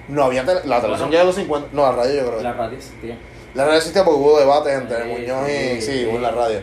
no 0.07 0.23
había 0.23 0.43
tele- 0.45 0.61
la 0.65 0.79
televisión 0.81 1.09
Bueno. 1.09 1.11
ya 1.11 1.19
de 1.19 1.25
los 1.25 1.35
50. 1.35 1.69
No, 1.73 1.81
la 1.83 1.91
radio 1.91 2.21
yo 2.23 2.27
creo. 2.29 2.41
La 2.41 2.53
radio 2.53 2.77
existía. 2.77 3.17
La 3.53 3.65
radio 3.65 3.77
existía 3.77 4.03
porque 4.03 4.19
hubo 4.19 4.39
debates 4.39 4.73
entre 4.73 5.03
Sí, 5.03 5.09
Muñoz 5.09 5.49
y. 5.49 5.81
sí, 5.81 5.81
Sí, 5.81 6.09
en 6.09 6.21
la 6.21 6.31
radio. 6.31 6.61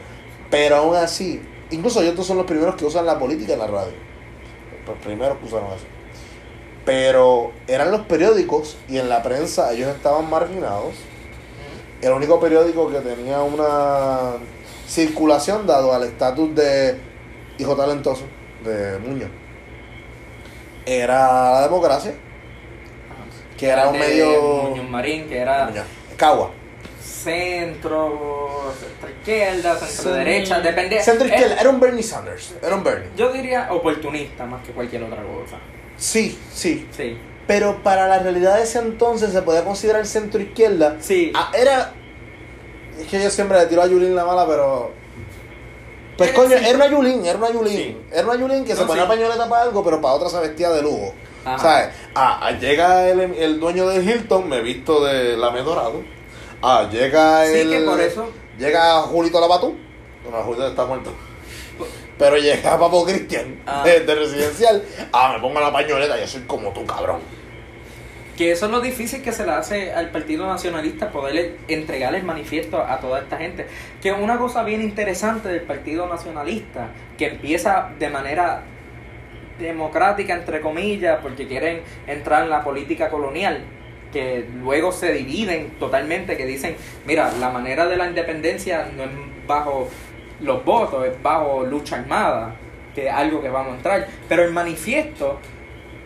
Pero 0.51 0.76
aún 0.76 0.97
así, 0.97 1.43
incluso 1.70 2.03
ellos 2.03 2.26
son 2.26 2.37
los 2.37 2.47
primeros 2.47 2.76
que 2.76 2.84
usan 2.84 3.07
la 3.07 3.18
política 3.18 3.55
en 3.55 3.59
la 3.59 3.66
radio. 3.66 3.93
Los 4.87 4.99
primeros 4.99 5.39
que 5.39 5.45
usaron 5.47 5.66
eso. 5.66 5.84
Pero 6.84 7.51
eran 7.66 7.91
los 7.91 8.03
periódicos 8.03 8.76
y 8.89 8.99
en 8.99 9.09
la 9.09 9.22
prensa 9.22 9.72
ellos 9.72 9.89
estaban 9.95 10.30
marginados. 10.30 10.95
El 12.01 12.12
único 12.12 12.39
periódico 12.39 12.89
que 12.91 13.01
tenía 13.01 13.41
una 13.41 14.34
circulación 14.87 15.66
dado 15.66 15.93
al 15.93 16.05
estatus 16.05 16.55
de 16.55 16.97
hijo 17.59 17.74
talentoso 17.74 18.24
de 18.64 18.99
Muñoz 18.99 19.30
era 20.87 21.53
la 21.53 21.62
democracia, 21.62 22.14
que 23.59 23.66
era 23.66 23.89
un 23.89 23.95
De 23.95 23.99
medio. 23.99 24.62
Muñoz 24.70 24.89
Marín, 24.89 25.28
que 25.28 25.39
era 25.39 25.66
Muñoz. 25.66 25.84
Cagua. 26.16 26.53
Centro, 27.27 28.72
centro 28.79 29.11
izquierda, 29.11 29.77
centro 29.77 30.12
Cen- 30.12 30.18
derecha, 30.18 30.61
depende. 30.61 31.03
Centro 31.03 31.27
eh, 31.27 31.31
izquierda, 31.31 31.57
era 31.61 31.70
un 31.70 31.81
Bernie 31.81 32.03
Sanders, 32.03 32.55
era 32.62 32.74
un 32.74 32.85
Bernie. 32.85 33.09
yo 33.16 33.33
diría 33.33 33.68
oportunista 33.72 34.47
más 34.47 34.62
que 34.64 34.72
cualquier 34.72 35.03
otra 35.03 35.22
cosa. 35.22 35.59
Sí, 35.97 36.39
sí. 36.53 36.87
Sí. 36.97 37.16
Pero 37.47 37.83
para 37.83 38.09
la 38.09 38.18
realidad 38.18 38.57
de 38.57 38.64
ese 38.64 38.79
entonces 38.81 39.33
se 39.33 39.43
podía 39.43 39.64
considerar 39.64 40.05
centro 40.07 40.41
izquierda. 40.41 40.97
Sí. 41.01 41.33
Ah, 41.35 41.51
era. 41.57 41.93
Es 42.99 43.07
que 43.07 43.22
yo 43.22 43.31
siempre 43.31 43.59
le 43.59 43.66
tiro 43.66 43.83
a 43.83 43.87
Yulín 43.87 44.14
la 44.16 44.24
mala, 44.24 44.47
pero. 44.47 44.93
Pues 46.16 46.33
coño, 46.33 46.57
era 46.57 46.74
una 46.74 46.89
Yulín, 46.89 47.24
era 47.27 47.39
una 47.39 47.51
Yulín. 47.53 47.77
Sí. 47.77 47.97
Era 48.11 48.27
una 48.27 48.37
Yulín 48.37 48.64
que 48.64 48.74
se 48.74 48.85
ponía 48.85 49.03
sí. 49.03 49.09
pañoleta 49.09 49.49
para 49.49 49.62
algo, 49.64 49.85
pero 49.85 50.01
para 50.01 50.14
otra 50.14 50.29
se 50.29 50.41
vestía 50.41 50.70
de 50.70 50.83
lujo. 50.83 51.14
Ajá. 51.45 51.59
¿Sabes? 51.59 51.89
Ah, 52.14 52.41
ah, 52.43 52.51
llega 52.53 53.09
el, 53.09 53.20
el 53.20 53.61
dueño 53.61 53.87
del 53.89 54.09
Hilton, 54.09 54.49
me 54.49 54.61
visto 54.62 55.05
de 55.05 55.37
lame 55.37 55.61
dorado. 55.62 56.03
Ah, 56.69 56.89
llega 56.91 57.47
Sí, 57.47 57.61
el. 57.61 57.71
que 57.71 57.81
por 57.81 58.01
eso- 58.01 58.33
Llega 58.59 59.01
Julito 59.03 59.41
Labatú. 59.41 59.77
No, 60.31 60.39
Julito 60.43 60.67
está 60.69 60.85
muerto. 60.85 61.12
Pero 62.19 62.37
llega 62.39 62.79
Papo 62.79 63.05
Cristian 63.05 63.61
Ah. 63.67 63.83
de, 63.85 64.01
de 64.01 64.14
residencial. 64.14 64.83
Ah, 65.12 65.33
me 65.35 65.41
pongo 65.41 65.61
la 65.61 65.71
pañoleta, 65.71 66.19
yo 66.19 66.27
soy 66.27 66.43
como 66.43 66.71
tú, 66.73 66.85
cabrón. 66.87 67.21
Que 68.37 68.51
eso 68.53 68.67
es 68.67 68.73
lo 68.73 68.81
difícil 68.81 69.23
que 69.23 69.33
se 69.33 69.45
le 69.47 69.53
hace 69.53 69.93
al 69.93 70.11
Partido 70.11 70.47
Nacionalista 70.47 71.11
poderle 71.12 71.57
entregar 71.69 72.14
el 72.14 72.23
manifiesto 72.25 72.79
a 72.83 72.99
toda 73.01 73.21
esta 73.21 73.37
gente. 73.37 73.67
Que 74.03 74.12
una 74.12 74.37
cosa 74.39 74.62
bien 74.64 74.83
interesante 74.83 75.49
del 75.49 75.62
Partido 75.62 76.07
Nacionalista, 76.09 76.89
que 77.17 77.29
empieza 77.29 77.91
de 77.99 78.09
manera 78.11 78.62
democrática, 79.59 80.35
entre 80.35 80.61
comillas, 80.61 81.19
porque 81.23 81.47
quieren 81.47 81.83
entrar 82.07 82.43
en 82.45 82.51
la 82.51 82.62
política 82.64 83.09
colonial, 83.09 83.62
que 84.13 84.47
luego 84.63 84.93
se 84.93 85.13
dividen 85.13 85.71
totalmente, 85.79 86.37
que 86.37 86.47
dicen, 86.47 86.77
mira, 87.07 87.33
la 87.41 87.51
manera 87.51 87.87
de 87.87 87.97
la 87.97 88.07
independencia 88.07 88.89
no 88.97 89.05
es 89.05 89.11
bajo 89.47 89.89
los 90.41 90.65
votos, 90.65 91.07
es 91.07 91.23
bajo 91.23 91.65
lucha 91.65 91.97
armada, 91.97 92.55
que 92.95 93.09
es 93.09 93.13
algo 93.13 93.43
que 93.43 93.49
vamos 93.49 93.73
a 93.73 93.77
entrar. 93.77 94.07
Pero 94.29 94.45
el 94.45 94.53
manifiesto 94.53 95.39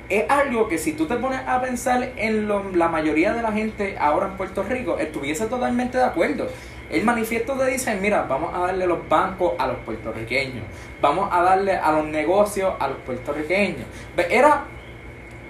es 0.09 0.25
algo 0.29 0.67
que 0.69 0.77
si 0.79 0.93
tú 0.93 1.07
te 1.07 1.15
pones 1.17 1.41
a 1.47 1.61
pensar 1.61 2.11
en 2.17 2.49
lo- 2.49 2.71
la 2.75 2.89
mayoría 2.89 3.33
de 3.33 3.43
la 3.43 3.53
gente 3.53 3.97
ahora 3.99 4.27
en 4.27 4.37
Puerto 4.37 4.63
Rico, 4.65 4.99
estuviese 4.99 5.47
totalmente 5.47 5.99
de 5.99 6.05
acuerdo. 6.05 6.49
El 6.91 7.05
manifiesto 7.05 7.53
te 7.53 7.67
dice, 7.67 7.95
mira, 8.01 8.23
vamos 8.23 8.53
a 8.53 8.59
darle 8.67 8.85
los 8.89 9.09
bancos 9.09 9.53
a 9.59 9.69
los 9.69 9.77
puertorriqueños, 9.79 10.65
vamos 11.01 11.29
a 11.31 11.41
darle 11.43 11.77
a 11.77 11.93
los 11.93 12.07
negocios 12.07 12.75
a 12.81 12.89
los 12.89 12.97
puertorriqueños. 12.99 13.87
Era, 14.29 14.65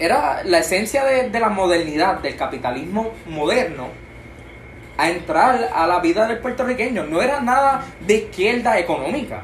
era 0.01 0.43
la 0.45 0.59
esencia 0.59 1.05
de, 1.05 1.31
de 1.31 1.41
la 1.41 1.51
modernidad, 1.51 2.19
del 2.19 2.37
capitalismo 2.37 3.13
moderno, 3.27 3.89
a 4.97 5.11
entrar 5.11 5.71
a 5.73 5.87
la 5.87 6.01
vida 6.01 6.27
del 6.27 6.39
puertorriqueño. 6.39 7.05
No 7.05 7.23
era 7.23 7.41
nada 7.41 7.85
de 8.01 8.15
izquierda 8.15 8.79
económica. 8.79 9.43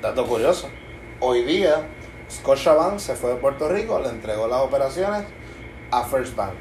Dato 0.00 0.24
curioso. 0.26 0.70
Hoy 1.20 1.42
día, 1.42 1.82
Scotiabank 2.30 2.98
se 2.98 3.14
fue 3.14 3.30
de 3.30 3.36
Puerto 3.36 3.68
Rico, 3.68 3.98
le 4.00 4.08
entregó 4.08 4.46
las 4.46 4.60
operaciones 4.60 5.24
a 5.90 6.04
First 6.04 6.34
Bank. 6.34 6.54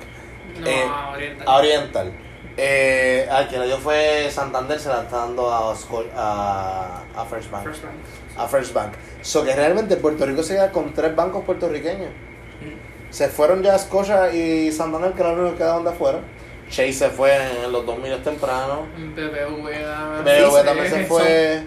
No, 0.60 0.68
Eh, 0.68 0.86
Oriental. 1.14 1.48
A 1.48 1.56
Oriental. 1.58 2.12
Eh, 2.58 3.28
al 3.30 3.50
que 3.50 3.60
le 3.60 3.66
dio 3.66 3.78
fue 3.78 4.30
Santander, 4.32 4.80
se 4.80 4.88
la 4.89 5.02
está 5.02 5.18
dando 5.18 5.52
a, 5.52 5.74
a, 6.16 7.04
a 7.16 7.26
First 7.26 7.52
Bank. 7.52 7.64
First 7.64 7.84
Bank. 7.84 7.96
A 8.38 8.48
First 8.48 8.74
Bank. 8.74 8.93
So 9.22 9.43
que 9.43 9.56
realmente 9.56 9.98
Puerto 9.98 10.26
Rico 10.26 10.41
se 10.41 10.54
queda 10.54 10.72
con 10.72 10.93
tres 10.93 11.16
bancos 11.16 11.43
puertorriqueños. 11.43 12.12
Se 13.16 13.30
fueron 13.30 13.63
ya 13.63 13.78
Scotia 13.80 14.34
y 14.34 14.70
Santander, 14.74 15.13
que 15.13 15.22
eran 15.22 15.41
los 15.41 15.51
que 15.53 15.59
quedaban 15.59 15.86
de 15.86 15.89
afuera. 15.91 16.20
Chase 16.70 16.91
se 16.91 17.09
fue 17.09 17.32
en 17.63 17.72
los 17.72 17.86
2000 17.86 18.22
temprano. 18.22 18.88
BBVA. 19.16 20.22
BBVA 20.22 20.63
también 20.66 20.89
se 20.89 21.05
fue. 21.05 21.63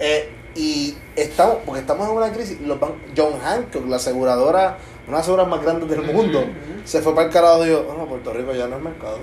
Eh, 0.00 0.28
y 0.56 0.96
estamos, 1.14 1.58
porque 1.64 1.82
estamos 1.82 2.08
en 2.08 2.16
una 2.16 2.32
crisis. 2.32 2.60
Los 2.62 2.80
ban- 2.80 2.96
John 3.16 3.38
Hancock, 3.38 3.86
la 3.86 3.94
aseguradora, 3.96 4.76
una 5.06 5.06
de 5.06 5.12
las 5.12 5.20
aseguradoras 5.20 5.48
más 5.48 5.62
grandes 5.62 5.88
del 5.88 6.02
mundo, 6.12 6.40
se 6.84 7.00
fue 7.00 7.14
para 7.14 7.28
el 7.28 7.32
carajo 7.32 7.64
y 7.64 7.68
dijo: 7.68 7.86
"Oh, 7.88 7.94
no, 7.96 8.06
Puerto 8.06 8.32
Rico 8.32 8.52
ya 8.52 8.66
no 8.66 8.76
es 8.78 8.82
mercado. 8.82 9.18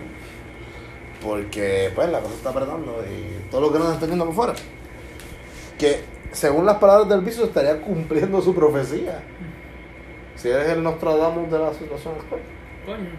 Porque, 1.22 1.92
pues, 1.94 2.08
la 2.10 2.20
cosa 2.22 2.36
está 2.36 2.50
apretando 2.52 3.04
y 3.04 3.50
todo 3.50 3.62
lo 3.62 3.74
que 3.74 3.80
nos 3.80 3.88
están 3.88 4.00
teniendo 4.02 4.26
por 4.28 4.36
fuera. 4.36 4.54
Que, 5.78 6.04
según 6.32 6.66
las 6.66 6.78
palabras 6.78 7.10
del 7.10 7.22
viso, 7.22 7.46
estaría 7.46 7.82
cumpliendo 7.82 8.42
su 8.42 8.54
profecía. 8.54 9.22
Si 10.46 10.52
eres 10.52 10.70
el 10.70 10.84
Nostradamus 10.84 11.50
de 11.50 11.58
la 11.58 11.74
situación 11.74 12.14
actual. 12.20 12.40
Coño, 12.86 13.10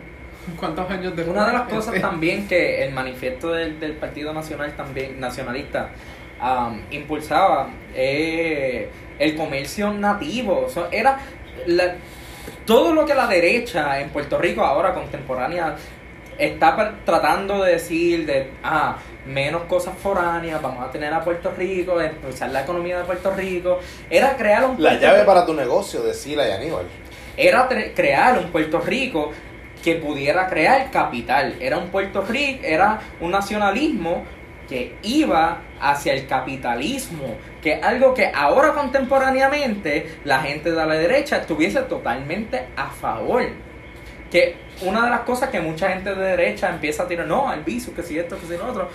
¿Cuántos 0.61 0.89
años 0.89 1.17
después? 1.17 1.37
Una 1.37 1.45
de 1.49 1.53
las 1.55 1.63
cosas 1.63 1.89
Este, 1.89 1.99
también 1.99 2.47
que 2.47 2.85
el 2.85 2.93
manifiesto 2.95 3.51
del, 3.51 3.81
del 3.81 3.95
Partido 3.95 4.33
Nacional 4.33 4.77
también 4.77 5.19
nacionalista 5.19 5.89
impulsaba 6.93 7.71
eh, 7.97 8.89
el 9.19 9.35
comercio 9.35 9.93
nativo. 9.93 10.67
O 10.67 10.69
sea, 10.69 10.87
era 10.93 11.19
la- 11.67 11.97
todo 12.65 12.95
lo 12.95 13.05
que 13.05 13.15
la 13.17 13.27
derecha 13.27 13.99
en 14.01 14.11
Puerto 14.11 14.39
Rico 14.39 14.63
ahora 14.63 14.95
contemporánea 14.95 15.75
está 16.39 16.95
tratando 17.05 17.65
de 17.65 17.73
decir 17.73 18.25
de 18.25 18.53
ah 18.63 18.99
menos 19.27 19.63
cosas 19.63 19.99
foráneas, 19.99 20.63
vamos 20.63 20.87
a 20.87 20.93
tener 20.93 21.13
a 21.13 21.25
Puerto 21.25 21.51
Rico, 21.57 22.01
impulsar 22.01 22.51
la 22.51 22.63
economía 22.63 22.99
de 22.99 23.05
Puerto 23.05 23.33
Rico, 23.35 23.81
era 24.09 24.37
crear 24.37 24.65
un 24.65 24.81
La 24.81 24.95
llave 24.95 25.25
para 25.25 25.45
tu 25.45 25.55
negocio, 25.55 26.03
decía 26.03 26.49
y 26.49 26.53
Aníbal. 26.53 26.85
Era 27.37 27.69
crear 27.95 28.39
un 28.39 28.51
Puerto 28.51 28.81
Rico 28.81 29.33
que 29.83 29.97
pudiera 29.97 30.49
crear 30.49 30.91
capital. 30.91 31.57
Era 31.61 31.79
un 31.79 31.91
Puerto 31.91 32.23
Rico, 32.23 32.61
era 32.65 33.01
un 33.21 33.31
nacionalismo 33.31 34.25
que 34.69 34.97
iba 35.03 35.63
hacia 35.81 36.13
el 36.13 36.27
capitalismo, 36.27 37.37
que 37.63 37.75
es 37.75 37.85
algo 37.85 38.13
que 38.15 38.33
ahora 38.35 38.73
contemporáneamente 38.73 40.19
la 40.25 40.41
gente 40.41 40.73
de 40.73 40.87
la 40.87 40.95
derecha 40.95 41.37
estuviese 41.37 41.83
totalmente 41.83 42.67
a 42.77 42.91
favor. 42.91 43.45
Que 44.31 44.57
una 44.83 45.05
de 45.05 45.11
las 45.11 45.21
cosas 45.21 45.51
que 45.51 45.61
mucha 45.61 45.89
gente 45.91 46.15
de 46.15 46.31
derecha 46.31 46.69
empieza 46.69 47.05
a 47.05 47.09
tirar, 47.09 47.27
no, 47.27 47.49
al 47.49 47.63
viso, 47.63 47.95
que 47.95 48.03
si 48.03 48.19
esto, 48.19 48.39
que 48.41 48.47
si 48.47 48.57
lo 48.57 48.67
otro. 48.67 48.89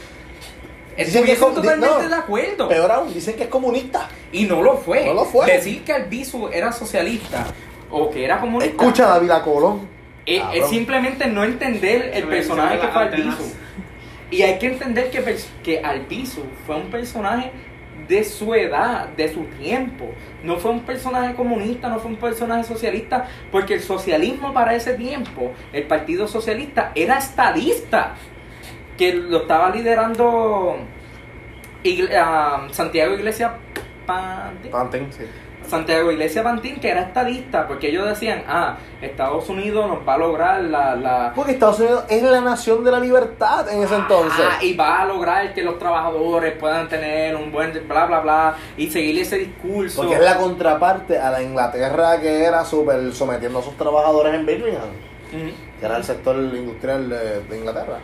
Dicen 0.97 1.23
que 1.23 1.31
es 1.31 1.39
totalmente 1.39 1.87
no, 1.87 2.09
de 2.09 2.15
acuerdo. 2.15 2.67
Peor 2.67 2.91
aún, 2.91 3.13
dicen 3.13 3.35
que 3.37 3.43
es 3.43 3.49
comunista. 3.49 4.09
Y 4.33 4.43
no 4.43 4.61
lo 4.61 4.77
fue. 4.77 5.05
No 5.05 5.13
lo 5.13 5.23
fue. 5.23 5.45
Decir 5.45 5.85
que 5.85 5.93
Albizu 5.93 6.49
era 6.51 6.73
socialista 6.73 7.45
o 7.91 8.09
que 8.09 8.23
era 8.25 8.39
comunista 8.39 8.71
Escucha 8.71 9.05
a 9.05 9.19
David 9.19 9.31
Colón. 9.43 9.87
es, 10.25 10.37
es 10.37 10.43
Cabrón. 10.43 10.69
simplemente 10.69 11.27
no 11.27 11.43
entender 11.43 12.11
el 12.13 12.23
personaje 12.25 12.79
que 12.79 12.87
fue. 12.87 13.01
Albizu. 13.03 13.43
Y 14.31 14.41
hay 14.43 14.57
que 14.59 14.67
entender 14.67 15.11
que, 15.11 15.37
que 15.63 15.79
Albizu 15.81 16.41
fue 16.65 16.77
un 16.77 16.89
personaje 16.89 17.51
de 18.07 18.23
su 18.23 18.53
edad, 18.55 19.09
de 19.09 19.31
su 19.33 19.43
tiempo. 19.59 20.09
No 20.43 20.57
fue 20.57 20.71
un 20.71 20.81
personaje 20.81 21.35
comunista, 21.35 21.89
no 21.89 21.99
fue 21.99 22.11
un 22.11 22.17
personaje 22.17 22.63
socialista, 22.63 23.27
porque 23.51 23.73
el 23.75 23.81
socialismo 23.81 24.53
para 24.53 24.73
ese 24.75 24.93
tiempo, 24.93 25.51
el 25.73 25.83
Partido 25.83 26.27
Socialista, 26.27 26.91
era 26.95 27.17
estadista, 27.17 28.15
que 28.97 29.13
lo 29.13 29.41
estaba 29.41 29.69
liderando 29.69 30.77
Igle- 31.83 32.15
ah, 32.17 32.67
Santiago 32.71 33.15
Iglesias 33.15 33.51
Pantin. 34.05 34.71
Panten, 34.71 35.11
sí. 35.11 35.23
Santiago 35.71 36.11
Iglesias 36.11 36.43
Pantín, 36.43 36.81
que 36.81 36.89
era 36.89 37.03
estadista, 37.03 37.65
porque 37.65 37.87
ellos 37.87 38.05
decían, 38.05 38.43
ah, 38.45 38.75
Estados 39.01 39.47
Unidos 39.47 39.87
nos 39.87 40.05
va 40.05 40.15
a 40.15 40.17
lograr 40.17 40.61
la... 40.63 40.95
la 40.97 41.31
Porque 41.33 41.53
Estados 41.53 41.79
Unidos 41.79 42.03
es 42.09 42.21
la 42.21 42.41
nación 42.41 42.83
de 42.83 42.91
la 42.91 42.99
libertad 42.99 43.69
en 43.69 43.81
ese 43.81 43.95
entonces. 43.95 44.45
Ah, 44.45 44.61
y 44.61 44.75
va 44.75 45.01
a 45.01 45.05
lograr 45.05 45.53
que 45.53 45.63
los 45.63 45.79
trabajadores 45.79 46.57
puedan 46.57 46.89
tener 46.89 47.37
un 47.37 47.53
buen 47.53 47.71
bla 47.87 48.05
bla 48.05 48.19
bla 48.19 48.55
y 48.75 48.91
seguir 48.91 49.21
ese 49.21 49.37
discurso. 49.37 50.01
Porque 50.01 50.15
es 50.15 50.21
la 50.21 50.35
contraparte 50.35 51.17
a 51.17 51.31
la 51.31 51.41
Inglaterra 51.41 52.19
que 52.19 52.43
era 52.43 52.65
súper 52.65 53.13
sometiendo 53.13 53.59
a 53.59 53.63
sus 53.63 53.77
trabajadores 53.77 54.35
en 54.35 54.45
Birmingham, 54.45 54.89
que 55.79 55.85
era 55.85 55.95
el 55.95 56.03
sector 56.03 56.35
industrial 56.35 57.09
de, 57.09 57.43
de 57.43 57.57
Inglaterra. 57.57 57.97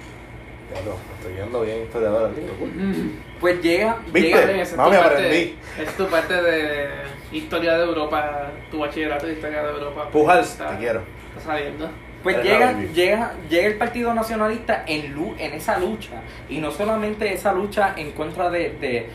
Lo 0.86 0.94
estoy 1.18 1.34
viendo 1.34 1.62
bien 1.62 1.84
historiador 1.84 2.32
aquí. 2.32 2.42
Mm. 2.42 3.20
Pues 3.40 3.62
llega, 3.62 3.98
¿Viste? 4.12 4.22
llega 4.22 4.40
Esa 4.52 4.62
es 4.62 4.70
tu 4.72 4.78
Mami, 4.78 4.96
parte- 4.98 5.16
aprendí. 5.16 5.56
Es 5.82 5.98
tu 5.98 6.08
parte 6.08 6.42
de 6.42 6.88
historia 7.32 7.78
de 7.78 7.84
Europa, 7.86 8.52
tu 8.72 8.80
bachillerato 8.80 9.26
de 9.28 9.34
historia 9.34 9.64
de 9.64 9.70
Europa. 9.72 10.10
Pujals, 10.12 10.52
Está- 10.52 10.70
te 10.72 10.78
quiero. 10.78 11.02
Está 11.38 11.52
sabiendo. 11.52 11.90
Pues 12.24 12.44
llega, 12.44 12.74
llega, 12.94 13.34
llega 13.50 13.68
el 13.68 13.76
Partido 13.78 14.14
Nacionalista 14.14 14.84
en, 14.88 15.14
lu- 15.14 15.36
en 15.38 15.54
esa 15.54 15.78
lucha. 15.78 16.22
Y 16.50 16.58
no 16.60 16.72
solamente 16.72 17.32
esa 17.32 17.54
lucha 17.54 17.94
en 17.96 18.12
contra 18.12 18.50
de, 18.50 18.72
de- 18.82 19.08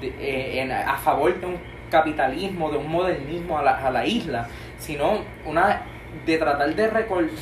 de- 0.00 0.14
eh, 0.20 0.60
en- 0.60 0.72
a 0.72 0.96
favor 0.98 1.38
de 1.40 1.46
un 1.46 1.56
capitalismo, 1.90 2.70
de 2.70 2.78
un 2.78 2.90
modernismo 2.90 3.58
a 3.58 3.62
la, 3.62 3.86
a 3.86 3.90
la 3.90 4.04
isla, 4.04 4.48
sino 4.78 5.20
una 5.46 5.82
de 6.26 6.36
tratar 6.36 6.74
de, 6.74 6.88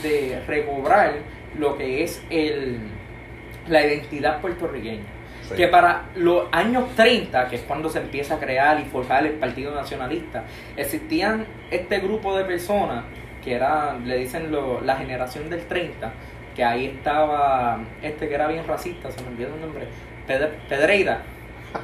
de 0.03 0.43
recobrar 0.47 1.15
lo 1.59 1.77
que 1.79 2.05
es 2.05 2.23
el, 2.31 2.79
la 3.69 3.85
identidad 3.85 4.41
puertorriqueña. 4.41 5.05
Sí. 5.49 5.55
Que 5.55 5.69
para 5.69 6.07
los 6.17 6.45
años 6.51 6.85
30, 6.97 7.49
que 7.49 7.57
es 7.57 7.63
cuando 7.63 7.89
se 7.89 8.01
empieza 8.01 8.35
a 8.35 8.39
crear 8.41 8.81
y 8.81 8.85
forjar 8.85 9.25
el 9.27 9.35
Partido 9.35 9.73
Nacionalista, 9.75 10.43
existían 10.77 11.47
este 11.71 12.01
grupo 12.01 12.37
de 12.37 12.45
personas 12.45 13.05
que 13.45 13.55
era, 13.55 13.97
le 14.05 14.17
dicen 14.19 14.51
lo- 14.51 14.81
la 14.81 14.97
generación 14.97 15.49
del 15.49 15.61
30, 15.67 16.13
que 16.57 16.65
ahí 16.65 16.87
estaba 16.87 17.79
este 18.03 18.29
que 18.29 18.35
era 18.35 18.49
bien 18.49 18.67
racista, 18.67 19.09
se 19.13 19.23
me 19.23 19.29
olvidó 19.29 19.55
el 19.55 19.61
nombre, 19.61 19.87
Pedre- 20.27 20.51
Pedreira, 20.69 21.21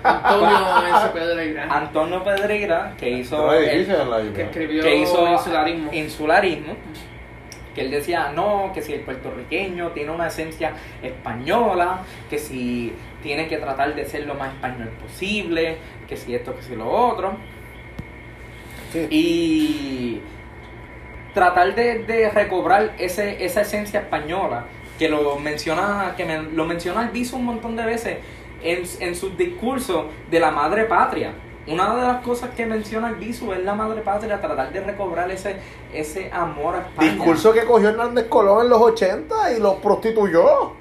Antonio 0.02 0.48
S. 0.96 1.08
Pedreira, 1.12 1.64
Antonio 1.70 2.24
Pedreira, 2.24 2.94
que 2.98 3.10
hizo, 3.10 3.52
el- 3.52 4.32
que 4.32 4.42
escribió 4.42 4.82
que 4.82 4.96
hizo 4.96 5.26
insularismo. 5.30 5.92
insularismo, 5.92 6.74
que 7.74 7.80
él 7.82 7.90
decía, 7.90 8.32
no, 8.34 8.70
que 8.74 8.82
si 8.82 8.92
el 8.92 9.00
puertorriqueño 9.00 9.90
tiene 9.92 10.10
una 10.10 10.26
esencia 10.28 10.72
española, 11.02 12.02
que 12.28 12.38
si 12.38 12.92
tiene 13.22 13.48
que 13.48 13.56
tratar 13.58 13.94
de 13.94 14.04
ser 14.04 14.26
lo 14.26 14.34
más 14.34 14.52
español 14.54 14.90
posible, 15.00 15.76
que 16.08 16.16
si 16.16 16.34
esto, 16.34 16.54
que 16.56 16.62
si 16.62 16.76
lo 16.76 16.90
otro, 16.90 17.34
Sí. 18.92 19.06
y 19.10 20.20
tratar 21.32 21.74
de, 21.74 22.00
de 22.04 22.28
recobrar 22.28 22.92
ese, 22.98 23.42
esa 23.42 23.62
esencia 23.62 24.00
española, 24.00 24.66
que 24.98 25.08
lo 25.08 25.38
menciona, 25.38 26.12
que 26.16 26.26
me- 26.26 26.42
lo 26.42 26.66
menciona 26.66 27.00
Albizu 27.00 27.36
un 27.36 27.46
montón 27.46 27.74
de 27.74 27.84
veces 27.86 28.18
en, 28.62 28.82
en 29.00 29.14
sus 29.16 29.36
discursos 29.38 30.06
de 30.30 30.38
la 30.40 30.50
madre 30.50 30.84
patria. 30.84 31.32
Una 31.66 31.94
de 31.94 32.02
las 32.02 32.22
cosas 32.24 32.50
que 32.56 32.66
menciona 32.66 33.06
Albizu 33.08 33.52
es 33.52 33.62
la 33.64 33.74
madre 33.74 34.00
patria, 34.00 34.40
tratar 34.40 34.72
de 34.72 34.80
recobrar 34.80 35.30
ese, 35.30 35.56
ese 35.94 36.28
amor 36.32 36.74
a 36.74 36.78
España. 36.80 37.12
Discurso 37.12 37.52
que 37.52 37.64
cogió 37.64 37.90
Hernández 37.90 38.26
Colón 38.28 38.64
en 38.64 38.70
los 38.70 38.80
80 38.80 39.52
y 39.52 39.60
lo 39.60 39.76
prostituyó. 39.76 40.72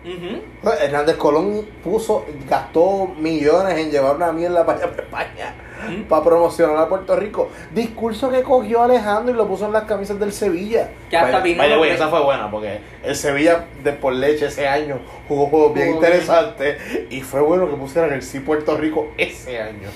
Hernández 0.81 1.17
Colón 1.17 1.67
puso, 1.83 2.25
gastó 2.49 3.07
millones 3.19 3.77
en 3.77 3.91
llevar 3.91 4.15
una 4.15 4.31
mierda 4.31 4.65
para 4.65 4.79
allá 4.79 4.89
para 4.91 5.03
España 5.03 5.55
Ujú. 5.87 6.03
para 6.07 6.23
promocionar 6.23 6.77
a 6.77 6.87
Puerto 6.89 7.15
Rico. 7.15 7.49
Discurso 7.73 8.29
que 8.31 8.41
cogió 8.41 8.81
Alejandro 8.81 9.33
y 9.33 9.37
lo 9.37 9.47
puso 9.47 9.65
en 9.67 9.73
las 9.73 9.83
camisas 9.83 10.19
del 10.19 10.31
Sevilla. 10.33 10.89
Que 11.11 11.17
hasta 11.17 11.31
Vaya- 11.33 11.43
vino 11.43 11.57
vaya, 11.59 11.79
que- 11.79 11.93
esa 11.93 12.07
fue 12.07 12.23
buena 12.23 12.49
porque 12.49 12.79
el 13.03 13.15
Sevilla 13.15 13.65
de 13.83 13.93
por 13.93 14.13
leche 14.13 14.47
ese 14.47 14.67
año 14.67 14.99
jugó 15.27 15.45
juegos 15.47 15.73
bien 15.75 15.89
Jugó 15.93 15.99
bien. 16.01 16.11
interesantes 16.13 16.77
y 17.11 17.21
fue 17.21 17.41
bueno 17.41 17.69
que 17.69 17.75
pusieran 17.75 18.13
el 18.13 18.23
sí 18.23 18.39
Puerto 18.39 18.75
Rico 18.77 19.09
ese 19.17 19.59
año. 19.61 19.89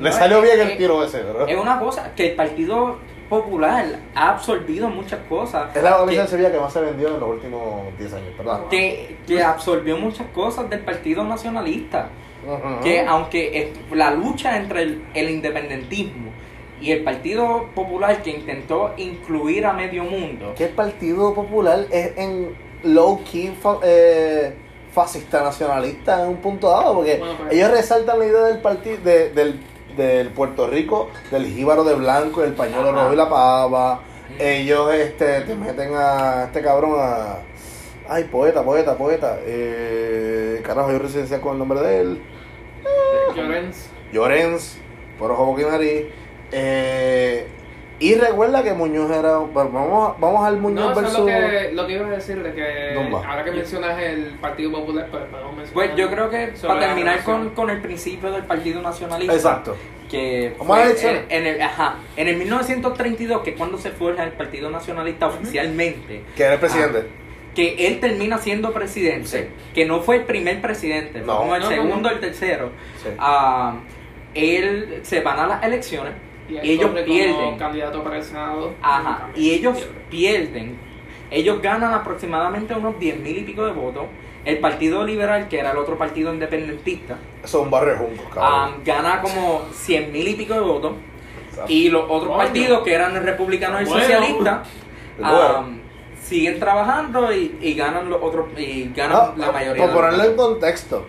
Le 0.00 0.10
No, 0.10 0.16
salió 0.16 0.40
bien 0.42 0.58
el 0.60 0.76
tiro 0.78 1.04
ese, 1.04 1.22
¿no? 1.22 1.46
Es 1.46 1.56
una 1.58 1.78
cosa 1.78 2.12
que 2.16 2.30
el 2.30 2.34
Partido 2.36 2.96
Popular 3.28 3.84
ha 4.14 4.30
absorbido 4.30 4.88
muchas 4.88 5.20
cosas. 5.28 5.74
Es 5.76 5.82
la 5.82 5.98
camisa 5.98 6.16
que- 6.16 6.22
de 6.22 6.28
Sevilla 6.28 6.50
que 6.52 6.58
más 6.58 6.72
se 6.72 6.80
vendió 6.80 7.08
en 7.14 7.20
los 7.20 7.28
últimos 7.28 7.96
10 7.98 8.12
años, 8.14 8.32
perdón. 8.36 8.62
que, 8.70 9.16
que 9.26 9.42
absorbió 9.42 9.96
muchas 9.98 10.26
cosas 10.28 10.68
del 10.70 10.80
Partido 10.80 11.22
Nacionalista. 11.24 12.08
Que 12.82 13.02
aunque 13.06 13.60
es- 13.62 13.96
la 13.96 14.10
lucha 14.12 14.56
entre 14.56 14.82
el, 14.82 15.02
el 15.14 15.28
independentismo 15.30 16.30
y 16.80 16.90
el 16.92 17.04
Partido 17.04 17.66
Popular 17.74 18.22
que 18.22 18.30
intentó 18.30 18.94
incluir 18.96 19.66
a 19.66 19.74
medio 19.74 20.04
mundo, 20.04 20.54
que 20.56 20.64
el 20.64 20.70
Partido 20.70 21.34
Popular 21.34 21.80
es 21.90 22.16
en 22.16 22.56
low 22.82 23.22
key 23.30 23.54
fa- 23.60 23.78
eh, 23.82 24.54
fascista 24.90 25.42
nacionalista 25.44 26.22
en 26.22 26.30
un 26.30 26.36
punto 26.38 26.70
dado, 26.70 26.94
porque 26.94 27.18
Bueno, 27.18 27.34
pues- 27.38 27.52
ellos 27.52 27.70
resaltan 27.70 28.18
la 28.18 28.24
idea 28.26 28.40
del 28.44 28.58
partido 28.60 28.96
de, 29.04 29.28
del, 29.30 29.60
del 29.96 30.28
Puerto 30.28 30.66
Rico, 30.66 31.10
del 31.30 31.46
jíbaro 31.46 31.84
de 31.84 31.94
blanco, 31.94 32.42
el 32.42 32.54
pañuelo 32.54 32.92
rojo 32.92 33.12
y 33.12 33.16
la 33.16 33.28
pava. 33.28 34.00
Ellos 34.38 34.92
este 34.94 35.40
te 35.42 35.54
meten 35.54 35.92
a 35.94 36.44
este 36.44 36.62
cabrón 36.62 36.94
a 36.98 37.38
ay 38.08 38.24
poeta, 38.24 38.62
poeta, 38.64 38.96
poeta. 38.96 39.38
Eh, 39.44 40.60
carajo, 40.64 40.92
yo 40.92 40.98
residencial 40.98 41.40
con 41.40 41.52
el 41.52 41.58
nombre 41.58 41.80
de 41.80 42.00
él. 42.00 42.22
Llorens. 43.36 43.88
Llorens, 44.12 44.78
por 45.18 45.30
ojo 45.30 45.46
boca 45.46 45.62
y 45.62 45.64
nariz. 45.64 46.06
Eh, 46.52 47.46
Y 48.00 48.14
recuerda 48.14 48.62
que 48.62 48.72
Muñoz 48.72 49.10
era. 49.10 49.32
Vamos, 49.36 50.14
vamos 50.18 50.44
al 50.46 50.56
Muñoz 50.56 50.86
No, 50.86 50.90
eso 50.92 51.00
es 51.00 51.04
versus. 51.04 51.18
lo 51.20 51.26
que, 51.26 51.70
lo 51.74 51.86
que 51.86 51.92
iba 51.92 52.06
a 52.06 52.10
decir, 52.10 52.42
de 52.42 52.54
que 52.54 52.94
ahora 53.12 53.44
que 53.44 53.50
mencionas 53.52 54.00
el 54.00 54.38
Partido 54.40 54.72
Popular, 54.72 55.06
pues 55.10 55.22
podemos 55.24 55.54
mencionar. 55.56 55.74
Pues 55.74 55.96
yo 55.96 56.10
creo 56.10 56.30
que 56.30 56.52
para 56.66 56.80
terminar 56.80 57.22
con, 57.24 57.50
con 57.50 57.68
el 57.68 57.80
principio 57.82 58.32
del 58.32 58.44
Partido 58.44 58.80
Nacionalista. 58.80 59.34
Exacto. 59.34 59.76
Que 60.10 60.54
fue 60.58 60.82
en, 60.82 61.24
en 61.28 61.46
el, 61.46 61.60
ajá, 61.62 61.96
en 62.16 62.26
el 62.28 62.36
1932, 62.38 63.42
que 63.42 63.50
es 63.50 63.56
cuando 63.56 63.76
se 63.78 63.90
forja 63.90 64.24
el 64.24 64.32
Partido 64.32 64.70
Nacionalista 64.70 65.26
oficialmente, 65.28 66.22
Que 66.36 66.42
era 66.42 66.54
el 66.54 66.58
presidente. 66.58 67.04
que 67.54 67.86
él 67.86 68.00
termina 68.00 68.38
siendo 68.38 68.72
presidente, 68.72 69.26
Sí. 69.28 69.38
que 69.74 69.84
no 69.84 70.00
fue 70.00 70.16
el 70.16 70.22
primer 70.24 70.60
presidente, 70.62 71.18
fue 71.20 71.26
No. 71.26 71.36
como 71.40 71.54
el 71.54 71.60
No, 71.62 71.68
no, 71.70 71.76
segundo 71.76 72.08
no. 72.08 72.14
el 72.14 72.20
tercero. 72.20 72.70
Sí. 73.02 73.10
Ah, 73.18 73.74
él 74.34 75.00
se 75.02 75.20
van 75.20 75.38
a 75.38 75.46
las 75.46 75.62
elecciones 75.64 76.12
Y 76.62 76.70
ellos 76.70 76.90
pierden. 77.04 77.56
candidato 77.58 78.02
para 78.02 78.16
el 78.18 78.22
Senado. 78.24 78.72
Ajá, 78.82 79.28
y 79.34 79.50
ellos 79.52 79.76
Pierde. 79.78 79.94
pierden. 80.10 80.78
Ellos 81.30 81.62
ganan 81.62 81.92
aproximadamente 81.94 82.74
unos 82.74 82.98
10 82.98 83.18
mil 83.20 83.38
y 83.38 83.42
pico 83.42 83.64
de 83.64 83.72
votos. 83.72 84.04
El 84.44 84.58
Partido 84.58 85.04
Liberal, 85.04 85.48
que 85.48 85.58
era 85.60 85.70
el 85.72 85.76
otro 85.78 85.98
partido 85.98 86.32
independentista, 86.32 87.18
Eso 87.44 87.58
es 87.58 87.64
un 87.64 87.70
barrio 87.70 87.96
juntos, 87.98 88.24
ah, 88.30 88.70
cabrón. 88.70 88.82
gana 88.84 89.20
como 89.20 89.62
100 89.72 90.10
mil 90.12 90.26
y 90.28 90.34
pico 90.34 90.54
de 90.54 90.60
votos. 90.60 90.92
Exacto. 91.50 91.70
Y 91.72 91.88
los 91.90 92.04
otros 92.04 92.22
Coño. 92.28 92.36
partidos, 92.38 92.82
que 92.82 92.94
eran 92.94 93.14
el 93.16 93.22
republicano 93.22 93.78
y 93.78 93.82
el 93.82 93.88
Bueno. 93.88 94.00
socialista, 94.02 94.62
Bueno. 95.18 95.34
ah, 95.38 95.64
siguen 96.22 96.58
trabajando 96.58 97.32
y, 97.32 97.58
y 97.60 97.74
ganan 97.74 98.08
los 98.08 98.22
otros 98.22 98.46
y 98.56 98.90
ganan 98.96 99.16
Ah, 99.20 99.34
la 99.36 99.52
mayoría. 99.52 99.84
Por 99.84 99.92
ponerlo 99.94 100.24
en 100.24 100.36
votos. 100.36 100.52
contexto, 100.52 101.06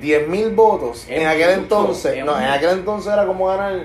10.000 0.00 0.54
votos. 0.54 1.06
Es 1.08 1.20
en 1.20 1.26
aquel 1.26 1.48
mucho, 1.48 1.60
entonces, 1.60 2.16
es 2.16 2.24
no, 2.24 2.38
en 2.40 2.44
aquel 2.46 2.70
entonces 2.70 3.12
era 3.12 3.26
como 3.26 3.46
ganar 3.46 3.82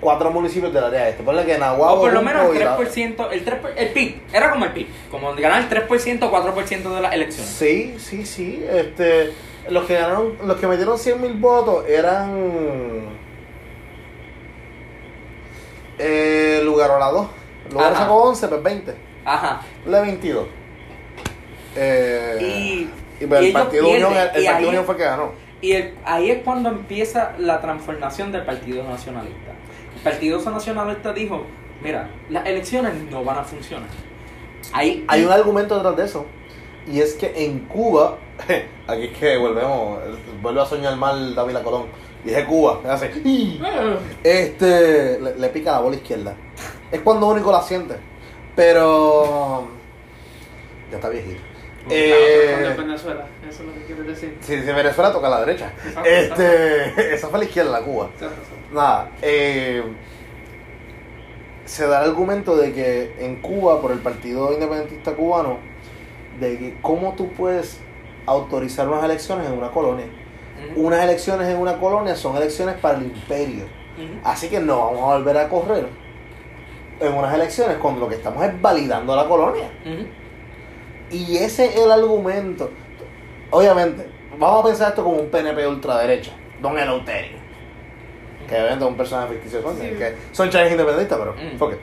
cuatro 0.00 0.30
municipios 0.30 0.72
del 0.72 0.84
área 0.84 1.08
este. 1.08 1.22
Ponle 1.22 1.44
que 1.44 1.58
Nahuatl. 1.58 1.98
o 1.98 2.00
por 2.00 2.12
lo 2.12 2.22
menos 2.22 2.50
el 2.50 2.56
y 2.56 2.64
la- 2.64 2.76
3%, 2.78 3.28
el, 3.32 3.44
3, 3.44 3.58
el 3.76 3.88
PIB, 3.90 4.20
era 4.32 4.50
como 4.50 4.64
el 4.64 4.72
PIB, 4.72 4.86
como 5.10 5.34
ganar 5.34 5.62
el 5.62 5.68
3% 5.68 6.22
o 6.26 6.30
4% 6.30 6.94
de 6.94 7.00
las 7.00 7.12
elecciones. 7.14 7.50
Sí, 7.50 7.94
sí, 7.98 8.24
sí. 8.26 8.64
Este, 8.70 9.32
los 9.70 9.84
que 9.86 9.94
ganaron, 9.94 10.34
los 10.44 10.56
que 10.58 10.66
metieron 10.66 10.96
100.000 10.98 11.40
votos 11.40 11.84
eran. 11.88 13.08
Eh, 15.98 16.60
Lugarola 16.64 17.06
2. 17.10 17.26
Lugar 17.72 17.92
Ajá. 17.92 18.02
sacó 18.02 18.14
11, 18.22 18.48
pues 18.48 18.62
20. 18.62 18.94
Ajá. 19.24 19.60
Le 19.86 20.00
22. 20.00 20.46
Eh, 21.76 22.38
Y, 22.40 22.90
y 23.24 23.26
pues, 23.26 23.42
y 23.42 23.46
el 23.48 23.52
Partido 23.52 23.84
pierden, 23.84 24.06
Unión, 24.06 24.12
el, 24.12 24.18
el 24.18 24.28
Partido 24.32 24.56
ahí- 24.56 24.64
Unión 24.66 24.84
fue 24.84 24.94
el 24.94 24.98
que 25.00 25.04
ganó. 25.06 25.32
Y 25.60 25.72
el- 25.72 25.94
ahí 26.04 26.30
es 26.30 26.42
cuando 26.44 26.68
empieza 26.68 27.32
la 27.38 27.60
transformación 27.60 28.30
del 28.32 28.44
Partido 28.44 28.84
Nacionalista. 28.84 29.52
El 29.98 30.12
Partido 30.12 30.40
Nacionalista 30.50 31.12
dijo, 31.12 31.42
mira, 31.82 32.08
las 32.30 32.46
elecciones 32.46 32.94
no 33.10 33.24
van 33.24 33.38
a 33.38 33.44
funcionar. 33.44 33.88
Ahí, 34.72 35.04
Hay 35.08 35.24
un 35.24 35.32
argumento 35.32 35.74
detrás 35.74 35.96
de 35.96 36.04
eso. 36.04 36.26
Y 36.86 37.00
es 37.00 37.14
que 37.14 37.32
en 37.44 37.60
Cuba, 37.66 38.16
aquí 38.86 39.04
es 39.04 39.18
que 39.18 39.36
volvemos, 39.36 39.98
vuelve 40.40 40.60
a 40.60 40.66
soñar 40.66 40.96
mal 40.96 41.34
David 41.34 41.56
Colón. 41.64 41.86
Dije 42.24 42.44
Cuba, 42.46 42.80
hace, 42.88 43.10
este, 44.22 45.20
le, 45.20 45.36
le 45.36 45.48
pica 45.48 45.72
la 45.72 45.80
bola 45.80 45.96
izquierda. 45.96 46.34
Es 46.90 47.00
cuando 47.00 47.28
único 47.28 47.50
la 47.50 47.62
siente. 47.62 47.96
Pero, 48.54 49.68
ya 50.90 50.96
está 50.96 51.08
viejito. 51.08 51.40
Eh, 51.90 52.72
con 52.76 52.86
Venezuela, 52.86 53.26
eso 53.48 53.62
es 53.62 53.68
lo 53.68 53.74
que 53.74 53.84
quieres 53.84 54.06
decir. 54.06 54.36
si, 54.40 54.60
si 54.60 54.72
Venezuela 54.72 55.12
toca 55.12 55.26
a 55.28 55.30
la 55.30 55.40
derecha. 55.40 55.72
Exacto, 55.86 56.08
Este, 56.08 57.14
esa 57.14 57.28
fue 57.28 57.38
la 57.38 57.44
izquierda, 57.46 57.70
la 57.70 57.80
Cuba. 57.80 58.10
Exacto. 58.14 58.36
Nada, 58.72 59.10
eh, 59.22 59.82
se 61.64 61.86
da 61.86 62.02
el 62.02 62.10
argumento 62.10 62.56
de 62.56 62.72
que 62.72 63.14
en 63.18 63.36
Cuba, 63.40 63.80
por 63.80 63.92
el 63.92 63.98
Partido 63.98 64.52
Independentista 64.52 65.12
Cubano, 65.14 65.58
de 66.40 66.58
que 66.58 66.78
cómo 66.82 67.14
tú 67.14 67.32
puedes 67.32 67.80
autorizar 68.26 68.88
unas 68.88 69.04
elecciones 69.04 69.46
en 69.46 69.52
una 69.54 69.70
colonia. 69.70 70.06
Unas 70.76 71.02
elecciones 71.04 71.48
en 71.48 71.56
una 71.56 71.78
colonia 71.78 72.16
son 72.16 72.36
elecciones 72.36 72.74
para 72.76 72.98
el 72.98 73.04
imperio. 73.04 73.64
Así 74.24 74.48
que 74.48 74.60
no 74.60 74.78
vamos 74.78 75.00
a 75.02 75.16
volver 75.18 75.36
a 75.38 75.48
correr 75.48 75.86
en 77.00 77.14
unas 77.14 77.32
elecciones 77.34 77.76
cuando 77.78 78.00
lo 78.00 78.08
que 78.08 78.16
estamos 78.16 78.44
es 78.44 78.60
validando 78.60 79.14
la 79.14 79.26
colonia. 79.26 79.70
Ujú. 79.84 80.06
Y 81.10 81.36
ese 81.38 81.66
es 81.66 81.76
el 81.76 81.90
argumento. 81.90 82.70
Obviamente, 83.50 84.06
vamos 84.38 84.60
a 84.64 84.68
pensar 84.68 84.88
esto 84.90 85.04
como 85.04 85.16
un 85.16 85.28
PNP 85.30 85.66
ultraderecha, 85.66 86.32
Don 86.60 86.78
Eleuterio. 86.78 87.38
Que 88.48 88.54
obviamente 88.54 88.84
es 88.84 88.90
un 88.90 88.96
personaje 88.96 89.34
ficticio, 89.34 89.60
Sí. 89.74 89.88
que 89.98 90.14
son 90.32 90.50
chaves 90.50 90.70
independentistas, 90.72 91.18
pero 91.18 91.34
Mm. 91.34 91.58
fuck 91.58 91.72
it. 91.72 91.78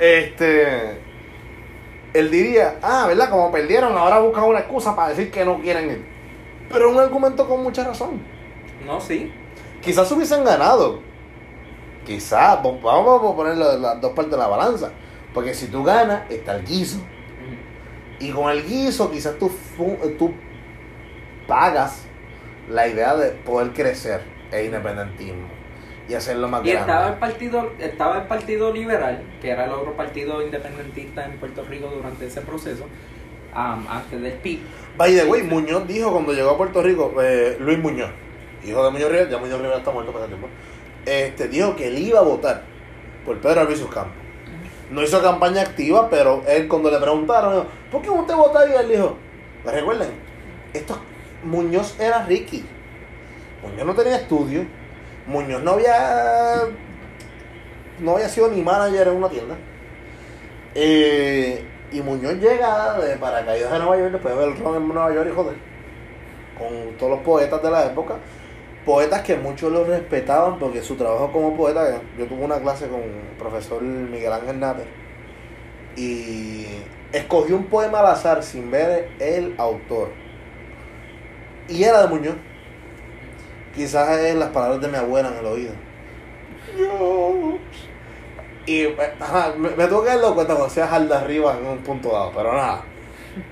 Este. 0.00 0.98
Él 2.12 2.30
diría, 2.30 2.76
ah, 2.82 3.04
¿verdad? 3.06 3.30
Como 3.30 3.52
perdieron, 3.52 3.96
ahora 3.96 4.18
buscan 4.18 4.44
una 4.44 4.58
excusa 4.60 4.96
para 4.96 5.10
decir 5.10 5.30
que 5.30 5.44
no 5.44 5.60
quieren 5.60 5.90
ir. 5.90 6.04
Pero 6.68 6.90
un 6.90 6.98
argumento 6.98 7.46
con 7.48 7.62
mucha 7.62 7.84
razón. 7.84 8.20
No, 8.84 9.00
sí. 9.00 9.32
Quizás 9.80 10.10
hubiesen 10.10 10.44
ganado. 10.44 11.00
Quizás, 12.04 12.60
vamos 12.62 13.32
a 13.32 13.36
poner 13.36 13.56
la- 13.56 13.74
las 13.76 14.00
dos 14.00 14.12
partes 14.12 14.32
de 14.32 14.38
la 14.38 14.48
balanza. 14.48 14.90
Porque 15.32 15.54
si 15.54 15.68
tú 15.68 15.84
ganas, 15.84 16.28
está 16.30 16.56
el 16.56 16.64
guiso. 16.64 16.98
Y 18.20 18.30
con 18.30 18.50
el 18.50 18.64
guiso 18.64 19.10
quizás 19.10 19.38
tú, 19.38 19.50
tú 20.18 20.34
pagas 21.46 22.04
la 22.68 22.86
idea 22.86 23.16
de 23.16 23.30
poder 23.30 23.72
crecer 23.72 24.20
e 24.52 24.64
independentismo 24.64 25.48
y 26.08 26.14
hacerlo 26.14 26.48
más 26.48 26.64
Y 26.64 26.70
estaba 26.70 26.98
el 26.98 27.04
grande. 27.06 27.20
partido, 27.20 27.72
estaba 27.78 28.18
el 28.18 28.26
partido 28.26 28.72
liberal, 28.72 29.22
que 29.40 29.50
era 29.50 29.64
el 29.64 29.70
otro 29.70 29.96
partido 29.96 30.42
independentista 30.42 31.24
en 31.24 31.38
Puerto 31.38 31.64
Rico 31.64 31.88
durante 31.88 32.26
ese 32.26 32.40
proceso, 32.42 32.84
am, 33.54 33.86
antes 33.88 34.20
del 34.20 34.34
PIB. 34.34 34.60
By 34.96 35.14
the 35.14 35.24
way, 35.24 35.42
Muñoz 35.42 35.86
dijo 35.86 36.12
cuando 36.12 36.32
llegó 36.32 36.50
a 36.50 36.56
Puerto 36.56 36.82
Rico, 36.82 37.14
eh, 37.22 37.56
Luis 37.60 37.78
Muñoz, 37.78 38.10
hijo 38.64 38.84
de 38.84 38.90
Muñoz 38.90 39.10
Rivera, 39.10 39.30
ya 39.30 39.38
Muñoz 39.38 39.58
Rivera 39.58 39.78
está 39.78 39.92
muerto 39.92 40.12
para 40.12 40.26
ese 40.26 40.34
tiempo, 40.34 40.48
este, 41.06 41.48
dijo 41.48 41.76
que 41.76 41.86
él 41.86 41.98
iba 41.98 42.18
a 42.18 42.22
votar 42.22 42.64
por 43.24 43.38
Pedro 43.40 43.60
Albizu 43.62 43.88
Campos. 43.88 44.29
No 44.90 45.02
hizo 45.02 45.22
campaña 45.22 45.62
activa, 45.62 46.10
pero 46.10 46.42
él 46.48 46.66
cuando 46.68 46.90
le 46.90 46.98
preguntaron, 46.98 47.66
¿por 47.90 48.02
qué 48.02 48.10
usted 48.10 48.34
votaría? 48.34 48.80
Él 48.80 48.88
dijo, 48.88 49.16
"Pues 49.62 49.74
recuerden, 49.74 50.10
esto, 50.72 50.98
Muñoz 51.44 51.98
era 51.98 52.24
Ricky. 52.26 52.64
Muñoz 53.62 53.86
no 53.86 53.94
tenía 53.94 54.16
estudio. 54.16 54.64
Muñoz 55.26 55.62
no 55.62 55.72
había 55.72 56.64
no 58.00 58.12
había 58.14 58.28
sido 58.28 58.48
ni 58.48 58.62
manager 58.62 59.08
en 59.08 59.14
una 59.14 59.28
tienda. 59.28 59.56
Eh, 60.74 61.64
y 61.92 62.00
Muñoz 62.00 62.34
llega 62.34 62.98
de 62.98 63.16
paracaídas 63.16 63.72
de 63.72 63.78
Nueva 63.78 63.96
York 63.98 64.12
después 64.12 64.34
de 64.34 64.40
ver 64.40 64.48
el 64.50 64.62
ron 64.62 64.76
en 64.76 64.88
Nueva 64.88 65.12
York 65.12 65.28
y 65.30 65.34
joder. 65.34 65.56
Con 66.58 66.96
todos 66.98 67.12
los 67.12 67.20
poetas 67.20 67.62
de 67.62 67.70
la 67.70 67.86
época. 67.86 68.14
Poetas 68.84 69.22
que 69.22 69.36
muchos 69.36 69.70
los 69.70 69.86
respetaban 69.86 70.58
porque 70.58 70.82
su 70.82 70.96
trabajo 70.96 71.30
como 71.32 71.56
poeta, 71.56 72.00
yo 72.18 72.26
tuve 72.26 72.44
una 72.44 72.60
clase 72.60 72.88
con 72.88 73.00
el 73.02 73.36
profesor 73.38 73.82
Miguel 73.82 74.32
Ángel 74.32 74.58
Natter 74.58 74.86
y 75.96 76.66
escogió 77.12 77.56
un 77.56 77.66
poema 77.66 78.00
al 78.00 78.06
azar 78.06 78.42
sin 78.42 78.70
ver 78.70 79.10
el 79.18 79.54
autor. 79.58 80.08
Y 81.68 81.84
era 81.84 82.02
de 82.02 82.08
Muñoz. 82.08 82.36
Quizás 83.74 84.18
es 84.18 84.34
las 84.34 84.48
palabras 84.48 84.80
de 84.80 84.88
mi 84.88 84.96
abuela 84.96 85.28
en 85.28 85.36
el 85.36 85.46
oído. 85.46 85.72
Yo. 86.76 87.58
Y 88.66 88.86
ajá, 89.20 89.54
me, 89.56 89.86
tuvo 89.86 90.02
que 90.02 90.08
darlo 90.08 90.34
cuenta 90.34 90.54
cuando 90.54 90.72
sea 90.72 90.98
de 90.98 91.14
arriba 91.14 91.56
en 91.58 91.66
un 91.66 91.78
punto 91.78 92.10
dado, 92.12 92.32
pero 92.34 92.52
nada. 92.52 92.84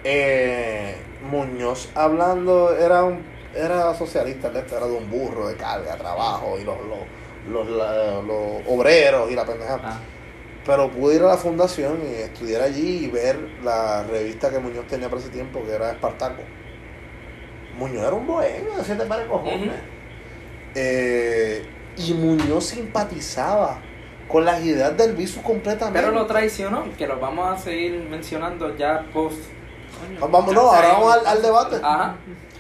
Eh, 0.04 0.96
Muñoz 1.30 1.90
hablando 1.94 2.76
era 2.76 3.04
un 3.04 3.22
era 3.58 3.94
socialista, 3.94 4.48
este 4.54 4.76
era 4.76 4.86
de 4.86 4.92
un 4.96 5.10
burro 5.10 5.48
de 5.48 5.56
carga, 5.56 5.96
trabajo 5.96 6.56
y 6.60 6.64
los, 6.64 6.76
los, 6.86 6.98
los, 7.66 7.68
la- 7.76 8.22
los 8.22 8.62
obreros 8.68 9.30
y 9.30 9.34
la 9.34 9.44
pendejada. 9.44 9.80
Ah, 9.84 9.98
Pero 10.64 10.90
pude 10.90 11.16
ir 11.16 11.22
a 11.22 11.26
la 11.28 11.36
fundación 11.36 11.98
y 12.02 12.14
estudiar 12.14 12.62
allí 12.62 13.04
y 13.04 13.08
ver 13.08 13.38
la 13.62 14.02
revista 14.04 14.50
que 14.50 14.58
Muñoz 14.58 14.86
tenía 14.86 15.08
para 15.08 15.20
ese 15.20 15.30
tiempo, 15.30 15.62
que 15.64 15.72
era 15.72 15.90
Espartaco. 15.92 16.42
Muñoz 17.78 18.02
era 18.06 18.12
un 18.14 18.26
bohemio 18.26 18.76
de 18.76 18.84
siete 18.84 19.04
pares 19.06 19.26
cojones. 19.28 19.68
Ujú. 19.68 19.70
Eh, 20.74 21.66
y 21.96 22.12
Muñoz 22.14 22.64
simpatizaba 22.66 23.78
con 24.28 24.44
las 24.44 24.62
ideas 24.62 24.96
del 24.96 25.14
visu 25.16 25.42
completamente. 25.42 26.00
Pero 26.00 26.12
lo 26.12 26.26
traicionó, 26.26 26.84
que 26.96 27.06
lo 27.06 27.18
vamos 27.18 27.48
a 27.48 27.58
seguir 27.58 28.06
mencionando 28.10 28.76
ya 28.76 29.06
post. 29.12 29.38
Coño, 30.00 30.28
Vamos, 30.32 30.50
ya 30.50 30.54
no, 30.54 30.60
ahora 30.72 30.88
vamos 30.88 31.14
al, 31.14 31.26
al 31.26 31.42
debate. 31.42 31.76
Ajá. 31.82 32.14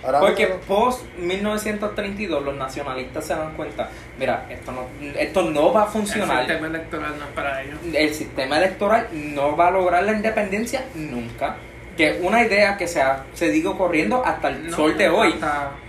Ahora 0.04 0.20
Porque 0.20 0.46
vamos- 0.46 0.64
post 0.66 1.04
1932 1.18 2.44
los 2.44 2.54
nacionalistas 2.54 3.24
se 3.26 3.34
dan 3.34 3.54
cuenta, 3.56 3.88
mira, 4.18 4.46
esto 4.48 4.70
no, 4.72 4.82
esto 5.18 5.42
no 5.50 5.72
va 5.72 5.82
a 5.82 5.86
El 5.86 5.90
funcionar. 5.90 6.38
sistema 6.46 6.66
electoral 6.68 7.18
no 7.18 7.24
es 7.24 7.30
para 7.32 7.62
ellos. 7.62 7.78
el 7.92 8.14
sistema 8.14 8.58
electoral 8.58 9.08
no 9.12 9.56
va 9.56 9.66
a 9.68 9.70
lograr 9.72 10.04
la 10.04 10.12
independencia 10.12 10.84
nunca. 10.94 11.56
Que 11.96 12.10
es 12.10 12.18
una 12.22 12.44
idea 12.44 12.76
que 12.76 12.86
se, 12.86 13.02
ha 13.02 13.24
seguido 13.34 13.76
corriendo 13.76 14.24
hasta 14.24 14.50
el 14.50 14.70
No, 14.70 14.76
sol 14.76 14.96
de 14.96 15.08
hoy. 15.08 15.34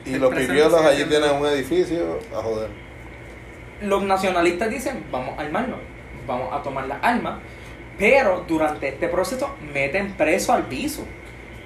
y 0.05 0.13
el 0.15 0.19
los 0.19 0.33
pipiolos 0.33 0.81
allí 0.83 1.03
tienen 1.05 1.31
un 1.35 1.45
edificio 1.45 2.17
a 2.35 2.41
joder. 2.41 2.69
Los 3.83 4.01
nacionalistas 4.03 4.71
dicen, 4.71 5.05
vamos 5.11 5.37
a 5.37 5.41
armarnos, 5.43 5.77
vamos 6.25 6.49
a 6.51 6.63
tomar 6.63 6.87
las 6.87 6.97
armas, 7.03 7.35
Pero 7.99 8.43
durante 8.47 8.87
este 8.87 9.07
proceso 9.07 9.55
meten 9.73 10.13
preso 10.13 10.51
al 10.53 10.63
Bisu. 10.63 11.03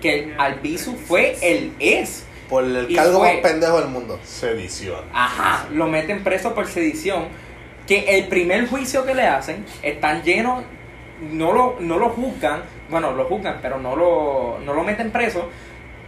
Que 0.04 0.20
el 0.26 0.36
Albizu 0.40 0.96
fue 0.98 1.36
el 1.42 1.74
es. 1.80 2.26
Por 2.50 2.66
el 2.66 2.94
cargo 2.96 3.20
fue- 3.20 3.34
más 3.36 3.42
pendejo 3.42 3.80
del 3.80 3.90
mundo. 3.90 4.20
Sedición. 4.24 5.00
Ajá, 5.14 5.66
lo 5.72 5.88
meten 5.88 6.24
preso 6.24 6.54
por 6.54 6.68
sedición. 6.68 7.30
Que 7.88 8.18
el 8.20 8.28
primer 8.28 8.68
juicio 8.68 9.06
que 9.06 9.16
le 9.16 9.24
hacen 9.24 9.66
están 9.82 10.22
llenos, 10.24 10.64
no 11.32 11.52
lo, 11.54 11.78
no 11.80 11.98
lo 11.98 12.10
juzgan, 12.10 12.62
bueno, 12.90 13.14
lo 13.14 13.26
juzgan, 13.26 13.60
pero 13.62 13.80
no 13.80 13.96
lo, 13.96 14.60
no 14.64 14.74
lo 14.74 14.84
meten 14.84 15.10
preso 15.12 15.50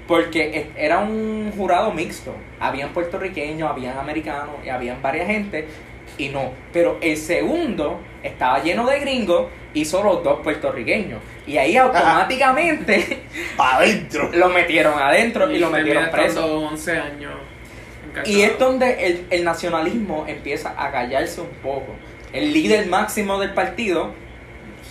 porque 0.08 0.68
era 0.78 1.00
un 1.00 1.52
jurado 1.58 1.91
mixto. 1.91 2.34
Habían 2.60 2.89
puertorriqueños, 2.93 3.70
habían 3.70 3.98
americanos 3.98 4.56
y 4.64 4.70
habían 4.70 5.02
varias 5.02 5.28
gente 5.28 5.68
y 6.18 6.30
no. 6.30 6.51
Pero 6.74 6.97
el 7.01 7.18
segundo 7.18 7.99
estaba 8.24 8.61
lleno 8.63 8.86
de 8.88 8.99
gringos 8.99 9.47
y 9.74 9.86
solo 9.86 10.18
dos 10.18 10.39
puertorriqueños. 10.41 11.20
Y 11.47 11.57
ahí 11.57 11.78
automáticamente 11.78 13.24
¡Pa' 13.57 13.76
adentro! 13.78 14.30
lo 14.34 14.49
metieron 14.49 14.97
adentro 14.99 15.49
y 15.51 15.59
lo 15.59 15.70
metieron 15.70 16.09
preso. 16.09 16.28
estando 16.39 16.59
11 16.68 16.91
años. 16.99 17.34
Y 18.26 18.41
es 18.43 18.57
donde 18.57 19.05
el, 19.05 19.28
el 19.30 19.43
nacionalismo 19.43 20.24
empieza 20.28 20.74
a 20.78 20.89
callarse 20.91 21.41
un 21.41 21.49
poco. 21.61 21.88
El 22.32 22.53
líder 22.53 22.88
máximo 22.88 23.38
del 23.39 23.53
partido 23.53 24.11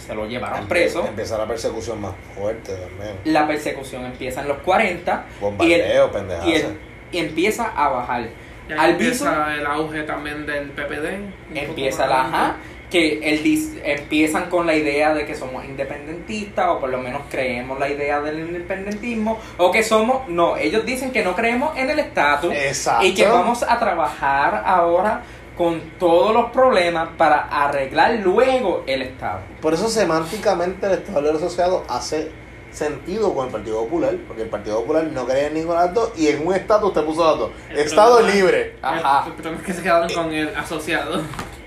se 0.07 0.14
lo 0.14 0.27
llevaron 0.27 0.66
preso. 0.68 1.07
Empieza 1.07 1.39
la 1.39 1.47
persecución 1.47 2.01
más 2.03 2.12
fuerte 2.35 2.72
también. 2.75 3.16
La 3.25 3.47
persecución 3.47 4.05
empieza 4.05 4.43
en 4.43 4.49
los 4.49 4.59
40 4.59 5.25
y, 5.39 5.41
Bombardeo, 5.43 6.11
el- 6.14 6.49
y, 6.49 6.53
el- 6.55 6.79
y 7.12 7.18
empieza 7.18 7.64
a 7.75 7.89
bajar. 7.89 8.29
Empieza 8.69 9.55
el 9.55 9.67
auge 9.67 10.03
también 10.05 10.47
del 10.47 10.71
PPD. 10.71 11.55
empieza 11.55 12.07
la 12.07 12.21
ajá, 12.23 12.57
que 12.91 13.19
el 13.29 13.43
dis- 13.43 13.79
empiezan 13.85 14.49
con 14.49 14.67
la 14.67 14.75
idea 14.75 15.12
de 15.15 15.27
que 15.27 15.35
somos 15.35 15.65
independentistas 15.65 16.67
o 16.69 16.79
por 16.81 16.91
lo 16.91 16.99
menos 16.99 17.23
creemos 17.31 17.79
la 17.79 17.89
idea 17.89 18.21
del 18.21 18.39
independentismo 18.41 19.39
o 19.59 19.71
que 19.73 19.83
somos 19.83 20.29
no 20.29 20.57
ellos 20.57 20.85
dicen 20.87 21.11
que 21.11 21.25
no 21.25 21.35
creemos 21.35 21.77
en 21.77 21.91
el 21.91 21.99
estatus 21.99 22.53
Exacto. 22.55 23.05
y 23.07 23.15
que 23.15 23.27
vamos 23.27 23.62
a 23.65 23.79
trabajar 23.79 24.62
ahora 24.65 25.23
con 25.57 25.81
todos 25.99 26.33
los 26.35 26.51
problemas 26.51 27.09
para 27.17 27.41
arreglar 27.49 28.15
luego 28.23 28.83
el 28.87 29.03
estado 29.03 29.41
Por 29.61 29.75
eso 29.75 29.89
semánticamente 29.89 30.87
el 30.87 30.93
Estado 30.93 31.21
Libre 31.21 31.37
Asociado 31.39 31.85
hace 31.89 32.31
sentido 32.75 33.33
con 33.35 33.47
el 33.47 33.53
Partido 33.53 33.81
Popular, 33.85 34.14
porque 34.27 34.43
el 34.43 34.49
Partido 34.49 34.81
Popular 34.81 35.05
no 35.05 35.25
cree 35.27 35.47
en 35.47 35.55
ninguna 35.55 35.81
de 35.83 35.87
las 35.87 35.95
dos 35.95 36.12
y 36.18 36.29
en 36.29 36.47
un 36.47 36.55
estatus 36.55 36.93
te 36.93 37.03
puso 37.03 37.25
las 37.29 37.39
dos. 37.39 37.51
El 37.70 37.79
Estado 37.79 38.18
problema- 38.18 38.35
libre. 38.35 38.77
Ajá. 38.83 39.27
El 39.29 39.33
problema 39.35 39.59
es 39.61 39.66
que 39.66 39.72
se 39.72 39.83
quedaron 39.83 40.12
con 40.12 40.33
el 40.33 40.55
asociado. 40.57 41.22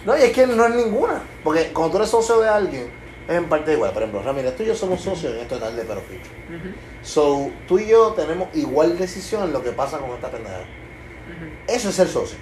No, 0.05 0.17
y 0.17 0.21
es 0.21 0.31
que 0.31 0.45
no 0.47 0.65
es 0.65 0.75
ninguna. 0.75 1.21
Porque 1.43 1.71
cuando 1.73 1.91
tú 1.91 1.97
eres 1.97 2.09
socio 2.09 2.39
de 2.39 2.49
alguien, 2.49 2.89
es 3.27 3.35
en 3.35 3.45
parte 3.49 3.73
igual. 3.73 3.91
Por 3.91 4.03
ejemplo, 4.03 4.21
Ramírez, 4.21 4.55
tú 4.55 4.63
y 4.63 4.67
yo 4.67 4.75
somos 4.75 5.01
socios 5.01 5.33
en 5.33 5.39
esto 5.39 5.57
tal 5.57 5.75
de 5.75 5.83
pero 5.83 6.01
ficho. 6.01 6.29
So, 7.01 7.49
tú 7.67 7.79
y 7.79 7.87
yo 7.87 8.13
tenemos 8.13 8.49
igual 8.53 8.97
decisión 8.97 9.43
en 9.43 9.53
lo 9.53 9.63
que 9.63 9.71
pasa 9.71 9.97
con 9.99 10.11
esta 10.11 10.29
pendeja. 10.29 10.59
Eso 11.67 11.89
es 11.89 11.95
ser 11.95 12.07
socio. 12.07 12.37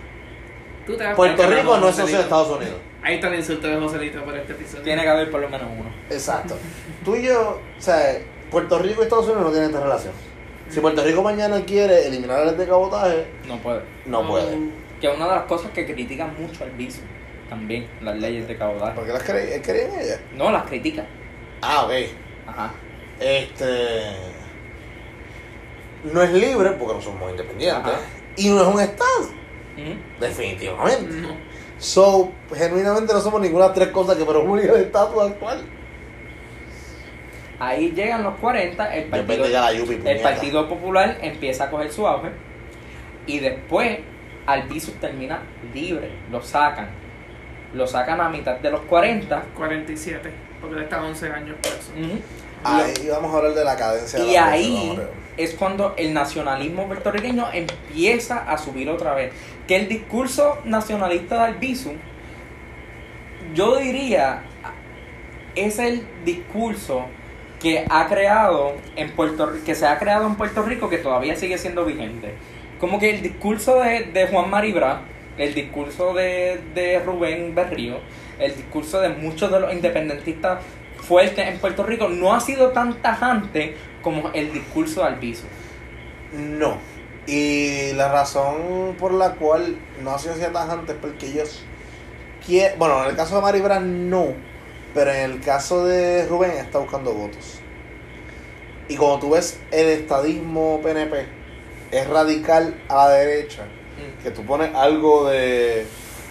Tú 0.86 0.95
te 0.95 1.03
das 1.03 1.16
Puerto 1.16 1.47
Rico 1.47 1.78
no 1.78 1.89
es 1.89 1.95
socio 1.95 2.18
de 2.18 2.24
Estados 2.24 2.49
Unidos. 2.57 2.76
Ahí 3.01 3.16
está 3.16 3.28
el 3.28 3.36
insulto 3.36 3.68
de 3.68 3.80
Joselito 3.80 4.24
por 4.24 4.36
este 4.36 4.53
episodio. 4.53 4.84
tiene 4.84 5.03
que 5.03 5.09
haber 5.09 5.30
por 5.32 5.39
lo 5.41 5.47
menos 5.49 5.68
uno 5.72 5.89
Exacto. 6.09 6.57
Tú 7.03 7.16
y 7.16 7.24
yo, 7.24 7.59
o 7.78 7.82
sea, 7.82 8.20
Puerto 8.52 8.80
Rico 8.80 9.02
y 9.02 9.04
Estados 9.04 9.26
Unidos 9.26 9.43
no 9.43 9.50
tienen 9.52 9.70
esta 9.70 9.82
relación. 9.84 10.14
Si 10.70 10.80
Puerto 10.80 11.04
Rico 11.04 11.22
mañana 11.22 11.62
quiere 11.66 12.08
eliminar 12.08 12.48
el 12.48 12.58
de 12.58 12.66
cabotaje, 12.68 13.26
no 13.48 13.58
puede 13.58 13.82
no 14.06 14.28
puede. 14.28 14.58
que 15.00 15.08
es 15.08 15.16
una 15.16 15.26
de 15.28 15.36
las 15.36 15.43
cosas 15.46 15.72
que 15.72 15.86
critican 15.86 16.34
mucho 16.39 16.64
al 16.64 16.72
viso 16.72 17.02
también 17.50 17.88
las 18.02 18.16
leyes 18.18 18.48
de 18.48 18.58
cabotaje 18.58 18.96
¿Por 18.96 19.06
qué 19.06 19.14
las 19.14 19.22
cree, 19.24 19.56
él 19.56 19.62
cree 19.62 19.86
en 19.86 20.00
ella? 20.00 20.20
no 20.36 20.52
las 20.52 20.64
critica 20.64 21.06
Ah, 21.62 21.86
ok. 21.86 21.91
ajá 22.48 22.72
Este. 23.20 23.66
No 26.04 26.22
es 26.22 26.32
libre 26.34 26.72
porque 26.72 26.93
no 26.96 27.02
somos 27.02 27.32
independientes. 27.32 27.93
Ajá. 27.93 28.00
Y 28.38 28.50
no 28.50 28.62
es 28.62 28.68
un 28.68 28.82
Estado. 28.82 29.30
Definitivamente. 30.20 31.14
No. 31.16 31.30
So, 31.78 32.32
genuinamente 32.54 33.14
no 33.14 33.20
somos 33.20 33.41
ninguna 33.41 33.64
de 33.66 33.70
las 33.70 33.76
tres 33.76 33.89
cosas 33.89 34.16
que 34.18 34.26
perjudican 34.26 34.76
el 34.76 34.82
estatus 34.84 35.24
actual. 35.24 35.62
Ahí 37.60 37.91
llegan 37.91 38.24
los 38.24 38.36
40, 38.36 38.95
el 38.95 39.03
partido, 39.06 39.28
Depende 39.28 39.51
ya 39.51 39.62
la 39.62 39.74
Yupi, 39.74 39.99
el 40.06 40.20
partido 40.20 40.68
Popular 40.68 41.18
empieza 41.22 41.66
a 41.66 41.70
coger 41.72 41.91
su 41.91 42.06
auge 42.06 42.30
y 43.28 43.39
después 43.39 43.99
Albizu 44.45 44.91
termina 44.93 45.41
libre, 45.74 46.12
lo 46.32 46.41
sacan. 46.41 46.89
Lo 47.74 47.88
sacan 47.88 48.22
a 48.22 48.30
mitad 48.30 48.58
de 48.60 48.72
los 48.72 48.82
40 48.82 49.43
47, 49.56 50.32
porque 50.62 50.76
él 50.78 50.84
está 50.84 51.03
11 51.03 51.30
años 51.30 51.58
preso. 51.62 51.91
ujú, 51.97 52.20
Ahí 52.64 53.08
vamos 53.10 53.34
a 53.34 53.38
hablar 53.38 53.53
de 53.53 53.64
la 53.66 53.76
cadencia. 53.76 54.20
de 54.20 54.26
y 54.28 54.34
la 54.34 54.51
ahí 54.51 54.99
es 55.38 55.53
cuando 55.56 55.93
el 55.97 56.14
nacionalismo 56.14 56.88
puertorriqueño 56.88 57.47
empieza 57.53 58.49
a 58.49 58.58
subir 58.58 58.89
otra 58.89 59.14
vez. 59.14 59.34
Que 59.68 59.76
el 59.78 59.89
discurso 59.89 60.60
nacionalista 60.64 61.36
de 61.36 61.41
Albizu, 61.53 61.93
yo 63.53 63.78
diría, 63.78 64.43
es 65.56 65.80
el 65.80 66.06
discurso 66.24 67.06
que 67.66 67.84
ha 67.89 68.05
creado 68.05 68.76
en 68.95 69.09
Puerto 69.13 69.51
que 69.66 69.74
se 69.74 69.88
ha 69.88 69.97
creado 69.97 70.28
en 70.28 70.36
Puerto 70.36 70.61
Rico 70.61 70.88
que 70.88 70.99
todavía 70.99 71.36
sigue 71.36 71.57
siendo 71.57 71.84
vigente. 71.84 72.36
Como 72.80 72.99
que 72.99 73.09
el 73.09 73.24
discurso 73.24 73.80
de, 73.80 74.03
de 74.03 74.28
Juan 74.28 74.51
Maribra, 74.51 75.01
el 75.36 75.55
discurso 75.55 76.13
de, 76.13 76.61
de 76.76 76.99
Rubén 76.99 77.55
Berrío, 77.55 78.01
el 78.38 78.55
discurso 78.55 79.01
de 79.01 79.09
muchos 79.09 79.51
de 79.51 79.59
los 79.59 79.74
independentistas 79.74 80.59
fuertes 80.99 81.47
en 81.47 81.57
Puerto 81.57 81.82
Rico 81.82 82.07
no 82.07 82.36
ha 82.36 82.39
sido 82.39 82.70
tan 82.70 83.01
tajante 83.01 83.76
como 84.03 84.30
el 84.34 84.53
discurso 84.53 85.01
de 85.01 85.07
Albizu. 85.07 85.47
No. 86.34 86.78
Y 87.26 87.93
la 87.93 88.11
razón 88.11 88.95
por 88.99 89.11
la 89.11 89.32
cual 89.32 89.76
no 90.03 90.11
ha 90.11 90.20
sido 90.20 90.36
así 90.36 90.43
tajante 90.53 90.91
es 90.91 90.97
porque 91.01 91.26
ellos 91.26 91.66
quieren. 92.45 92.78
Bueno, 92.78 93.05
en 93.05 93.09
el 93.09 93.16
caso 93.16 93.38
de 93.38 93.41
Maribra 93.41 93.80
no. 93.80 94.36
Pero 94.96 95.12
en 95.12 95.32
el 95.32 95.41
caso 95.41 95.86
de 95.86 96.26
Rubén 96.26 96.52
está 96.52 96.80
buscando 96.80 97.14
votos. 97.14 97.60
Y 98.88 98.96
cuando 98.96 99.20
tú 99.20 99.30
ves 99.32 99.60
el 99.72 99.88
estadismo 99.89 100.80
PNP, 100.82 101.26
es 101.91 102.08
radical 102.08 102.82
a 102.88 102.96
la 102.96 103.10
derecha. 103.10 103.66
Que 104.24 104.32
tú 104.32 104.46
pones 104.46 104.74
algo 104.74 105.30
de 105.30 105.86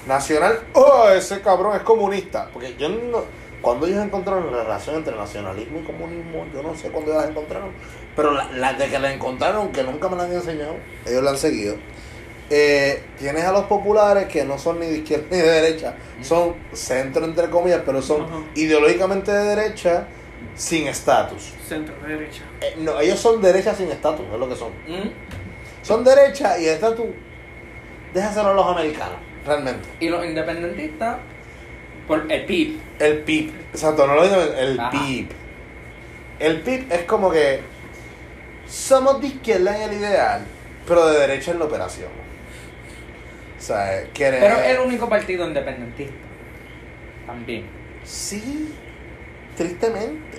nacional. 0.06 0.60
¡Oh, 0.72 1.08
ese 1.10 1.42
cabrón 1.42 1.76
es 1.76 1.82
comunista! 1.82 2.48
Porque 2.52 2.74
yo 2.76 2.88
no. 2.88 3.24
Cuando 3.60 3.86
ellos 3.86 4.04
encontraron 4.04 4.50
la 4.54 4.62
relación 4.62 4.96
entre 4.96 5.14
nacionalismo 5.14 5.80
y 5.80 5.82
comunismo, 5.84 6.46
yo 6.52 6.62
no 6.62 6.74
sé 6.74 6.90
cuándo 6.90 7.12
ellos 7.12 7.24
la 7.24 7.30
encontraron. 7.30 7.70
Pero 8.16 8.32
la, 8.32 8.50
la 8.52 8.72
de 8.74 8.88
que 8.88 8.98
la 8.98 9.12
encontraron, 9.12 9.72
que 9.72 9.82
nunca 9.82 10.08
me 10.08 10.16
la 10.16 10.24
han 10.24 10.32
enseñado, 10.32 10.76
ellos 11.06 11.22
la 11.22 11.30
han 11.30 11.38
seguido. 11.38 11.76
Eh, 12.50 13.02
tienes 13.18 13.44
a 13.44 13.52
los 13.52 13.64
populares 13.64 14.26
que 14.26 14.44
no 14.44 14.58
son 14.58 14.78
ni 14.78 14.86
de 14.86 14.98
izquierda 14.98 15.26
ni 15.30 15.38
de 15.38 15.48
derecha, 15.62 15.94
son 16.20 16.54
centro 16.74 17.24
entre 17.24 17.48
comillas, 17.48 17.80
pero 17.86 18.02
son 18.02 18.22
Ajá. 18.24 18.34
ideológicamente 18.54 19.32
de 19.32 19.56
derecha 19.56 20.06
sin 20.54 20.86
estatus. 20.86 21.54
Centro 21.66 21.94
derecha. 22.06 22.42
Eh, 22.60 22.74
no, 22.78 23.00
ellos 23.00 23.18
son 23.18 23.40
derecha 23.40 23.74
sin 23.74 23.90
estatus, 23.90 24.26
es 24.30 24.38
lo 24.38 24.48
que 24.48 24.56
son. 24.56 24.70
¿Mm? 24.86 25.10
Son 25.82 26.04
derecha 26.04 26.58
y 26.58 26.66
estatus, 26.66 27.06
déjaselo 28.12 28.50
a 28.50 28.54
los 28.54 28.66
americanos, 28.66 29.16
realmente. 29.46 29.88
Y 30.00 30.08
los 30.10 30.24
independentistas, 30.24 31.16
por 32.06 32.30
el 32.30 32.44
PIB. 32.44 32.78
El 32.98 33.18
PIB, 33.22 33.52
exacto, 33.72 34.06
no 34.06 34.16
lo 34.16 34.22
digo, 34.22 34.36
el 34.36 34.78
Ajá. 34.78 34.90
PIB. 34.90 35.28
El 36.40 36.60
PIB 36.60 36.92
es 36.92 37.02
como 37.04 37.30
que 37.30 37.60
somos 38.68 39.20
de 39.22 39.28
izquierda 39.28 39.76
en 39.82 39.90
el 39.90 39.96
ideal, 39.98 40.42
pero 40.86 41.06
de 41.06 41.20
derecha 41.20 41.52
en 41.52 41.58
la 41.58 41.64
operación. 41.64 42.23
O 43.64 43.66
sea, 43.66 44.04
quiere... 44.12 44.40
Pero 44.40 44.56
es 44.56 44.66
el 44.78 44.80
único 44.80 45.08
partido 45.08 45.46
independentista. 45.48 46.12
También. 47.26 47.64
Sí, 48.04 48.74
tristemente. 49.56 50.36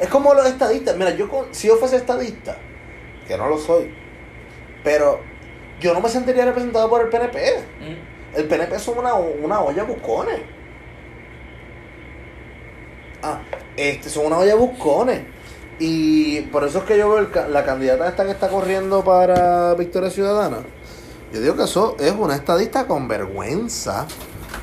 Es 0.00 0.08
como 0.08 0.34
los 0.34 0.44
estadistas. 0.44 0.96
Mira, 0.96 1.10
yo 1.14 1.28
con- 1.28 1.54
si 1.54 1.68
yo 1.68 1.76
fuese 1.76 1.94
estadista, 1.94 2.56
que 3.28 3.38
no 3.38 3.48
lo 3.48 3.58
soy, 3.58 3.94
pero 4.82 5.20
yo 5.78 5.94
no 5.94 6.00
me 6.00 6.08
sentiría 6.08 6.44
representado 6.46 6.90
por 6.90 7.00
el 7.02 7.08
PNP. 7.10 7.38
¿Mm? 7.80 8.38
El 8.38 8.44
PNP 8.46 8.76
son 8.80 8.98
una, 8.98 9.14
una 9.14 9.60
olla 9.60 9.84
buscones. 9.84 10.40
Ah, 13.22 13.40
este 13.76 14.10
son 14.10 14.26
una 14.26 14.38
olla 14.38 14.56
buscones. 14.56 15.20
Y 15.78 16.40
por 16.42 16.64
eso 16.64 16.78
es 16.78 16.84
que 16.86 16.98
yo 16.98 17.08
veo 17.08 17.18
el 17.20 17.52
la 17.52 17.64
candidata 17.64 18.08
esta 18.08 18.24
que 18.24 18.32
está 18.32 18.48
corriendo 18.48 19.04
para 19.04 19.74
Victoria 19.74 20.10
Ciudadana. 20.10 20.58
Yo 21.34 21.40
digo 21.40 21.56
que 21.56 21.64
eso 21.64 21.96
es 21.98 22.12
una 22.12 22.36
estadista 22.36 22.86
con 22.86 23.08
vergüenza. 23.08 24.06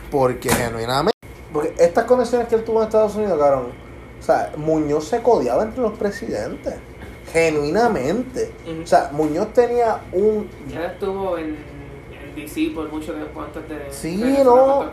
Porque 0.10 0.50
genuinamente. 0.50 1.18
Porque 1.52 1.74
estas 1.78 2.06
conexiones 2.06 2.48
que 2.48 2.56
él 2.56 2.64
tuvo 2.64 2.80
en 2.80 2.86
Estados 2.86 3.14
Unidos, 3.16 3.38
cabrón. 3.38 3.74
O 4.18 4.24
sea, 4.24 4.54
Muñoz 4.56 5.10
se 5.10 5.22
codiaba 5.22 5.64
entre 5.64 5.82
los 5.82 5.98
presidentes. 5.98 6.76
Genuinamente. 7.34 8.54
O 8.82 8.88
sea, 8.88 9.10
Muñoz 9.12 9.52
tenía 9.52 10.00
un 10.14 10.50
Ya 10.70 10.86
estuvo 10.86 11.38
en, 11.38 11.58
en 11.58 12.36
DC 12.36 12.72
por 12.74 12.90
mucho 12.90 13.14
tiempo 13.16 13.42
antes 13.42 13.68
de 13.68 13.92
Sí, 13.92 14.38
no. 14.42 14.90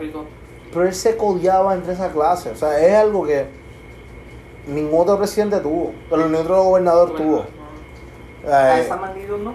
Pero 0.73 0.85
él 0.85 0.93
se 0.93 1.15
codiaba 1.15 1.75
entre 1.75 1.93
esa 1.93 2.11
clase. 2.11 2.49
O 2.51 2.55
sea, 2.57 2.77
es 2.85 2.93
algo 2.93 3.25
que 3.25 3.45
ningún 4.67 4.99
otro 4.99 5.17
presidente 5.17 5.61
tuvo, 5.61 5.93
pero 6.09 6.23
ningún 6.23 6.41
otro 6.41 6.63
gobernador 6.63 7.15
tuvo. 7.15 7.45
A 8.51 8.79
Eh, 8.79 8.81
esa 8.81 8.97
magnitud, 8.97 9.37
¿no? 9.37 9.53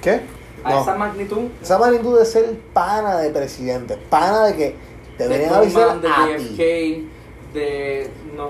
¿Qué? 0.00 0.41
A 0.64 0.70
No. 0.70 0.82
esa 0.82 0.94
magnitud. 0.94 1.48
Esa 1.60 1.78
magnitud 1.78 2.18
de 2.18 2.24
ser 2.24 2.58
pana 2.72 3.18
de 3.18 3.30
presidente, 3.30 3.96
pana 4.08 4.46
de 4.46 4.54
que 4.56 4.74
te 5.18 5.24
de 5.24 5.28
venían 5.28 5.54
a 5.54 5.58
avisar 5.58 6.00
de 6.00 6.08
a 6.08 6.26
JFK, 6.36 6.56
ti. 6.56 7.08
de. 7.54 8.10
No, 8.36 8.48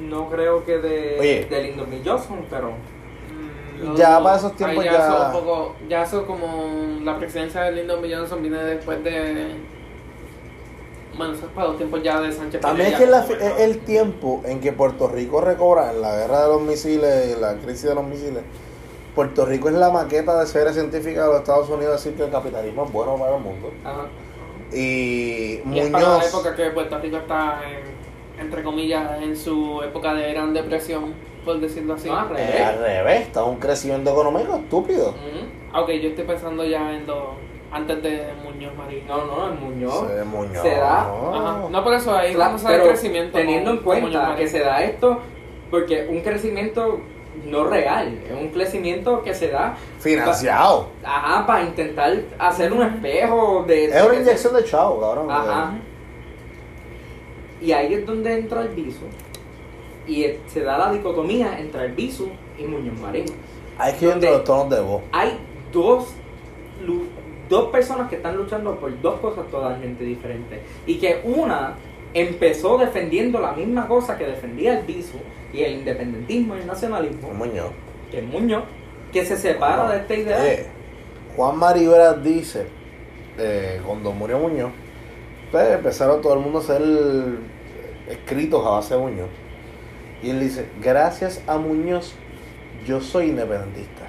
no 0.00 0.28
creo 0.30 0.64
que 0.64 0.78
de. 0.78 1.16
Oye. 1.20 1.44
de 1.48 1.62
Lyndon 1.62 1.90
B. 1.90 2.00
Johnson, 2.04 2.44
pero. 2.50 2.70
Mm, 2.70 3.84
lo 3.86 3.96
Ya 3.96 4.20
para 4.22 4.36
esos 4.36 4.56
tiempos 4.56 4.84
Ahí 4.84 4.90
ya- 4.90 5.06
eso 5.06 5.26
un 5.26 5.32
poco, 5.32 5.76
ya 5.88 6.02
eso 6.02 6.26
como 6.26 6.98
la 7.02 7.18
presidencia 7.18 7.62
de 7.62 7.72
Lyndon 7.72 8.02
B. 8.02 8.14
Johnson 8.14 8.42
viene 8.42 8.58
después 8.64 9.02
de... 9.04 9.54
Bueno, 11.16 11.34
eso 11.34 11.46
es 11.46 11.52
para 11.52 11.68
los 11.68 11.76
tiempos 11.76 12.02
ya 12.02 12.20
de 12.20 12.32
Sánchez 12.32 12.60
También 12.60 12.92
es 12.92 12.98
que 12.98 13.06
la- 13.06 13.24
ya, 13.26 13.34
es 13.34 13.60
el 13.60 13.78
tiempo 13.78 14.42
en 14.44 14.60
que 14.60 14.72
Puerto 14.72 15.06
Rico 15.08 15.40
recobra 15.40 15.92
en 15.92 16.00
la 16.02 16.16
guerra 16.16 16.42
de 16.42 16.48
los 16.48 16.62
misiles, 16.62 17.38
la 17.38 17.54
crisis 17.58 17.84
de 17.84 17.94
los 17.94 18.04
misiles. 18.04 18.42
Puerto 19.14 19.46
Rico 19.46 19.68
es 19.68 19.74
la 19.74 19.90
maqueta 19.90 20.40
de 20.40 20.46
ser 20.46 20.72
científica 20.72 21.22
de 21.22 21.28
los 21.28 21.36
Estados 21.40 21.68
Unidos, 21.70 22.02
decir 22.02 22.16
que 22.16 22.24
el 22.24 22.30
capitalismo 22.30 22.84
es 22.84 22.92
bueno 22.92 23.16
para 23.16 23.36
el 23.36 23.42
mundo. 23.42 23.70
Ajá. 23.84 24.06
Y 24.72 25.60
Y 25.72 25.78
es 25.78 25.90
para 25.90 26.02
la 26.04 26.14
Muñoz, 26.14 26.28
época 26.28 26.54
que 26.56 26.70
Puerto 26.70 26.98
Rico 26.98 27.16
está, 27.18 27.60
en, 27.68 28.44
entre 28.44 28.62
comillas, 28.62 29.22
en 29.22 29.36
su 29.36 29.82
época 29.82 30.14
de 30.14 30.32
gran 30.32 30.52
depresión, 30.52 31.14
por 31.44 31.60
decirlo 31.60 31.94
así. 31.94 32.08
No, 32.08 32.18
al 32.18 32.28
revés. 32.30 32.50
eh, 32.56 32.64
al 32.64 32.78
revés, 32.80 33.20
está 33.22 33.44
un 33.44 33.56
crecimiento 33.56 34.10
económico 34.10 34.56
estúpido. 34.56 35.10
Ujú. 35.10 35.46
Ah, 35.72 35.82
Ok, 35.82 35.90
yo 35.90 36.08
estoy 36.08 36.24
pensando 36.24 36.64
ya 36.64 36.92
en 36.96 37.06
lo... 37.06 37.34
antes 37.70 38.02
de 38.02 38.26
Muñoz 38.42 38.74
Marín. 38.76 39.06
No, 39.06 39.24
no, 39.26 39.46
el 39.52 39.58
Muñoz. 39.60 40.08
Se 40.08 40.24
Muñoz. 40.24 40.62
Se 40.62 40.70
da. 40.70 41.00
Ajá. 41.02 41.68
No, 41.70 41.84
por 41.84 41.94
eso 41.94 42.16
ahí 42.16 42.34
Claro, 42.34 42.50
vamos 42.52 42.64
a 42.64 42.70
ver 42.70 42.82
crecimiento. 42.82 43.38
Teniendo 43.38 43.70
en 43.72 43.76
con- 43.78 44.00
Muñoz 44.00 44.10
cuenta 44.12 44.36
que 44.36 44.48
se 44.48 44.58
da 44.60 44.82
esto, 44.82 45.20
porque 45.70 46.06
un 46.10 46.20
crecimiento 46.20 47.00
no 47.46 47.64
real, 47.64 48.18
es 48.26 48.32
un 48.32 48.48
crecimiento 48.48 49.22
que 49.22 49.34
se 49.34 49.48
da 49.48 49.76
Financiado. 49.98 50.88
ajá, 51.04 51.46
para 51.46 51.64
intentar 51.64 52.16
hacer 52.38 52.72
un 52.72 52.82
espejo 52.82 53.64
de... 53.66 53.84
Es 53.86 54.02
una 54.04 54.14
inyección 54.14 54.54
de 54.54 54.64
chavo, 54.64 55.00
cabrón. 55.00 55.30
Ajá. 55.30 55.74
Y 57.60 57.72
ahí 57.72 57.94
es 57.94 58.06
donde 58.06 58.34
entra 58.38 58.62
el 58.62 58.68
viso. 58.68 59.00
Y 60.06 60.24
es- 60.24 60.36
se 60.46 60.60
da 60.60 60.76
la 60.78 60.92
dicotomía 60.92 61.58
entre 61.58 61.86
el 61.86 61.92
viso 61.92 62.26
y 62.58 62.64
Muñoz 62.64 62.98
Marín. 63.00 63.24
Hay 63.78 63.94
que 63.94 64.04
ir 64.06 64.12
entre 64.12 64.30
Donde- 64.30 64.38
los 64.38 64.44
tonos 64.44 64.70
de 64.70 64.80
voz. 64.80 65.02
Hay 65.12 65.38
dos, 65.72 66.08
dos 67.48 67.70
personas 67.70 68.08
que 68.08 68.16
están 68.16 68.36
luchando 68.36 68.74
por 68.76 69.00
dos 69.00 69.18
cosas 69.20 69.46
totalmente 69.50 70.04
diferentes. 70.04 70.60
Y 70.86 70.98
que 70.98 71.20
una 71.24 71.74
empezó 72.12 72.78
defendiendo 72.78 73.40
la 73.40 73.52
misma 73.52 73.88
cosa 73.88 74.16
que 74.16 74.24
defendía 74.26 74.78
el 74.78 74.84
viso 74.86 75.18
y 75.54 75.62
el 75.62 75.74
independentismo 75.74 76.56
y 76.56 76.60
el 76.60 76.66
nacionalismo, 76.66 77.30
Muñoz. 77.32 77.70
que 78.10 78.18
es 78.18 78.24
Muñoz, 78.24 78.64
que 79.12 79.24
se 79.24 79.36
separa 79.36 79.88
de 79.90 79.98
esta 79.98 80.14
idea. 80.14 80.52
Eh, 80.52 80.66
Juan 81.36 81.56
Maribras 81.56 82.22
dice, 82.22 82.66
eh, 83.38 83.80
cuando 83.86 84.10
murió 84.12 84.38
Muñoz, 84.38 84.72
pues 85.52 85.70
empezaron 85.72 86.20
todo 86.20 86.34
el 86.34 86.40
mundo 86.40 86.58
a 86.58 86.62
hacer 86.62 86.82
escritos 88.08 88.66
a 88.66 88.70
base 88.70 88.94
de 88.94 89.00
Muñoz. 89.00 89.28
Y 90.22 90.30
él 90.30 90.40
dice, 90.40 90.66
gracias 90.82 91.40
a 91.46 91.56
Muñoz, 91.56 92.14
yo 92.84 93.00
soy 93.00 93.26
independentista. 93.26 94.08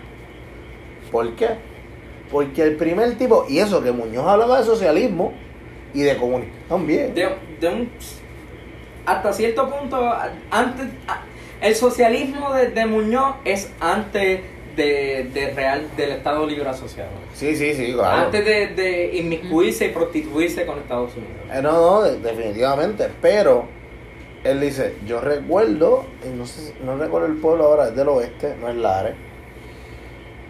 ¿Por 1.12 1.36
qué? 1.36 1.50
Porque 2.32 2.64
el 2.64 2.76
primer 2.76 3.16
tipo, 3.18 3.46
y 3.48 3.60
eso 3.60 3.84
que 3.84 3.92
Muñoz 3.92 4.26
hablaba 4.26 4.60
de 4.60 4.66
socialismo 4.66 5.34
y 5.94 6.02
de 6.02 6.18
comunismo 6.18 6.56
también. 6.68 7.14
de, 7.14 7.30
de 7.62 7.68
un 7.68 7.90
hasta 9.06 9.32
cierto 9.32 9.70
punto 9.70 10.12
antes 10.50 10.88
el 11.66 11.76
socialismo 11.76 12.54
de, 12.54 12.70
de 12.70 12.86
Muñoz 12.86 13.36
es 13.44 13.72
antes 13.80 14.42
de, 14.76 15.30
de 15.34 15.54
real 15.56 15.88
del 15.98 16.12
Estado 16.12 16.46
Libre 16.46 16.68
Asociado 16.70 17.10
Sí, 17.34 17.56
sí, 17.56 17.74
sí, 17.74 17.94
claro. 17.94 18.26
antes 18.26 18.46
de, 18.46 18.68
de 18.68 19.16
inmiscuirse 19.18 19.86
y 19.88 19.90
prostituirse 19.90 20.66
con 20.66 20.80
Estados 20.80 21.12
Unidos 21.16 21.36
Eh, 21.54 21.62
no, 21.62 21.72
no, 21.72 22.02
de- 22.04 22.20
definitivamente. 22.20 23.08
Pero 23.22 23.66
él 24.44 24.60
dice, 24.62 24.96
yo 25.08 25.22
recuerdo, 25.22 26.06
y 26.24 26.30
no 26.38 26.46
sé, 26.46 26.74
no 26.84 26.98
recuerdo 26.98 27.28
el 27.28 27.38
pueblo 27.38 27.64
ahora, 27.66 27.88
es 27.88 27.96
del 27.96 28.08
oeste, 28.10 28.56
no 28.62 28.70
es 28.70 28.76
Lares, 28.76 29.16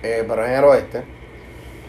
eh, 0.04 0.24
pero 0.28 0.44
es 0.44 0.50
en 0.52 0.56
el 0.58 0.64
oeste, 0.66 1.04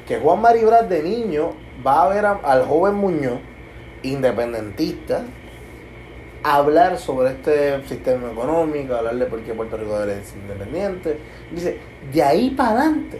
que 0.07 0.19
Juan 0.19 0.41
Maribras 0.41 0.89
de 0.89 1.03
niño 1.03 1.53
va 1.85 2.05
a 2.05 2.09
ver 2.09 2.25
a- 2.27 2.41
al 2.45 2.65
joven 2.65 2.95
Muñoz, 2.95 3.41
independentista, 4.03 5.23
hablar 6.55 6.97
sobre 6.99 7.31
este 7.31 7.83
sistema 7.87 8.31
económico, 8.31 8.95
hablar 8.95 9.17
de 9.17 9.27
por 9.27 9.41
qué 9.41 9.53
Puerto 9.55 9.77
Rico 9.77 9.99
debe 9.99 10.23
ser 10.25 10.39
independiente. 10.39 11.19
Dice, 11.51 11.79
de 12.13 12.23
ahí 12.23 12.51
para 12.51 12.71
adelante 12.83 13.19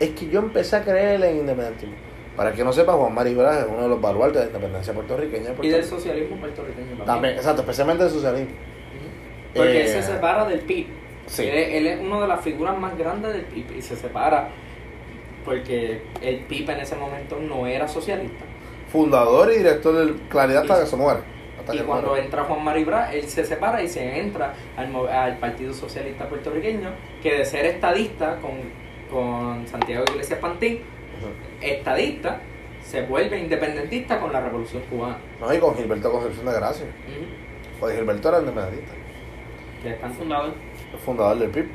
es 0.00 0.10
que 0.10 0.28
yo 0.28 0.40
empecé 0.40 0.76
a 0.76 0.82
creer 0.82 1.22
en 1.22 1.22
el 1.22 1.36
independentismo. 1.38 1.94
Para 2.36 2.52
que 2.52 2.64
no 2.64 2.72
sepa, 2.72 2.94
Juan 2.94 3.14
Maribras 3.14 3.58
es 3.58 3.66
uno 3.68 3.82
de 3.82 3.88
los 3.88 4.00
baluartes 4.00 4.36
de 4.40 4.46
la 4.46 4.46
independencia 4.46 4.92
puertorriqueña. 4.94 5.46
Puerto 5.48 5.64
y 5.64 5.68
del 5.68 5.84
socialismo 5.84 6.36
puertorriqueño 6.36 6.86
también, 6.88 7.06
También, 7.06 7.34
exacto, 7.34 7.60
especialmente 7.62 8.04
del 8.04 8.12
socialismo. 8.12 8.54
Porque 9.54 9.80
él 9.82 9.86
Eh, 9.86 9.88
se 9.92 10.02
separa 10.02 10.44
del 10.46 10.60
PIB 10.60 10.86
Sí. 11.26 11.42
él, 11.42 11.54
es- 11.54 11.74
él 11.74 11.86
es 11.86 12.00
una 12.00 12.22
de 12.22 12.28
las 12.28 12.40
figuras 12.40 12.76
más 12.78 12.96
grandes 12.96 13.32
del 13.34 13.42
PIB 13.44 13.76
y 13.76 13.82
se 13.82 13.94
separa 13.96 14.48
porque 15.44 16.02
el 16.22 16.38
PIB 16.40 16.70
en 16.70 16.80
ese 16.80 16.96
momento 16.96 17.38
no 17.40 17.66
era 17.66 17.86
socialista 17.88 18.44
Fundador 18.90 19.50
y 19.52 19.58
director 19.58 19.94
del 19.94 20.14
Claridad 20.28 20.62
hasta 20.62 20.80
que 20.80 20.86
se 20.86 20.96
muere. 20.96 21.20
Hasta 21.62 21.74
Y 21.74 21.78
que 21.78 21.84
cuando 21.84 22.08
muere. 22.10 22.24
entra 22.24 22.44
Juan 22.44 22.62
Maribra, 22.64 23.12
él 23.12 23.24
se 23.28 23.44
separa 23.44 23.82
y 23.82 23.88
se 23.88 24.18
entra 24.20 24.52
al, 24.76 24.88
mo- 24.88 25.06
al 25.06 25.38
Partido 25.38 25.72
Socialista 25.72 26.28
Puertorriqueño, 26.28 26.90
que 27.22 27.38
de 27.38 27.44
ser 27.44 27.64
estadista 27.66 28.36
con, 28.40 28.52
con 29.10 29.66
Santiago 29.66 30.04
Iglesias 30.10 30.38
Pantín, 30.40 30.80
estadista, 31.60 32.40
se 32.84 33.02
vuelve 33.02 33.38
independentista 33.38 34.18
con 34.20 34.32
la 34.32 34.40
Revolución 34.40 34.82
Cubana. 34.90 35.18
No, 35.40 35.52
y 35.54 35.58
con 35.58 35.76
Gilberto 35.76 36.10
Concepción 36.10 36.46
de 36.46 36.52
Gracia. 36.52 36.86
Ujú. 36.86 37.26
Pues 37.80 37.96
Gilberto 37.96 38.28
era 38.28 38.38
independentista, 38.40 38.92
Descansa. 39.84 40.18
Fundador. 40.18 40.54
el 40.92 40.98
fundador 40.98 41.38
del 41.38 41.50
PIB. 41.50 41.66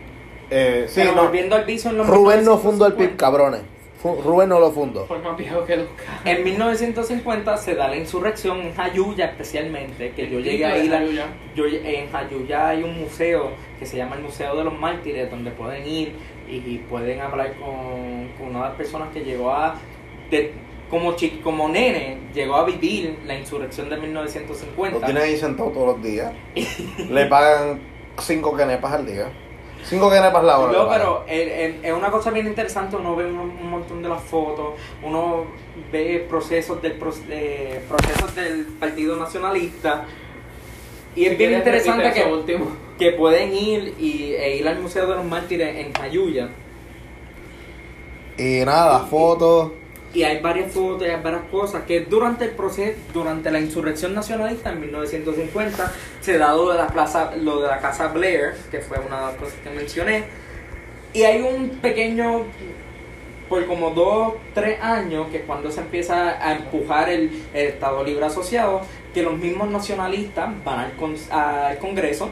Eh, 0.49 0.85
sí, 0.87 1.01
Pero 1.01 1.13
no, 1.15 1.23
volviendo 1.23 1.55
al 1.55 1.65
viso 1.65 1.89
en 1.89 1.97
los 1.97 2.07
Rubén 2.07 2.45
no 2.45 2.57
fundó 2.57 2.85
el 2.87 2.93
PIB, 2.93 3.11
1950, 3.11 3.17
cabrones. 3.17 3.61
Rubén 4.03 4.49
no 4.49 4.59
lo 4.59 4.71
fundó. 4.71 5.05
Por 5.05 5.21
más 5.23 5.35
viejo 5.35 5.65
que 5.65 5.77
Lucas. 5.77 6.05
En 6.23 6.43
1950 6.43 7.57
se 7.57 7.75
da 7.75 7.87
la 7.87 7.95
insurrección 7.97 8.61
en 8.61 8.73
Jayuya 8.75 9.25
especialmente, 9.25 10.11
que 10.11 10.29
yo 10.29 10.39
llegué 10.39 10.65
a 10.65 10.77
ir 10.77 10.93
a, 10.93 10.99
Jayuya. 10.99 11.25
Yo, 11.55 11.65
en 11.65 12.09
Jayuya 12.11 12.69
hay 12.69 12.83
un 12.83 12.99
museo 12.99 13.51
que 13.79 13.85
se 13.85 13.97
llama 13.97 14.15
el 14.15 14.21
Museo 14.21 14.55
de 14.55 14.63
los 14.63 14.77
Mártires, 14.77 15.29
donde 15.31 15.51
pueden 15.51 15.85
ir 15.87 16.13
y, 16.47 16.55
y 16.57 16.85
pueden 16.89 17.21
hablar 17.21 17.53
con, 17.55 18.27
con 18.37 18.49
una 18.49 18.59
de 18.63 18.69
las 18.69 18.75
personas 18.75 19.09
que 19.13 19.21
llegó 19.21 19.51
a, 19.51 19.75
de- 20.29 20.53
como, 20.89 21.13
chi- 21.15 21.41
como 21.43 21.67
nene, 21.67 22.17
llegó 22.33 22.55
a 22.55 22.63
vivir 22.65 23.17
la 23.25 23.37
insurrección 23.37 23.89
de 23.89 23.97
Lo 23.97 24.03
1950. 24.03 25.05
tienen 25.05 25.23
ahí 25.23 25.35
sentado 25.37 25.69
todos 25.71 25.87
los 25.95 26.03
días. 26.03 26.31
Le 27.09 27.25
pagan 27.25 27.79
cinco 28.19 28.53
canepas 28.53 28.93
al 28.93 29.05
día. 29.05 29.27
Cinco 29.89 30.09
canepas 30.09 30.43
la 30.43 30.59
hora. 30.59 30.73
No, 30.73 30.89
pero 30.89 31.23
es 31.27 31.93
una 31.93 32.11
cosa 32.11 32.31
bien 32.31 32.47
interesante, 32.47 32.97
uno 32.97 33.15
ve 33.15 33.25
un, 33.25 33.39
un 33.39 33.69
montón 33.69 34.03
de 34.03 34.09
las 34.09 34.21
fotos, 34.21 34.73
uno 35.01 35.45
ve 35.91 36.25
procesos 36.29 36.81
del, 36.81 36.99
eh, 37.29 37.81
procesos 37.87 38.35
del 38.35 38.65
Partido 38.65 39.15
Nacionalista 39.15 40.05
y 41.15 41.25
es 41.25 41.31
Si 41.31 41.35
bien 41.37 41.53
interesante 41.53 42.11
que... 42.11 42.23
último. 42.25 42.67
que 42.97 43.11
pueden 43.11 43.53
ir 43.53 43.95
y, 43.99 44.33
e 44.33 44.57
ir 44.57 44.67
al 44.67 44.79
Museo 44.79 45.07
de 45.07 45.15
los 45.15 45.25
Mártires 45.25 45.75
en 45.77 45.93
Jayuya. 45.93 46.49
Y 48.37 48.65
nada, 48.65 48.99
fotos. 48.99 49.71
Y 50.17 50.23
hay 50.23 50.39
varias 50.39 50.71
fotos 50.71 51.07
y 51.07 51.11
hay 51.11 51.21
varias 51.21 51.43
cosas 51.51 51.83
que 51.83 51.99
durante 51.99 52.45
el 52.45 52.51
proceso, 52.51 52.97
durante 53.13 53.51
la 53.51 53.59
insurrección 53.59 54.15
nacionalista 54.15 54.71
en 54.71 54.79
1950, 54.81 55.93
se 56.21 56.39
da 56.39 56.55
lo 56.55 56.71
de 56.71 56.77
la 56.79 56.87
plaza, 56.87 57.35
lo 57.35 57.61
de 57.61 57.67
la 57.67 57.77
casa 57.79 58.07
Blair, 58.07 58.55
que 58.71 58.79
fue 58.79 58.97
una 58.97 59.17
de 59.19 59.25
las 59.27 59.35
cosas 59.35 59.53
que 59.63 59.69
mencioné. 59.69 60.23
Y 61.13 61.21
hay 61.21 61.39
un 61.43 61.69
pequeño, 61.69 62.45
por 63.47 63.63
como 63.67 63.91
dos, 63.91 64.33
tres 64.55 64.81
años, 64.81 65.27
que 65.29 65.37
es 65.37 65.43
cuando 65.45 65.69
se 65.69 65.81
empieza 65.81 66.43
a 66.43 66.53
empujar 66.55 67.09
el, 67.09 67.29
el 67.53 67.67
Estado 67.67 68.03
Libre 68.03 68.25
Asociado, 68.25 68.81
que 69.13 69.21
los 69.21 69.37
mismos 69.37 69.69
nacionalistas 69.69 70.49
van 70.65 70.79
al, 70.79 70.93
con- 70.93 71.15
al 71.29 71.77
Congreso. 71.77 72.31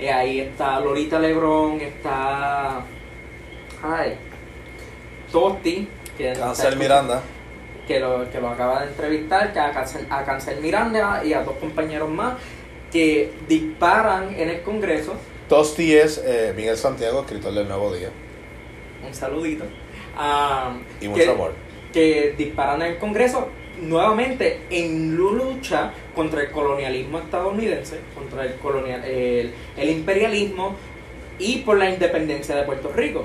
Y 0.00 0.06
ahí 0.06 0.40
está 0.40 0.80
Lolita 0.80 1.20
Lebrón, 1.20 1.80
está. 1.82 2.80
Ay. 3.80 4.14
Tosti. 5.30 5.88
Que 6.18 6.32
Cancel 6.34 6.76
Miranda. 6.76 7.22
que 7.86 7.98
lo, 8.00 8.30
que 8.30 8.40
lo 8.40 8.48
acaba 8.48 8.82
de 8.82 8.88
entrevistar, 8.88 9.52
que 9.52 9.58
a 9.58 9.72
Cancel, 9.72 10.06
a 10.10 10.24
Cancel 10.24 10.60
Miranda 10.60 11.22
y 11.24 11.32
a 11.32 11.42
dos 11.42 11.56
compañeros 11.56 12.08
más 12.10 12.34
que 12.92 13.32
disparan 13.48 14.34
en 14.38 14.48
el 14.50 14.62
Congreso. 14.62 15.14
Tosti 15.48 15.94
es 15.96 16.22
eh, 16.24 16.52
Miguel 16.56 16.76
Santiago, 16.76 17.20
escritor 17.20 17.52
del 17.54 17.66
Nuevo 17.68 17.92
Día. 17.94 18.10
Un 19.06 19.14
saludito. 19.14 19.64
ah, 20.16 20.76
Y 20.98 21.04
que- 21.04 21.08
mucho 21.08 21.30
amor. 21.32 21.52
Que 21.92 22.34
disparan 22.38 22.80
en 22.82 22.92
el 22.92 22.98
Congreso 22.98 23.48
nuevamente 23.80 24.60
en 24.70 25.16
lucha 25.16 25.92
contra 26.14 26.42
el 26.42 26.50
colonialismo 26.50 27.18
estadounidense, 27.18 27.98
contra 28.14 28.44
el, 28.44 28.54
colonial, 28.56 29.04
el, 29.04 29.52
el 29.76 29.88
imperialismo 29.90 30.76
y 31.38 31.58
por 31.58 31.78
la 31.78 31.90
independencia 31.90 32.54
de 32.54 32.62
Puerto 32.62 32.92
Rico. 32.94 33.24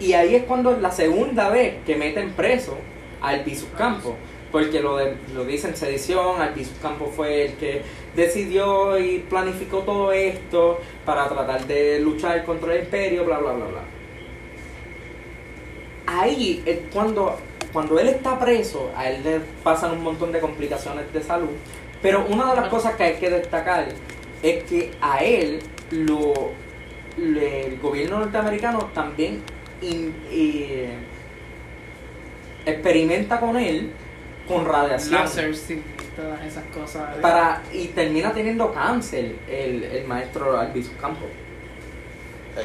Y 0.00 0.12
ahí 0.14 0.34
es 0.34 0.44
cuando 0.44 0.76
la 0.78 0.90
segunda 0.90 1.48
vez 1.48 1.76
que 1.86 1.96
meten 1.96 2.32
preso 2.32 2.76
a 3.20 3.30
Albizu 3.30 3.70
Campos, 3.76 4.14
porque 4.50 4.80
lo, 4.80 4.96
de, 4.96 5.14
lo 5.34 5.44
dicen 5.44 5.74
sedición, 5.76 6.40
Albizu 6.40 6.72
Campos 6.80 7.08
fue 7.14 7.46
el 7.46 7.54
que 7.54 7.82
decidió 8.14 8.98
y 8.98 9.20
planificó 9.20 9.78
todo 9.78 10.12
esto 10.12 10.80
para 11.06 11.28
tratar 11.28 11.66
de 11.66 12.00
luchar 12.00 12.44
contra 12.44 12.74
el 12.74 12.84
imperio, 12.84 13.24
bla, 13.24 13.38
bla, 13.38 13.52
bla, 13.52 13.66
bla. 13.66 13.82
Ahí 16.06 16.62
es 16.66 16.80
cuando, 16.92 17.36
cuando 17.72 17.98
él 17.98 18.08
está 18.08 18.38
preso, 18.38 18.90
a 18.96 19.08
él 19.08 19.22
le 19.24 19.40
pasan 19.62 19.92
un 19.92 20.02
montón 20.02 20.32
de 20.32 20.40
complicaciones 20.40 21.10
de 21.12 21.22
salud, 21.22 21.50
pero 22.02 22.26
una 22.28 22.50
de 22.54 22.60
las 22.60 22.68
cosas 22.68 22.96
que 22.96 23.04
hay 23.04 23.14
que 23.14 23.30
destacar 23.30 23.86
es 24.42 24.64
que 24.64 24.90
a 25.00 25.24
él 25.24 25.60
lo, 25.90 26.50
el 27.16 27.78
gobierno 27.80 28.18
norteamericano 28.18 28.90
también 28.92 29.42
y, 29.82 30.86
experimenta 32.64 33.40
con 33.40 33.56
él 33.56 33.90
con 34.46 34.64
radiación 34.64 35.14
Lasers 35.14 35.70
y 35.70 35.82
todas 36.14 36.44
esas 36.44 36.64
cosas. 36.66 37.16
para 37.20 37.60
y 37.72 37.88
termina 37.88 38.32
teniendo 38.32 38.72
cáncer 38.72 39.36
el, 39.48 39.82
el 39.82 40.06
maestro 40.06 40.56
Albizu 40.56 40.96
Campos. 40.96 41.28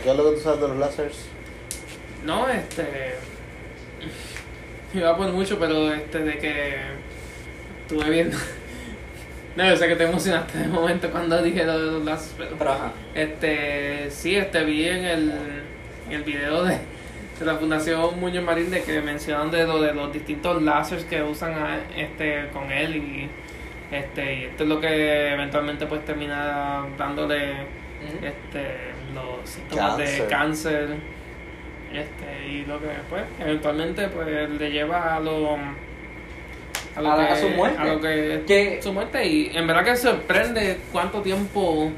¿Qué 0.03 0.11
es 0.11 0.17
lo 0.17 0.29
que 0.29 0.35
tú 0.35 0.41
sabes 0.41 0.61
de 0.61 0.67
los 0.67 0.77
lásers? 0.77 1.15
No, 2.25 2.47
este. 2.49 3.15
Iba 4.93 5.11
a 5.11 5.17
poner 5.17 5.33
mucho, 5.33 5.57
pero 5.59 5.93
este 5.93 6.19
de 6.19 6.37
que 6.37 6.75
estuve 7.83 8.09
viendo. 8.09 8.37
No, 9.55 9.67
yo 9.67 9.75
sé 9.75 9.87
que 9.87 9.95
te 9.95 10.03
emocionaste 10.03 10.55
de 10.55 10.67
momento 10.67 11.09
cuando 11.09 11.41
dije 11.41 11.65
lo 11.65 11.79
de 11.79 11.91
los 11.93 12.05
lazos, 12.05 12.31
pero. 12.37 12.55
Pero 12.59 12.73
ajá. 12.73 12.91
Este, 13.15 14.07
sí, 14.11 14.35
este 14.35 14.63
vi 14.63 14.87
en 14.87 15.03
el, 15.03 15.33
en 16.09 16.13
el 16.13 16.23
video 16.23 16.63
de, 16.63 16.77
de 17.39 17.45
la 17.45 17.55
Fundación 17.55 18.19
Muñoz 18.19 18.43
Marín 18.43 18.69
de 18.71 18.81
que 18.83 19.01
mencionan 19.01 19.51
de 19.51 19.65
lo 19.65 19.81
de 19.81 19.93
los 19.93 20.11
distintos 20.11 20.61
láseres 20.61 21.03
que 21.05 21.21
usan 21.21 21.53
a- 21.53 21.79
este 21.95 22.49
con 22.51 22.71
él 22.71 22.95
y 22.95 23.29
este 23.95 24.35
y 24.35 24.43
esto 24.45 24.63
es 24.63 24.69
lo 24.69 24.81
que 24.81 25.33
eventualmente 25.33 25.85
pues 25.85 26.03
termina 26.03 26.85
dándole 26.97 27.51
este 28.23 28.91
los 29.13 29.47
síntomas 29.49 29.97
de 29.97 30.25
Cáncer. 30.29 30.89
este 31.93 32.47
y 32.49 32.65
lo 32.65 32.79
que 32.79 32.87
pues 33.09 33.23
eventualmente 33.39 34.07
pues 34.09 34.49
le 34.49 34.71
lleva 34.71 35.15
a 35.15 35.19
lo 35.19 35.55
a 36.95 37.01
lo 37.01 37.11
A 37.11 37.17
que 37.27 37.33
a 37.33 37.35
su 37.35 37.49
muerte. 37.49 37.77
a 37.79 37.85
lo 37.85 38.01
que 38.01 38.79
su 38.81 38.91
muerte 38.93 39.25
y 39.25 39.51
en 39.55 39.67
verdad 39.67 39.83
que 39.85 39.95
sorprende 39.95 40.77
cuánto 40.91 41.21
tiempo 41.21 41.91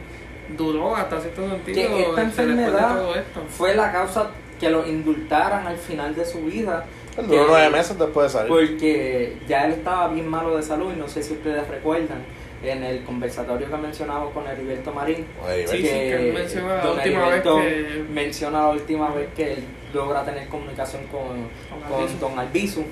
duró 0.57 0.95
hasta 0.95 1.21
cierto 1.21 1.47
sentido 1.49 1.75
Que 1.75 1.81
esta 1.85 1.95
este, 1.95 1.97
después 1.97 2.15
de 2.37 2.43
enfermedad 2.43 2.95
todo 2.95 3.15
esto 3.15 3.45
fue 3.49 3.75
la 3.75 3.91
causa 3.91 4.29
que 4.59 4.69
lo 4.69 4.85
indultaran 4.87 5.65
al 5.67 5.77
final 5.77 6.15
de 6.15 6.25
su 6.25 6.39
vida. 6.41 6.85
Él 7.17 7.27
duró 7.27 7.45
Que- 7.45 7.51
nueve 7.51 7.69
meses 7.69 7.97
después 7.97 8.31
de 8.31 8.39
salir. 8.39 8.49
Porque 8.49 9.37
ya 9.47 9.65
él 9.65 9.73
estaba 9.73 10.07
bien 10.09 10.27
malo 10.27 10.55
de 10.57 10.63
salud 10.63 10.91
y 10.95 10.99
no 10.99 11.07
sé 11.07 11.23
si 11.23 11.33
ustedes 11.33 11.67
recuerdan 11.67 12.19
en 12.61 12.83
el 12.83 13.03
conversatorio 13.05 13.69
que 13.69 13.77
mencionamos 13.77 14.33
con 14.33 14.45
Heriberto 14.45 14.91
Marín. 14.93 15.25
Sí, 15.65 15.77
sí, 15.77 15.83
que 15.83 16.29
él 16.29 16.33
menciona 16.33 16.75
la 16.75 16.81
don 16.83 16.97
última 16.97 17.19
vez 17.19 17.27
Heriberto 17.45 17.57
que- 17.61 18.03
menciona 18.13 18.59
la 18.61 18.67
última 18.69 19.09
vez 19.11 19.27
que 19.35 19.53
él 19.53 19.63
logra 19.93 20.23
tener 20.25 20.47
comunicación 20.49 21.03
con, 21.07 21.47
Con. 21.89 22.19
Don 22.19 22.37
Albizu 22.37 22.83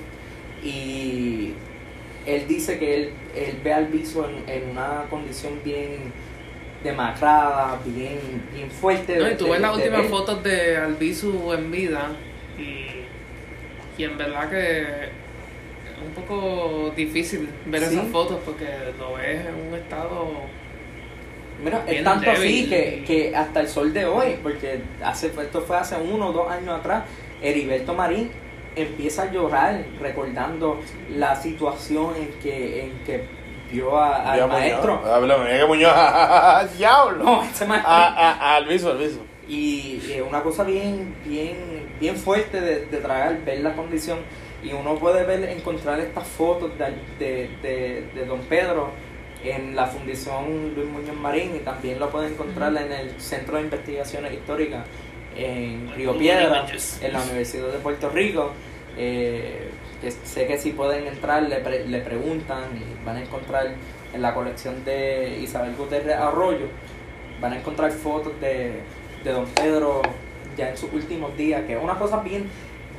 y 0.62 1.52
él 2.26 2.46
dice 2.48 2.78
que 2.78 2.94
él, 2.94 3.10
él 3.34 3.58
ve 3.62 3.72
a 3.72 3.76
Albizu 3.78 4.24
en, 4.24 4.48
en 4.48 4.70
una 4.70 5.04
condición 5.10 5.60
bien 5.64 6.12
demacrada, 6.82 7.78
bien, 7.84 8.18
bien 8.54 8.70
fuerte. 8.70 9.16
no, 9.16 9.28
y 9.30 9.34
tú 9.34 9.44
de- 9.46 9.50
ves 9.52 9.60
las 9.60 9.76
últimas 9.76 10.06
fotos 10.06 10.42
de 10.44 10.76
Albizu 10.76 11.52
en 11.52 11.70
vida 11.70 12.08
y, 12.58 14.00
y 14.00 14.04
en 14.04 14.16
verdad 14.16 14.48
que 14.48 14.80
es 14.82 16.02
un 16.06 16.12
poco 16.14 16.92
difícil 16.96 17.48
ver 17.66 17.82
Sí. 17.82 17.94
esas 17.96 18.08
fotos 18.08 18.38
porque 18.44 18.66
lo 18.98 19.14
ves 19.14 19.46
en 19.46 19.54
un 19.68 19.74
estado 19.74 20.28
Mira, 21.62 21.82
es 21.88 22.04
tanto 22.04 22.30
así 22.30 22.68
que, 22.68 23.02
que 23.04 23.34
hasta 23.34 23.58
el 23.60 23.66
sol 23.68 23.92
de 23.92 24.06
hoy, 24.06 24.36
porque 24.44 24.80
hace, 25.02 25.26
esto 25.26 25.60
fue 25.62 25.76
hace 25.76 25.96
uno 25.96 26.28
o 26.28 26.32
dos 26.32 26.48
años 26.48 26.78
atrás, 26.78 27.02
Heriberto 27.42 27.94
Marín 27.94 28.30
empieza 28.76 29.24
a 29.24 29.32
llorar 29.32 29.84
recordando 30.00 30.78
la 31.16 31.34
situación 31.34 32.14
en 32.16 32.28
que, 32.40 32.84
en 32.84 32.90
que 33.04 33.24
vio 33.70 33.96
a- 33.98 34.32
al 34.32 34.48
maestro. 34.48 34.96
Muñoz. 34.96 35.10
Habla, 35.10 35.38
Mira 35.38 35.58
que 35.58 35.66
Muñoz. 35.66 35.92
¡Diablo! 36.76 37.24
No, 37.24 37.42
ese 37.44 37.66
maestro. 37.66 37.90
Ah, 37.92 38.36
ah, 38.40 38.56
al 38.56 38.66
viso, 38.66 38.90
al 38.90 38.98
viso. 38.98 39.20
Y 39.48 40.00
eh, 40.10 40.22
una 40.22 40.42
cosa 40.42 40.62
bien, 40.64 41.14
bien, 41.24 41.56
bien 41.98 42.16
fuerte 42.16 42.60
de, 42.60 42.86
de 42.86 42.96
tragar, 42.98 43.42
ver 43.44 43.60
la 43.60 43.74
condición. 43.74 44.18
Y 44.62 44.72
uno 44.72 44.96
puede 44.96 45.24
ver, 45.24 45.44
encontrar 45.50 46.00
estas 46.00 46.26
fotos 46.26 46.72
de, 46.78 46.84
de, 47.24 47.48
de, 47.62 48.08
de 48.14 48.26
Don 48.26 48.40
Pedro 48.40 48.90
en 49.44 49.76
la 49.76 49.86
Fundación 49.86 50.74
Luis 50.74 50.88
Muñoz 50.88 51.14
Marín 51.16 51.54
y 51.54 51.60
también 51.60 52.00
lo 52.00 52.10
puede 52.10 52.26
encontrar 52.28 52.76
en 52.76 52.90
el 52.92 53.20
Centro 53.20 53.56
de 53.56 53.62
Investigaciones 53.62 54.32
Históricas 54.32 54.84
en 55.36 55.92
Río 55.94 56.18
Piedra, 56.18 56.66
en 57.00 57.12
la 57.12 57.22
Universidad 57.22 57.68
de 57.68 57.78
Puerto 57.78 58.08
Rico. 58.10 58.50
Eh, 58.96 59.67
que 60.00 60.10
sé 60.10 60.46
que 60.46 60.58
si 60.58 60.70
pueden 60.72 61.06
entrar, 61.06 61.42
le, 61.42 61.56
pre- 61.56 61.86
le 61.86 62.00
preguntan 62.00 62.64
y 62.74 63.04
van 63.06 63.16
a 63.16 63.20
encontrar 63.22 63.68
en 64.14 64.22
la 64.22 64.34
colección 64.34 64.84
de 64.84 65.38
Isabel 65.42 65.74
Gutiérrez 65.76 66.16
Arroyo, 66.16 66.66
van 67.40 67.52
a 67.52 67.56
encontrar 67.58 67.90
fotos 67.92 68.32
de, 68.40 68.80
de 69.24 69.32
Don 69.32 69.46
Pedro 69.46 70.02
ya 70.56 70.70
en 70.70 70.76
sus 70.76 70.92
últimos 70.92 71.36
días, 71.36 71.62
que 71.66 71.74
es 71.76 71.82
una 71.82 71.98
cosa 71.98 72.18
bien, 72.18 72.48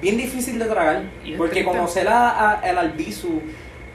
bien 0.01 0.17
difícil 0.17 0.59
de 0.59 0.65
tragar, 0.65 1.03
porque 1.37 1.63
conocer 1.63 2.07
a, 2.07 2.29
a- 2.29 2.53
al 2.59 2.77
Albizu, 2.77 3.41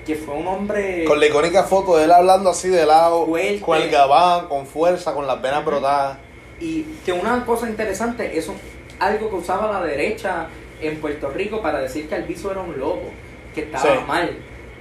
que 0.06 0.16
fue 0.16 0.34
un 0.34 0.46
hombre... 0.46 1.04
Con 1.06 1.18
la 1.20 1.26
icónica 1.26 1.62
foto 1.64 1.96
de 1.96 2.04
él 2.04 2.12
hablando 2.12 2.50
así 2.50 2.68
de 2.68 2.84
lado, 2.84 3.26
Fuerte. 3.26 3.60
con 3.60 3.78
el 3.80 3.90
gabán, 3.90 4.48
con 4.48 4.66
fuerza, 4.66 5.14
con 5.14 5.26
las 5.26 5.40
venas 5.40 5.64
brotadas. 5.64 6.18
Y 6.60 6.82
que 7.04 7.12
una 7.12 7.44
cosa 7.46 7.68
interesante, 7.68 8.36
eso 8.38 8.54
algo 8.98 9.28
que 9.30 9.36
usaba 9.36 9.72
la 9.72 9.84
derecha 9.84 10.46
en 10.80 10.96
Puerto 11.00 11.30
Rico 11.30 11.60
para 11.62 11.80
decir 11.80 12.08
que 12.08 12.14
Albizu 12.14 12.50
era 12.50 12.60
un 12.60 12.78
loco, 12.78 13.10
que 13.54 13.62
estaba 13.62 13.82
Sí. 13.84 13.90
mal. 14.06 14.30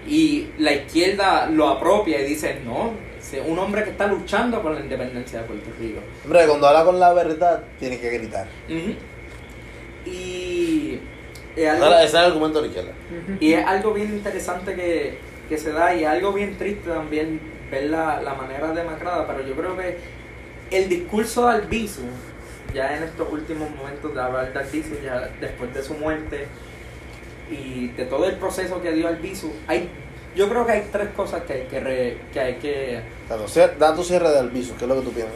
Y 0.07 0.47
la 0.57 0.73
izquierda 0.73 1.47
lo 1.47 1.69
apropia 1.69 2.19
y 2.21 2.25
dice, 2.25 2.59
no, 2.65 2.91
es 3.17 3.39
un 3.47 3.57
hombre 3.57 3.83
que 3.85 3.91
está 3.91 4.05
luchando 4.07 4.61
por 4.61 4.73
la 4.73 4.81
independencia 4.81 5.39
de 5.41 5.45
Puerto 5.47 5.69
Rico. 5.79 5.99
Hombre, 6.25 6.45
cuando 6.47 6.67
habla 6.67 6.83
con 6.83 6.99
la 6.99 7.13
verdad, 7.13 7.63
tiene 7.79 7.99
que 7.99 8.09
gritar. 8.09 8.45
Ujú. 8.67 8.95
Y 10.05 10.99
es 11.55 11.69
algo, 11.69 11.85
Ese 11.95 12.03
es 12.05 12.13
el 12.13 12.19
argumento 12.19 12.61
de 12.61 12.67
la 12.67 12.73
izquierda. 12.73 12.91
y 13.39 13.53
es 13.53 13.65
algo 13.65 13.93
bien 13.93 14.09
interesante 14.13 14.75
que, 14.75 15.17
que 15.47 15.57
se 15.57 15.71
da 15.71 15.95
y 15.95 16.01
es 16.03 16.09
algo 16.09 16.33
bien 16.33 16.57
triste 16.57 16.89
también 16.89 17.39
ver 17.71 17.85
la, 17.85 18.21
la 18.21 18.33
manera 18.33 18.73
demacrada, 18.73 19.25
pero 19.27 19.47
yo 19.47 19.53
creo 19.55 19.77
que 19.77 19.97
el 20.71 20.89
discurso 20.89 21.47
de 21.47 21.53
Albizu, 21.55 22.01
ya 22.73 22.97
en 22.97 23.03
estos 23.03 23.31
últimos 23.31 23.69
momentos 23.71 24.13
de 24.13 24.21
hablar 24.21 24.51
de 24.53 24.59
Albizu, 24.59 24.95
ya 25.03 25.29
después 25.39 25.73
de 25.73 25.83
su 25.83 25.93
muerte 25.95 26.47
y 27.51 27.87
de 27.89 28.05
todo 28.05 28.25
el 28.27 28.35
proceso 28.35 28.81
que 28.81 28.91
dio 28.91 29.07
Albizu, 29.07 29.51
hay, 29.67 29.89
yo 30.35 30.49
creo 30.49 30.65
que 30.65 30.71
hay 30.71 30.87
tres 30.91 31.09
cosas 31.15 31.43
que 31.43 31.53
hay 31.53 31.61
que, 31.63 31.79
re- 31.79 32.17
que, 32.31 32.39
hay 32.39 32.55
que 32.55 33.01
Claro, 33.27 33.45
cier- 33.47 33.77
da 33.77 33.95
tu 33.95 34.03
cierre 34.03 34.29
del 34.31 34.49
viso, 34.49 34.73
¿qué 34.77 34.85
es 34.85 34.89
lo 34.89 34.95
que 34.95 35.01
tú 35.05 35.11
piensas? 35.11 35.35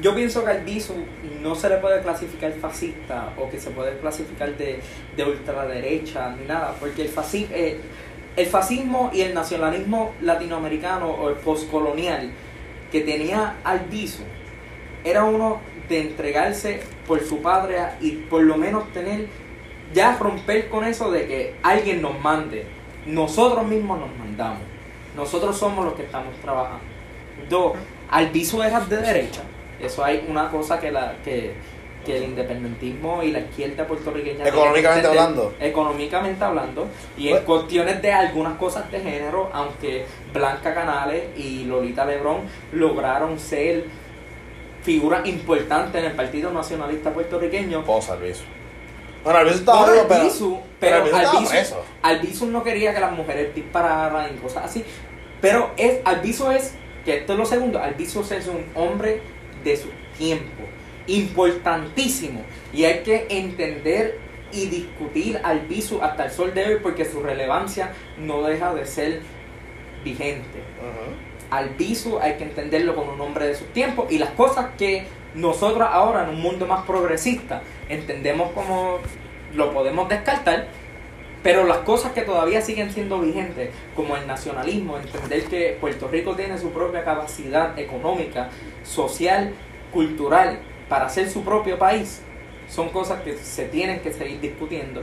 Yo 0.00 0.14
pienso 0.14 0.44
que 0.44 0.50
Albizu 0.52 0.94
no 1.42 1.54
se 1.54 1.68
le 1.68 1.76
puede 1.78 2.00
clasificar 2.02 2.52
fascista 2.52 3.32
o 3.38 3.50
que 3.50 3.58
se 3.58 3.70
puede 3.70 3.98
clasificar 3.98 4.56
de, 4.56 4.80
de 5.16 5.24
ultraderecha 5.24 6.30
ni 6.36 6.46
nada, 6.46 6.74
porque 6.78 7.02
el, 7.02 7.12
fasci- 7.14 7.48
eh, 7.50 7.80
el 8.36 8.46
fascismo 8.46 9.10
y 9.12 9.22
el 9.22 9.34
nacionalismo 9.34 10.12
latinoamericano 10.20 11.10
o 11.10 11.30
el 11.30 11.36
postcolonial 11.36 12.30
que 12.92 13.00
tenía 13.00 13.56
Albizu 13.64 14.22
era 15.02 15.24
uno 15.24 15.60
de 15.90 16.00
entregarse 16.00 16.80
por 17.06 17.20
su 17.22 17.42
patria 17.42 17.96
y 18.00 18.12
por 18.12 18.42
lo 18.42 18.56
menos 18.56 18.90
tener, 18.92 19.26
ya 19.92 20.16
romper 20.18 20.68
con 20.70 20.84
eso 20.84 21.10
de 21.10 21.26
que 21.26 21.54
alguien 21.62 22.00
nos 22.00 22.18
mande. 22.20 22.64
Nosotros 23.06 23.66
mismos 23.66 23.98
nos 24.00 24.16
mandamos. 24.16 24.60
Nosotros 25.16 25.58
somos 25.58 25.84
los 25.84 25.94
que 25.94 26.04
estamos 26.04 26.32
trabajando. 26.40 26.84
Dos, 27.48 27.72
Albizu 28.08 28.62
era 28.62 28.80
de 28.80 28.96
derecha. 28.98 29.42
Eso 29.80 30.04
hay 30.04 30.24
una 30.28 30.48
cosa 30.50 30.78
que 30.78 30.92
la 30.92 31.16
que, 31.24 31.54
que 32.06 32.18
el 32.18 32.24
independentismo 32.24 33.22
y 33.24 33.32
la 33.32 33.40
izquierda 33.40 33.86
puertorriqueña 33.86 34.46
Económicamente 34.46 35.06
entender. 35.08 35.18
hablando. 35.20 35.54
económicamente 35.58 36.44
hablando 36.44 36.86
y 37.16 37.28
en 37.28 37.32
Pues- 37.34 37.44
cuestiones 37.44 38.00
de 38.00 38.12
algunas 38.12 38.56
cosas 38.58 38.90
de 38.92 39.00
género 39.00 39.50
aunque 39.52 40.04
Blanca 40.32 40.72
Canales 40.72 41.36
y 41.36 41.64
Lolita 41.64 42.04
Lebrón 42.04 42.42
lograron 42.72 43.38
ser 43.40 43.86
figuras 44.82 45.26
importantes 45.26 46.02
en 46.02 46.10
el 46.10 46.16
Partido 46.16 46.52
Nacionalista 46.52 47.12
Puertorriqueño 47.12 47.84
Posa 47.84 48.14
al 48.14 48.22
viso. 48.22 48.44
Bueno, 49.22 49.38
Albizu 49.40 49.58
estaba 49.58 49.86
Bueno, 49.86 50.02
pero. 50.08 50.20
Albizu, 50.20 50.60
pero 50.80 51.04
pero 51.04 51.16
Albizu 51.16 51.16
estaba 51.16 51.38
Albizu, 51.38 51.50
preso. 51.50 51.84
Albizu 52.02 52.46
no 52.46 52.62
quería 52.62 52.94
que 52.94 53.00
las 53.00 53.12
mujeres 53.12 53.54
dispararan 53.54 54.34
y 54.34 54.38
cosas 54.38 54.64
así. 54.64 54.84
Pero 55.40 55.72
es, 55.76 55.98
Albizu 56.04 56.50
es, 56.50 56.74
que 57.04 57.18
esto 57.18 57.32
es 57.34 57.38
lo 57.38 57.46
segundo, 57.46 57.78
Albizu 57.78 58.20
es 58.30 58.46
un 58.46 58.64
hombre 58.74 59.20
de 59.64 59.76
su 59.76 59.88
tiempo, 60.16 60.62
importantísimo. 61.06 62.42
Y 62.72 62.84
hay 62.84 63.00
que 63.00 63.26
entender 63.28 64.18
y 64.52 64.66
discutir 64.66 65.40
Albizu 65.42 66.00
hasta 66.02 66.24
el 66.24 66.30
sol 66.30 66.54
de 66.54 66.64
hoy 66.64 66.76
porque 66.82 67.04
su 67.04 67.22
relevancia 67.22 67.92
no 68.18 68.42
deja 68.42 68.74
de 68.74 68.86
ser 68.86 69.20
vigente. 70.04 70.60
Ujú. 71.50 71.56
Albizu 71.56 72.18
hay 72.20 72.34
que 72.34 72.44
entenderlo 72.44 72.94
como 72.94 73.12
un 73.12 73.20
hombre 73.20 73.46
de 73.46 73.54
su 73.54 73.64
tiempo 73.66 74.06
y 74.10 74.18
las 74.18 74.30
cosas 74.30 74.70
que 74.78 75.06
nosotros 75.34 75.88
ahora 75.90 76.24
en 76.24 76.30
un 76.30 76.40
mundo 76.40 76.66
más 76.66 76.84
progresista 76.84 77.62
entendemos 77.88 78.50
como 78.52 78.98
lo 79.54 79.72
podemos 79.72 80.08
descartar, 80.08 80.68
pero 81.42 81.64
las 81.64 81.78
cosas 81.78 82.12
que 82.12 82.22
todavía 82.22 82.60
siguen 82.60 82.92
siendo 82.92 83.20
vigentes, 83.20 83.70
como 83.96 84.16
el 84.16 84.26
nacionalismo, 84.26 84.98
entender 84.98 85.44
que 85.44 85.76
Puerto 85.80 86.08
Rico 86.08 86.36
tiene 86.36 86.58
su 86.58 86.70
propia 86.70 87.04
capacidad 87.04 87.78
económica, 87.78 88.50
social, 88.84 89.52
cultural 89.92 90.58
para 90.88 91.08
ser 91.08 91.30
su 91.30 91.42
propio 91.42 91.78
país, 91.78 92.22
son 92.68 92.90
cosas 92.90 93.22
que 93.22 93.36
se 93.36 93.64
tienen 93.66 94.00
que 94.00 94.12
seguir 94.12 94.40
discutiendo. 94.40 95.02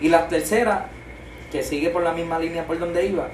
Y 0.00 0.08
la 0.08 0.28
tercera, 0.28 0.88
que 1.52 1.62
sigue 1.62 1.90
por 1.90 2.02
la 2.02 2.12
misma 2.12 2.38
línea 2.38 2.66
por 2.66 2.78
donde 2.78 3.06
iba, 3.06 3.28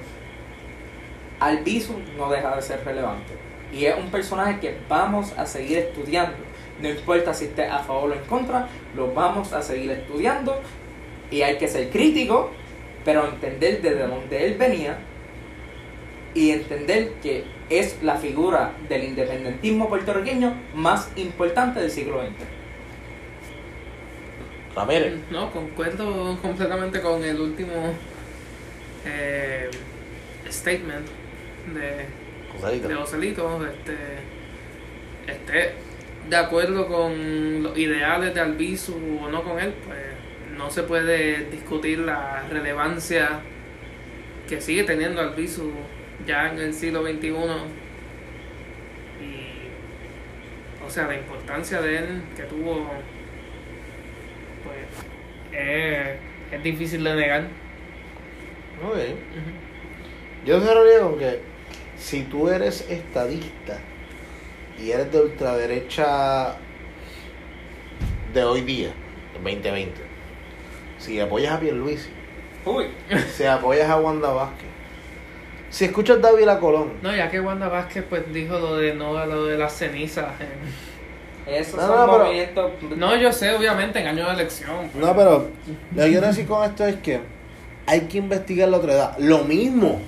Albizu 1.39 1.93
no 2.17 2.29
deja 2.29 2.55
de 2.55 2.61
ser 2.61 2.83
relevante. 2.83 3.33
Y 3.73 3.85
es 3.85 3.97
un 3.97 4.09
personaje 4.09 4.59
que 4.59 4.77
vamos 4.87 5.33
a 5.37 5.45
seguir 5.45 5.77
estudiando. 5.79 6.37
No 6.81 6.89
importa 6.89 7.33
si 7.33 7.45
esté 7.45 7.65
a 7.65 7.79
favor 7.79 8.11
o 8.11 8.13
en 8.13 8.23
contra, 8.25 8.67
lo 8.95 9.13
vamos 9.13 9.53
a 9.53 9.61
seguir 9.61 9.91
estudiando. 9.91 10.61
Y 11.29 11.41
hay 11.41 11.57
que 11.57 11.67
ser 11.67 11.89
crítico, 11.89 12.51
pero 13.03 13.27
entender 13.27 13.81
desde 13.81 14.07
dónde 14.07 14.45
él 14.45 14.57
venía 14.57 14.97
y 16.33 16.51
entender 16.51 17.13
que 17.21 17.45
es 17.69 18.01
la 18.03 18.15
figura 18.15 18.73
del 18.87 19.03
independentismo 19.03 19.89
puertorriqueño 19.89 20.53
más 20.73 21.09
importante 21.15 21.79
del 21.79 21.91
siglo 21.91 22.21
XX. 22.21 22.33
Ramírez. 24.75 25.15
No, 25.31 25.51
concuerdo 25.51 26.37
completamente 26.41 27.01
con 27.01 27.23
el 27.23 27.41
último 27.41 27.73
eh, 29.05 29.71
statement 30.47 31.07
de, 31.73 32.87
de 32.87 32.95
Joselito. 32.95 33.65
Este, 33.65 33.95
esté 35.27 35.73
de 36.29 36.35
acuerdo 36.35 36.87
con 36.87 37.63
los 37.63 37.77
ideales 37.77 38.33
de 38.33 38.41
Albizu 38.41 38.95
o 39.23 39.29
no 39.29 39.43
con 39.43 39.59
él, 39.59 39.73
pues 39.85 39.99
no 40.57 40.69
se 40.69 40.83
puede 40.83 41.45
discutir 41.49 41.99
la 41.99 42.43
relevancia 42.49 43.39
que 44.47 44.59
sigue 44.59 44.83
teniendo 44.83 45.21
Albizu 45.21 45.71
ya 46.25 46.51
en 46.51 46.59
el 46.59 46.73
siglo 46.73 47.03
XXI. 47.03 47.27
Y, 49.21 49.45
o 50.85 50.89
sea, 50.89 51.07
la 51.07 51.15
importancia 51.15 51.81
de 51.81 51.97
él 51.97 52.21
que 52.35 52.43
tuvo, 52.43 52.89
pues, 54.63 55.59
es, 55.61 56.17
es 56.51 56.63
difícil 56.63 57.03
de 57.03 57.15
negar. 57.15 57.43
Muy 58.81 58.95
bien. 58.95 59.15
Yo 60.45 60.61
cerraría 60.61 60.99
con 60.99 61.17
que 61.17 61.39
si 61.97 62.23
tú 62.23 62.49
eres 62.49 62.85
estadista 62.89 63.77
y 64.79 64.91
eres 64.91 65.11
de 65.11 65.21
ultraderecha 65.21 66.55
de 68.33 68.43
hoy 68.43 68.61
día, 68.61 68.89
del 69.33 69.43
2020, 69.43 69.93
si 70.99 71.19
apoyas 71.19 71.53
a 71.53 71.59
Pierluisi, 71.59 72.09
Uy, 72.65 72.85
si 73.35 73.45
apoyas 73.45 73.89
a 73.89 73.97
Wanda 73.99 74.29
Vázquez, 74.29 74.67
si 75.69 75.85
escuchas 75.85 76.17
a 76.17 76.19
Dávila 76.19 76.59
Colón, 76.59 76.93
No, 77.01 77.15
ya 77.15 77.29
que 77.29 77.39
Wanda 77.39 77.67
Vázquez 77.67 78.03
pues 78.09 78.31
dijo 78.33 78.57
lo 78.59 78.77
de 78.77 78.93
no 78.93 79.13
lo 79.25 79.45
de 79.45 79.57
las 79.57 79.73
cenizas. 79.73 80.27
en- 80.39 80.87
esos 81.53 81.75
No, 81.75 81.87
son 81.87 81.95
no, 81.97 82.11
pero- 82.11 82.23
movimientos. 82.25 82.71
No, 82.97 83.15
yo 83.15 83.31
sé, 83.31 83.55
obviamente, 83.55 83.99
en 83.99 84.07
año 84.07 84.25
de 84.27 84.33
elección. 84.33 84.89
No, 84.95 85.15
pero 85.15 85.47
lo 85.95 86.03
que 86.03 86.09
quiero 86.09 86.27
decir 86.27 86.45
con 86.45 86.61
esto 86.69 86.85
es 86.85 86.97
que 86.97 87.21
hay 87.85 88.01
que 88.01 88.17
investigar 88.17 88.67
la 88.67 88.77
otra 88.77 88.91
edad. 88.93 89.17
Lo 89.17 89.45
mismo 89.45 90.01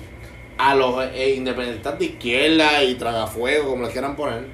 a 0.68 0.74
los 0.74 1.02
eh, 1.14 1.34
independentistas 1.36 1.98
de 1.98 2.04
izquierda 2.06 2.82
y 2.84 2.94
tragafuego, 2.94 3.70
como 3.70 3.82
les 3.84 3.92
quieran 3.92 4.16
poner. 4.16 4.44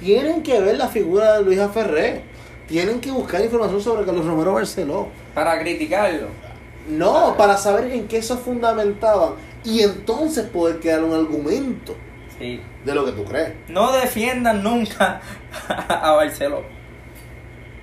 Tienen 0.00 0.42
que 0.42 0.60
ver 0.60 0.78
la 0.78 0.88
figura 0.88 1.38
de 1.38 1.44
Luisa 1.44 1.68
Ferré. 1.68 2.22
Tienen 2.66 3.00
que 3.00 3.10
buscar 3.10 3.40
información 3.42 3.80
sobre 3.80 4.04
Carlos 4.04 4.24
Romero 4.26 4.52
Barceló. 4.54 5.08
Para 5.34 5.58
criticarlo. 5.60 6.28
No, 6.88 7.34
para 7.36 7.56
saber 7.56 7.90
en 7.92 8.08
qué 8.08 8.22
se 8.22 8.36
fundamentaban 8.36 9.32
y 9.64 9.82
entonces 9.82 10.46
poder 10.46 10.80
crear 10.80 11.02
un 11.02 11.12
argumento 11.14 11.94
Sí. 12.38 12.60
de 12.84 12.94
lo 12.94 13.04
que 13.04 13.12
tú 13.12 13.24
crees. 13.24 13.52
No 13.68 13.92
defiendan 13.92 14.62
nunca 14.62 15.20
a 15.88 16.12
Barceló. 16.12 16.62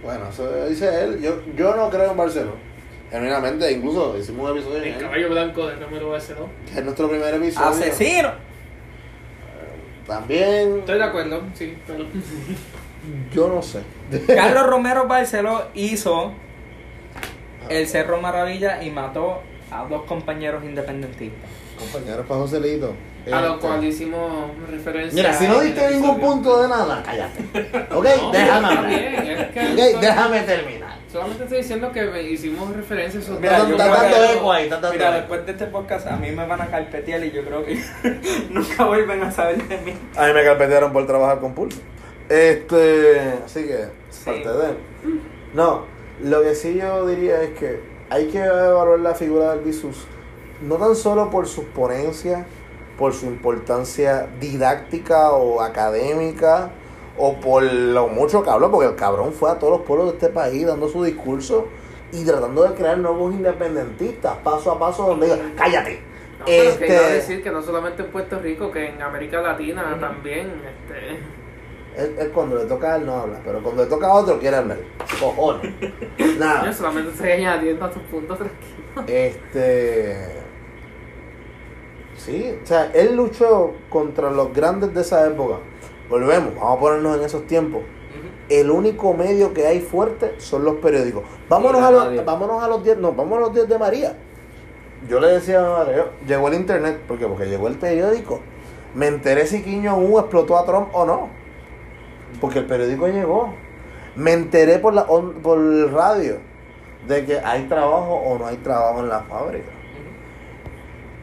Bueno, 0.04 0.30
eso 0.30 0.66
dice 0.68 1.04
él. 1.04 1.22
Yo, 1.22 1.42
yo 1.56 1.76
no 1.76 1.90
creo 1.90 2.12
en 2.12 2.18
Barceló. 2.18 2.54
Genuinamente, 3.12 3.72
incluso 3.72 4.18
hicimos 4.18 4.50
un 4.52 4.58
episodio 4.58 4.78
en 4.78 4.84
El 4.84 4.94
él, 4.94 5.00
caballo 5.02 5.30
blanco 5.30 5.68
de 5.68 5.76
Romero 5.76 6.10
Barceló. 6.10 6.50
que 6.72 6.80
es 6.80 6.84
nuestro 6.84 7.08
primer 7.10 7.34
episodio. 7.36 7.68
Asesino. 7.68 8.32
También. 10.08 10.80
Estoy 10.80 10.98
de 10.98 11.04
acuerdo, 11.04 11.42
sí, 11.54 11.78
pero. 11.88 12.06
Yo 13.34 13.48
no 13.48 13.62
sé. 13.62 13.82
Carlos 14.28 14.68
Romero 14.68 15.08
Barceló 15.08 15.66
hizo 15.74 16.32
el 17.70 17.88
Cerro 17.88 18.22
Maravilla 18.22 18.84
y 18.84 18.92
mató 18.92 19.42
a 19.72 19.86
dos 19.86 20.04
compañeros 20.04 20.64
independentistas. 20.64 21.50
Compañeros 21.80 22.26
para 22.28 22.40
Joselito. 22.42 22.94
A 23.32 23.42
lo 23.42 23.56
Este, 23.56 23.68
cual 23.68 23.84
hicimos 23.84 24.32
referencia. 24.70 25.16
Mira, 25.16 25.34
si 25.34 25.48
no 25.48 25.62
en 25.62 25.74
diste 25.74 25.92
ningún 25.92 26.20
punto 26.20 26.62
de 26.62 26.68
nada, 26.68 27.02
cállate. 27.04 27.40
Ok, 27.92 28.06
No, 28.22 28.32
déjame 28.32 28.68
hablar. 28.68 28.88
bien, 28.88 29.16
es 29.16 29.48
que 29.52 29.60
Ok, 29.60 29.78
estoy- 29.80 30.02
déjame 30.02 30.40
terminar. 30.42 30.96
Solamente 31.16 31.44
estoy 31.46 31.60
diciendo 31.60 31.94
que 31.94 32.24
hicimos 32.24 32.76
referencia 32.76 33.22
a 33.22 33.24
esos 33.24 33.40
Mira, 33.40 33.60
dos. 33.60 33.70
yo 33.70 33.76
creo 33.78 33.88
dando 33.88 34.34
eco 34.34 34.52
ahí, 34.52 34.64
está 34.66 34.76
dando 34.82 34.92
Mira, 34.92 35.12
después 35.12 35.46
de 35.46 35.52
este 35.54 35.66
podcast 35.68 36.08
a 36.08 36.18
mí 36.18 36.30
me 36.32 36.46
van 36.46 36.60
a 36.60 36.68
carpetear 36.68 37.24
y 37.24 37.32
yo 37.32 37.46
creo 37.46 37.64
que 37.64 37.82
nunca 38.50 38.84
vuelven 38.84 39.24
a 39.24 39.32
saber 39.32 39.66
de 39.66 39.78
mí. 39.78 39.94
A 40.18 40.28
mí 40.28 40.34
me 40.34 40.44
carpetearon 40.44 40.92
por 40.92 41.08
trabajar 41.08 41.40
con 41.40 41.54
pulso. 41.54 41.80
Este, 42.28 43.32
así 43.46 43.64
que, 43.64 43.86
Sí. 44.10 44.26
parte 44.26 44.50
de. 44.50 44.76
No, 45.54 45.86
lo 46.22 46.44
que 46.44 46.54
sí 46.54 46.76
yo 46.78 47.08
diría 47.08 47.42
es 47.44 47.52
que 47.52 47.80
hay 48.10 48.28
que 48.28 48.40
evaluar 48.44 49.00
la 49.00 49.16
figura 49.16 49.52
del 49.52 49.62
Bisus 49.64 50.06
no 50.64 50.76
tan 50.76 50.98
solo 50.98 51.30
por 51.30 51.48
sus 51.48 51.64
ponencias, 51.64 52.46
por 52.98 53.14
su 53.14 53.28
importancia 53.28 54.28
didáctica 54.42 55.32
o 55.32 55.62
académica, 55.62 56.72
o 57.18 57.36
por 57.40 57.64
lo 57.64 58.08
mucho 58.08 58.44
que 58.44 58.50
habló, 58.50 58.70
porque 58.72 58.88
el 58.90 58.96
cabrón 58.96 59.32
fue 59.34 59.50
a 59.52 59.56
todos 59.60 59.78
los 59.78 59.88
pueblos 59.88 60.08
de 60.08 60.14
este 60.14 60.30
país 60.30 60.66
dando 60.66 60.88
su 60.90 61.04
discurso 61.04 61.68
y 62.12 62.24
tratando 62.26 62.64
de 62.64 62.76
crear 62.76 62.98
nuevos 62.98 63.34
independentistas, 63.34 64.38
paso 64.44 64.72
a 64.72 64.80
paso, 64.80 65.08
donde 65.08 65.28
diga, 65.28 65.40
cállate. 65.56 66.02
No, 66.40 66.46
pero 66.46 66.64
Este- 66.70 66.98
a 66.98 67.10
decir 67.10 67.42
que 67.44 67.50
no 67.50 67.62
solamente 67.62 68.04
en 68.04 68.12
Puerto 68.12 68.40
Rico, 68.40 68.70
que 68.72 68.90
en 68.90 69.02
América 69.02 69.42
Latina 69.42 69.98
también. 70.00 70.52
Este, 70.88 72.02
Él, 72.02 72.16
él 72.20 72.32
cuando 72.32 72.58
le 72.58 72.66
toca 72.66 72.94
a 72.94 72.98
él 72.98 73.06
no 73.06 73.14
habla, 73.16 73.40
pero 73.46 73.64
cuando 73.64 73.84
le 73.84 73.90
toca 73.90 74.08
a 74.08 74.14
otro 74.16 74.38
quiere 74.38 74.58
hablar. 74.58 74.78
Cojones. 75.20 75.74
Nada. 76.38 76.66
yo 76.66 76.74
solamente 76.74 77.12
estoy 77.12 77.32
añadiendo 77.32 77.86
a 77.86 77.90
tus 77.92 78.02
puntos 78.04 78.38
tranquilos. 78.38 79.06
Este. 79.08 80.18
Sí, 82.18 82.58
o 82.64 82.66
sea, 82.66 82.92
él 82.94 83.16
luchó 83.16 83.74
contra 83.90 84.30
los 84.32 84.54
grandes 84.54 84.94
de 84.94 85.02
esa 85.02 85.26
época. 85.28 85.60
Volvemos, 86.10 86.56
vamos 86.56 86.78
a 86.78 86.80
ponernos 86.80 87.18
en 87.18 87.24
esos 87.24 87.48
tiempos. 87.48 87.82
El 88.48 88.70
único 88.70 89.14
medio 89.14 89.54
que 89.54 89.66
hay 89.66 89.82
fuerte 89.82 90.36
son 90.38 90.64
los 90.64 90.76
periódicos. 90.76 91.24
Vámonos 91.50 91.82
a 91.82 91.92
los, 91.92 92.26
vámonos 92.26 92.64
a 92.64 92.68
los 92.68 92.84
10, 92.84 92.98
no, 92.98 93.12
vámonos 93.12 93.38
a 93.38 93.42
los 93.48 93.54
10 93.54 93.70
de 93.70 93.80
María. 93.80 94.16
Yo 95.10 95.20
le 95.20 95.28
decía 95.28 95.60
a 95.60 95.96
yo, 95.96 96.10
llegó 96.28 96.48
el 96.48 96.56
internet, 96.56 97.00
¿por 97.08 97.18
qué? 97.18 97.26
Porque 97.28 97.46
llegó 97.46 97.68
el 97.68 97.76
periódico. 97.76 98.40
Me 98.94 99.08
enteré 99.08 99.46
si 99.46 99.62
Quiño 99.62 99.98
U 99.98 100.20
explotó 100.20 100.58
a 100.58 100.66
Trump 100.66 100.90
o 100.94 101.06
no. 101.06 101.30
Porque 102.40 102.60
el 102.60 102.66
periódico 102.66 103.08
llegó. 103.08 103.54
Me 104.16 104.34
enteré 104.34 104.80
por 104.80 104.94
la 104.94 105.06
por 105.06 105.60
el 105.60 105.92
radio 105.92 106.38
de 107.08 107.26
que 107.26 107.40
hay 107.40 107.64
trabajo 107.64 108.16
o 108.16 108.40
no 108.40 108.48
hay 108.48 108.58
trabajo 108.58 109.02
en 109.02 109.10
la 109.10 109.22
fábrica. 109.22 109.70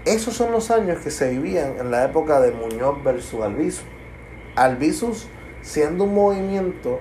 Esos 0.04 0.34
son 0.34 0.52
los 0.52 0.70
años 0.70 0.98
que 0.98 1.10
se 1.10 1.30
vivían 1.30 1.76
en 1.78 1.90
la 1.90 2.04
época 2.04 2.40
de 2.40 2.52
Muñoz 2.52 3.02
versus 3.02 3.40
Albizu. 3.40 3.84
Albizus 4.56 5.28
siendo 5.62 6.04
un 6.04 6.14
movimiento 6.14 7.00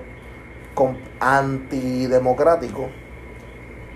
antidemocrático. 1.20 2.88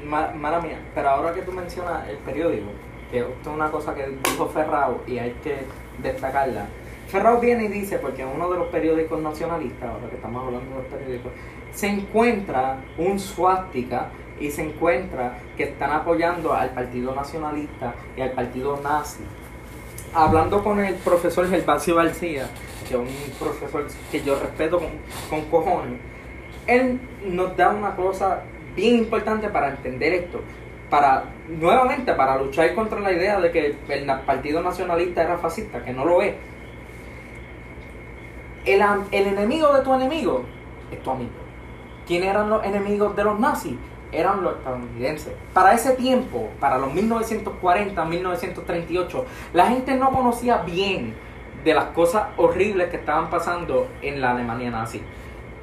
Ma- 0.04 0.32
mala 0.32 0.60
mía, 0.60 0.78
pero 0.94 1.08
ahora 1.08 1.32
que 1.34 1.42
tú 1.42 1.52
mencionas 1.52 2.08
el 2.08 2.16
periódico, 2.18 2.66
que 3.10 3.20
esto 3.20 3.32
es 3.42 3.46
una 3.46 3.70
cosa 3.70 3.94
que 3.94 4.06
dijo 4.24 4.46
Ferrao 4.48 5.00
y 5.06 5.18
hay 5.18 5.32
que 5.42 5.64
destacarla. 6.02 6.66
Ferrao 7.08 7.40
viene 7.40 7.64
y 7.64 7.68
dice, 7.68 7.98
porque 7.98 8.22
en 8.22 8.28
uno 8.28 8.50
de 8.50 8.58
los 8.58 8.68
periódicos 8.68 9.20
nacionalistas, 9.20 9.88
ahora 9.88 10.08
que 10.08 10.16
estamos 10.16 10.44
hablando 10.44 10.70
de 10.76 10.82
los 10.82 10.86
periódicos, 10.92 11.32
se 11.72 11.88
encuentra 11.88 12.78
un 12.98 13.18
suástica 13.18 14.08
y 14.40 14.50
se 14.50 14.62
encuentra 14.62 15.38
que 15.56 15.64
están 15.64 15.92
apoyando 15.92 16.52
al 16.52 16.70
Partido 16.70 17.14
Nacionalista 17.14 17.94
y 18.16 18.20
al 18.20 18.32
Partido 18.32 18.78
Nazi. 18.82 19.24
Hablando 20.14 20.62
con 20.64 20.80
el 20.80 20.94
profesor 20.94 21.48
Gervasio 21.48 21.96
García, 21.96 22.48
que 22.88 22.94
es 22.94 23.00
un 23.00 23.08
profesor 23.38 23.86
que 24.10 24.22
yo 24.22 24.38
respeto 24.38 24.78
con, 24.78 24.90
con 25.28 25.50
cojones, 25.50 26.00
él 26.66 27.00
nos 27.26 27.56
da 27.56 27.70
una 27.70 27.94
cosa 27.94 28.42
bien 28.74 28.96
importante 28.96 29.48
para 29.48 29.70
entender 29.70 30.12
esto. 30.12 30.40
Para, 30.90 31.24
nuevamente, 31.48 32.12
para 32.12 32.38
luchar 32.38 32.74
contra 32.74 33.00
la 33.00 33.12
idea 33.12 33.40
de 33.40 33.50
que 33.50 33.76
el 33.88 34.06
Partido 34.24 34.62
Nacionalista 34.62 35.22
era 35.22 35.36
fascista, 35.38 35.84
que 35.84 35.92
no 35.92 36.04
lo 36.04 36.22
es. 36.22 36.34
El, 38.64 38.82
el 39.10 39.26
enemigo 39.26 39.72
de 39.72 39.82
tu 39.82 39.94
enemigo 39.94 40.44
es 40.92 41.02
tu 41.02 41.10
amigo. 41.10 41.32
¿Quiénes 42.06 42.30
eran 42.30 42.50
los 42.50 42.64
enemigos 42.64 43.16
de 43.16 43.24
los 43.24 43.38
nazis? 43.38 43.74
Eran 44.12 44.42
los 44.42 44.56
estadounidenses. 44.56 45.32
Para 45.52 45.74
ese 45.74 45.92
tiempo, 45.92 46.48
para 46.60 46.78
los 46.78 46.92
1940, 46.92 48.04
1938, 48.04 49.24
la 49.52 49.66
gente 49.66 49.94
no 49.96 50.10
conocía 50.10 50.58
bien 50.58 51.14
de 51.64 51.74
las 51.74 51.86
cosas 51.86 52.28
horribles 52.36 52.88
que 52.90 52.96
estaban 52.96 53.28
pasando 53.28 53.88
en 54.00 54.20
la 54.20 54.30
Alemania 54.30 54.70
nazi. 54.70 55.02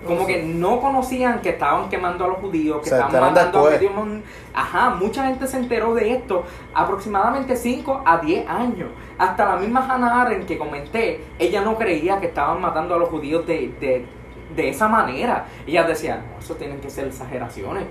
Como 0.06 0.28
que 0.28 0.44
no 0.44 0.82
conocían 0.82 1.40
que 1.40 1.52
estaban 1.52 1.88
quemando 1.88 2.26
a 2.26 2.28
los 2.28 2.38
judíos, 2.40 2.82
que 2.82 2.90
estaban 2.90 3.22
matando 3.22 3.68
a 3.68 3.70
medio 3.70 3.90
mundo. 3.92 4.26
Ajá, 4.54 4.90
mucha 4.90 5.26
gente 5.26 5.48
se 5.48 5.56
enteró 5.56 5.94
de 5.96 6.12
esto 6.12 6.44
aproximadamente 6.74 7.56
5 7.56 8.04
a 8.06 8.18
10 8.18 8.50
años. 8.50 8.90
Hasta 9.18 9.46
la 9.46 9.56
misma 9.56 9.88
Hannah 9.90 10.24
Arendt 10.24 10.46
que 10.46 10.58
comenté, 10.58 11.24
ella 11.40 11.62
no 11.62 11.78
creía 11.78 12.20
que 12.20 12.28
estaban 12.28 12.60
matando 12.60 12.96
a 12.96 12.98
los 12.98 13.08
judíos 13.08 13.48
de, 13.48 13.74
de, 13.80 14.06
de 14.54 14.70
esa 14.70 14.90
manera. 14.90 15.46
Ella 15.66 15.84
decía, 15.84 16.18
no, 16.18 16.40
eso 16.40 16.56
tienen 16.56 16.82
que 16.82 16.90
ser 16.90 17.08
exageraciones. 17.08 17.86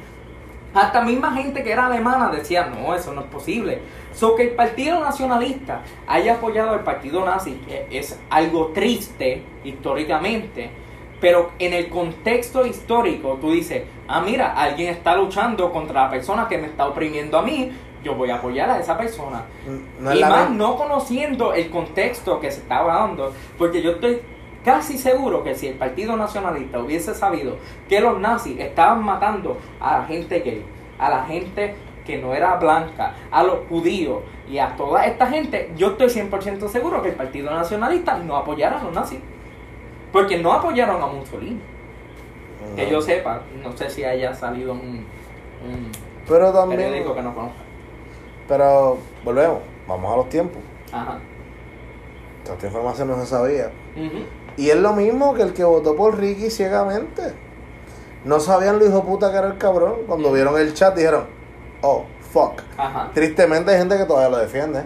Hasta 0.74 1.02
misma 1.02 1.32
gente 1.34 1.62
que 1.62 1.72
era 1.72 1.86
alemana 1.86 2.30
decía, 2.30 2.66
no, 2.66 2.94
eso 2.94 3.12
no 3.12 3.22
es 3.22 3.26
posible. 3.28 3.80
So 4.14 4.34
que 4.34 4.44
el 4.44 4.50
Partido 4.50 5.00
Nacionalista 5.00 5.82
haya 6.06 6.34
apoyado 6.34 6.70
al 6.70 6.80
Partido 6.80 7.24
Nazi 7.24 7.60
es 7.90 8.18
algo 8.30 8.68
triste 8.68 9.42
históricamente, 9.64 10.70
pero 11.20 11.52
en 11.58 11.72
el 11.72 11.88
contexto 11.88 12.66
histórico 12.66 13.38
tú 13.40 13.52
dices, 13.52 13.84
ah, 14.08 14.20
mira, 14.20 14.54
alguien 14.54 14.88
está 14.88 15.16
luchando 15.16 15.70
contra 15.72 16.04
la 16.04 16.10
persona 16.10 16.48
que 16.48 16.58
me 16.58 16.66
está 16.66 16.88
oprimiendo 16.88 17.38
a 17.38 17.42
mí, 17.42 17.70
yo 18.02 18.14
voy 18.14 18.30
a 18.30 18.36
apoyar 18.36 18.68
a 18.70 18.78
esa 18.80 18.96
persona. 18.98 19.44
No 20.00 20.14
y 20.14 20.20
más 20.20 20.50
no 20.50 20.76
conociendo 20.76 21.52
el 21.52 21.70
contexto 21.70 22.40
que 22.40 22.50
se 22.50 22.60
estaba 22.60 22.94
dando, 22.94 23.32
porque 23.56 23.82
yo 23.82 23.92
estoy 23.92 24.20
casi 24.64 24.98
seguro 24.98 25.42
que 25.42 25.54
si 25.54 25.68
el 25.68 25.74
Partido 25.74 26.16
Nacionalista 26.16 26.78
hubiese 26.78 27.14
sabido 27.14 27.56
que 27.88 28.00
los 28.00 28.18
nazis 28.20 28.58
estaban 28.60 29.04
matando 29.04 29.58
a 29.80 29.98
la 29.98 30.04
gente 30.04 30.40
gay, 30.40 30.64
a 30.98 31.10
la 31.10 31.24
gente 31.24 31.74
que 32.06 32.18
no 32.18 32.34
era 32.34 32.56
blanca, 32.56 33.14
a 33.30 33.42
los 33.42 33.60
judíos 33.68 34.22
y 34.48 34.58
a 34.58 34.74
toda 34.76 35.04
esta 35.06 35.26
gente, 35.28 35.70
yo 35.76 35.92
estoy 35.92 36.08
100% 36.08 36.68
seguro 36.68 37.00
que 37.02 37.10
el 37.10 37.14
Partido 37.14 37.50
Nacionalista 37.50 38.18
no 38.18 38.36
apoyara 38.36 38.80
a 38.80 38.84
los 38.84 38.92
nazis. 38.92 39.20
Porque 40.12 40.38
no 40.38 40.52
apoyaron 40.52 41.00
a 41.00 41.06
Mussolini. 41.06 41.60
Que 42.76 42.90
yo 42.90 43.00
sepa, 43.00 43.42
no 43.62 43.76
sé 43.76 43.88
si 43.88 44.04
haya 44.04 44.34
salido 44.34 44.72
un, 44.72 44.80
un 45.64 45.90
Pero 46.28 46.52
también. 46.52 46.80
periódico 46.80 47.14
que 47.14 47.22
no 47.22 47.34
conozca. 47.34 47.58
Pero 48.46 48.98
volvemos, 49.24 49.58
vamos 49.88 50.12
a 50.12 50.16
los 50.16 50.28
tiempos. 50.28 50.60
Ajá. 50.92 51.18
Esta 52.44 52.66
información 52.66 53.08
no 53.08 53.16
se 53.20 53.26
sabía. 53.26 53.70
Ujú. 53.96 54.24
Y 54.56 54.70
es 54.70 54.76
lo 54.76 54.92
mismo 54.92 55.34
que 55.34 55.42
el 55.42 55.52
que 55.54 55.64
votó 55.64 55.96
por 55.96 56.18
Ricky 56.18 56.50
ciegamente. 56.50 57.32
No 58.24 58.38
sabían 58.38 58.78
lo 58.78 58.86
hijo 58.86 59.02
puta 59.04 59.30
que 59.32 59.38
era 59.38 59.46
el 59.48 59.58
cabrón. 59.58 60.00
Cuando 60.06 60.32
vieron 60.32 60.58
el 60.58 60.74
chat 60.74 60.94
dijeron, 60.94 61.24
oh, 61.80 62.04
fuck. 62.20 62.60
Ajá. 62.76 63.10
Tristemente 63.14 63.72
hay 63.72 63.78
gente 63.78 63.96
que 63.96 64.04
todavía 64.04 64.28
lo 64.28 64.38
defiende. 64.38 64.82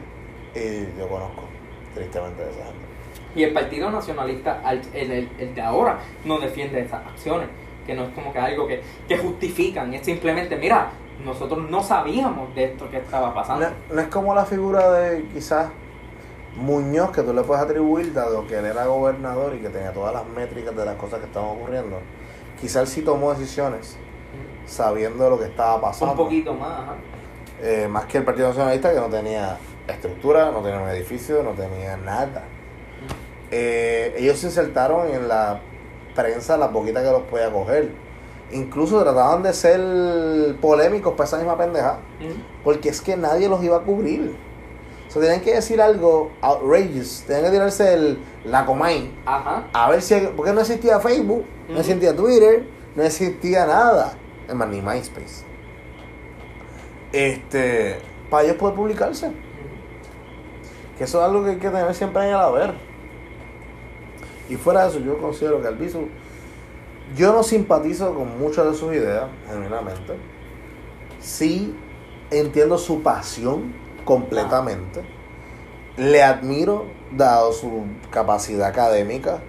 Y 0.55 0.99
yo 0.99 1.09
conozco, 1.09 1.43
tristemente, 1.95 2.43
de 2.45 2.51
esa 2.51 2.65
gente. 2.65 2.87
Y 3.35 3.43
el 3.43 3.53
Partido 3.53 3.91
Nacionalista, 3.91 4.61
al- 4.65 4.81
el, 4.95 5.11
el- 5.11 5.31
el 5.39 5.55
de 5.55 5.61
ahora, 5.61 5.99
no 6.25 6.39
defiende 6.39 6.81
esas 6.81 7.05
acciones. 7.07 7.49
Que 7.87 7.95
no 7.95 8.05
es 8.05 8.15
como 8.15 8.33
que 8.33 8.39
algo 8.39 8.67
que, 8.67 8.83
que 9.07 9.19
justifican. 9.19 9.93
Es 9.93 10.05
simplemente, 10.07 10.57
mira, 10.57 10.89
nosotros 11.25 11.71
no 11.71 11.83
sabíamos 11.83 12.55
de 12.55 12.65
esto 12.65 12.89
que 12.91 12.97
estaba 12.97 13.35
pasando. 13.35 13.67
No, 13.91 13.95
no 13.97 14.01
es 14.01 14.09
como 14.09 14.35
la 14.35 14.45
figura 14.47 14.91
de 14.93 15.25
quizás 15.35 15.69
Muñoz 16.57 17.11
que 17.11 17.23
tú 17.23 17.33
le 17.33 17.43
puedes 17.43 17.63
atribuir, 17.63 18.13
dado 18.13 18.47
que 18.47 18.59
él 18.59 18.65
era 18.65 18.87
gobernador 18.87 19.55
y 19.55 19.59
que 19.59 19.69
tenía 19.69 19.93
todas 19.93 20.15
las 20.15 20.27
métricas 20.27 20.75
de 20.75 20.85
las 20.85 20.97
cosas 20.97 21.21
que 21.21 21.27
estaban 21.27 21.51
ocurriendo. 21.51 21.99
Quizás 22.61 22.83
él 22.83 22.89
sí 22.89 23.03
tomó 23.03 23.33
decisiones 23.35 23.97
sabiendo 24.67 25.29
lo 25.31 25.39
que 25.39 25.47
estaba 25.47 25.81
pasando. 25.81 26.13
Un 26.13 26.19
poquito 26.19 26.55
más. 26.55 26.81
ajá. 26.81 26.95
Eh, 27.63 27.89
más 27.89 28.05
que 28.05 28.19
el 28.19 28.25
Partido 28.25 28.49
Nacionalista 28.49 28.93
que 28.93 29.01
no 29.01 29.07
tenía 29.07 29.57
estructura, 29.89 30.51
no 30.51 30.61
tenía 30.61 30.81
un 30.81 30.89
edificio, 30.89 31.43
no 31.43 31.53
tenía 31.53 31.97
nada. 31.97 32.45
Eh, 33.51 34.15
ellos 34.19 34.39
se 34.39 34.47
insertaron 34.47 35.09
en 35.09 35.29
la 35.29 35.61
prensa 36.15 36.57
la 36.57 36.71
poquita 36.71 37.03
que 37.03 37.11
los 37.11 37.23
podía 37.23 37.51
coger. 37.51 37.91
Incluso 38.53 39.03
trataban 39.03 39.43
de 39.43 39.53
ser 39.53 40.57
polémicos 40.61 41.15
para 41.15 41.27
esa 41.27 41.39
misma 41.39 41.57
pendeja. 41.57 41.99
Porque 42.63 42.89
es 42.91 43.01
que 43.01 43.17
nadie 43.17 43.49
los 43.49 43.63
iba 43.63 43.77
a 43.77 43.81
cubrir. 43.81 44.37
O 45.17 45.19
sea, 45.19 45.31
tenían 45.31 45.41
que 45.41 45.55
decir 45.55 45.81
algo 45.81 46.31
outrageous. 46.43 47.25
Tenían 47.27 47.47
que 47.47 47.51
tirarse 47.53 47.95
el, 47.95 48.19
la 48.45 48.67
Comay. 48.67 49.11
Ajá. 49.25 49.67
A 49.73 49.91
ver 49.91 50.03
si. 50.03 50.15
Porque 50.37 50.53
no 50.53 50.61
existía 50.61 51.01
Facebook, 51.01 51.47
no 51.71 51.79
existía 51.79 52.15
Twitter, 52.15 52.67
no 52.95 53.03
existía 53.03 53.65
nada. 53.65 54.13
Es 54.47 54.55
más, 54.55 54.69
ni 54.69 54.83
MySpace. 54.83 55.45
Este. 57.13 57.99
Para 58.29 58.45
ellos 58.45 58.57
poder 58.57 58.77
publicarse. 58.77 59.33
Que 60.99 61.05
eso 61.05 61.19
es 61.19 61.25
algo 61.25 61.45
que 61.45 61.51
hay 61.53 61.57
que 61.57 61.71
tener 61.71 61.95
siempre 61.95 62.23
en 62.25 62.29
el 62.29 62.35
haber. 62.35 62.75
Y 64.51 64.57
fuera 64.57 64.83
de 64.83 64.91
eso, 64.91 64.99
yo 64.99 65.19
considero 65.19 65.63
que 65.63 65.69
Albizu. 65.69 66.09
Yo 67.17 67.33
no 67.33 67.43
simpatizo 67.43 68.15
con 68.15 68.39
muchas 68.39 68.67
de 68.67 68.75
sus 68.75 68.93
ideas, 68.93 69.29
genuinamente. 69.49 70.15
Sí 71.21 71.75
entiendo 72.31 72.77
su 72.77 73.03
pasión 73.03 73.86
completamente. 74.07 75.03
Le 75.99 76.23
admiro, 76.23 76.87
dado 77.13 77.53
su 77.53 77.85
capacidad 78.11 78.69
académica 78.69 79.41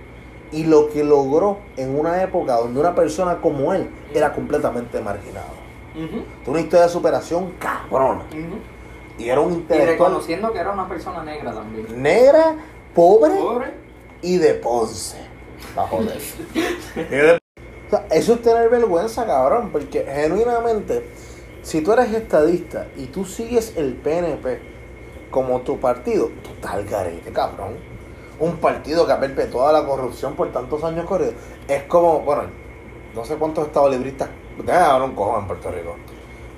y 0.52 0.66
lo 0.66 0.90
que 0.90 1.04
logró 1.06 1.60
en 1.78 1.98
una 1.98 2.22
época 2.24 2.56
donde 2.56 2.80
una 2.80 2.94
persona 2.96 3.40
como 3.42 3.74
él 3.74 3.90
era 4.14 4.34
completamente 4.34 5.00
marginada. 5.02 5.48
Ujú. 5.96 6.24
Tuvo 6.44 6.52
una 6.52 6.60
historia 6.62 6.86
de 6.88 6.92
superación 6.92 7.54
cabrona. 7.60 8.24
Y 9.18 9.30
era 9.30 9.40
un 9.42 9.52
Y 9.52 9.56
intelectual 9.56 9.98
reconociendo 10.12 10.52
que 10.54 10.60
era 10.60 10.72
una 10.72 10.88
persona 10.88 11.24
negra 11.24 11.52
también. 11.54 12.02
negra, 12.02 12.56
pobre 12.94 13.36
Pobre. 13.36 13.74
y 14.22 14.38
de 14.38 14.54
Ponce. 14.56 15.18
Y 16.96 17.02
de- 17.02 17.34
O 17.88 17.90
sea, 17.90 18.06
eso 18.12 18.34
es 18.34 18.42
tener 18.42 18.70
vergüenza, 18.70 19.26
cabrón, 19.26 19.70
porque 19.72 20.04
genuinamente, 20.06 21.08
si 21.68 21.82
tú 21.82 21.92
eres 21.92 22.14
estadista 22.14 22.88
y 22.96 23.08
tú 23.08 23.26
sigues 23.26 23.74
el 23.76 23.94
PNP 23.96 24.62
como 25.30 25.60
tu 25.60 25.78
partido, 25.82 26.30
tú 26.42 26.52
estás 26.52 26.72
al 26.72 26.86
garete, 26.86 27.34
cabrón. 27.34 27.74
Un 28.40 28.56
partido 28.56 29.06
que 29.06 29.12
ha 29.12 29.20
perpetuado 29.20 29.74
la 29.74 29.86
corrupción 29.86 30.36
por 30.36 30.50
tantos 30.54 30.82
años 30.86 31.06
corridos. 31.06 31.34
Es 31.68 31.84
como, 31.84 32.22
bueno, 32.22 32.44
no 33.14 33.26
sé 33.26 33.36
cuántos 33.36 33.68
estados 33.68 33.92
libristas, 33.92 34.30
déjame 34.64 34.86
hablar 34.86 35.10
un 35.10 35.16
cojón 35.16 35.42
en 35.42 35.48
Puerto 35.48 35.70
Rico. 35.70 35.96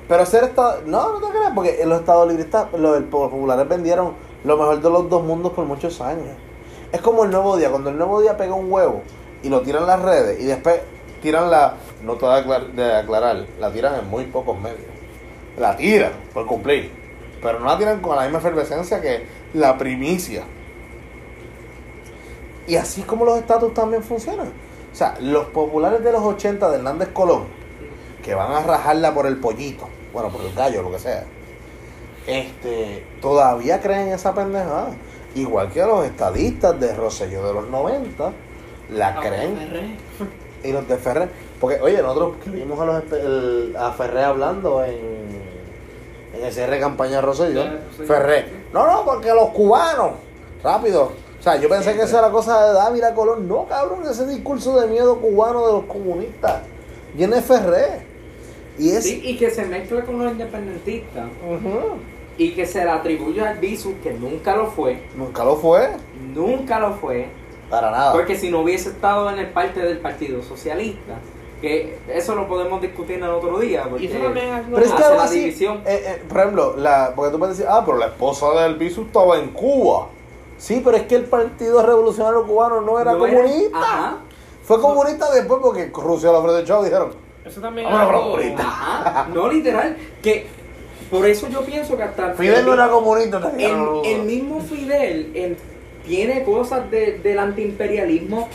Pero 0.07 0.27
ser 0.27 0.43
estado, 0.43 0.83
no, 0.85 1.19
no 1.19 1.27
te 1.27 1.33
creas, 1.33 1.53
porque 1.55 1.83
los 1.87 2.01
estados 2.01 2.27
libristas, 2.27 2.67
los, 2.73 3.01
populares 3.05 3.67
vendieron 3.67 4.13
lo 4.43 4.57
mejor 4.57 4.79
de 4.79 4.89
los 4.91 5.09
dos 5.09 5.23
mundos 5.23 5.53
por 5.53 5.65
muchos 5.65 6.01
años. 6.01 6.37
Es 6.91 7.01
como 7.01 7.23
el 7.23 7.31
nuevo 7.31 7.57
día, 7.57 7.71
cuando 7.71 7.89
el 7.89 7.97
nuevo 7.97 8.21
día 8.21 8.37
pega 8.37 8.53
un 8.53 8.71
huevo 8.71 9.01
y 9.41 9.49
lo 9.49 9.61
tiran 9.61 9.87
las 9.87 10.03
redes 10.03 10.39
y 10.39 10.45
después 10.45 10.81
tiran 11.23 11.49
la, 11.49 11.73
no 12.03 12.13
te 12.13 12.25
voy 12.27 12.35
a 12.35 12.37
aclar- 12.45 12.71
de 12.73 12.93
aclarar, 12.95 13.47
la 13.59 13.71
tiran 13.71 13.95
en 13.95 14.07
muy 14.07 14.25
pocos 14.25 14.55
medios. 14.55 14.98
La 15.59 15.75
tiran 15.75 16.13
por 16.33 16.45
cumplir, 16.45 16.89
pero 17.41 17.59
no 17.59 17.65
la 17.65 17.77
tiran 17.77 17.99
con 18.01 18.15
la 18.15 18.23
misma 18.23 18.39
efervescencia 18.39 19.01
que 19.01 19.25
la 19.53 19.77
primicia. 19.77 20.43
Y 22.67 22.75
así 22.75 23.01
es 23.01 23.07
como 23.07 23.25
los 23.25 23.37
estatus 23.39 23.73
también 23.73 24.03
funcionan. 24.03 24.47
O 24.91 24.95
sea, 24.95 25.17
los 25.21 25.45
populares 25.47 26.03
de 26.03 26.11
los 26.11 26.21
80 26.21 26.69
de 26.69 26.77
Hernández 26.77 27.09
Colón, 27.09 27.45
que 28.23 28.33
van 28.35 28.51
a 28.51 28.61
rajarla 28.61 29.13
por 29.13 29.25
el 29.25 29.37
pollito, 29.37 29.87
bueno, 30.13 30.29
por 30.29 30.41
el 30.41 30.53
gallo, 30.53 30.81
lo 30.83 30.91
que 30.91 30.99
sea, 30.99 31.23
este, 32.27 33.03
todavía 33.21 33.79
creen 33.81 34.09
esa 34.09 34.33
pendejada. 34.33 34.91
Igual 35.35 35.71
que 35.71 35.79
los 35.81 36.05
estadistas 36.05 36.79
de 36.79 36.95
Rosselló 36.95 37.45
de 37.47 37.53
los 37.53 37.67
90, 37.69 38.31
la 38.91 39.07
Ah, 39.09 39.19
creen. 39.21 39.97
Y 40.63 40.71
los 40.71 40.87
de 40.87 40.97
Ferrer. 40.97 41.29
Porque, 41.59 41.79
oye, 41.81 42.01
nosotros 42.01 42.33
vimos 42.47 42.79
a, 42.79 42.85
los, 42.85 43.03
el- 43.13 43.75
a 43.77 43.91
Ferrer 43.93 44.25
hablando 44.25 44.83
en, 44.83 45.48
en 46.33 46.45
ese 46.45 46.63
R 46.63 46.79
campaña 46.79 47.21
Rosselló. 47.21 47.63
Ferrer. 48.07 48.49
No, 48.73 48.85
no, 48.85 49.03
porque 49.05 49.29
los 49.29 49.49
cubanos. 49.49 50.11
Rápido. 50.63 51.11
O 51.39 51.41
sea, 51.43 51.55
yo 51.55 51.69
pensé 51.69 51.95
que 51.95 52.01
esa 52.03 52.19
era 52.19 52.29
cosa 52.31 52.67
de 52.67 52.73
Dávila 52.73 53.13
Colón. 53.13 53.47
No, 53.47 53.65
cabrón, 53.65 54.01
ese 54.09 54.27
discurso 54.27 54.79
de 54.79 54.87
miedo 54.87 55.17
cubano 55.19 55.65
de 55.67 55.73
los 55.73 55.83
comunistas. 55.85 56.61
Viene 57.13 57.41
Ferrer. 57.41 58.01
Y 58.77 58.91
es... 58.91 59.03
Sí, 59.05 59.21
y 59.23 59.37
que 59.37 59.49
se 59.49 59.65
mezcla 59.65 60.03
con 60.05 60.19
los 60.19 60.31
independentistas 60.31 61.25
Ujú. 61.45 61.97
y 62.37 62.53
que 62.53 62.65
se 62.65 62.83
le 62.85 62.89
atribuye 62.91 63.41
al 63.41 63.57
Bisu, 63.57 63.95
que 64.01 64.13
nunca 64.13 64.55
lo 64.55 64.67
fue, 64.67 65.01
Nunca 65.17 65.43
lo 65.43 65.57
fue. 65.57 65.89
nunca 66.33 66.79
lo 66.79 66.93
fue, 66.93 67.27
Para 67.69 67.91
nada. 67.91 68.13
porque 68.13 68.37
si 68.37 68.49
no 68.49 68.61
hubiese 68.61 68.89
estado 68.89 69.29
en 69.31 69.39
el 69.39 69.47
parte 69.49 69.81
del 69.81 69.97
Partido 69.97 70.41
Socialista, 70.43 71.15
que 71.61 71.97
eso 72.07 72.35
lo 72.35 72.47
podemos 72.47 72.81
discutir 72.81 73.17
en 73.17 73.23
el 73.25 73.31
otro 73.31 73.59
día, 73.59 73.83
porque 73.89 74.05
Y 74.05 74.07
eso 74.07 74.17
también 74.19 74.53
es 74.53 74.61
Pero 74.73 74.85
es 74.85 74.91
que 74.91 74.93
hace 74.95 75.03
algo 75.05 75.17
la 75.17 75.23
así, 75.23 75.39
división. 75.39 75.77
eh, 75.85 76.03
eh, 76.05 76.23
por 76.27 76.37
ejemplo, 76.39 76.75
la, 76.77 77.11
porque 77.15 77.31
tú 77.31 77.39
puedes 77.39 77.57
decir, 77.57 77.69
ah, 77.71 77.83
pero 77.85 77.97
la 77.97 78.05
esposa 78.07 78.61
del 78.63 78.75
Bisu 78.75 79.01
estaba 79.03 79.37
en 79.39 79.49
Cuba. 79.49 80.07
Sí, 80.57 80.81
pero 80.83 80.97
es 80.97 81.03
que 81.03 81.15
el 81.15 81.25
Partido 81.25 81.85
Revolucionario 81.85 82.45
Cubano 82.45 82.81
no 82.81 82.99
era 82.99 83.13
no 83.13 83.19
comunista. 83.19 83.77
Ajá, 83.77 84.17
Fue 84.63 84.79
comunista 84.81 85.31
después 85.33 85.59
porque 85.61 85.91
Rusia 85.93 86.31
lo 86.31 86.39
ofreció 86.39 86.83
dijeron, 86.83 87.11
Eso 87.45 87.61
también 87.61 87.87
algo... 87.87 88.19
ahorita. 88.19 88.61
ajá, 88.63 89.27
no 89.33 89.49
literal, 89.49 89.97
que 90.21 90.47
por 91.09 91.25
eso 91.25 91.47
yo 91.49 91.61
pienso 91.61 91.97
que 91.97 92.03
hasta 92.03 92.33
Fidel 92.33 92.65
no 92.65 92.73
era 92.73 92.89
comunista. 92.89 93.51
el, 93.57 94.21
mismo 94.23 94.61
Fidel 94.61 95.31
en- 95.33 95.57
tiene 96.05 96.43
cosas 96.43 96.89
de- 96.91 97.19
del 97.19 97.39
antiimperialismo 97.39 98.41
de 98.41 98.49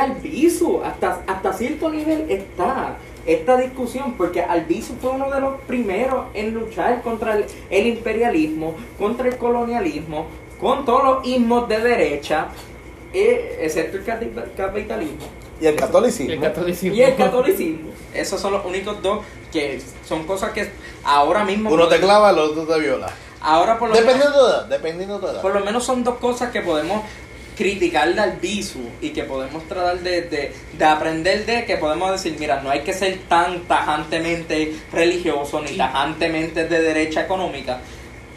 Albizu, 0.00 0.82
hasta, 0.82 1.22
hasta 1.26 1.52
cierto 1.52 1.88
nivel 1.88 2.30
está 2.30 2.96
esta 3.26 3.56
discusión, 3.56 4.14
porque 4.14 4.42
Albizu 4.42 4.94
fue 5.00 5.10
uno 5.10 5.30
de 5.30 5.40
los 5.40 5.60
primeros 5.62 6.26
en 6.34 6.52
luchar 6.52 7.02
contra 7.02 7.36
el, 7.36 7.46
el 7.70 7.86
imperialismo, 7.86 8.74
contra 8.98 9.28
el 9.28 9.36
colonialismo, 9.38 10.26
con 10.60 10.84
todos 10.84 11.04
los 11.04 11.26
ismos 11.26 11.68
de 11.68 11.78
derecha, 11.78 12.48
eh, 13.12 13.58
excepto 13.60 13.98
el 13.98 14.04
capitalismo 14.56 15.26
Y 15.60 15.66
el 15.66 15.76
catolicismo. 15.76 16.32
El 16.32 16.40
catolicismo. 16.40 16.96
y 16.96 17.02
el 17.02 17.16
catolicismo. 17.16 17.90
Esos 18.12 18.40
son 18.40 18.52
los 18.52 18.64
únicos 18.64 19.00
dos 19.02 19.20
que 19.52 19.80
son 20.04 20.24
cosas 20.24 20.50
que 20.50 20.68
ahora 21.04 21.44
mismo... 21.44 21.70
Uno 21.70 21.86
te 21.86 22.00
clava, 22.00 22.30
el 22.30 22.38
otro 22.38 22.64
te 22.64 22.80
viola. 22.80 23.10
Ahora 23.40 23.78
por 23.78 23.90
lo 23.90 23.94
menos... 23.94 24.08
Dependiendo 24.08 24.46
de 24.46 24.52
edad, 24.52 24.66
dependiendo 24.66 25.18
de 25.20 25.30
edad. 25.30 25.42
Por 25.42 25.54
lo 25.54 25.60
menos 25.60 25.84
son 25.84 26.02
dos 26.02 26.16
cosas 26.16 26.50
que 26.50 26.60
podemos 26.60 27.02
criticarle 27.56 28.20
al 28.20 28.36
visu 28.38 28.80
y 29.00 29.10
que 29.10 29.24
podemos 29.24 29.62
tratar 29.68 30.00
de, 30.00 30.22
de, 30.22 30.52
de 30.76 30.84
aprender 30.84 31.46
de 31.46 31.64
que 31.64 31.76
podemos 31.76 32.10
decir, 32.10 32.36
mira, 32.38 32.60
no 32.60 32.70
hay 32.70 32.80
que 32.80 32.92
ser 32.92 33.18
tan 33.28 33.60
tajantemente 33.62 34.74
religioso 34.92 35.60
ni 35.60 35.76
tajantemente 35.76 36.66
de 36.66 36.82
derecha 36.82 37.22
económica. 37.22 37.80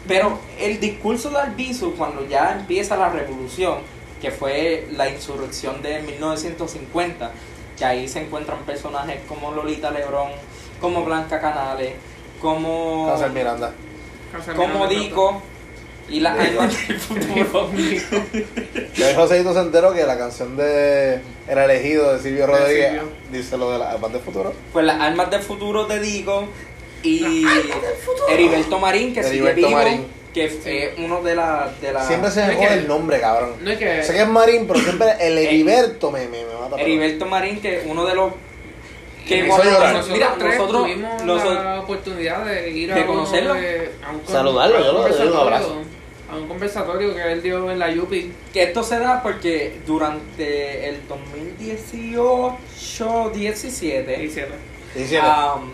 Pero 0.06 0.38
el 0.58 0.80
discurso 0.80 1.30
de 1.30 1.38
Albizu, 1.38 1.94
cuando 1.94 2.26
ya 2.26 2.52
empieza 2.58 2.96
la 2.96 3.10
revolución, 3.10 3.78
que 4.20 4.30
fue 4.30 4.88
la 4.92 5.08
insurrección 5.08 5.82
de 5.82 6.00
1950, 6.02 7.30
que 7.76 7.84
ahí 7.84 8.08
se 8.08 8.22
encuentran 8.22 8.58
personajes 8.60 9.20
como 9.28 9.52
Lolita 9.52 9.90
Lebrón, 9.90 10.30
como 10.80 11.04
Blanca 11.04 11.40
Canales, 11.40 11.94
como, 12.40 13.06
Cáncer 13.08 13.30
Miranda. 13.30 13.72
Casa 14.32 14.54
como 14.54 14.86
Miranda, 14.86 14.88
Dico 14.88 15.42
y 16.08 16.20
las 16.20 16.38
almas 16.38 16.88
del 16.88 16.98
futuro. 16.98 17.70
Y 18.96 19.02
ahí 19.02 19.14
Joséito 19.14 19.52
se 19.52 19.60
enteró 19.60 19.92
que 19.92 20.04
la 20.04 20.18
canción 20.18 20.56
de 20.56 21.20
El 21.48 21.58
elegido 21.58 22.12
de 22.14 22.20
Silvio 22.20 22.46
Rodríguez 22.46 22.90
Silvio. 22.92 23.08
dice 23.30 23.56
lo 23.58 23.70
de 23.72 23.78
las 23.78 23.94
almas 23.94 24.12
del 24.12 24.22
futuro. 24.22 24.52
Pues 24.72 24.84
las 24.86 25.00
almas 25.00 25.30
del 25.30 25.42
futuro 25.42 25.84
de 25.86 26.00
Digo 26.00 26.48
y 27.02 27.44
Heriberto 28.28 28.78
Marín, 28.78 29.14
que 29.14 29.22
sigue 29.22 29.36
Heriberto 29.36 29.66
vivo, 29.68 29.70
Marín. 29.78 30.06
que 30.34 30.48
fue 30.48 30.94
uno 30.98 31.22
de 31.22 31.34
las... 31.36 31.80
De 31.80 31.92
la, 31.92 32.04
Siempre 32.04 32.30
se 32.30 32.40
No 32.40 32.46
me 32.48 32.52
es 32.54 32.58
jode 32.58 32.68
que- 32.68 32.74
el 32.74 32.88
nombre, 32.88 33.20
cabrón. 33.20 33.52
No 33.60 33.70
es 33.70 33.78
que... 33.78 34.02
Sé 34.02 34.12
que 34.14 34.22
es 34.22 34.28
Marín, 34.28 34.66
pero 34.66 34.80
siempre 34.80 35.08
el 35.20 35.38
Heriberto 35.38 36.10
me, 36.10 36.26
me, 36.26 36.44
me 36.44 36.54
mata. 36.54 36.70
pero- 36.76 36.82
Heriberto 36.82 37.26
Marín, 37.26 37.60
que 37.60 37.84
uno 37.86 38.04
de 38.06 38.14
los... 38.14 38.32
Que 39.26 39.42
Me 39.42 39.48
hizo 39.48 39.56
cuando- 39.56 39.74
llorar. 39.74 39.92
nosotros, 39.92 40.16
mira, 40.18 40.34
tres 40.38 40.58
nosotros... 40.58 40.82
tuvimos 40.84 41.22
nosotros- 41.24 41.64
la 41.64 41.80
oportunidad 41.80 42.44
de 42.46 42.70
ir 42.70 42.94
de 42.94 43.00
a, 43.00 43.06
conocerlo. 43.06 43.54
de- 43.54 43.90
a 44.04 44.10
un 44.10 44.18
con- 44.20 44.34
Saludarlo, 44.34 44.76
a 44.76 44.80
un 44.80 44.86
yo 44.86 44.92
lo- 44.92 45.02
yo 45.02 45.08
le 45.08 45.14
doy 45.14 45.26
un 45.28 45.32
conversatorio- 45.34 45.40
abrazo. 45.40 45.82
A 46.30 46.36
un 46.36 46.46
conversatorio 46.46 47.14
que 47.14 47.32
él 47.32 47.42
dio 47.42 47.70
en 47.70 47.78
la 47.78 47.90
Yupi. 47.90 48.32
que 48.52 48.64
esto 48.64 48.82
se 48.82 48.98
da 48.98 49.22
porque 49.22 49.80
durante 49.86 50.88
el 50.88 51.00
2018, 51.08 53.30
17, 53.34 54.24
Hicieron. 54.24 54.56
Hicieron. 54.94 55.62
um, 55.62 55.70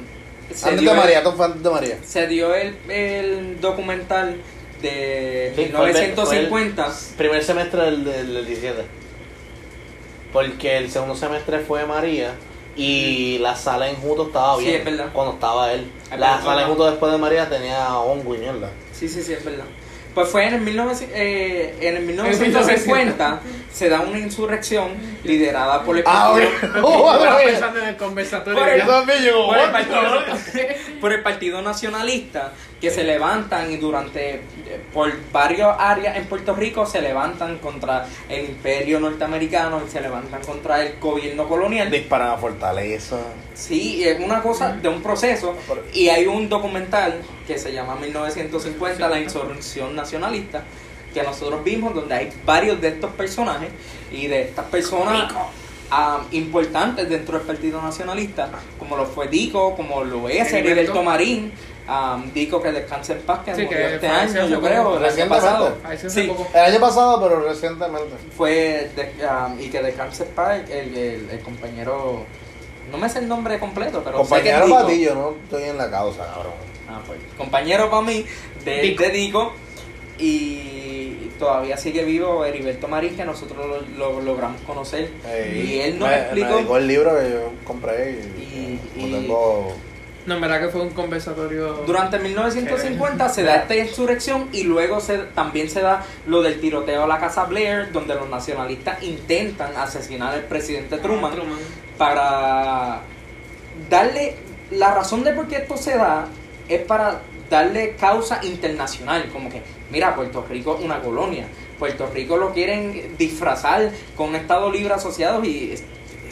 se 0.55 0.69
antes 0.69 0.81
dio 0.83 0.91
de 0.91 0.97
el- 0.97 1.03
María, 1.03 1.23
fue 1.23 1.45
antes 1.47 1.63
de 1.63 1.71
María. 1.71 1.99
se 2.05 2.27
dio 2.29 2.55
el, 2.55 2.77
el 2.89 3.61
documental 3.61 4.37
de 4.81 5.53
Sí, 5.57 5.73
fue 5.75 5.89
el- 5.91 5.95
1950 5.95 6.89
Primer 7.17 7.43
semestre 7.43 7.83
del, 7.83 8.05
del, 8.05 8.35
del 8.35 8.47
17. 8.47 8.83
Porque 10.33 10.77
el 10.79 10.91
segundo 10.91 11.17
semestre 11.17 11.59
fue 11.61 11.85
María 11.87 12.35
y 12.77 13.39
la 13.39 13.55
sala 13.57 13.89
en 13.89 13.97
Juto 13.97 14.27
estaba 14.27 14.57
Sí, 14.59 14.65
bien. 14.67 14.77
es 14.79 14.85
verdad. 14.85 15.11
Cuando 15.13 15.33
estaba 15.35 15.73
él. 15.73 15.91
Es 16.13 16.19
la 16.19 16.33
verdad. 16.37 16.45
sala 16.45 16.63
en 16.63 16.69
Juto 16.69 16.91
después 16.91 17.13
de 17.13 17.19
María 17.19 17.49
tenía 17.49 17.97
hongo 17.99 18.35
y 18.35 18.39
mierda. 18.39 18.71
Sí, 18.93 19.09
sí, 19.09 19.23
sí, 19.23 19.33
es 19.33 19.45
verdad. 19.45 19.65
Pues 20.15 20.29
fue 20.29 20.47
en 20.47 20.55
el, 20.55 20.61
1900 20.61 21.17
eh, 21.17 21.75
en 21.81 21.97
el 21.97 22.03
1950 22.05 23.41
se 23.73 23.89
da 23.89 24.01
una 24.01 24.19
insurrección 24.19 24.91
liderada 25.25 25.83
por 25.83 25.99
el 25.99 26.05
Ah, 26.07 26.37
partido, 29.73 30.01
por 31.01 31.13
el 31.13 31.23
Partido 31.23 31.61
Nacionalista 31.61 32.53
que 32.85 32.91
se 32.91 33.03
levantan 33.03 33.73
y 33.73 33.79
durante 33.79 34.35
eh, 34.35 34.41
por 34.93 35.11
varias 35.33 35.75
áreas 35.79 36.19
en 36.19 36.27
Puerto 36.27 36.55
Rico 36.55 36.85
se 36.85 37.01
levantan 37.01 37.57
contra 37.59 38.07
el 38.29 38.51
imperio 38.51 39.01
norteamericano 39.01 39.81
y 39.87 39.91
se 39.91 40.03
levantan 40.03 40.43
contra 40.43 40.83
el 40.83 40.99
gobierno 41.01 41.49
colonial. 41.49 41.91
Disparan 41.91 42.33
a 42.33 42.37
Fortaleza. 42.37 43.17
Sí, 43.55 44.05
es 44.05 44.21
una 44.21 44.43
cosa 44.43 44.73
de 44.75 44.89
un 44.89 45.03
proceso. 45.03 45.57
Y 45.95 46.11
hay 46.11 46.27
un 46.27 46.51
documental 46.51 47.23
que 47.47 47.59
se 47.59 47.73
llama 47.73 47.97
1950, 47.97 49.09
La 49.09 49.19
Insurrección 49.19 49.97
Nacionalista, 49.97 50.65
que 51.15 51.23
nosotros 51.23 51.65
vimos, 51.65 51.95
donde 51.95 52.15
hay 52.15 52.33
varios 52.45 52.83
de 52.83 52.89
estos 52.89 53.13
personajes 53.13 53.71
y 54.13 54.27
de 54.27 54.43
estas 54.43 54.67
personas 54.67 55.33
ah, 55.91 56.23
importantes 56.33 57.09
dentro 57.09 57.39
del 57.39 57.47
Partido 57.47 57.81
Nacionalista, 57.81 58.51
como 58.79 58.95
lo 58.95 59.07
fue 59.07 59.29
Dico, 59.29 59.75
como 59.75 60.05
lo 60.05 60.29
es 60.29 60.53
Heriberto. 60.53 60.59
Heriberto 60.59 61.03
Marín. 61.03 61.53
Ah, 61.89 62.23
Dico 62.35 62.61
que 62.63 62.73
descanse 62.73 63.13
en 63.15 63.21
paz, 63.23 63.41
que 63.45 63.55
Sí, 63.55 63.63
murió 63.63 63.79
que 63.79 63.95
este 63.95 64.07
año, 64.09 64.41
hace 64.43 64.49
yo 64.51 64.61
creo, 64.61 64.99
el 64.99 65.05
año 65.05 65.29
pasado. 65.29 65.77
Sí, 66.09 66.23
poco. 66.25 66.47
El 66.55 66.61
año 66.61 66.81
pasado, 66.81 67.23
pero 67.23 67.41
recientemente. 67.49 68.15
fue 68.37 68.91
de- 68.97 69.13
ah, 69.29 69.55
y 69.59 69.69
que 69.69 69.83
descanse 69.83 70.25
en 70.25 70.29
paz 70.31 70.61
el, 70.71 70.97
el- 70.97 71.31
el 71.31 71.41
compañero, 71.41 72.25
no 72.91 72.99
me 72.99 73.09
sé 73.09 73.19
el 73.21 73.29
nombre 73.29 73.59
completo, 73.59 74.03
pero 74.05 74.19
Compañero 74.19 74.67
Dico. 74.67 74.79
Patillo, 74.79 75.15
no 75.15 75.35
estoy 75.45 75.65
en 75.71 75.79
la 75.79 75.91
causa, 75.91 76.27
cabrón. 76.27 76.53
Ah, 76.89 77.01
pues, 77.07 77.19
compañero 77.39 77.89
para 77.91 78.03
mí 78.03 78.25
de 78.65 78.81
Dico. 78.83 79.03
de 79.03 79.09
Dico 79.11 79.53
y 80.19 81.31
todavía 81.39 81.77
sigue 81.77 82.05
vivo 82.05 82.45
Heriberto 82.45 82.89
Marín 82.89 83.17
que 83.17 83.25
nosotros 83.25 83.67
lo, 83.67 84.13
lo 84.13 84.21
logramos 84.21 84.61
conocer 84.63 85.11
y 85.55 85.81
él 85.81 85.99
nos 85.99 86.09
me, 86.09 86.17
explicó 86.17 86.63
Me 86.73 86.79
el 86.79 86.87
libro 86.87 87.19
que 87.19 87.31
yo 87.31 87.53
compré 87.65 88.11
y, 88.13 88.43
Y- 88.43 88.81
y- 88.97 89.13
tengo. 89.13 89.73
No, 90.27 90.37
en 90.37 90.41
verdad 90.41 90.61
que 90.61 90.69
fue 90.69 90.81
un 90.81 90.91
conversatorio. 90.91 91.85
durante 91.87 92.19
1950 92.19 93.29
se 93.29 93.43
da 93.43 93.57
esta 93.57 93.77
insurrección 93.77 94.49
y 94.53 94.63
luego 94.63 95.01
se, 95.01 95.19
también 95.19 95.69
se 95.69 95.83
da 95.83 96.05
lo 96.27 96.41
del 96.41 96.61
tiroteo 96.61 97.05
a 97.05 97.07
la 97.07 97.19
casa 97.19 97.45
Blair 97.45 97.93
donde 97.93 98.15
los 98.15 98.29
nacionalistas 98.29 99.03
intentan 99.03 99.77
asesinar 99.77 100.33
al 100.35 100.45
presidente 100.45 100.97
Truman 100.99 101.33
Truman. 101.33 101.59
para 101.99 103.01
darle 103.91 104.37
la 104.71 104.95
razón 104.95 105.25
de 105.25 105.33
por 105.33 105.47
qué 105.47 105.57
esto 105.57 105.77
se 105.77 105.97
da 105.97 106.27
es 106.69 106.81
para 106.83 107.21
darle 107.51 107.95
causa 107.97 108.41
internacional 108.43 109.29
como 109.31 109.51
que 109.51 109.63
mira 109.91 110.15
Puerto 110.15 110.47
Rico 110.49 110.77
es 110.79 110.85
una 110.85 111.01
colonia 111.01 111.47
Puerto 111.79 112.09
Rico 112.13 112.39
lo 112.39 112.55
quieren 112.55 113.15
disfrazar 113.19 113.91
con 114.17 114.31
un 114.31 114.37
Estado 114.37 114.73
libre 114.73 114.95
asociado 114.95 115.45
y 115.45 115.75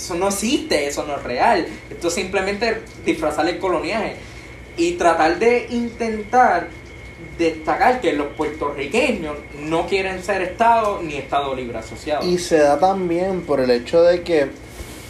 eso 0.03 0.15
no 0.17 0.29
existe 0.29 0.87
eso 0.87 1.05
no 1.07 1.17
es 1.17 1.23
real. 1.23 1.67
Esto 1.89 2.09
es 2.09 2.15
simplemente 2.15 2.83
disfrazar 3.05 3.49
el 3.49 3.59
coloniaje 3.59 4.17
y 4.77 4.93
tratar 4.93 5.39
de 5.39 5.67
intentar 5.71 6.69
destacar 7.39 8.01
que 8.01 8.13
los 8.13 8.29
puertorriqueños 8.29 9.37
no 9.61 9.87
quieren 9.87 10.23
ser 10.23 10.43
Estado 10.43 11.01
ni 11.03 11.17
Estado 11.17 11.55
libre 11.55 11.79
asociado. 11.79 12.27
Y 12.27 12.39
se 12.39 12.59
da 12.59 12.79
también 12.79 13.43
por 13.43 13.61
el 13.61 13.71
hecho 13.71 14.03
de 14.03 14.23
que 14.23 14.49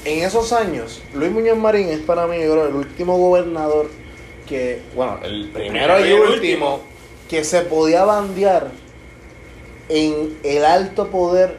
en 0.04 0.24
esos 0.24 0.52
años, 0.52 1.00
Luis 1.14 1.30
Muñoz 1.30 1.56
Marín 1.56 1.88
es 1.88 2.00
para 2.00 2.26
mí, 2.26 2.36
yo 2.42 2.52
creo, 2.52 2.66
el 2.66 2.74
último 2.74 3.16
gobernador 3.16 3.88
que, 4.48 4.82
bueno, 4.94 5.20
el 5.22 5.48
primero 5.50 6.00
y 6.00 6.08
y 6.08 6.12
el 6.12 6.20
último, 6.20 6.80
que 7.30 7.44
se 7.44 7.62
podía 7.62 8.04
bandear 8.04 8.70
en 9.88 10.36
el 10.42 10.64
alto 10.64 11.08
poder 11.08 11.56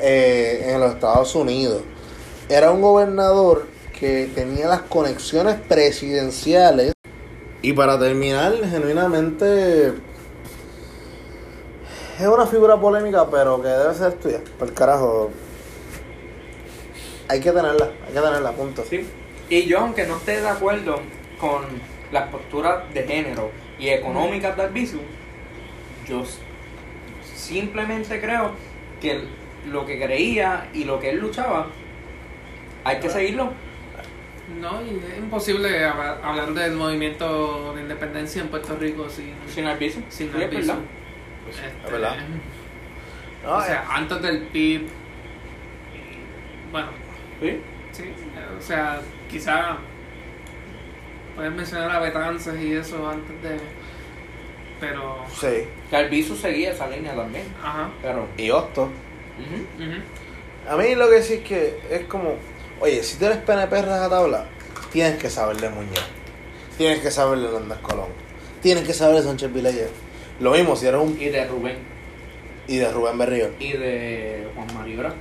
eh, 0.00 0.66
en 0.68 0.80
los 0.80 0.94
Estados 0.94 1.34
Unidos. 1.34 1.82
Era 2.48 2.70
un 2.70 2.82
gobernador 2.82 3.66
que 3.98 4.28
tenía 4.34 4.68
las 4.68 4.82
conexiones 4.82 5.56
presidenciales. 5.66 6.92
Y 7.62 7.72
para 7.72 7.98
terminar, 7.98 8.52
genuinamente 8.68 9.94
es 12.20 12.26
una 12.26 12.46
figura 12.46 12.78
polémica, 12.78 13.26
pero 13.30 13.62
que 13.62 13.68
debe 13.68 13.94
ser 13.94 14.12
estudiada. 14.12 14.44
Por 14.58 14.74
carajo. 14.74 15.30
Hay 17.28 17.40
que 17.40 17.50
tenerla, 17.50 17.90
hay 18.06 18.12
que 18.12 18.20
tenerla, 18.20 18.52
punto. 18.52 18.84
Sí. 18.88 19.06
Y 19.48 19.62
yo, 19.64 19.78
aunque 19.78 20.06
no 20.06 20.16
esté 20.16 20.42
de 20.42 20.48
acuerdo 20.48 21.00
con 21.40 21.62
las 22.12 22.28
posturas 22.28 22.92
de 22.92 23.04
género 23.04 23.50
y 23.78 23.88
económicas 23.88 24.54
de 24.56 24.62
Albizu, 24.62 24.98
yo 26.06 26.22
simplemente 27.34 28.20
creo 28.20 28.52
que 29.00 29.24
lo 29.66 29.86
que 29.86 29.98
creía 29.98 30.68
y 30.74 30.84
lo 30.84 31.00
que 31.00 31.10
él 31.10 31.18
luchaba, 31.18 31.68
hay 32.84 33.00
que 33.00 33.08
seguirlo. 33.10 33.52
No, 34.60 34.82
y 34.82 35.00
es 35.10 35.18
imposible 35.18 35.84
hablar, 35.84 36.52
del 36.52 36.72
movimiento 36.74 37.72
de 37.74 37.82
independencia 37.82 38.42
en 38.42 38.48
Puerto 38.48 38.76
Rico 38.76 39.08
sin, 39.08 39.32
Sin 39.48 39.66
Albizu. 39.66 40.00
sin 40.10 40.30
Sí, 40.30 40.36
es 40.38 40.44
Albizu. 40.44 40.66
verdad. 40.68 40.78
Este, 41.50 41.66
es 41.86 41.92
verdad. 41.92 42.16
O 43.46 43.62
sea, 43.62 43.86
antes 43.90 44.22
del 44.22 44.42
PIB. 44.48 44.86
Bueno, 46.72 46.88
Sí. 47.40 47.60
sí, 47.92 48.04
o 48.58 48.62
sea, 48.62 49.00
quizá 49.30 49.76
puedes 51.36 51.52
mencionar 51.52 51.90
a 51.90 52.00
Betances 52.00 52.60
y 52.62 52.72
eso 52.74 53.08
antes 53.08 53.42
de. 53.42 53.58
Pero. 54.80 55.24
sí. 55.30 55.64
Que 55.90 55.96
Albizu 55.96 56.36
seguía 56.36 56.72
esa 56.72 56.88
línea 56.88 57.14
también. 57.14 57.44
Ajá. 57.62 57.88
Pero. 58.02 58.26
Y 58.36 58.50
Hostos. 58.50 58.88
ujú. 59.38 59.84
ujú. 59.84 60.00
A 60.68 60.76
mí 60.76 60.94
lo 60.94 61.08
que 61.10 61.22
sí 61.22 61.34
es 61.34 61.40
que 61.40 61.78
es 61.90 62.04
como, 62.06 62.36
oye, 62.84 63.02
si 63.02 63.16
tú 63.18 63.24
eres 63.26 63.38
PNP 63.38 63.82
tabla, 63.82 64.46
tienes 64.92 65.18
que 65.18 65.30
saber 65.30 65.56
de 65.56 65.68
Muñoz, 65.70 66.04
tienes 66.78 67.00
que 67.00 67.10
saber 67.10 67.38
de 67.38 67.46
Hernández 67.46 67.78
Colón, 67.82 68.08
tienes 68.62 68.84
que 68.84 68.92
saber 68.94 69.16
de 69.16 69.22
Sánchez 69.22 69.52
Vilella. 69.52 69.86
Lo 70.40 70.50
mismo 70.52 70.76
si 70.76 70.86
eres 70.86 71.00
un... 71.00 71.20
Y 71.20 71.26
de 71.26 71.44
Rubén. 71.46 71.78
Y 72.66 72.76
de 72.78 72.90
Rubén 72.90 73.18
Berrío. 73.18 73.50
Y 73.58 73.72
de 73.72 74.48
Juan 74.54 74.66
Mariora. 74.74 75.14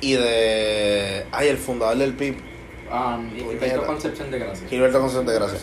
Y 0.00 0.14
de... 0.14 1.26
Ay, 1.30 1.48
el 1.48 1.58
fundador 1.58 1.96
del 1.98 2.14
PIB, 2.14 2.36
Um. 2.92 3.30
Gilberto 3.36 3.86
Concepción 3.86 4.30
de 4.32 4.38
Gracia. 4.40 4.66
Gilberto 4.68 4.98
Concepción 5.00 5.26
de 5.26 5.34
Gracia. 5.34 5.58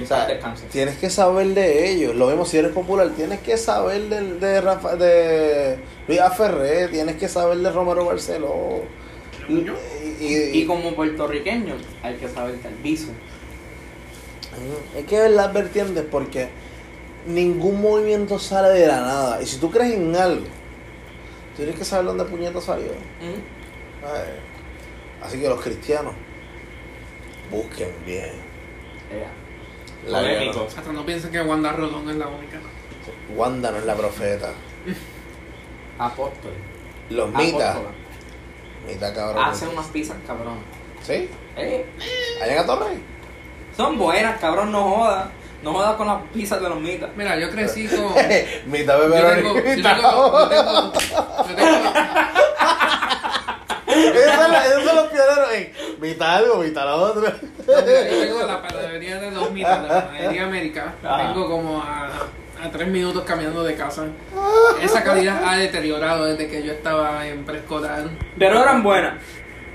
O 0.00 0.06
sea, 0.06 0.28
tienes 0.70 0.96
que 0.98 1.10
saber 1.10 1.48
de 1.48 1.90
ellos. 1.90 2.14
Lo 2.14 2.26
mismo 2.28 2.44
si 2.44 2.58
eres 2.58 2.72
popular, 2.72 3.08
tienes 3.16 3.40
que 3.40 3.56
saber 3.56 4.02
del- 4.02 4.38
de, 4.38 4.60
Rafa, 4.60 4.94
de 4.96 5.78
Luis 6.06 6.20
Aferré, 6.20 6.88
tienes 6.88 7.16
que 7.16 7.26
saber 7.26 7.58
de 7.58 7.70
Romero 7.72 8.04
Barceló. 8.04 8.82
Y, 9.48 9.64
y- 10.20 10.60
Y 10.62 10.66
como 10.66 10.94
puertorriqueño, 10.94 11.76
hay 12.02 12.16
que 12.16 12.28
saber 12.28 12.56
que 12.56 12.68
Albizu. 12.68 13.10
Hay 14.96 15.02
que 15.04 15.20
ver 15.20 15.30
las 15.32 15.52
vertientes 15.52 16.04
porque 16.10 16.48
ningún 17.26 17.80
movimiento 17.80 18.38
sale 18.38 18.70
de 18.70 18.86
la 18.86 19.00
nada. 19.00 19.42
Y 19.42 19.46
si 19.46 19.58
tú 19.58 19.70
crees 19.70 19.94
en 19.94 20.14
algo, 20.16 20.46
tienes 21.56 21.76
que 21.76 21.84
saber 21.84 22.06
dónde 22.06 22.24
puñeta 22.24 22.60
salió. 22.60 22.90
Ay. 23.20 24.32
Así 25.22 25.38
que 25.40 25.48
los 25.48 25.60
cristianos 25.60 26.14
busquen 27.50 27.90
bien. 28.06 28.32
Yeah. 29.10 29.30
La 30.10 30.18
Polémico. 30.20 30.52
guerra. 30.64 30.78
Hasta 30.78 30.92
no 30.92 31.04
piensen 31.06 31.30
que 31.32 31.40
Wanda 31.40 31.72
Rolón 31.72 32.08
es 32.10 32.16
la 32.16 32.28
única. 32.28 32.58
Wanda 33.34 33.70
no 33.70 33.78
es 33.78 33.84
la 33.84 33.94
profeta. 33.96 34.50
Apóstol. 35.98 36.52
Los 37.10 37.32
mitas. 37.34 37.76
Apóstola. 38.94 39.08
Mita 39.08 39.14
cabrón. 39.14 39.44
Hace 39.44 39.68
unas 39.68 39.86
pizzas, 39.86 40.16
cabrón. 40.26 40.58
¿Sí? 41.02 41.30
Eh, 41.56 41.86
Allá 42.42 42.52
en 42.52 42.58
Atorrey. 42.58 43.02
son 43.76 43.98
buenas, 43.98 44.38
cabrón, 44.40 44.72
no 44.72 44.82
jodas. 44.84 45.26
No 45.62 45.72
jodas 45.72 45.96
con 45.96 46.06
las 46.06 46.22
pizzas 46.32 46.60
de 46.62 46.68
los 46.68 46.78
mitas. 46.80 47.10
Mira, 47.16 47.36
yo 47.38 47.50
crecí 47.50 47.88
con. 47.88 48.12
Mita 48.66 48.96
Yo 48.96 49.08
beberoni. 49.08 49.42
tengo, 49.42 49.54
yo 49.56 49.62
tengo, 49.62 49.76
Mita 49.76 49.96
yo 49.96 50.48
tengo, 50.48 50.92
yo 51.48 51.54
tengo- 51.56 51.92
Esos 53.98 54.34
son 54.34 54.52
los- 54.52 54.64
esos 54.66 54.84
son 54.84 54.96
los 54.96 55.06
pioneros 55.08 55.52
en 55.54 55.72
mitad 56.00 56.36
algo, 56.36 56.56
mitad 56.56 56.84
lo 56.84 56.96
otro. 56.96 57.22
no, 57.22 57.28
mira, 57.66 58.10
yo 58.10 58.20
tengo 58.20 58.46
la 58.46 58.62
panadería 58.62 59.18
de 59.20 59.30
dos 59.30 59.50
mitas, 59.52 59.82
la 59.88 60.06
panadería 60.06 60.44
América. 60.44 60.94
Ajá. 61.04 61.16
Vengo 61.28 61.48
como 61.48 61.82
a, 61.82 62.06
a 62.62 62.70
tres 62.72 62.88
minutos 62.88 63.24
caminando 63.24 63.62
de 63.64 63.74
casa. 63.74 64.04
Esa 64.82 65.02
calidad 65.04 65.42
ha 65.44 65.56
deteriorado 65.56 66.24
desde 66.26 66.48
que 66.48 66.62
yo 66.62 66.72
estaba 66.72 67.26
en 67.26 67.44
preescolar. 67.44 68.04
Pero 68.38 68.62
eran 68.62 68.82
buenas. 68.82 69.14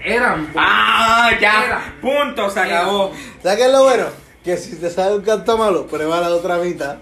Eran 0.04 0.52
buenas. 0.54 0.72
Ah, 0.74 1.32
ya. 1.40 1.66
Era. 1.66 1.96
Punto, 2.02 2.50
se 2.50 2.60
acabó. 2.60 3.12
¿Sabes 3.42 3.58
qué 3.58 3.66
es 3.66 3.72
lo 3.72 3.84
bueno? 3.84 4.06
Que 4.44 4.58
si 4.58 4.76
te 4.76 4.90
sale 4.90 5.16
un 5.16 5.22
canto 5.22 5.58
malo, 5.58 5.88
prueba 5.88 6.20
la 6.20 6.30
otra 6.30 6.58
mitad. 6.58 6.98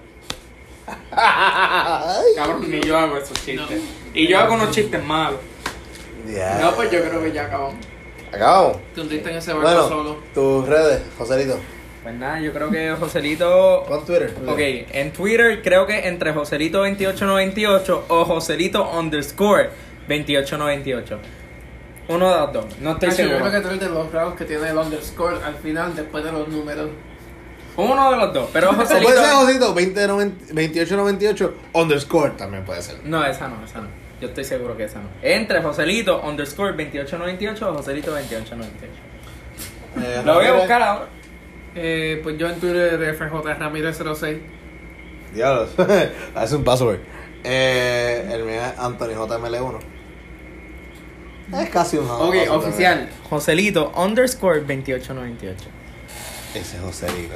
Cabrón, 2.35 2.69
ni 2.69 2.80
yo 2.81 2.98
hago 2.98 3.18
esos 3.18 3.34
chistes. 3.43 3.80
No. 3.81 3.88
Y 4.14 4.27
yo 4.27 4.39
hago 4.39 4.53
unos 4.56 4.72
chistes 4.72 5.03
malos. 5.03 5.39
No, 6.62 6.72
pues 6.76 6.91
yo 6.91 7.02
creo 7.03 7.22
que 7.22 7.32
ya 7.32 7.45
acabamos. 7.45 7.76
Acabamos. 8.32 8.78
Te 8.95 9.02
hundiste 9.02 9.30
en 9.30 9.38
ese 9.38 9.53
barco 9.53 9.68
Bueno, 9.68 9.88
solo. 9.90 10.18
tus 10.34 10.68
redes, 10.68 11.02
Joselito. 11.18 11.58
Pues 12.03 12.16
nada, 12.16 12.40
yo 12.40 12.52
creo 12.53 12.72
que 12.72 12.95
Joselito. 12.99 13.84
Pon 13.88 14.06
Twitter. 14.06 14.34
Ok, 14.48 14.60
en 14.60 15.14
Twitter 15.14 15.62
creo 15.62 15.86
que 15.86 16.08
entre 16.08 16.34
Joselito2898 16.34 18.02
o 18.08 18.26
Joselito 18.26 18.90
underscore 18.98 19.70
2898. 20.08 21.20
Uno 22.08 22.30
de 22.34 22.38
los 22.40 22.53
dos, 22.53 22.66
no 22.80 22.91
estoy 22.94 23.10
Ah, 23.10 23.12
sí, 23.12 23.22
yo 23.22 23.28
seguro. 23.30 23.49
creo 23.49 23.52
que 23.52 23.62
tú 23.62 23.68
eres 23.68 23.80
de 23.80 23.90
los 23.90 24.12
raros 24.12 24.34
que 24.36 24.45
tiene 24.45 24.70
el 24.70 24.78
underscore 24.78 25.38
al 25.45 25.56
final 25.56 25.95
después 25.95 26.24
de 26.24 26.32
los 26.32 26.48
números. 26.48 26.90
Uno 27.78 28.12
de 28.12 28.18
los 28.18 28.34
dos, 28.34 28.49
pero 28.52 28.70
O 28.72 28.74
puede 28.76 28.88
ser 28.88 28.98
Joselito. 29.03 29.36
Joselito 29.38 29.66
2090 29.68 30.45
2898 30.53 31.53
underscore 31.74 32.32
también 32.32 32.66
puede 32.66 32.82
ser. 32.82 32.98
No, 33.03 33.24
esa 33.26 33.48
no, 33.48 33.64
esa 33.64 33.80
no. 33.82 33.88
Yo 34.22 34.27
estoy 34.27 34.43
seguro 34.43 34.77
que 34.77 34.84
esa 34.84 34.99
no. 34.99 35.10
Entre 35.23 35.61
Joselito 35.61 36.22
underscore 36.22 36.72
2898 36.73 37.69
o 37.69 37.73
Joselito 37.73 38.11
2898. 38.11 38.93
Eh, 39.98 40.22
Lo 40.23 40.35
voy 40.35 40.45
a 40.45 40.53
buscar 40.53 40.81
ahora. 40.81 41.07
Eh, 41.76 42.19
pues 42.22 42.38
yo 42.38 42.48
en 42.48 42.60
Twitter 42.60 43.15
FJ 43.15 43.53
Ramírez 43.56 43.98
06. 43.98 44.38
Diablos. 45.34 45.69
Hace 46.35 46.56
un 46.56 46.64
password. 46.64 46.99
Eh, 47.43 48.30
el 48.31 48.43
mío 48.43 48.61
es 48.61 48.77
Anthony 48.77 49.15
JML1. 49.15 49.80
Es 51.64 51.69
casi 51.69 51.98
un 51.98 52.10
Ok, 52.10 52.35
oficial. 52.52 53.10
Joselito 53.30 53.91
underscore 53.95 54.60
2898. 54.61 55.57
también. 55.57 55.81
Ese 56.53 56.77
es 56.77 56.81
Joselito. 56.84 57.34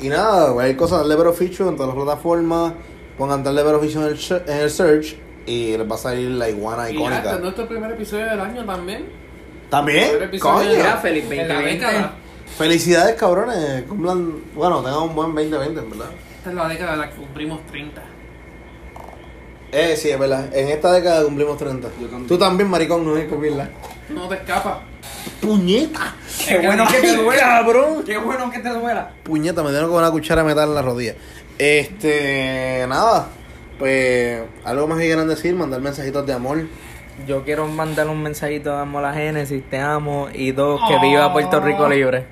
Y 0.00 0.08
nada, 0.08 0.52
cualquier 0.52 0.76
cosa, 0.76 1.02
Vero 1.02 1.32
Feature 1.32 1.68
en 1.70 1.76
todas 1.76 1.94
las 1.94 2.04
plataformas. 2.04 2.72
Pongan 3.18 3.42
Vero 3.42 3.80
Feature 3.80 4.06
en 4.06 4.12
el, 4.12 4.42
en 4.48 4.60
el 4.62 4.70
search. 4.70 5.16
Y 5.48 5.76
les 5.76 5.90
va 5.90 5.94
a 5.94 5.98
salir 5.98 6.30
la 6.30 6.48
iguana 6.50 6.90
icónica. 6.90 7.16
este 7.22 7.34
es 7.36 7.40
nuestro 7.40 7.68
primer 7.68 7.90
episodio 7.92 8.26
del 8.26 8.40
año 8.40 8.64
también. 8.66 9.06
¿También? 9.70 10.08
Primer 10.10 10.22
episodio 10.28 10.54
Coño. 10.58 10.70
de 10.70 10.76
Mira, 10.76 10.96
feliz 10.98 11.28
de 11.28 11.36
la 11.36 11.54
2020. 11.54 11.86
década. 11.86 12.12
Felicidades, 12.58 13.16
cabrones. 13.16 13.82
Cumplan. 13.84 14.34
Bueno, 14.54 14.82
tengan 14.82 15.02
un 15.02 15.14
buen 15.14 15.34
2020, 15.34 15.80
en 15.80 15.90
verdad. 15.90 16.06
Esta 16.38 16.50
es 16.50 16.56
la 16.56 16.68
década 16.68 16.92
en 16.94 16.98
la 17.00 17.10
que 17.10 17.16
cumplimos 17.16 17.66
30. 17.66 18.02
Eh, 19.72 19.96
sí, 19.96 20.10
es 20.10 20.18
verdad. 20.18 20.54
En 20.54 20.68
esta 20.68 20.92
década 20.92 21.24
cumplimos 21.24 21.58
30. 21.58 21.88
Yo 22.00 22.06
también. 22.08 22.26
Tú 22.26 22.38
también, 22.38 22.68
maricón, 22.70 23.04
no 23.04 23.14
hay 23.16 23.22
que 23.22 23.28
cumplirla. 23.28 23.68
No 24.10 24.28
te 24.28 24.34
escapas. 24.36 24.78
¡Puñeta! 25.40 26.14
Qué 26.46 26.58
bueno 26.58 26.86
que 26.86 27.00
te 27.00 27.08
¡Ay, 27.08 27.16
duela. 27.16 27.40
cabrón! 27.42 28.02
Qué 28.04 28.16
bueno 28.18 28.50
que 28.50 28.58
te 28.60 28.68
duela. 28.70 29.10
Puñeta, 29.22 29.62
me 29.62 29.70
dieron 29.70 29.90
con 29.90 29.98
una 29.98 30.10
cuchara 30.10 30.42
de 30.42 30.48
metal 30.48 30.68
en 30.70 30.74
la 30.74 30.82
rodilla. 30.82 31.14
Este, 31.58 32.86
nada. 32.88 33.28
Pues, 33.78 34.42
algo 34.64 34.88
más 34.88 34.98
que 34.98 35.04
quieran 35.04 35.28
decir, 35.28 35.54
mandar 35.54 35.80
mensajitos 35.80 36.26
de 36.26 36.32
amor. 36.32 36.66
Yo 37.26 37.44
quiero 37.44 37.66
mandar 37.66 38.08
un 38.08 38.22
mensajito 38.22 38.70
de 38.74 38.80
amor 38.80 39.04
a 39.04 39.12
Génesis, 39.12 39.62
te 39.68 39.78
amo. 39.78 40.28
Y 40.32 40.52
dos, 40.52 40.80
que 40.88 40.98
viva 40.98 41.32
Puerto 41.32 41.60
Rico 41.60 41.84
oh. 41.84 41.88
libre. 41.88 42.26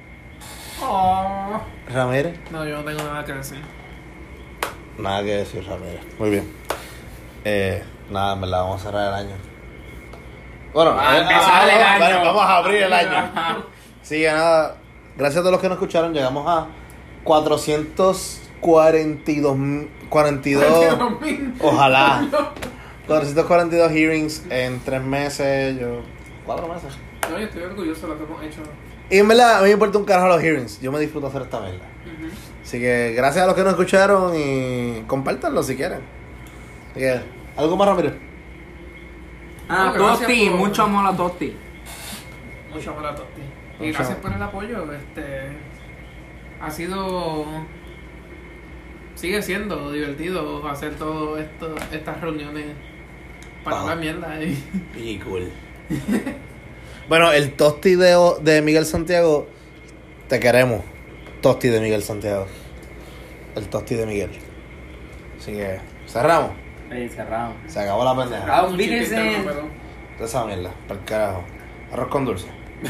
Oh. 0.82 1.60
Ramírez. 1.93 2.39
No, 2.51 2.64
yo 2.66 2.77
no 2.78 2.85
tengo 2.85 3.02
nada 3.02 3.24
que 3.24 3.32
decir. 3.32 3.59
Nada 4.98 5.23
que 5.23 5.36
decir, 5.36 5.64
Ramírez. 5.66 6.01
Muy 6.18 6.31
bien. 6.31 6.52
Eh, 7.44 7.82
nada, 8.10 8.35
me 8.36 8.47
la 8.47 8.62
vamos 8.62 8.81
a 8.81 8.85
cerrar 8.85 9.09
el 9.09 9.27
año. 9.27 9.36
Bueno, 10.73 10.97
ah, 10.98 11.16
eh, 11.16 11.24
ah, 11.24 12.23
vamos, 12.24 12.43
a 12.43 12.56
abrir 12.56 12.82
el 12.82 12.93
año. 12.93 13.32
Sí, 14.02 14.23
nada. 14.23 14.77
Gracias 15.16 15.39
a 15.39 15.40
todos 15.40 15.51
los 15.51 15.60
que 15.60 15.68
nos 15.68 15.78
escucharon. 15.78 16.12
Llegamos 16.12 16.47
a 16.47 16.68
400. 17.24 18.45
42 18.66 19.56
42 20.09 20.64
ojalá. 21.60 22.28
442 23.06 23.93
hearings 23.93 24.43
en 24.51 24.80
tres 24.80 25.01
meses 25.01 25.78
yo 25.78 26.01
cuatro 26.44 26.66
meses. 26.66 26.98
No 27.30 27.38
yo 27.38 27.44
estoy 27.44 27.62
orgulloso 27.62 28.09
de 28.09 28.14
lo 28.14 28.18
que 28.18 28.24
hemos 28.24 28.43
hecho. 28.43 28.62
Y 29.09 29.18
en 29.18 29.28
verdad 29.28 29.59
a 29.59 29.60
mí 29.60 29.66
me 29.66 29.74
importa 29.74 29.98
un 29.98 30.05
carajo 30.05 30.26
los 30.26 30.40
hearings 30.40 30.80
yo 30.80 30.90
me 30.90 30.98
disfruto 30.98 31.28
hacer 31.28 31.43
esta 31.43 31.60
verga 31.60 31.84
así 32.60 32.80
que 32.80 33.12
gracias 33.16 33.44
a 33.44 33.47
los 33.47 33.55
que 33.55 33.62
nos 33.62 33.70
escucharon 33.74 34.32
y 34.34 35.02
compártanlo 35.06 35.62
si 35.62 35.76
quieren. 35.76 36.01
Así 36.90 37.01
que 37.01 37.20
algo 37.56 37.76
más 37.76 37.86
Ramiro 37.86 38.14
ah 39.68 39.94
mucho 40.56 40.82
amor 40.82 41.06
a 41.06 41.16
Tosti. 41.16 41.56
Mucho 42.74 42.90
amor 42.90 43.06
a 43.06 43.14
Tosti. 43.14 43.43
Y 43.78 43.93
gracias 43.93 44.18
por 44.18 44.32
el 44.32 44.43
apoyo 44.43 44.93
este 44.93 45.56
ha 46.60 46.70
sido 46.70 47.47
sigue 49.16 49.43
siendo 49.43 49.90
divertido 49.90 50.66
hacer 50.68 50.94
todo 50.94 51.36
esto, 51.38 51.74
estas 51.93 52.20
reuniones 52.20 52.66
para 53.64 53.78
Ah. 53.78 53.80
hablar 53.80 53.98
mierda 53.98 54.40
y 54.44 54.56
Y 54.97 55.18
cool. 55.18 55.51
bueno, 57.09 57.32
el 57.32 57.52
tosti 57.55 57.97
de, 57.97 58.16
de 58.43 58.62
Miguel 58.62 58.86
Santiago, 58.86 59.48
te 60.28 60.38
queremos. 60.38 60.82
tosti 61.40 61.68
de 61.68 61.80
Miguel 61.80 62.02
Santiago. 62.05 62.47
El 63.56 63.68
tosti 63.68 63.94
de 63.97 64.06
Miguel. 64.06 64.30
Así 65.38 65.52
que, 65.52 65.80
cerramos. 66.06 66.52
Sí, 66.93 67.09
cerrado. 67.09 67.52
Se 67.66 67.80
acabó 67.80 68.05
la 68.05 68.16
pendeja. 68.16 68.68
Interno, 68.70 69.38
pero- 69.44 69.68
De 70.18 70.24
esa 70.24 70.44
mierda, 70.44 70.70
para 70.86 71.01
el 71.01 71.06
carajo. 71.06 71.44
Arroz 71.93 72.09
con 72.09 72.24
dulce. 72.24 72.47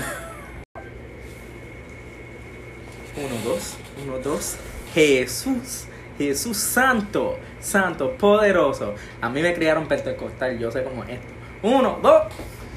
Uno, 3.16 3.34
dos, 3.44 3.76
uno, 4.04 4.18
dos. 4.18 4.56
Jesús, 4.94 5.86
Jesús 6.18 6.56
santo, 6.56 7.38
santo, 7.60 8.12
poderoso. 8.16 8.94
A 9.20 9.28
mí 9.28 9.43
me 9.43 9.55
criaron 9.55 9.86
pentecostal, 9.86 10.59
yo 10.59 10.70
sé 10.70 10.82
cómo 10.84 11.05
es 11.05 11.10
esto. 11.10 11.28
Uno, 11.62 11.98
dos. 12.02 12.24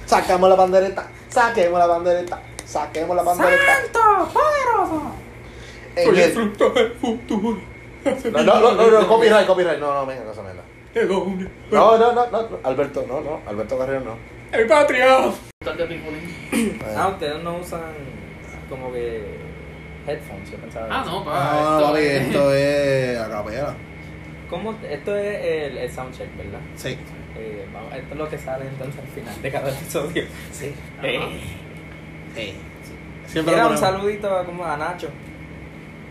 Saquemos 0.05 0.49
la 0.49 0.55
bandereta, 0.55 1.07
saquemos 1.29 1.79
la 1.79 1.85
bandereta, 1.85 2.41
saquemos 2.65 3.15
la 3.15 3.23
bandereta. 3.23 3.63
Santo, 3.75 4.33
poderoso. 4.33 5.11
En 5.95 6.05
Soy 6.05 6.19
el 6.21 6.31
fruto 6.31 6.69
del 6.71 6.91
futuro. 6.93 7.61
No, 8.05 8.43
no, 8.43 8.59
no, 8.59 8.71
no, 8.73 9.01
no, 9.01 9.07
copyright, 9.07 9.45
copyright. 9.45 9.79
No, 9.79 9.93
no, 9.93 10.05
venga, 10.05 10.23
cosa 10.23 10.41
hombre. 10.41 11.49
No, 11.71 11.97
no, 11.97 12.13
no, 12.13 12.31
no, 12.31 12.59
Alberto, 12.63 13.05
no, 13.07 13.21
no, 13.21 13.41
Alberto 13.45 13.77
Carrillo 13.77 13.99
no. 14.01 14.17
El 14.51 14.65
patria. 14.67 15.31
Ah, 16.95 17.07
ustedes 17.09 17.43
no 17.43 17.57
usan 17.57 17.93
como 18.69 18.91
que 18.91 19.48
headphones, 20.09 20.51
yo 20.51 20.57
pensaba. 20.57 20.87
Ah, 20.89 21.03
no, 21.05 21.23
pa. 21.23 21.31
Ah, 21.33 21.77
esto 21.79 21.87
papi, 21.91 22.03
es- 22.05 22.21
esto 22.27 22.53
es 22.53 23.19
a 23.19 23.29
capela. 23.29 23.73
¿Cómo? 24.49 24.75
Esto 24.89 25.15
es 25.15 25.45
el, 25.71 25.77
el 25.77 25.91
soundcheck, 25.91 26.35
¿verdad? 26.37 26.59
Sí. 26.75 26.97
Eh, 27.37 27.65
vamos, 27.73 27.93
esto 27.93 28.13
es 28.13 28.17
lo 28.17 28.29
que 28.29 28.37
sale 28.37 28.65
entonces 28.67 28.99
al 29.01 29.07
final 29.07 29.41
de 29.41 29.51
cada 29.51 29.69
episodio. 29.69 30.23
Sí. 30.51 30.73
Eh, 31.03 31.19
Sí. 32.35 32.53
Siempre 33.25 33.53
Mira, 33.53 33.65
lo 33.65 33.71
un 33.71 33.77
saludito 33.77 34.35
a, 34.35 34.43
como 34.45 34.65
a 34.65 34.75
Nacho. 34.77 35.09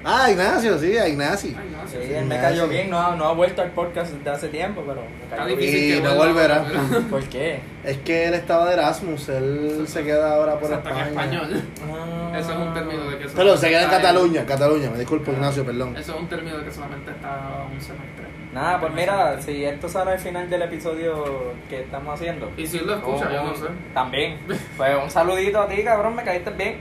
Ah, 0.04 0.30
Ignacio, 0.30 0.78
sí, 0.78 0.96
a 0.96 1.08
Ignacio. 1.08 1.50
No, 1.52 1.78
Sí, 1.88 1.96
él 2.12 2.26
me 2.26 2.38
cayó 2.38 2.68
bien, 2.68 2.90
no 2.90 2.98
ha, 3.00 3.16
no 3.16 3.24
ha 3.24 3.32
vuelto 3.32 3.62
al 3.62 3.70
podcast 3.70 4.12
desde 4.12 4.30
hace 4.30 4.48
tiempo, 4.48 4.84
pero 4.86 5.00
me 5.00 5.36
cayó 5.36 5.56
difícil 5.56 5.84
Y 5.84 5.96
que 5.96 6.00
no 6.02 6.16
volverá. 6.16 6.64
¿Por 7.10 7.22
qué? 7.24 7.60
Es 7.82 7.96
que 7.98 8.26
él 8.26 8.34
estaba 8.34 8.66
de 8.66 8.74
Erasmus, 8.74 9.28
él 9.30 9.84
se 9.86 10.04
queda 10.04 10.34
ahora 10.34 10.54
O 10.54 10.58
por 10.58 10.68
sea, 10.68 10.78
está 10.78 10.90
en 10.90 11.08
España. 11.08 11.42
español. 11.42 11.62
Ah. 11.90 12.38
Eso 12.38 12.52
es 12.52 12.58
un 12.58 12.74
término 12.74 13.10
de 13.10 13.18
que 13.18 13.26
Pero 13.34 13.56
se 13.56 13.68
queda 13.70 13.84
en 13.84 13.90
Cataluña, 13.90 14.44
Cataluña, 14.44 14.90
me 14.90 14.98
disculpo 14.98 15.32
Ignacio, 15.32 15.64
perdón. 15.64 15.96
Eso 15.96 16.14
es 16.14 16.20
un 16.20 16.28
término 16.28 16.58
de 16.58 16.64
que 16.64 16.72
solamente 16.72 17.10
está 17.10 17.64
un 17.72 17.80
semestre. 17.80 18.26
Nada, 18.52 18.80
pues 18.80 18.92
mira, 18.92 19.40
si 19.40 19.64
esto 19.64 19.88
sale 19.88 20.12
al 20.12 20.18
final 20.18 20.48
del 20.50 20.62
episodio 20.62 21.54
que 21.68 21.80
estamos 21.82 22.14
haciendo. 22.14 22.50
Y 22.56 22.66
si 22.66 22.78
él 22.78 22.86
lo 22.86 22.94
escucha, 22.96 23.30
yo 23.32 23.44
no 23.44 23.54
sé. 23.54 23.66
También. 23.94 24.38
Pues 24.76 24.96
un 25.02 25.10
saludito 25.10 25.60
a 25.60 25.68
ti, 25.68 25.82
cabrón, 25.82 26.14
me 26.16 26.22
caíste 26.22 26.50
bien. 26.50 26.76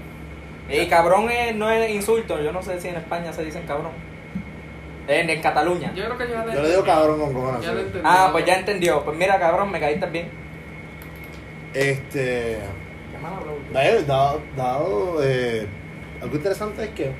Y 0.69 0.88
cabrón 0.88 1.30
es- 1.30 1.56
no 1.56 1.69
es 1.69 1.89
insulto, 1.91 2.41
yo 2.41 2.52
no 2.52 2.61
sé 2.61 2.80
si 2.81 2.89
en 2.89 2.95
España 2.95 3.31
se 3.34 3.44
dicen 3.45 3.64
cabrón. 3.65 3.91
En, 5.07 5.30
en 5.30 5.41
Cataluña. 5.41 5.94
Yo 5.95 6.03
creo 6.06 6.18
que 6.18 6.27
ya 6.27 6.45
le 6.45 6.53
Yo 6.53 6.61
le 6.61 6.69
digo 6.69 6.84
cabrón 6.84 7.19
con 7.19 7.34
cojones. 7.34 7.69
Ah, 8.03 8.30
pues 8.34 8.45
ya 8.45 8.56
entendió. 8.60 9.03
Pues 9.06 9.18
mira, 9.18 9.39
cabrón, 9.39 9.72
me 9.72 9.80
caíste 9.80 10.06
bien. 10.07 10.30
Este. 11.73 12.57
Qué 13.11 13.18
malo, 13.22 13.38
bro. 13.41 13.57
Dado, 14.06 14.41
dado, 14.56 15.23
eh, 15.23 15.65
algo 16.22 16.35
interesante 16.35 16.84
es 16.84 16.89
que 16.89 17.11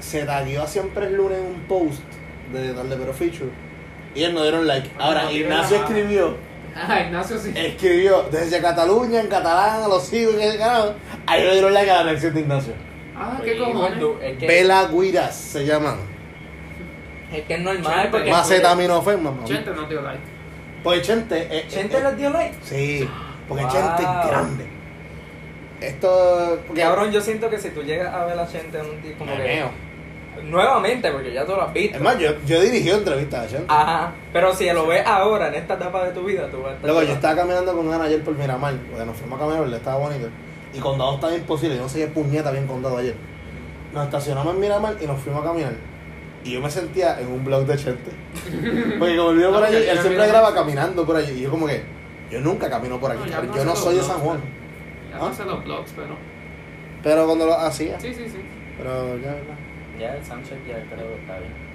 se 0.00 0.24
tagueó 0.24 0.62
a 0.62 0.66
siempre 0.66 1.06
el 1.06 1.14
lunes 1.16 1.38
un 1.38 1.60
post 1.62 2.02
de 2.52 2.72
Darle 2.72 2.96
Pero 2.96 3.12
Feature 3.12 3.50
y 4.14 4.20
ellos 4.20 4.32
no 4.34 4.42
dieron 4.42 4.66
like. 4.66 4.88
Ahora, 4.98 5.30
Ignacio 5.30 5.76
escribió, 5.78 6.36
Ah, 6.88 7.00
Ignacio 7.00 7.38
sí. 7.38 7.52
escribió 7.56 8.22
desde 8.30 8.60
Cataluña, 8.60 9.20
en 9.20 9.26
catalán, 9.26 9.88
los 9.88 10.04
sigo 10.04 10.32
en 10.32 10.40
el 10.42 10.58
canal. 10.58 10.96
Ahí 11.26 11.42
le 11.42 11.52
dieron 11.52 11.74
like 11.74 11.90
a 11.90 12.04
la 12.04 12.12
lección 12.12 12.34
de 12.34 12.40
Ignacio. 12.40 12.72
Ah, 13.16 13.40
qué 13.42 13.58
cojones. 13.58 14.02
Es 14.22 14.38
que, 14.38 14.46
Vela 14.46 14.86
Guiras 14.86 15.34
se 15.36 15.66
llaman. 15.66 15.96
es 17.32 17.42
que 17.42 17.54
es 17.54 17.60
normal 17.60 17.82
Chente. 17.94 18.08
porque. 18.10 18.30
Macetaminofen, 18.30 19.22
mamá. 19.22 19.44
Chente 19.44 19.70
no 19.72 19.82
dio 19.88 20.02
like. 20.02 20.20
Pues 20.84 21.02
Chente. 21.02 21.48
eh, 21.50 21.64
¿Chente 21.68 21.96
eh, 21.98 22.02
les 22.02 22.16
dio 22.16 22.30
like? 22.30 22.54
Sí, 22.62 23.08
porque 23.48 23.64
Wow. 23.64 23.72
Chente 23.72 24.02
es 24.02 24.26
grande. 24.28 24.66
Esto. 25.80 26.60
Porque 26.66 26.80
Cabrón, 26.82 27.10
yo 27.12 27.20
siento 27.20 27.50
que 27.50 27.58
si 27.58 27.70
tú 27.70 27.82
llegas 27.82 28.14
a 28.14 28.24
ver 28.24 28.38
a 28.38 28.46
Chente 28.46 28.78
en 28.78 28.86
un 28.86 29.02
día 29.02 29.16
como 29.18 29.34
Me 29.34 29.42
que. 29.42 29.48
meo. 29.54 29.70
Nuevamente, 30.44 31.10
porque 31.10 31.32
ya 31.32 31.44
tú 31.44 31.52
lo 31.52 31.62
has 31.62 31.72
visto. 31.72 31.96
Es 31.96 32.02
más, 32.02 32.18
yo, 32.18 32.30
yo 32.46 32.60
dirigí 32.60 32.90
entrevistas 32.90 33.44
a 33.44 33.48
Chente. 33.48 33.66
Ajá. 33.68 34.12
Pero 34.32 34.54
si 34.54 34.70
lo 34.70 34.86
ves 34.86 35.04
ahora, 35.06 35.48
en 35.48 35.54
esta 35.56 35.74
etapa 35.74 36.04
de 36.04 36.12
tu 36.12 36.22
vida, 36.24 36.48
tú 36.50 36.58
vas 36.62 36.72
a 36.72 36.74
estar. 36.74 36.90
Luego 36.90 37.02
yo 37.02 37.12
estaba 37.14 37.36
caminando 37.36 37.74
con 37.76 37.92
Ana 37.92 38.04
ayer 38.04 38.22
por 38.22 38.34
Miramar, 38.36 38.74
porque 38.90 39.04
nos 39.04 39.16
fuimos 39.16 39.40
a 39.40 39.44
caminar, 39.44 39.68
le 39.68 39.76
estaba 39.76 39.96
bonito. 39.98 40.28
Y 40.74 40.78
Condado 40.80 41.14
estaba 41.14 41.34
imposible, 41.34 41.76
yo 41.76 41.82
no 41.82 41.88
sé 41.88 42.00
qué 42.00 42.06
puñeta 42.08 42.50
bien 42.50 42.66
Condado 42.66 42.98
ayer. 42.98 43.14
Nos 43.92 44.04
estacionamos 44.04 44.54
en 44.54 44.60
Miramar 44.60 44.96
y 45.00 45.06
nos 45.06 45.20
fuimos 45.20 45.42
a 45.42 45.48
caminar. 45.48 45.72
Y 46.44 46.52
yo 46.52 46.60
me 46.60 46.70
sentía 46.70 47.18
en 47.20 47.26
un 47.28 47.44
blog 47.44 47.66
de 47.66 47.76
Chente. 47.76 48.10
Porque 48.98 49.16
como 49.16 49.30
él 49.30 49.36
vive 49.38 49.48
por 49.48 49.64
allí, 49.64 49.76
él 49.76 49.98
siempre 49.98 50.26
graba 50.26 50.54
caminando 50.54 51.04
por 51.04 51.16
allí. 51.16 51.32
Y 51.32 51.42
yo 51.42 51.50
como 51.50 51.66
que, 51.66 51.82
yo 52.30 52.40
nunca 52.40 52.68
camino 52.70 53.00
por 53.00 53.10
aquí, 53.10 53.20
No, 53.20 53.26
ya 53.26 53.32
cabrón. 53.36 53.50
no 53.50 53.56
yo 53.56 53.64
no 53.64 53.76
soy 53.76 53.96
de 53.96 54.02
San 54.02 54.18
Juan. 54.18 54.38
Ya 55.10 55.16
¿Ah? 55.16 55.18
no 55.20 55.26
hace 55.26 55.44
los 55.44 55.64
vlogs, 55.64 55.92
pero. 55.96 56.16
Pero 57.02 57.26
cuando 57.26 57.46
lo 57.46 57.54
hacía, 57.58 57.98
Sí, 58.00 58.12
sí, 58.12 58.28
sí. 58.28 58.38
pero 58.76 59.16
ya, 59.18 59.30
ya. 59.98 60.08
Ya 60.08 60.16
el 60.16 60.24
soundcheck 60.24 60.64
ya 60.66 60.84
creo 60.94 61.08
que 61.08 61.20
está 61.20 61.38
bien. 61.38 61.67